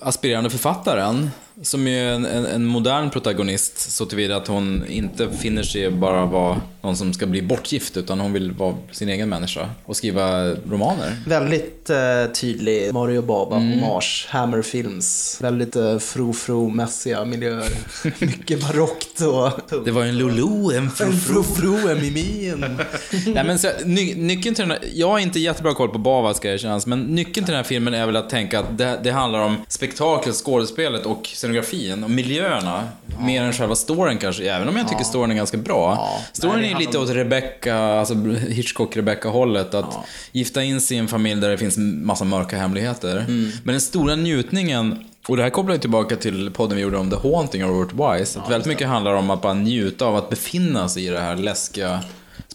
aspirerande 0.01 0.51
författaren. 0.51 1.31
Som 1.63 1.87
är 1.89 2.05
en, 2.09 2.25
en, 2.27 2.47
en 2.47 2.65
modern 2.65 3.11
protagonist 3.11 3.79
så 3.93 4.07
tillvida 4.07 4.37
att 4.37 4.47
hon 4.49 4.85
inte 4.89 5.31
finner 5.31 5.63
sig 5.63 5.91
bara 5.91 6.25
vara 6.27 6.61
någon 6.83 6.97
som 6.97 7.13
ska 7.13 7.27
bli 7.27 7.43
bortgift 7.43 7.97
utan 7.97 8.21
hon 8.21 8.33
vill 8.33 8.53
vara 8.53 8.75
sin 8.93 9.09
egen 9.09 9.29
människa 9.29 9.69
och 9.85 9.97
skriva 9.97 10.51
romaner. 10.51 11.17
Väldigt 11.27 11.91
eh, 11.91 11.97
tydlig 12.41 12.95
Mario 12.95 13.23
Baba 13.23 13.57
Mm. 13.57 13.79
hommage, 13.81 14.27
Hammer 14.31 14.63
Films. 14.63 15.39
Väldigt 15.41 15.77
eh, 15.77 15.99
fro-fro-mässiga 15.99 17.25
miljöer. 17.25 17.71
Mycket 18.21 18.61
barockt 18.61 19.21
och... 19.21 19.85
Det 19.85 19.91
var 19.91 20.05
en 20.05 20.19
Lulu, 20.19 20.77
en 20.77 20.91
fro-fro, 20.91 21.89
en 21.89 22.01
mimi, 22.01 22.49
en... 22.49 22.61
Nej, 23.27 23.45
men 23.45 23.59
så, 23.59 23.69
ny, 23.85 24.15
nyckeln 24.15 24.55
till 24.55 24.63
den 24.63 24.71
här, 24.71 24.81
jag 24.95 25.09
har 25.09 25.19
inte 25.19 25.41
jättebra 25.41 25.75
koll 25.75 25.89
på 25.89 25.99
Bava 25.99 26.35
ska 26.35 26.53
erkännas, 26.53 26.87
men 26.87 27.01
nyckeln 27.01 27.35
till 27.47 27.53
den 27.53 27.57
här 27.57 27.63
filmen 27.63 27.95
är 27.95 28.07
väl 28.07 28.17
att 28.17 28.31
tänka 28.31 28.59
att 28.61 28.79
det, 28.79 29.01
det 29.05 29.11
handlar 29.11 29.41
om 29.41 29.57
spektaklet, 29.69 30.35
skådespelet 30.35 31.07
och 31.07 31.29
scenografin 31.47 32.05
och 32.05 32.11
miljöerna. 32.11 32.89
Mer 33.21 33.43
än 33.43 33.53
själva 33.53 33.75
storyn 33.75 34.19
kanske, 34.19 34.51
även 34.51 34.69
om 34.69 34.77
jag 34.77 34.89
tycker 34.89 35.05
storyn 35.05 35.31
är 35.31 35.35
ganska 35.35 35.57
bra. 35.57 36.09
storyn 36.33 36.61
Nej, 36.61 36.73
är 36.73 36.79
lite 36.79 36.99
åt 36.99 37.11
Rebecca, 37.11 37.77
alltså 37.77 38.15
Hitchcock-Rebecca-hållet. 38.49 39.75
Att 39.75 39.99
gifta 40.33 40.63
in 40.63 40.81
sig 40.81 40.97
i 40.97 41.01
en 41.01 41.09
familj 41.09 41.41
där 41.41 41.49
det 41.49 41.59
finns 41.59 41.77
massa 41.79 42.25
mörka 42.25 42.57
hemligheter. 42.57 43.17
Mm. 43.17 43.51
Men 43.65 43.73
den 43.73 43.81
stora 43.81 44.17
njutningen 44.17 45.05
och 45.29 45.37
det 45.37 45.43
här 45.43 45.51
kopplar 45.51 45.75
ju 45.75 45.81
tillbaka 45.81 46.17
till 46.17 46.51
podden 46.51 46.77
vi 46.77 46.83
gjorde 46.83 46.99
om 46.99 47.11
The 47.11 47.17
Haunting 47.17 47.65
av 47.65 47.71
Robert 47.71 47.93
Wise. 47.93 48.41
Att 48.41 48.51
väldigt 48.51 48.69
mycket 48.69 48.89
handlar 48.89 49.15
om 49.15 49.31
att 49.31 49.43
bara 49.43 49.55
njuta 49.55 50.07
av 50.07 50.17
att 50.17 50.31
befinna 50.31 50.89
sig 50.89 51.07
i 51.07 51.09
det 51.09 51.21
här 51.21 51.37
läskiga 51.37 52.01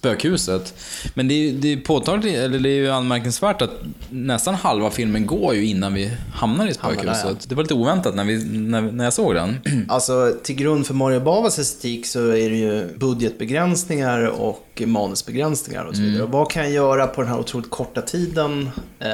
spökhuset. 0.01 0.73
Men 1.13 1.27
det 1.27 1.33
är, 1.33 1.53
det 1.53 1.73
är 1.73 1.77
påtagligt, 1.77 2.37
eller 2.37 2.59
det 2.59 2.69
är 2.69 2.75
ju 2.75 2.89
anmärkningsvärt 2.89 3.61
att 3.61 3.71
nästan 4.09 4.55
halva 4.55 4.91
filmen 4.91 5.25
går 5.25 5.55
ju 5.55 5.65
innan 5.65 5.93
vi 5.93 6.11
hamnar 6.33 6.67
i 6.67 6.73
Hamnar 6.79 7.03
där, 7.03 7.13
spökhuset. 7.13 7.37
ja. 7.39 7.45
Det 7.47 7.55
var 7.55 7.63
lite 7.63 7.73
oväntat 7.73 8.15
när, 8.15 8.23
vi, 8.23 8.45
när, 8.45 8.81
när 8.81 9.03
jag 9.03 9.13
såg 9.13 9.35
den. 9.35 9.57
Alltså 9.89 10.35
till 10.43 10.55
grund 10.55 10.87
för 10.87 10.93
Mario 10.93 11.19
Bavas 11.19 11.59
estetik 11.59 12.05
så 12.05 12.27
är 12.27 12.49
det 12.49 12.55
ju 12.55 12.97
budgetbegränsningar 12.97 14.27
och 14.27 14.81
manusbegränsningar 14.85 15.83
och 15.83 15.95
så 15.95 16.01
vidare. 16.01 16.15
Mm. 16.15 16.27
Och 16.27 16.31
vad 16.31 16.51
kan 16.51 16.63
jag 16.63 16.71
göra 16.71 17.07
på 17.07 17.21
den 17.21 17.29
här 17.29 17.39
otroligt 17.39 17.69
korta 17.69 18.01
tiden 18.01 18.69
eh, 18.99 19.07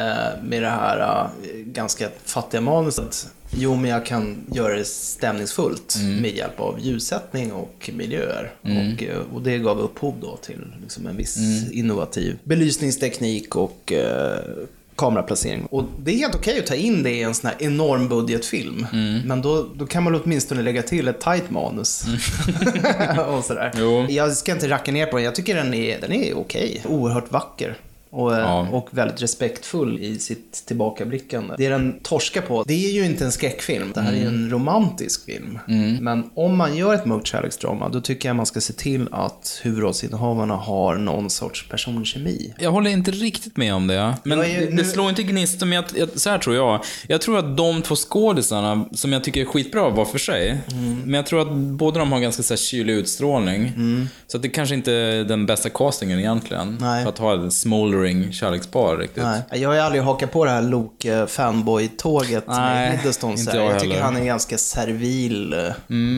med 0.43 0.63
det 0.63 0.69
här 0.69 1.29
eh, 1.43 1.49
ganska 1.65 2.09
fattiga 2.25 2.61
manuset? 2.61 3.27
Jo, 3.51 3.75
men 3.75 3.91
jag 3.91 4.05
kan 4.05 4.37
göra 4.53 4.75
det 4.75 4.85
stämningsfullt 4.87 5.97
med 6.21 6.35
hjälp 6.35 6.59
av 6.59 6.79
ljussättning 6.81 7.51
och 7.51 7.89
miljöer. 7.93 8.51
Mm. 8.63 8.93
Och, 8.93 9.03
eh, 9.03 9.17
och 9.33 9.41
det 9.41 9.57
gav 9.57 9.79
upphov 9.79 10.13
då 10.21 10.37
till 10.37 10.61
liksom 10.81 11.07
en 11.07 11.17
viss 11.17 11.37
Mm. 11.37 11.71
innovativ 11.71 12.37
belysningsteknik 12.43 13.55
och 13.55 13.93
eh, 13.93 14.39
kameraplacering. 14.95 15.65
Och 15.65 15.83
det 16.03 16.11
är 16.11 16.17
helt 16.17 16.35
okej 16.35 16.59
att 16.59 16.65
ta 16.65 16.75
in 16.75 17.03
det 17.03 17.11
i 17.11 17.21
en 17.23 17.33
sån 17.35 17.47
här 17.49 17.55
enorm 17.59 18.07
budgetfilm. 18.09 18.87
Mm. 18.93 19.21
Men 19.27 19.41
då, 19.41 19.67
då 19.75 19.85
kan 19.85 20.03
man 20.03 20.15
åtminstone 20.23 20.61
lägga 20.61 20.81
till 20.83 21.07
ett 21.07 21.21
tight 21.21 21.49
manus. 21.49 22.05
och 23.27 23.43
sådär. 23.45 23.71
Jo. 23.77 24.05
Jag 24.09 24.33
ska 24.37 24.51
inte 24.51 24.69
racka 24.69 24.91
ner 24.91 25.05
på 25.05 25.15
den. 25.17 25.25
Jag 25.25 25.35
tycker 25.35 25.55
den 25.55 25.73
är, 25.73 26.01
den 26.01 26.11
är 26.13 26.37
okej. 26.37 26.81
Oerhört 26.85 27.31
vacker. 27.31 27.77
Och, 28.09 28.33
eh, 28.35 28.39
Ja. 28.39 28.67
och 28.71 28.87
väldigt 28.91 29.21
respektfull 29.21 29.99
i 29.99 30.19
sitt 30.19 30.63
tillbakablickande. 30.65 31.53
Det 31.57 31.69
den 31.69 31.99
torskar 32.03 32.41
på, 32.41 32.63
det 32.67 32.73
är 32.73 32.91
ju 32.91 33.05
inte 33.05 33.25
en 33.25 33.31
skräckfilm. 33.31 33.91
Det 33.95 34.01
här 34.01 34.13
är 34.13 34.17
ju 34.17 34.25
en 34.27 34.49
romantisk 34.49 35.25
film. 35.25 35.59
Mm. 35.67 35.95
Men 36.03 36.29
om 36.35 36.57
man 36.57 36.77
gör 36.77 36.93
ett 36.93 37.05
mörkt 37.05 37.27
kärleksdrama, 37.27 37.89
då 37.89 38.01
tycker 38.01 38.29
jag 38.29 38.35
man 38.35 38.45
ska 38.45 38.61
se 38.61 38.73
till 38.73 39.07
att 39.11 39.59
huvudrollsinnehavarna 39.63 40.55
har 40.55 40.95
någon 40.95 41.29
sorts 41.29 41.69
personlig 41.69 42.07
kemi. 42.07 42.53
Jag 42.59 42.71
håller 42.71 42.89
inte 42.89 43.11
riktigt 43.11 43.57
med 43.57 43.73
om 43.73 43.87
det. 43.87 44.13
Men 44.23 44.39
är 44.39 44.45
ju- 44.45 44.59
det, 44.65 44.69
nu- 44.69 44.75
det 44.75 44.85
slår 44.85 45.09
inte 45.09 45.23
gnistor, 45.23 45.65
men 45.65 45.75
jag, 45.75 45.85
jag, 45.95 46.09
så 46.19 46.29
här 46.29 46.37
tror 46.37 46.55
jag. 46.55 46.83
Jag 47.07 47.21
tror 47.21 47.37
att 47.37 47.57
de 47.57 47.81
två 47.81 47.95
skådisarna, 47.95 48.85
som 48.91 49.13
jag 49.13 49.23
tycker 49.23 49.41
är 49.41 49.45
skitbra 49.45 49.89
var 49.89 50.05
för 50.05 50.17
sig, 50.19 50.57
Mm. 50.71 51.01
men 51.05 51.13
jag 51.13 51.25
tror 51.25 51.41
att 51.41 51.51
båda 51.57 51.99
de 51.99 52.11
har 52.11 52.19
ganska 52.19 52.43
så 52.43 52.53
här 52.53 52.57
kylig 52.57 52.93
utstrålning. 52.93 53.71
Så 54.27 54.37
att 54.37 54.43
det 54.43 54.49
kanske 54.49 54.75
inte 54.75 54.91
är 54.93 55.23
den 55.23 55.45
bästa 55.45 55.69
castingen 55.69 56.19
egentligen. 56.19 56.77
Nej. 56.81 57.03
För 57.03 57.09
att 57.09 57.17
ha 57.17 57.45
ett 57.47 57.53
smoldering 57.97 58.33
kärlekspar 58.33 58.97
riktigt. 58.97 59.23
Nej. 59.23 59.41
Jag 59.51 59.69
har 59.69 59.75
ju 59.75 59.81
aldrig 59.81 60.03
hakat 60.03 60.31
på 60.31 60.45
det 60.45 60.51
här 60.51 60.61
Loke 60.61 61.27
fanboy-tåget 61.27 62.43
Nej, 62.47 62.89
med 62.89 62.97
Hiddleston. 62.97 63.31
inte 63.31 63.51
här. 63.51 63.59
jag 63.59 63.71
jag 63.73 63.79
tycker. 63.79 63.95
Mm. 63.95 64.05
han 64.05 64.17
är 64.17 64.25
ganska 64.25 64.57
servil, 64.57 65.55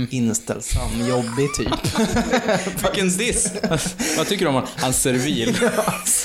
inställsam, 0.09 1.07
jobbig 1.09 1.53
typ. 1.57 1.67
Vilken 2.84 3.17
diss! 3.17 3.53
Vad 4.17 4.27
tycker 4.27 4.45
du 4.45 4.49
om 4.49 4.53
honom? 4.53 4.69
Han 4.75 4.93
servil. 4.93 5.57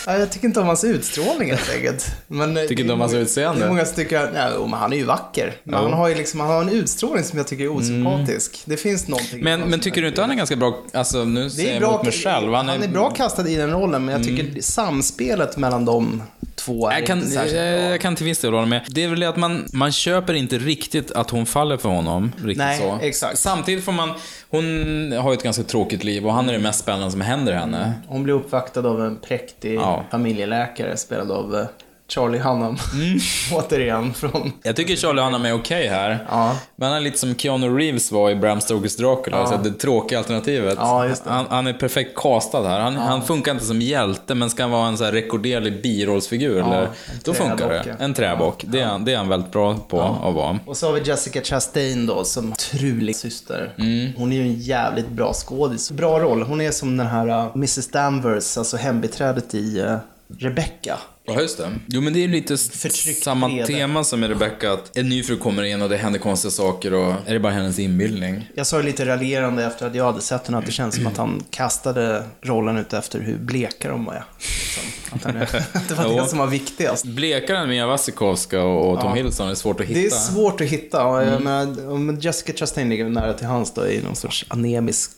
Ja, 0.06 0.18
jag 0.18 0.30
tycker 0.30 0.46
inte 0.46 0.60
om 0.60 0.66
hans 0.66 0.84
utstrålning 0.84 1.50
helt 1.50 1.74
enkelt. 1.74 2.06
Men, 2.26 2.56
eh, 2.56 2.62
Tycker 2.62 2.80
inte 2.80 2.92
är 2.92 2.94
om 2.94 3.00
hans 3.00 3.14
utseende? 3.14 3.60
Det 3.60 3.64
är 3.64 3.68
många 3.68 3.84
som 3.84 3.94
tycker, 3.94 4.30
nej, 4.34 4.52
men 4.60 4.72
han 4.72 4.92
är 4.92 4.96
ju 4.96 5.04
vacker. 5.04 5.54
Men 5.64 5.74
han 5.74 5.92
har 5.92 6.08
ju 6.08 6.14
liksom, 6.14 6.40
han 6.40 6.50
har 6.50 6.62
en 6.62 6.68
utstrålning 6.68 7.24
som 7.24 7.38
jag 7.38 7.46
tycker 7.46 7.64
är 7.64 7.68
osympatisk. 7.68 8.62
Det 8.64 8.76
finns 8.76 9.08
någonting. 9.08 9.44
Men, 9.44 9.60
men 9.60 9.80
tycker 9.80 10.02
du 10.02 10.08
inte 10.08 10.20
han 10.20 10.30
är 10.30 10.34
ganska 10.34 10.56
bra, 10.56 10.84
alltså 10.92 11.24
nu 11.24 11.44
det 11.44 11.50
säger 11.50 11.68
är 11.68 11.72
jag 11.72 11.80
bra, 11.80 11.90
emot 11.92 12.04
mig 12.04 12.12
själv. 12.12 12.54
Han 12.54 12.68
är, 12.68 12.88
bra 12.88 13.10
kastad 13.10 13.48
i 13.48 13.56
den 13.56 13.70
rollen, 13.70 14.04
men 14.04 14.14
jag 14.14 14.24
tycker 14.24 14.60
samspelet 14.62 15.43
mellan 15.56 15.84
de 15.84 16.22
två 16.54 16.88
är 16.88 16.94
Jag 16.98 17.06
kan, 17.06 17.18
inte 17.18 17.30
särskilt 17.30 17.54
bra. 17.54 17.64
jag 17.64 18.00
kan 18.00 18.16
till 18.16 18.26
viss 18.26 18.38
del 18.40 18.52
hålla 18.52 18.66
med. 18.66 18.80
Det 18.88 19.04
är 19.04 19.08
väl 19.08 19.20
det 19.20 19.28
att 19.28 19.36
man, 19.36 19.64
man 19.72 19.92
köper 19.92 20.34
inte 20.34 20.58
riktigt 20.58 21.10
att 21.12 21.30
hon 21.30 21.46
faller 21.46 21.76
för 21.76 21.88
honom. 21.88 22.32
Riktigt 22.36 22.56
Nej, 22.58 22.78
så. 22.80 22.98
exakt. 23.02 23.38
Samtidigt 23.38 23.84
får 23.84 23.92
man, 23.92 24.10
hon 24.50 24.64
har 25.12 25.30
ju 25.32 25.36
ett 25.36 25.42
ganska 25.42 25.62
tråkigt 25.62 26.04
liv 26.04 26.26
och 26.26 26.32
han 26.32 26.48
är 26.48 26.52
det 26.52 26.58
mest 26.58 26.80
spännande 26.80 27.10
som 27.10 27.20
händer 27.20 27.52
henne. 27.52 27.92
Hon 28.06 28.22
blir 28.22 28.34
uppvaktad 28.34 28.80
av 28.88 29.00
en 29.06 29.16
präktig 29.16 29.74
Ja. 29.74 30.04
familjeläkare 30.10 30.96
spelad 30.96 31.30
av 31.30 31.56
eh, 31.56 31.66
Charlie 32.08 32.38
Hunnam. 32.38 32.76
Återigen 33.52 34.14
från... 34.14 34.52
Jag 34.62 34.76
tycker 34.76 34.96
Charlie 34.96 35.22
Hunnam 35.22 35.44
är 35.44 35.52
okej 35.52 35.88
här. 35.88 36.26
Ja. 36.30 36.56
Men 36.76 36.88
han 36.88 36.96
är 36.96 37.00
lite 37.00 37.18
som 37.18 37.34
Keanu 37.34 37.78
Reeves 37.78 38.12
var 38.12 38.30
i 38.30 38.34
Bram 38.36 38.60
Stokers 38.60 38.96
Dracula, 38.96 39.36
Ja. 39.38 39.46
så 39.46 39.56
det 39.56 39.72
tråkiga 39.72 40.18
alternativet. 40.18 40.74
Ja, 40.80 41.06
just 41.06 41.24
det. 41.24 41.30
Han, 41.30 41.46
han 41.50 41.66
är 41.66 41.72
perfekt 41.72 42.16
castad 42.18 42.68
här. 42.68 42.80
Han, 42.80 42.96
han 42.96 43.22
funkar 43.22 43.52
inte 43.52 43.64
som 43.64 43.80
hjälte, 43.80 44.34
men 44.34 44.50
ska 44.50 44.62
han 44.62 44.70
vara 44.70 44.88
en 44.88 44.98
så 44.98 45.04
här 45.04 45.12
rekorderlig 45.12 45.82
birollsfigur, 45.82 46.58
Ja, 46.58 46.66
eller, 46.66 46.88
då 47.24 47.34
funkar 47.34 47.68
det. 47.68 47.84
ja. 47.86 47.94
En 48.04 48.14
träbock. 48.14 48.64
Det, 48.66 48.80
är 48.80 48.98
det 48.98 49.12
är 49.12 49.16
han 49.16 49.28
väldigt 49.28 49.52
bra 49.52 49.76
på 49.88 50.00
att 50.02 50.34
vara. 50.34 50.58
Och 50.66 50.76
så 50.76 50.86
har 50.86 50.92
vi 50.92 51.00
Jessica 51.02 51.42
Chastain 51.42 52.06
då 52.06 52.24
som 52.24 52.52
trulig 52.52 53.16
syster. 53.16 53.74
Mm. 53.78 54.12
Hon 54.16 54.32
är 54.32 54.36
ju 54.36 54.42
en 54.42 54.54
jävligt 54.60 55.08
bra 55.08 55.32
skådis. 55.32 55.90
Bra 55.90 56.20
roll. 56.20 56.42
Hon 56.42 56.60
är 56.60 56.70
som 56.70 56.96
den 56.96 57.06
här 57.06 57.28
uh, 57.28 57.50
Mrs 57.54 57.90
Danvers, 57.90 58.58
alltså 58.58 58.76
hembiträdet 58.76 59.54
i 59.54 59.80
uh, 59.80 59.96
Rebecca. 60.38 60.98
Ja, 61.26 61.40
just 61.40 61.58
det. 61.58 61.70
Jo, 61.86 62.00
men 62.00 62.12
det 62.12 62.24
är 62.24 62.28
lite 62.28 62.54
s- 62.54 63.22
samma 63.22 63.48
vrede. 63.48 63.66
tema 63.66 64.04
som 64.04 64.20
med 64.20 64.28
Rebecca, 64.28 64.72
att 64.72 64.96
en 64.96 65.08
ny 65.08 65.22
fru 65.22 65.36
kommer 65.36 65.62
in 65.62 65.82
och 65.82 65.88
det 65.88 65.96
händer 65.96 66.18
konstiga 66.20 66.50
saker 66.50 66.94
och 66.94 67.14
är 67.26 67.32
det 67.32 67.40
bara 67.40 67.52
hennes 67.52 67.78
inbildning? 67.78 68.50
Jag 68.54 68.66
sa 68.66 68.76
ju 68.76 68.82
lite 68.82 69.06
raljerande 69.06 69.64
efter 69.64 69.86
att 69.86 69.94
jag 69.94 70.04
hade 70.04 70.20
sett 70.20 70.46
henne 70.46 70.58
att 70.58 70.66
det 70.66 70.72
känns 70.72 70.94
som 70.94 71.06
att 71.06 71.16
han 71.16 71.42
kastade 71.50 72.24
rollen 72.42 72.76
ut 72.76 72.92
efter 72.92 73.20
hur 73.20 73.38
bleka 73.38 73.88
de 73.88 74.04
var. 74.04 74.24
Liksom. 74.38 74.82
Att, 75.10 75.24
han, 75.24 75.34
det 75.88 75.94
var 75.94 76.14
det 76.22 76.28
som 76.28 76.38
var 76.38 76.46
viktigast. 76.46 77.04
Blekare 77.04 77.58
än 77.58 77.68
Mia 77.68 77.86
Wasikowska 77.86 78.62
och 78.62 79.00
Tom 79.00 79.08
Ja. 79.10 79.14
Hiddleston 79.16 79.48
är 79.48 79.54
svårt 79.54 79.80
att 79.80 79.86
hitta. 79.86 80.00
Det 80.00 80.06
är 80.06 80.10
svårt 80.10 80.60
att 80.60 80.66
hitta. 80.66 81.22
Mm. 81.22 81.88
om 81.88 82.18
Jessica 82.20 82.52
Chastain 82.58 82.88
ligger 82.88 83.08
nära 83.08 83.32
till 83.32 83.46
hans 83.46 83.74
då 83.74 83.86
i 83.86 84.02
någon 84.02 84.16
sorts 84.16 84.44
anemisk 84.48 85.10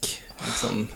liksom, 0.47 0.89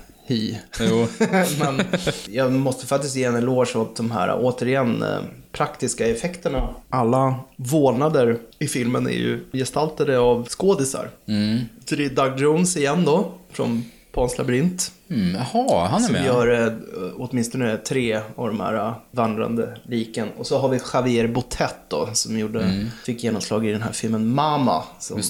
Jo. 0.80 1.06
Men 1.60 1.82
jag 2.28 2.52
måste 2.52 2.86
faktiskt 2.86 3.16
ge 3.16 3.24
en 3.24 3.36
eloge 3.36 3.78
åt 3.78 3.96
de 3.96 4.10
här, 4.10 4.36
återigen, 4.40 5.02
eh, 5.02 5.18
praktiska 5.52 6.06
effekterna. 6.06 6.68
Alla 6.90 7.34
vålnader 7.56 8.38
i 8.58 8.66
filmen 8.68 9.06
är 9.06 9.10
ju 9.10 9.40
gestaltade 9.52 10.18
av 10.18 10.48
skådisar. 10.48 11.10
Mm. 11.26 11.58
Så 11.84 11.96
det 11.96 12.04
är 12.04 12.10
Doug 12.10 12.40
Jones 12.40 12.76
igen 12.76 13.04
då, 13.04 13.32
från 13.52 13.84
Pans 14.12 14.38
labyrint. 14.38 14.92
Mm, 15.10 15.34
jaha, 15.52 15.88
han 15.88 16.00
är 16.02 16.06
Som 16.06 16.12
med. 16.12 16.24
gör 16.24 16.66
eh, 16.66 16.72
åtminstone 17.16 17.76
tre 17.76 18.20
av 18.36 18.46
de 18.48 18.60
här 18.60 18.74
eh, 18.74 18.92
vandrande 19.10 19.76
liken. 19.82 20.28
Och 20.38 20.46
så 20.46 20.58
har 20.58 20.68
vi 20.68 20.80
Javier 20.94 21.28
Botet 21.28 21.74
då, 21.88 22.08
som 22.12 22.38
gjorde, 22.38 22.62
Mm. 22.62 22.86
fick 23.04 23.24
genomslag 23.24 23.66
i 23.66 23.72
den 23.72 23.82
här 23.82 23.92
filmen 23.92 24.34
Mama. 24.34 24.82
Som 24.98 25.22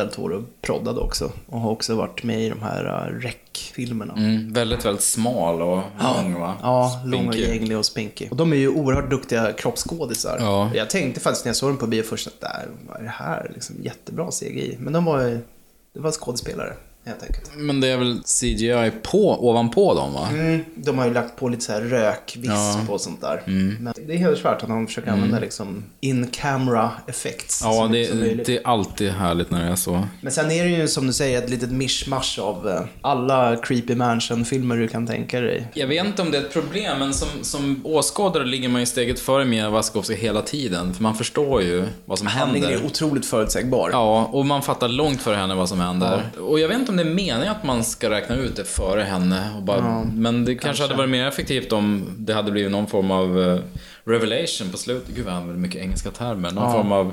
Del 0.00 0.10
Toro 0.12 0.44
proddade 0.60 1.00
också. 1.00 1.32
Och 1.46 1.60
har 1.60 1.70
också 1.70 1.94
varit 1.94 2.22
med 2.22 2.40
i 2.40 2.48
de 2.48 2.62
här 2.62 2.84
uh, 2.84 3.20
Rec-filmerna. 3.20 4.14
Mm, 4.16 4.52
väldigt, 4.52 4.84
väldigt 4.84 5.04
smal 5.04 5.62
och 5.62 5.82
lång 6.02 6.40
va? 6.40 6.54
Ja, 6.62 7.02
lång 7.04 7.28
och 7.28 7.34
gänglig 7.34 7.78
och 7.78 7.86
spinkig. 7.86 8.28
Och 8.30 8.36
de 8.36 8.52
är 8.52 8.56
ju 8.56 8.68
oerhört 8.68 9.10
duktiga 9.10 9.52
kroppsskådisar. 9.52 10.36
Ja. 10.40 10.70
Jag 10.74 10.90
tänkte 10.90 11.20
faktiskt 11.20 11.44
när 11.44 11.48
jag 11.48 11.56
såg 11.56 11.70
dem 11.70 11.76
på 11.76 11.86
bio 11.86 12.02
först 12.02 12.26
att 12.26 12.40
där, 12.40 12.68
vad 12.88 13.00
är 13.00 13.02
det 13.02 13.08
här? 13.08 13.50
Liksom, 13.54 13.76
jättebra 13.82 14.30
CGI. 14.30 14.76
Men 14.80 14.92
de 14.92 15.04
var 15.04 15.20
ju, 15.20 15.38
det 15.94 16.00
var 16.00 16.10
skådespelare 16.10 16.76
helt 17.04 17.22
enkelt. 17.22 17.50
Men 17.56 17.80
det 17.80 17.88
är 17.88 17.96
väl 17.96 18.20
CGI 18.24 18.90
på, 19.02 19.48
ovanpå 19.48 19.94
dem 19.94 20.12
va? 20.14 20.28
Mm, 20.32 20.64
de 20.74 20.98
har 20.98 21.06
ju 21.06 21.12
lagt 21.14 21.36
på 21.36 21.48
lite 21.48 21.64
så 21.64 21.72
här 21.72 21.80
rökvisp 21.80 22.46
Ja. 22.54 22.80
och 22.88 23.00
sånt 23.00 23.20
där. 23.20 23.42
Mm. 23.46 23.76
Men 23.80 23.94
det 24.06 24.14
är 24.14 24.18
helt 24.18 24.40
klart 24.40 24.62
att 24.62 24.68
de 24.68 24.86
försöker 24.86 25.08
Mm. 25.08 25.20
använda 25.22 25.40
liksom 25.44 25.84
in-camera 26.00 26.90
effects. 27.06 27.60
Ja, 27.64 27.88
det, 27.92 28.34
det 28.44 28.56
är 28.56 28.66
alltid 28.66 29.10
härligt 29.10 29.50
när 29.50 29.64
det 29.66 29.70
är 29.72 29.76
så. 29.76 30.04
Men 30.20 30.32
sen 30.32 30.50
är 30.50 30.64
det 30.64 30.70
ju 30.70 30.88
som 30.88 31.06
du 31.06 31.12
säger 31.12 31.38
ett 31.42 31.50
litet 31.50 31.70
mischmasch 31.70 32.38
av 32.42 32.68
eh, 32.68 32.80
alla 33.00 33.56
Creepy 33.56 33.94
Mansion-filmer 33.94 34.76
du 34.76 34.88
kan 34.88 35.06
tänka 35.06 35.40
dig. 35.40 35.66
Jag 35.74 35.86
vet 35.86 36.06
inte 36.06 36.22
om 36.22 36.30
det 36.30 36.38
är 36.38 36.42
ett 36.42 36.52
problem, 36.52 36.98
men 36.98 37.14
som, 37.14 37.28
som 37.42 37.80
åskådare 37.84 38.44
ligger 38.44 38.68
man 38.68 38.80
ju 38.80 38.86
steget 38.86 39.20
före 39.20 39.44
Mia 39.44 39.70
Wasikowska 39.70 40.14
hela 40.14 40.42
tiden. 40.42 40.94
För 40.94 41.02
man 41.02 41.14
förstår 41.14 41.62
ju 41.62 41.84
vad 42.04 42.18
som 42.18 42.26
Handlingen 42.26 42.68
händer. 42.70 42.84
är 42.84 42.90
otroligt 42.90 43.26
förutsägbar. 43.26 43.90
Ja, 43.92 44.24
och 44.32 44.46
man 44.46 44.62
fattar 44.62 44.88
långt 44.88 45.22
före 45.22 45.36
henne 45.36 45.54
vad 45.54 45.68
som 45.68 45.80
händer. 45.80 46.22
Och 46.40 46.60
jag 46.60 46.68
vet 46.68 46.78
inte 46.78 46.89
om 46.90 46.96
det 46.96 47.02
är 47.02 47.14
meningen 47.14 47.48
att 47.48 47.64
man 47.64 47.84
ska 47.84 48.10
räkna 48.10 48.36
ut 48.36 48.56
det 48.56 48.64
före 48.64 49.02
henne. 49.02 49.50
Och 49.56 49.62
bara, 49.62 49.78
Ja, 49.78 50.04
men 50.04 50.44
det 50.44 50.54
kanske, 50.54 50.66
kanske. 50.66 50.82
hade 50.84 50.94
varit 50.94 51.10
mer 51.10 51.26
effektivt 51.26 51.72
om 51.72 52.06
det 52.18 52.32
hade 52.34 52.50
blivit 52.52 52.70
någon 52.72 52.86
form 52.86 53.10
av 53.10 53.42
eh, 53.42 53.58
revelation 54.04 54.70
på 54.70 54.76
slutet. 54.78 55.14
Gud 55.16 55.26
jag 55.26 55.34
använder 55.34 55.60
mycket 55.60 55.82
engelska 55.82 56.10
termer. 56.10 56.50
Någon 56.50 56.64
Ja. 56.64 56.72
form 56.72 56.92
av 56.92 57.12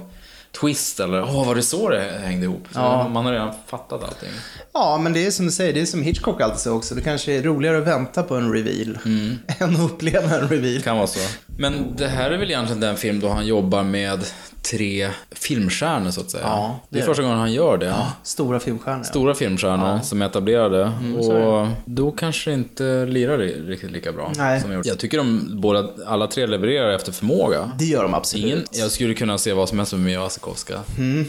twist 0.62 1.00
eller, 1.00 1.22
åh 1.24 1.48
var 1.48 1.56
det 1.56 1.62
så 1.62 1.90
det 1.90 2.20
hängde 2.24 2.44
ihop? 2.46 2.68
Så 2.72 2.80
Ja. 2.80 3.08
Man 3.10 3.26
har 3.26 3.32
redan 3.34 3.54
fattat 3.68 4.04
allting. 4.04 4.30
Ja, 4.74 4.98
men 5.04 5.14
det 5.14 5.26
är 5.26 5.32
som 5.32 5.46
du 5.46 5.52
säger, 5.52 5.74
det 5.74 5.82
är 5.82 5.86
som 5.86 6.02
Hitchcock 6.02 6.42
alltid 6.42 6.60
säger 6.60 6.76
också. 6.76 6.96
Det 6.96 7.02
kanske 7.02 7.34
är 7.34 7.42
roligare 7.44 7.78
att 7.78 7.88
vänta 7.88 8.24
på 8.24 8.36
en 8.36 8.54
reveal 8.54 8.98
än 9.60 9.76
att 9.76 9.82
uppleva 9.92 10.36
en 10.36 10.48
reveal. 10.50 10.66
Mm. 10.72 10.82
kan 10.82 10.98
vara 10.98 11.08
så. 11.08 11.20
Men 11.60 11.96
det 11.96 12.08
här 12.08 12.32
är 12.32 12.38
väl 12.38 12.50
egentligen 12.50 12.80
den 12.80 12.98
film 12.98 13.20
då 13.20 13.30
han 13.30 13.48
jobbar 13.48 13.84
med 13.84 14.20
tre 14.72 15.10
filmstjärnor 15.32 16.12
så 16.12 16.22
att 16.22 16.32
säga. 16.32 16.44
Ja, 16.44 16.80
det 16.90 16.96
är 16.96 17.00
det 17.00 17.04
är 17.04 17.08
första 17.08 17.24
gången 17.24 17.38
han 17.38 17.54
gör 17.54 17.78
det. 17.78 17.86
Ja, 17.86 18.14
stora 18.24 18.60
filmstjärnor. 18.60 19.04
Stora 19.04 19.36
filmstjärnor 19.36 19.88
Ja. 19.90 20.02
som 20.02 20.22
är 20.22 20.26
etablerade. 20.26 20.84
Mm, 21.00 21.16
och 21.16 21.68
då 21.86 22.12
kanske 22.12 22.50
det 22.50 22.54
inte 22.54 23.06
lirar 23.06 23.38
ri- 23.38 23.68
riktigt 23.68 23.92
lika 23.92 24.12
bra. 24.12 24.32
Nej. 24.38 24.62
Som 24.62 24.72
jag, 24.72 24.86
jag 24.86 25.00
tycker 25.00 25.18
de 25.18 25.50
båda, 25.62 25.90
alla 26.06 26.28
tre 26.28 26.46
levererar 26.48 26.90
efter 26.96 27.12
förmåga. 27.12 27.72
Det 27.80 27.86
gör 27.86 28.04
de 28.04 28.14
absolut. 28.14 28.46
Ingen, 28.46 28.64
jag 28.72 28.92
skulle 28.92 29.14
kunna 29.14 29.38
se 29.38 29.54
vad 29.54 29.70
som 29.70 29.78
helst 29.78 29.94
med 29.94 30.02
Mia 30.02 30.20
Wasikowska. 30.20 30.80
Mm. 30.98 31.26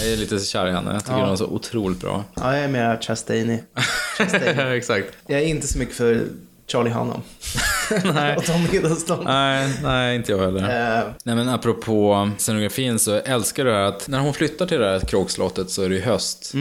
Jag 0.00 0.12
är 0.12 0.16
lite 0.16 0.38
kär 0.38 0.66
i 0.68 0.72
henne. 0.72 0.92
Jag 0.92 1.04
tycker 1.04 1.18
Ja. 1.18 1.24
hon 1.24 1.32
är 1.32 1.36
så 1.36 1.46
otroligt 1.46 2.00
bra. 2.00 2.24
Ja, 2.34 2.54
jag 2.56 2.64
är 2.64 2.68
mer 2.68 2.98
Chastain. 3.02 3.58
Exakt. 4.76 5.06
Jag 5.26 5.40
är 5.40 5.44
inte 5.46 5.66
så 5.66 5.78
mycket 5.78 5.94
för 5.96 6.22
Charlie 6.72 6.90
Hunnam. 6.90 7.22
Nej. 8.14 8.36
och 8.36 8.44
Tom 8.44 8.66
Hiddleston. 8.72 9.24
Nej, 9.24 9.68
nej, 9.82 10.16
inte 10.16 10.32
jag 10.32 10.38
heller. 10.38 10.60
Eh, 10.98 11.04
Nej 11.24 11.36
men 11.36 11.48
apropå 11.48 12.30
scenografin 12.38 12.98
så 12.98 13.14
älskar 13.14 13.66
jag 13.66 13.74
det 13.74 13.78
här 13.78 13.86
att 13.88 14.08
när 14.08 14.18
hon 14.18 14.34
flyttar 14.34 14.66
till 14.66 14.78
det 14.80 14.86
här 14.86 15.00
kråkslottet 15.00 15.70
så 15.70 15.82
är 15.82 15.88
det 15.88 15.94
ju 15.94 16.02
höst. 16.02 16.52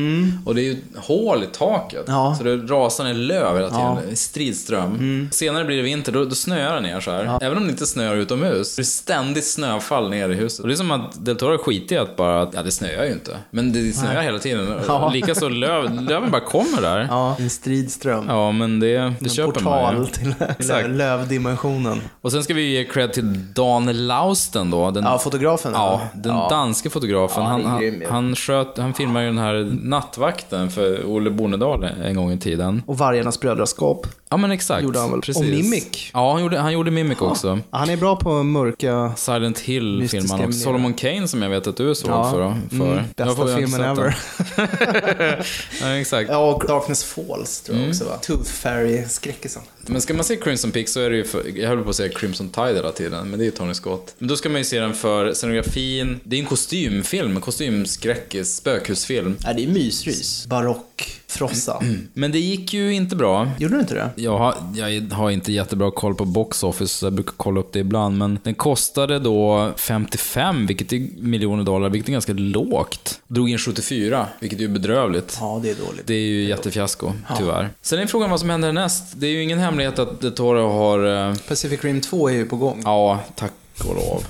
Och 0.46 0.56
det 0.56 0.62
är 0.62 0.64
ju 0.64 0.78
hål 0.96 1.44
i 1.44 1.48
taket. 1.58 2.08
Mm. 2.08 2.20
Ja. 2.20 2.36
Så 2.38 2.44
det 2.44 2.56
rasar 2.58 3.04
ner 3.04 3.14
löv 3.14 3.56
hela 3.56 3.70
tiden. 3.70 3.98
Ja. 4.10 4.16
Stridström. 4.16 5.30
Senare 5.32 5.66
blir 5.66 5.78
det 5.78 5.84
vinter, 5.84 6.12
då, 6.12 6.26
då 6.26 6.36
snöar 6.36 6.76
det 6.76 6.82
ner 6.82 7.00
så 7.00 7.12
här. 7.12 7.40
Även 7.42 7.58
om 7.58 7.64
det 7.64 7.70
inte 7.72 7.86
snöar 7.86 8.16
utomhus. 8.16 8.76
Det 8.76 8.82
är 8.82 8.84
ständigt 8.84 9.46
snöfall 9.48 10.10
ner 10.10 10.30
i 10.30 10.34
huset. 10.36 10.60
Och 10.60 10.68
det 10.68 10.74
är 10.74 10.76
som 10.76 10.92
att 10.92 11.26
Del 11.26 11.36
Toro 11.36 11.58
skiter 11.58 11.96
i 11.96 12.00
att 12.00 12.16
bara, 12.16 12.42
att, 12.42 12.54
ja 12.54 12.64
det 12.64 12.72
snöar 12.72 13.06
ju 13.06 13.12
inte. 13.12 13.38
Men 13.52 13.74
det 13.74 13.94
snöar 13.94 14.14
Nej. 14.14 14.24
hela 14.26 14.40
tiden. 14.40 14.76
Ja. 14.88 15.10
Likaså 15.14 15.50
löv, 15.50 16.02
löven 16.02 16.32
bara 16.32 16.42
kommer 16.42 16.82
där. 16.82 17.08
ja, 17.10 17.36
en 17.40 17.50
stridström. 17.50 18.26
Ja, 18.28 18.52
men 18.52 18.80
det, 18.80 18.88
det 18.88 19.04
en 19.22 19.30
köper 19.30 19.62
man 19.62 19.94
ju. 19.96 20.00
portal 20.00 20.08
till 20.08 20.34
Exakt. 20.60 20.90
Lövdimensionen. 21.20 22.02
Och 22.22 22.32
sen 22.32 22.44
ska 22.44 22.54
vi 22.54 22.72
ge 22.78 22.84
cred 22.86 23.14
till 23.14 23.54
Dan 23.54 24.08
Lausten 24.08 24.72
då. 24.72 24.92
Den, 24.92 25.04
Ja, 25.04 25.18
fotografen. 25.18 25.72
Ja, 25.74 26.02
den 26.14 26.36
Ja. 26.36 26.48
danske 26.50 26.90
fotografen. 26.90 27.44
Ja, 27.44 27.50
han, 27.50 27.66
han 27.66 28.04
han, 28.10 28.36
sköt, 28.36 28.78
han 28.78 28.94
filmade 28.94 29.26
ju 29.26 29.32
den 29.32 29.38
här 29.40 29.78
nattvakten 29.84 30.70
för 30.72 31.04
Olle 31.06 31.30
Bornedal 31.30 31.84
en 32.04 32.16
gång 32.16 32.32
i 32.32 32.38
tiden. 32.40 32.84
Och 32.88 32.98
Vargarnas 32.98 33.40
brödraskap. 33.40 34.08
Ja 34.32 34.38
men 34.38 34.52
exakt. 34.52 34.84
Gjorde 34.84 35.00
han 35.00 35.12
väl. 35.12 35.22
Precis. 35.22 35.42
Och 35.44 35.50
Mimic. 35.50 36.10
Ja, 36.14 36.32
han 36.34 36.42
gjorde, 36.42 36.58
han 36.60 36.74
gjorde 36.74 36.92
Mimic 36.92 37.22
också. 37.22 37.60
Ja, 37.72 37.78
Han 37.78 37.90
är 37.90 37.98
bra 37.98 38.16
på 38.16 38.44
mörka... 38.44 39.14
Silent 39.18 39.60
Hill 39.60 40.10
han 40.30 40.42
också. 40.46 40.60
Solomon 40.60 40.94
Kane 40.94 41.28
som 41.28 41.42
jag 41.42 41.50
vet 41.50 41.68
att 41.68 41.78
du 41.78 41.96
såg 41.96 42.10
Ja. 42.12 42.32
för. 42.32 42.78
för. 42.78 42.92
Mm, 42.92 43.04
bästa 43.16 43.56
filmen 43.58 43.82
ever. 43.82 44.18
ja, 45.82 45.88
exakt. 45.98 46.30
Ja, 46.30 46.38
och 46.54 46.64
Darkness 46.68 47.04
Falls 47.04 47.62
tror 47.62 47.76
jag 47.78 47.84
Mm. 47.84 47.90
också 47.90 48.06
va? 48.06 48.18
Tooth 48.22 48.52
Fairy-skräckisen. 48.52 49.62
Men 49.86 50.02
ska 50.02 50.14
man 50.14 50.24
se 50.24 50.36
Crimson 50.36 50.72
Peak 50.72 50.88
så 50.88 51.00
är 51.00 51.10
det 51.10 51.16
ju 51.16 51.24
för, 51.24 51.44
jag 51.58 51.70
höll 51.70 51.84
på 51.84 51.90
att 51.90 51.96
säga 51.96 52.14
Crimson 52.14 52.50
Tide 52.50 52.74
hela 52.76 52.92
tiden, 52.92 53.30
men 53.30 53.40
det 53.40 53.44
är 53.44 53.46
ju 53.46 53.52
Tony 53.52 53.74
Scott. 53.74 54.16
Men 54.18 54.28
då 54.28 54.36
ska 54.36 54.50
man 54.50 54.58
ju 54.62 54.66
se 54.66 54.80
den 54.80 54.94
för 54.94 55.34
scenografin, 55.34 56.20
det 56.24 56.36
är 56.36 56.40
en 56.40 56.46
kostymfilm, 56.46 57.42
kostymskräckis, 57.42 58.56
spökhusfilm. 58.56 59.36
Ja, 59.46 59.54
det 59.54 59.64
är 59.64 59.68
mysrys. 59.68 60.46
Barock, 60.48 61.19
frossa. 61.30 61.82
Men 62.14 62.32
det 62.32 62.40
gick 62.40 62.74
ju 62.74 62.94
inte 62.94 63.16
bra. 63.16 63.52
Gjorde 63.60 63.76
du 63.76 63.80
inte 63.82 63.94
det? 63.94 64.10
Jag 64.16 64.38
har, 64.38 64.56
jag 64.76 65.02
har 65.16 65.30
inte 65.32 65.52
jättebra 65.52 65.92
koll 65.92 66.16
på 66.16 66.26
box 66.26 66.64
office, 66.64 66.94
så 66.98 67.06
jag 67.06 67.14
brukar 67.14 67.34
kolla 67.38 67.60
upp 67.60 67.74
det 67.74 67.80
ibland. 67.80 68.18
Men 68.18 68.40
den 68.44 68.56
kostade 68.56 69.20
då 69.20 69.72
55 69.78 70.66
vilket 70.68 70.94
är 70.94 71.00
miljoner 71.22 71.64
dollar, 71.64 71.90
vilket 71.90 72.10
är 72.10 72.12
ganska 72.14 72.34
lågt. 72.34 73.22
Drog 73.28 73.50
in 73.50 73.58
74, 73.58 74.26
vilket 74.40 74.60
är 74.60 74.64
ju 74.64 74.68
bedrövligt. 74.68 75.38
Ja, 75.40 75.60
det 75.64 75.70
är 75.70 75.76
dåligt. 75.76 76.08
Det 76.08 76.14
är 76.14 76.20
ju 76.28 76.44
jättefiasko, 76.44 77.14
tyvärr. 77.38 77.70
Sen 77.82 78.00
är 78.00 78.06
frågan 78.06 78.30
vad 78.30 78.40
som 78.40 78.50
händer 78.50 78.68
härnäst. 78.68 79.04
Det 79.16 79.28
är 79.28 79.32
ju 79.32 79.44
ingen 79.44 79.60
hemlighet 79.60 80.00
att 80.00 80.22
De 80.22 80.32
Toro 80.32 80.68
har... 80.70 81.30
eh, 81.30 81.36
Pacific 81.48 81.84
Rim 81.84 82.02
2 82.02 82.30
är 82.30 82.34
ju 82.34 82.46
på 82.46 82.56
gång. 82.56 82.82
Ja, 82.86 83.20
tack 83.36 83.52
och 83.86 83.96
lov. 83.96 84.26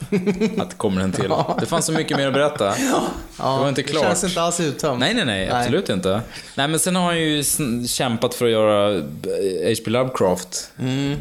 Att 0.61 0.69
det 0.69 0.75
kommer 0.77 1.01
en 1.01 1.11
till. 1.11 1.29
Det 1.59 1.65
fanns 1.65 1.85
så 1.85 1.91
mycket 1.91 2.17
mer 2.17 2.27
att 2.27 2.33
berätta. 2.33 2.65
det 2.65 2.83
var 3.37 3.69
inte 3.69 3.83
klart. 3.83 4.03
Det 4.03 4.07
känns 4.09 4.23
inte 4.23 4.41
alls 4.41 4.59
uttömt. 4.59 4.99
Nej, 4.99 5.13
nej, 5.13 5.25
nej, 5.25 5.49
absolut 5.49 5.89
inte. 5.89 6.21
Nej, 6.55 6.67
men 6.67 6.79
sen 6.79 6.95
har 6.95 7.03
han 7.03 7.19
ju 7.21 7.43
kämpat 7.87 8.33
för 8.33 8.45
att 8.45 8.51
göra 8.51 8.95
eh, 8.97 9.01
H.P. 9.69 9.91
Lovecraft, 9.91 10.71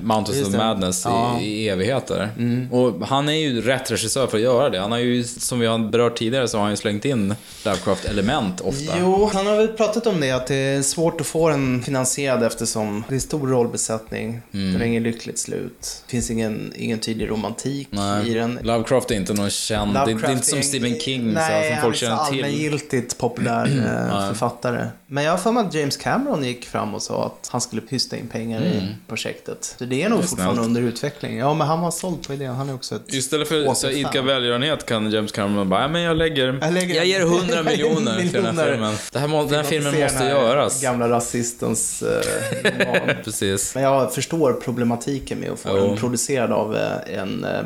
Mountains 0.02 0.38
just 0.38 0.50
of. 0.50 0.56
Madness, 0.56 1.02
Ja. 1.04 1.30
Mm. 1.30 1.42
i, 1.42 1.46
i 1.46 1.68
evigheter. 1.68 2.28
Och 2.70 3.06
han 3.08 3.28
är 3.28 3.32
ju 3.32 3.60
rätt 3.60 3.90
regissör 3.90 4.26
för 4.26 4.36
att 4.36 4.42
göra 4.42 4.70
det. 4.70 4.78
Han 4.80 4.92
har 4.92 4.98
ju, 4.98 5.24
som 5.24 5.60
vi 5.60 5.66
har 5.66 5.78
berört 5.78 6.18
tidigare, 6.18 6.48
så 6.48 6.56
har 6.56 6.62
han 6.62 6.72
ju 6.72 6.76
slängt 6.76 7.04
in 7.04 7.34
Lovecraft-element 7.64 8.60
ofta. 8.60 8.94
Jo, 9.00 9.30
han 9.32 9.46
har 9.46 9.56
väl 9.56 9.68
pratat 9.68 10.06
om 10.06 10.20
det, 10.20 10.30
att 10.30 10.46
det 10.46 10.54
är 10.56 10.82
svårt 10.82 11.20
att 11.20 11.26
få 11.26 11.48
den 11.48 11.82
finansierad 11.82 12.42
eftersom 12.42 13.04
det 13.08 13.14
är 13.14 13.18
stor 13.18 13.46
rollbesättning. 13.48 14.40
Mm. 14.54 14.66
Den 14.72 14.80
har 14.80 14.86
ingen 14.86 15.02
lyckligt 15.02 15.38
slut. 15.38 16.02
Det 16.06 16.10
finns 16.10 16.30
ingen, 16.30 16.72
ingen 16.76 16.98
tydlig 16.98 17.30
romantik 17.30 17.88
i 18.26 18.34
den. 18.34 18.58
Lovecraft 18.62 19.10
är 19.10 19.14
inte 19.14 19.32
någon 19.34 19.50
känd, 19.50 19.94
det, 19.94 19.98
är- 20.00 20.04
det 20.06 20.26
är 20.26 20.32
inte 20.32 20.46
som 20.46 20.58
är- 20.58 20.62
Stephen 20.62 20.98
King 21.00 21.32
Nej, 21.32 21.62
så, 21.62 21.66
som 21.68 21.74
han 21.74 21.82
folk 21.82 21.94
är 21.94 21.98
känner 21.98 22.24
till. 22.30 22.44
allmängiltigt 22.44 23.18
populär 23.18 23.64
eh, 23.66 24.18
Nej. 24.18 24.28
författare. 24.28 24.86
Men 25.06 25.24
jag 25.24 25.30
har 25.30 25.38
för 25.38 25.52
mig 25.52 25.64
att 25.66 25.74
James 25.74 25.96
Cameron 25.96 26.44
gick 26.44 26.66
fram 26.66 26.94
och 26.94 27.02
sa 27.02 27.26
att 27.26 27.48
han 27.52 27.60
skulle 27.60 27.82
pysta 27.82 28.16
in 28.16 28.26
pengar 28.28 28.58
Mm. 28.60 28.72
i 28.72 28.96
projektet. 29.08 29.74
Så 29.78 29.84
det 29.84 30.02
är 30.02 30.08
nog 30.08 30.18
Det 30.18 30.22
är 30.22 30.26
fortfarande 30.26 30.54
snällt. 30.54 30.66
under 30.68 30.82
utveckling. 30.82 31.38
Ja, 31.38 31.54
men 31.54 31.66
han 31.66 31.80
var 31.80 31.90
såld 31.90 32.26
på 32.26 32.32
idén. 32.34 32.54
Han 32.54 32.68
är 32.68 32.74
också 32.74 32.94
ett 32.94 33.02
Istället 33.14 33.48
för 33.48 33.66
att 33.66 33.84
idka 33.84 34.22
välgörenhet 34.22 34.86
kan 34.86 35.10
James 35.10 35.32
Cameron 35.32 35.68
bara, 35.68 35.80
"Ja, 35.82 35.88
men 35.88 36.02
jag 36.02 36.16
lägger, 36.16 36.46
jag, 36.46 36.62
Jag 36.62 36.74
lägger- 36.74 37.02
ger 37.04 37.20
100 37.20 37.40
jag 37.50 37.64
ger 37.64 37.70
miljoner 37.70 38.20
till 38.20 38.32
den 38.32 38.58
här 38.58 38.70
filmen. 38.72 38.94
Det 39.12 39.18
här, 39.18 39.28
må, 39.28 39.44
den 39.44 39.54
här 39.54 39.62
filmen 39.62 40.00
måste 40.00 40.06
den 40.06 40.16
här 40.16 40.28
göras. 40.30 40.82
Gamla 40.82 41.08
rasistens 41.08 42.02
eh. 42.02 43.14
Precis. 43.24 43.74
Men 43.74 43.84
jag 43.84 44.14
förstår 44.14 44.52
problematiken 44.52 45.38
med 45.40 45.50
att 45.50 45.60
få 45.60 45.68
Jo. 45.72 45.86
den 45.88 45.96
producerad 45.96 46.52
av 46.52 46.76
eh, 46.76 47.18
en 47.18 47.44
eh, 47.44 47.60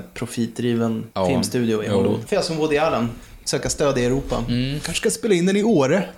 profitdriven 0.47 1.05
Ja. 1.15 1.27
filmstudio 1.27 1.85
i. 1.85 1.89
Hollywood. 1.89 2.21
För 2.29 2.37
jag 2.37 2.45
som 2.45 2.57
Woody 2.57 2.77
Allen, 2.79 3.11
söka 3.45 3.71
stöd 3.71 3.99
i 3.99 4.05
Europa. 4.05 4.45
Mm. 4.49 4.81
Kanske 4.81 5.01
ska 5.01 5.11
spela 5.19 5.35
in 5.35 5.47
den 5.47 5.57
i 5.57 5.63
Åre. 5.63 6.09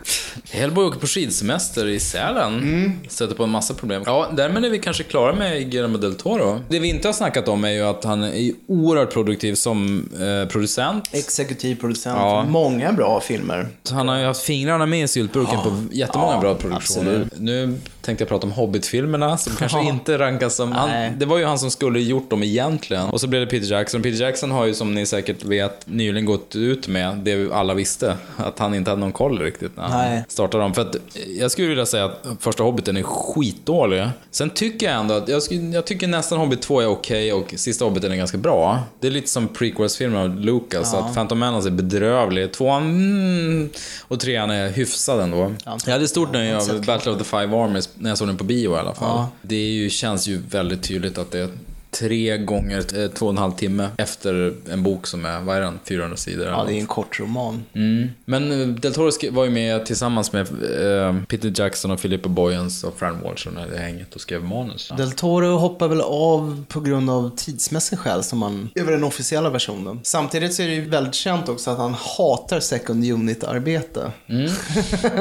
Hellboy 0.51 0.85
åker 0.85 1.01
på 1.01 1.07
skidsemester 1.07 1.87
i 1.89 2.01
Sälen. 2.01 2.59
Mm. 2.59 2.93
Sätter 3.09 3.35
på 3.35 3.45
en 3.45 3.51
massa 3.51 3.75
problem. 3.75 4.03
Ja, 4.07 4.29
därmed 4.37 4.65
är 4.65 4.71
vi 4.71 4.79
kanske 4.79 5.03
klara 5.03 5.35
med 5.35 5.71
Guillermo 5.71 5.99
del 5.99 6.15
Toro. 6.15 6.61
Det 6.69 6.79
vi 6.79 6.89
inte 6.89 7.09
har 7.09 7.13
snackat 7.13 7.49
om 7.49 7.65
är 7.65 7.71
ju 7.71 7.83
att 7.83 8.05
han 8.05 8.23
är 8.25 8.53
oerhört 8.67 9.13
produktiv 9.13 9.55
som 9.55 10.09
eh, 10.21 10.49
producent. 10.53 11.09
Exekutiv 11.13 11.77
producent. 11.81 12.19
Ja. 12.21 12.45
Många 12.49 12.93
bra 12.93 13.21
filmer. 13.21 13.69
Så 13.83 13.95
han 13.95 14.09
har 14.09 14.19
ju 14.19 14.25
haft 14.25 14.43
fingrarna 14.43 14.87
med 14.87 15.05
i 15.05 15.09
syltburken 15.09 15.59
på 15.63 15.83
jättemånga 15.93 16.33
Ja, 16.35 16.41
bra 16.41 16.55
produktioner. 16.55 17.11
absolut. 17.11 17.33
Nu 17.41 17.79
tänkte 18.05 18.23
jag 18.23 18.29
prata 18.29 18.47
om 18.47 18.53
Hobbit-filmerna, 18.53 19.37
som 19.37 19.57
kanske 19.59 19.79
Ja. 19.79 19.85
inte 19.89 20.19
rankas 20.19 20.55
som... 20.57 20.73
Han, 20.73 20.91
det 21.19 21.27
var 21.27 21.39
ju 21.39 21.45
han 21.45 21.59
som 21.59 21.71
skulle 21.71 22.01
gjort 22.01 22.31
dem 22.31 22.43
egentligen. 22.43 23.09
Och 23.09 23.21
så 23.21 23.27
blev 23.27 23.41
det 23.41 23.47
Peter 23.47 23.67
Jackson. 23.73 24.03
Peter 24.03 24.21
Jackson 24.21 24.51
har 24.51 24.67
ju, 24.67 24.75
som 24.75 24.95
ni 24.95 25.07
säkert 25.07 25.45
vet, 25.45 25.87
nyligen 25.87 26.25
gått 26.25 26.57
ut 26.57 26.89
med 26.89 27.17
det 27.17 27.53
alla 27.53 27.75
visste. 27.75 28.17
Att 28.37 28.59
han 28.59 28.75
inte 28.75 28.91
hade 28.91 29.01
någon 29.01 29.13
koll 29.13 29.39
riktigt 29.39 29.77
när 29.77 29.83
han 29.85 30.11
Nej. 30.11 30.25
startade 30.29 30.65
dem. 30.65 30.75
För 30.75 30.83
att 30.83 30.97
jag 31.39 31.51
skulle 31.51 31.69
vilja 31.69 31.87
säga 31.87 32.05
att 32.05 32.27
första 32.41 32.63
Hobbiten 32.63 32.97
är 32.97 33.03
skitdålig. 33.03 34.07
Sen 34.31 34.51
tycker 34.51 34.87
jag 34.87 34.95
ändå 35.01 35.15
att, 35.15 35.29
jag, 35.29 35.43
jag 35.73 35.85
tycker 35.87 36.07
nästan 36.07 36.39
Hobbit 36.39 36.63
2 36.63 36.81
är 36.81 36.87
okej 36.87 37.33
och 37.33 37.55
sista 37.57 37.85
Hobbiten 37.85 38.13
är 38.13 38.17
ganska 38.17 38.39
bra. 38.39 38.79
Det 39.01 39.07
är 39.07 39.11
lite 39.11 39.29
som 39.29 39.49
prequels-filmer 39.49 40.19
av 40.25 40.41
Lucas, 40.41 40.91
Ja. 40.93 40.99
att 41.05 41.15
Phantom 41.15 41.39
Menace 41.39 41.69
är 41.69 41.71
bedrövlig. 41.71 42.53
Tvåan, 42.53 42.83
mm, 42.83 43.71
och 44.09 44.21
trean 44.21 44.51
är 44.51 44.69
hyfsad 44.71 45.21
ändå. 45.21 45.53
Jag 45.87 45.93
hade 45.93 46.09
stort 46.09 46.33
nöje 46.33 46.57
av 46.57 46.85
Battle 46.87 47.13
of 47.13 47.19
the 47.19 47.25
Five 47.25 47.57
Armies 47.57 47.89
när 47.99 48.11
jag 48.11 48.19
såg 48.19 48.29
den 48.29 48.37
på 48.37 48.45
bio 48.45 48.77
i 48.77 48.79
alla 48.79 48.95
fall. 48.95 49.09
Ja. 49.09 49.29
Det 49.43 49.71
ju, 49.71 49.91
känns 49.91 50.27
ju 50.27 50.37
väldigt 50.51 50.83
tydligt 50.83 51.19
att 51.19 51.31
det 51.31 51.51
tre 51.99 52.39
gånger 52.39 53.03
eh, 53.03 53.11
två 53.11 53.27
och 53.27 53.33
en 53.33 53.39
halv 53.39 53.53
timme 53.53 53.89
efter 53.97 54.55
en 54.71 54.83
bok 54.83 55.07
som 55.07 55.25
är, 55.25 55.41
vad 55.41 55.57
är 55.57 55.61
den, 55.61 55.79
400 55.89 56.17
sidor? 56.17 56.47
Ja, 56.47 56.65
det 56.65 56.75
är 56.75 56.81
en 56.81 56.87
kort 56.87 57.21
roman. 57.21 57.65
Mm. 57.73 58.09
Men 58.25 58.61
eh, 58.61 58.69
Del 58.69 58.95
Toro 58.95 59.11
var 59.31 59.45
ju 59.45 59.51
med 59.51 59.87
tillsammans 59.87 60.33
med 60.33 60.47
eh, 60.47 61.23
Peter 61.29 61.53
Jackson 61.57 61.91
och 61.91 62.01
Philippa 62.01 62.29
Boyens 62.29 62.85
och 62.85 62.99
Fran 62.99 63.21
Walsh 63.23 63.47
och 63.47 63.53
det 63.71 63.79
hänget 63.79 64.15
och 64.15 64.21
skrev 64.21 64.45
manus. 64.45 64.93
Del 64.97 65.13
Toro 65.13 65.57
hoppar 65.57 65.89
väl 65.89 66.01
av 66.01 66.65
på 66.69 66.81
grund 66.81 67.11
av 67.11 67.37
tidsmässig 67.37 67.99
skäl 67.99 68.23
som 68.23 68.39
man, 68.39 68.71
över 68.75 68.93
den 68.93 69.05
officiella 69.05 69.51
versionen. 69.51 70.01
Samtidigt 70.03 70.55
så 70.55 70.63
är 70.63 70.67
det 70.67 70.75
ju 70.75 70.89
väldigt 70.89 71.15
känt 71.15 71.49
också 71.49 71.71
att 71.71 71.79
han 71.79 71.95
hatar 71.95 72.61
second 72.61 73.05
unit-arbete. 73.05 74.13
Mm. 74.27 74.51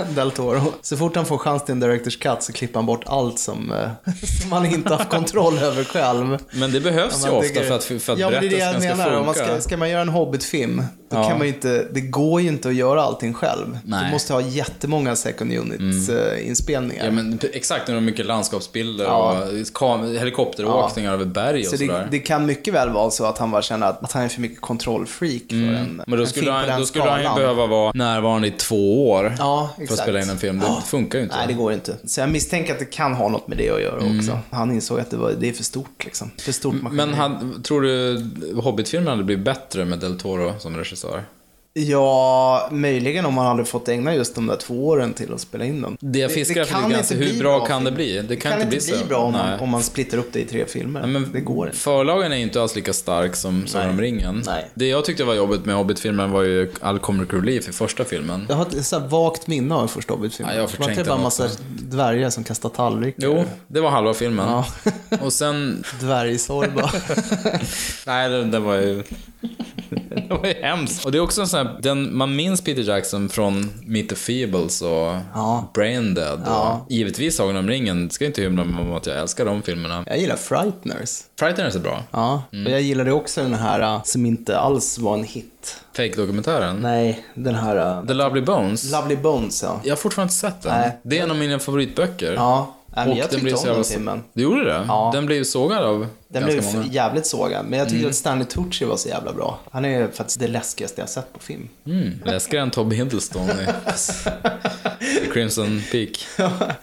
Del 0.16 0.32
Toro. 0.32 0.74
Så 0.82 0.98
fort 0.98 1.16
han 1.16 1.26
får 1.26 1.38
chans 1.38 1.66
till 1.66 1.72
en 1.72 1.84
director's 1.84 2.20
cut 2.20 2.44
så 2.44 2.54
klipper 2.54 2.76
han 2.76 2.86
bort 2.86 3.04
allt 3.06 3.40
som, 3.40 3.72
eh, 3.72 4.14
som 4.42 4.52
han 4.52 4.66
inte 4.66 4.96
haft 4.96 5.10
kontroll 5.10 5.58
över 5.58 5.84
själv. 5.84 6.38
Men 6.64 6.72
det 6.72 6.80
behövs 6.80 7.22
Ja, 7.24 7.30
ju 7.30 7.36
ofta 7.36 7.48
tycker- 7.48 7.64
för 7.64 7.76
att, 7.76 7.84
för 7.84 8.14
att 8.14 8.20
ja, 8.20 8.30
men 8.30 8.42
det 8.42 8.48
är 8.48 8.50
det 8.50 8.58
jag 8.58 8.72
berättelsen 8.74 8.98
ska 8.98 9.10
menar. 9.10 9.34
Funka. 9.34 9.46
ska, 9.46 9.62
ska 9.62 9.78
man 9.78 9.90
göra 9.90 10.02
en 10.02 10.10
Hobbit-film, 10.10 10.84
då 11.14 11.20
Ja. 11.20 11.28
kan 11.30 11.38
man 11.38 11.48
ju 11.48 11.54
inte, 11.54 11.88
det 11.92 12.02
går 12.02 12.42
ju 12.42 12.48
inte 12.48 12.68
att 12.70 12.76
göra 12.76 13.02
allting 13.04 13.34
själv. 13.34 13.80
Nej. 13.86 14.06
Du 14.06 14.12
måste 14.12 14.34
ha 14.34 14.42
jättemånga 14.42 15.16
second 15.16 15.52
units-inspelningar. 15.54 17.06
Ja, 17.06 17.12
men 17.12 17.38
p- 17.38 17.48
exakt, 17.54 17.88
när 17.88 17.96
det 17.96 18.00
är 18.00 18.02
mycket 18.02 18.26
landskapsbilder 18.26 19.06
Ja. 19.06 19.44
och 19.84 20.08
helikopteråkningar 20.20 21.14
över 21.14 21.26
berg 21.26 21.60
och 21.60 21.66
Så 21.66 21.78
sådär. 21.78 22.00
det, 22.00 22.08
det 22.12 22.20
kan 22.20 22.46
mycket 22.46 22.74
väl 22.74 22.90
vara 22.90 23.12
så 23.12 23.26
att 23.26 23.38
han 23.38 23.52
bara 23.52 23.62
känner 23.62 23.88
att, 23.88 24.04
att 24.04 24.12
han 24.12 24.24
är 24.24 24.28
för 24.28 24.42
mycket 24.42 24.62
kontrollfreak 24.62 25.42
för 25.50 25.56
en, 25.56 25.64
Mm. 25.74 26.02
Men 26.08 26.18
då 26.18 26.24
en 26.24 26.30
skulle, 26.30 26.44
film 26.46 26.54
på 26.54 26.60
han, 26.60 26.68
den 26.68 26.80
då 26.80 26.86
skulle 26.86 27.06
han 27.10 27.20
ju 27.24 27.30
behöva 27.36 27.66
vara 27.68 27.92
närvarande 27.96 28.48
i 28.48 28.52
två 28.52 29.10
år 29.12 29.36
Ja, 29.40 29.70
för 29.76 29.84
att 29.84 29.90
exakt. 29.90 30.02
spela 30.02 30.22
in 30.22 30.30
en 30.30 30.38
film. 30.38 30.60
Det 30.60 30.66
Ja. 30.68 30.82
funkar 30.86 31.18
ju 31.20 31.24
inte. 31.24 31.36
Nej, 31.38 31.48
det 31.48 31.54
går 31.54 31.74
inte. 31.74 31.96
Så 32.06 32.20
jag 32.20 32.30
misstänker 32.30 32.74
att 32.74 32.80
det 32.80 32.86
kan 32.86 33.14
ha 33.14 33.30
något 33.30 33.48
med 33.48 33.58
det 33.58 33.70
att 33.70 33.82
göra 33.82 34.02
Mm. 34.02 34.20
också. 34.20 34.40
Han 34.50 34.72
insåg 34.72 35.00
att 35.00 35.10
det, 35.10 35.18
var, 35.18 35.32
det 35.40 35.50
är 35.50 35.54
för 35.54 35.64
stort 35.64 36.06
liksom. 36.06 36.32
För 36.38 36.52
stort 36.52 36.74
maskineri. 36.82 37.06
Men 37.08 37.14
han, 37.16 37.62
tror 37.64 37.82
du 37.82 38.26
Hobbit-filmen 38.56 39.08
hade 39.08 39.24
blivit 39.24 39.46
bättre 39.46 39.86
med 39.86 40.00
Del 40.00 40.20
Toro 40.20 40.54
som 40.60 40.78
regissör? 40.78 41.03
Sorry. 41.04 41.26
Ja, 41.74 42.70
möjligen 42.72 43.26
om 43.26 43.34
man 43.34 43.46
hade 43.46 43.66
fått 43.66 43.88
ägna 43.88 44.16
just 44.16 44.36
de 44.36 44.48
där 44.48 44.56
två 44.56 44.88
åren 44.88 45.14
till 45.14 45.34
att 45.34 45.42
spela 45.42 45.66
in 45.66 45.82
dem. 45.82 45.98
Det 46.00 46.20
jag 46.20 46.32
fiskar 46.32 46.62
efter 46.62 46.74
kan 46.74 46.82
lite 46.82 46.94
grann, 46.94 47.04
inte 47.04 47.16
hur 47.16 47.32
bli 47.32 47.40
bra 47.40 47.54
bra 47.58 47.68
kan 47.68 47.84
det 47.84 47.92
bli? 47.92 48.22
Det 48.22 48.36
kan, 48.36 48.54
inte 48.54 48.66
bli, 48.66 48.78
bli 48.78 48.98
så. 48.98 49.06
bra 49.06 49.18
om 49.18 49.32
man, 49.32 49.60
om 49.60 49.70
man 49.70 49.84
splittar 49.84 50.18
upp 50.18 50.34
det 50.34 50.40
i 50.40 50.46
tre 50.46 50.66
filmer. 50.66 51.02
Nej, 51.02 51.10
men 51.10 51.32
det 51.32 51.40
går 51.40 51.68
inte. 51.68 51.78
Förlagen 51.78 52.32
är 52.32 52.38
inte 52.38 52.62
alls 52.62 52.76
lika 52.76 52.94
stark 52.94 53.36
som 53.36 53.68
Sagan 53.68 53.90
om 53.90 54.02
ringen. 54.02 54.44
Nej. 54.46 54.70
Det 54.74 54.88
jag 54.88 55.06
tyckte 55.06 55.24
var 55.24 55.34
jobbigt 55.34 55.66
med 55.66 55.76
Hobbit-filmen 55.76 56.32
var 56.32 56.42
ju 56.42 56.72
all 56.82 57.00
comic 57.00 57.30
relief 57.34 57.70
i 57.70 57.72
första 57.72 58.04
filmen. 58.04 58.46
Jag 58.50 58.56
har 58.56 58.66
ett 58.66 58.86
så 58.86 59.00
vagt 59.00 59.48
minne 59.48 59.76
av 59.76 59.80
den 59.80 59.90
första 59.90 60.14
Hobbit-filmen. 60.14 60.56
Ja, 60.56 60.62
jag 60.62 60.68
har 60.68 60.78
Var 60.78 60.90
inte 60.90 61.04
bara 61.04 61.12
en 61.12 61.18
den 61.18 61.24
massa 61.24 61.50
dvärgar 61.80 62.30
som 62.30 62.44
kastar 62.44 62.70
tallrikar? 62.70 63.24
Jo, 63.24 63.46
det 63.68 63.80
var 63.80 63.90
halva 63.90 64.14
filmen. 64.14 64.48
Ja. 64.50 64.66
Och 65.22 65.34
sen... 65.34 65.84
Dvärgsorba. 66.00 66.92
Nej, 68.06 68.30
den, 68.30 68.52
den 68.52 68.64
var 68.64 68.76
ju... 68.76 69.04
det 70.10 70.28
var 70.30 70.46
ju 70.46 70.54
hemskt. 70.54 71.06
Och 71.06 71.12
det 71.12 71.18
är 71.18 71.22
också 71.22 71.42
en 71.42 71.48
sån 71.48 71.63
här, 71.68 71.78
den, 71.82 72.18
man 72.18 72.36
minns 72.36 72.62
Peter 72.62 72.82
Jackson 72.82 73.30
från 73.30 73.70
Meet 73.86 74.10
the 74.10 74.16
Feebles 74.16 74.82
och 74.82 75.14
Brain 75.74 76.14
Dead. 76.14 76.40
Och 76.42 76.48
Ja. 76.48 76.86
Givetvis 76.90 77.36
Sagan 77.36 77.56
om 77.58 77.68
ringen, 77.70 78.10
ska 78.10 78.26
inte 78.26 78.42
hymla 78.42 78.64
med 78.64 78.96
att 78.96 79.06
jag 79.06 79.18
älskar 79.18 79.46
de 79.46 79.62
filmerna. 79.62 80.04
Jag 80.08 80.18
gillar 80.20 80.36
Frighteners. 80.36 81.20
Frighteners 81.40 81.76
är 81.76 81.80
bra. 81.80 82.04
Ja, 82.12 82.44
Mm. 82.54 82.66
och 82.66 82.72
jag 82.72 82.82
gillade 82.82 83.12
också 83.12 83.42
den 83.42 83.54
här 83.54 83.96
uh, 83.96 84.04
som 84.04 84.26
inte 84.26 84.60
alls 84.60 85.00
var 85.00 85.14
en 85.14 85.24
hit. 85.24 85.78
Fake-dokumentären. 85.98 86.76
Nej, 86.82 87.26
den 87.36 87.56
här... 87.56 88.00
Uh, 88.00 88.08
The 88.08 88.14
Lovely 88.14 88.42
Bones. 88.42 88.92
Lovely 88.92 89.16
Bones, 89.16 89.64
ja. 89.64 89.80
Jag 89.84 89.92
har 89.92 89.96
fortfarande 89.98 90.30
inte 90.32 90.40
sett 90.40 90.62
den. 90.62 90.72
Nej. 90.80 90.98
Det 91.04 91.20
är 91.20 91.24
en 91.24 91.32
av 91.32 91.38
mina 91.38 91.60
favoritböcker. 91.60 92.34
Ja, 92.34 92.76
nej, 92.96 93.08
jag 93.08 93.18
den 93.30 93.40
tyckte 93.40 93.70
om 93.70 93.76
den 93.76 93.84
filmen. 93.84 94.24
Du 94.34 94.44
gjorde 94.44 94.64
det? 94.64 94.86
Ja. 94.88 95.10
Den 95.14 95.26
blev 95.26 95.44
sågad 95.44 95.84
av 95.84 96.08
Den 96.34 96.44
blev 96.46 96.64
många. 96.64 96.86
jävligt 96.92 97.26
sågad, 97.28 97.66
men 97.66 97.80
jag 97.80 97.88
tyckte 97.88 97.98
Mm. 98.00 98.10
att 98.10 98.16
Stanley 98.16 98.46
Tucci 98.48 98.86
var 98.86 98.98
så 98.98 99.10
jävla 99.10 99.34
bra. 99.34 99.60
Han 99.72 99.86
är 99.86 100.08
faktiskt 100.08 100.40
det 100.40 100.48
läskigaste 100.48 101.02
jag 101.02 101.10
sett 101.10 101.34
på 101.34 101.40
film. 101.40 101.70
Mm. 101.86 102.12
Läskigare 102.26 102.64
än 102.64 102.72
Tobbe 102.72 102.96
Hiddleston 102.96 103.50
i 103.50 103.66
Crimson 105.34 105.82
Peak. 105.92 106.10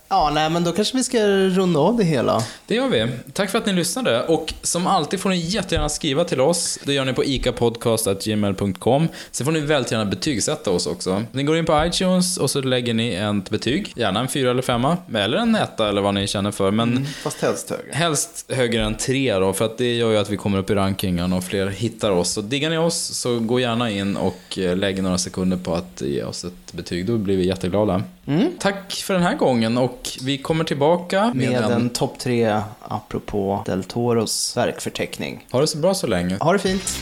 Ja, 0.08 0.30
nej, 0.34 0.50
men 0.50 0.64
då 0.64 0.72
kanske 0.72 0.96
vi 0.96 1.04
ska 1.04 1.18
runda 1.26 1.80
av 1.80 1.96
det 1.96 2.04
hela. 2.04 2.42
Det 2.66 2.74
gör 2.74 2.88
vi. 2.88 3.06
Tack 3.32 3.50
för 3.50 3.58
att 3.58 3.66
ni 3.66 3.72
lyssnade. 3.72 4.22
Och 4.22 4.54
som 4.62 4.86
alltid 4.86 5.20
får 5.20 5.30
ni 5.30 5.36
jättegärna 5.36 5.88
skriva 5.88 6.24
till 6.24 6.40
oss. 6.40 6.78
Det 6.84 6.92
gör 6.92 7.04
ni 7.04 7.12
på 7.12 7.24
icapodcast.gmail.com. 7.24 9.08
Sen 9.30 9.44
får 9.44 9.52
ni 9.52 9.60
väldigt 9.60 9.92
gärna 9.92 10.04
betygsätta 10.04 10.70
oss 10.70 10.86
också. 10.86 11.22
Ni 11.32 11.42
går 11.42 11.58
in 11.58 11.66
på 11.66 11.84
iTunes 11.86 12.36
och 12.36 12.50
så 12.50 12.60
lägger 12.60 12.94
ni 12.94 13.14
ett 13.14 13.50
betyg. 13.50 13.92
Gärna 13.96 14.20
en 14.20 14.28
fyra 14.28 14.50
eller 14.50 14.62
femma. 14.62 14.96
Eller 15.14 15.38
en 15.38 15.54
etta 15.54 15.88
eller 15.88 16.00
vad 16.02 16.14
ni 16.14 16.26
känner 16.26 16.50
för. 16.50 16.70
Men 16.70 17.06
Fast 17.22 17.40
helst 17.42 17.70
högre. 17.70 17.92
helst 17.92 18.44
högre 18.52 18.84
än 18.84 18.94
tre 18.94 19.38
då. 19.40 19.52
För 19.52 19.64
att 19.64 19.78
det 19.78 19.94
gör 19.94 20.10
ju 20.10 20.16
att 20.18 20.30
vi 20.30 20.36
kommer 20.36 20.58
upp 20.58 20.70
i 20.70 20.74
rankingen 20.74 21.32
och 21.32 21.44
fler 21.44 21.66
hittar 21.66 22.10
oss. 22.10 22.30
Så 22.30 22.40
diggar 22.40 22.70
ni 22.70 22.78
oss 22.78 22.96
så 22.96 23.38
gå 23.38 23.60
gärna 23.60 23.90
in 23.90 24.16
och 24.16 24.58
eh, 24.58 24.76
lägg 24.76 25.02
några 25.02 25.18
sekunder 25.18 25.56
på 25.56 25.74
att 25.74 26.02
ge 26.06 26.22
oss 26.22 26.44
ett 26.44 26.72
betyg. 26.72 27.06
Då 27.06 27.18
blir 27.18 27.36
vi 27.36 27.46
jätteglada. 27.46 28.02
Tack 28.58 28.92
för 28.92 29.14
den 29.14 29.22
här 29.22 29.36
gången 29.36 29.78
och 29.78 30.08
vi 30.22 30.38
kommer 30.38 30.64
tillbaka 30.64 31.32
med, 31.34 31.50
Med 31.50 31.62
en... 31.62 31.72
en 31.72 31.90
topp 31.90 32.18
tre 32.18 32.60
apropå 32.80 33.62
Del 33.66 33.84
Toros 33.84 34.56
verkförteckning. 34.56 35.46
Ha 35.52 35.60
det 35.60 35.66
så 35.66 35.78
bra 35.78 35.94
så 35.94 36.06
länge. 36.06 36.36
Ha 36.40 36.52
det 36.52 36.58
fint. 36.58 36.98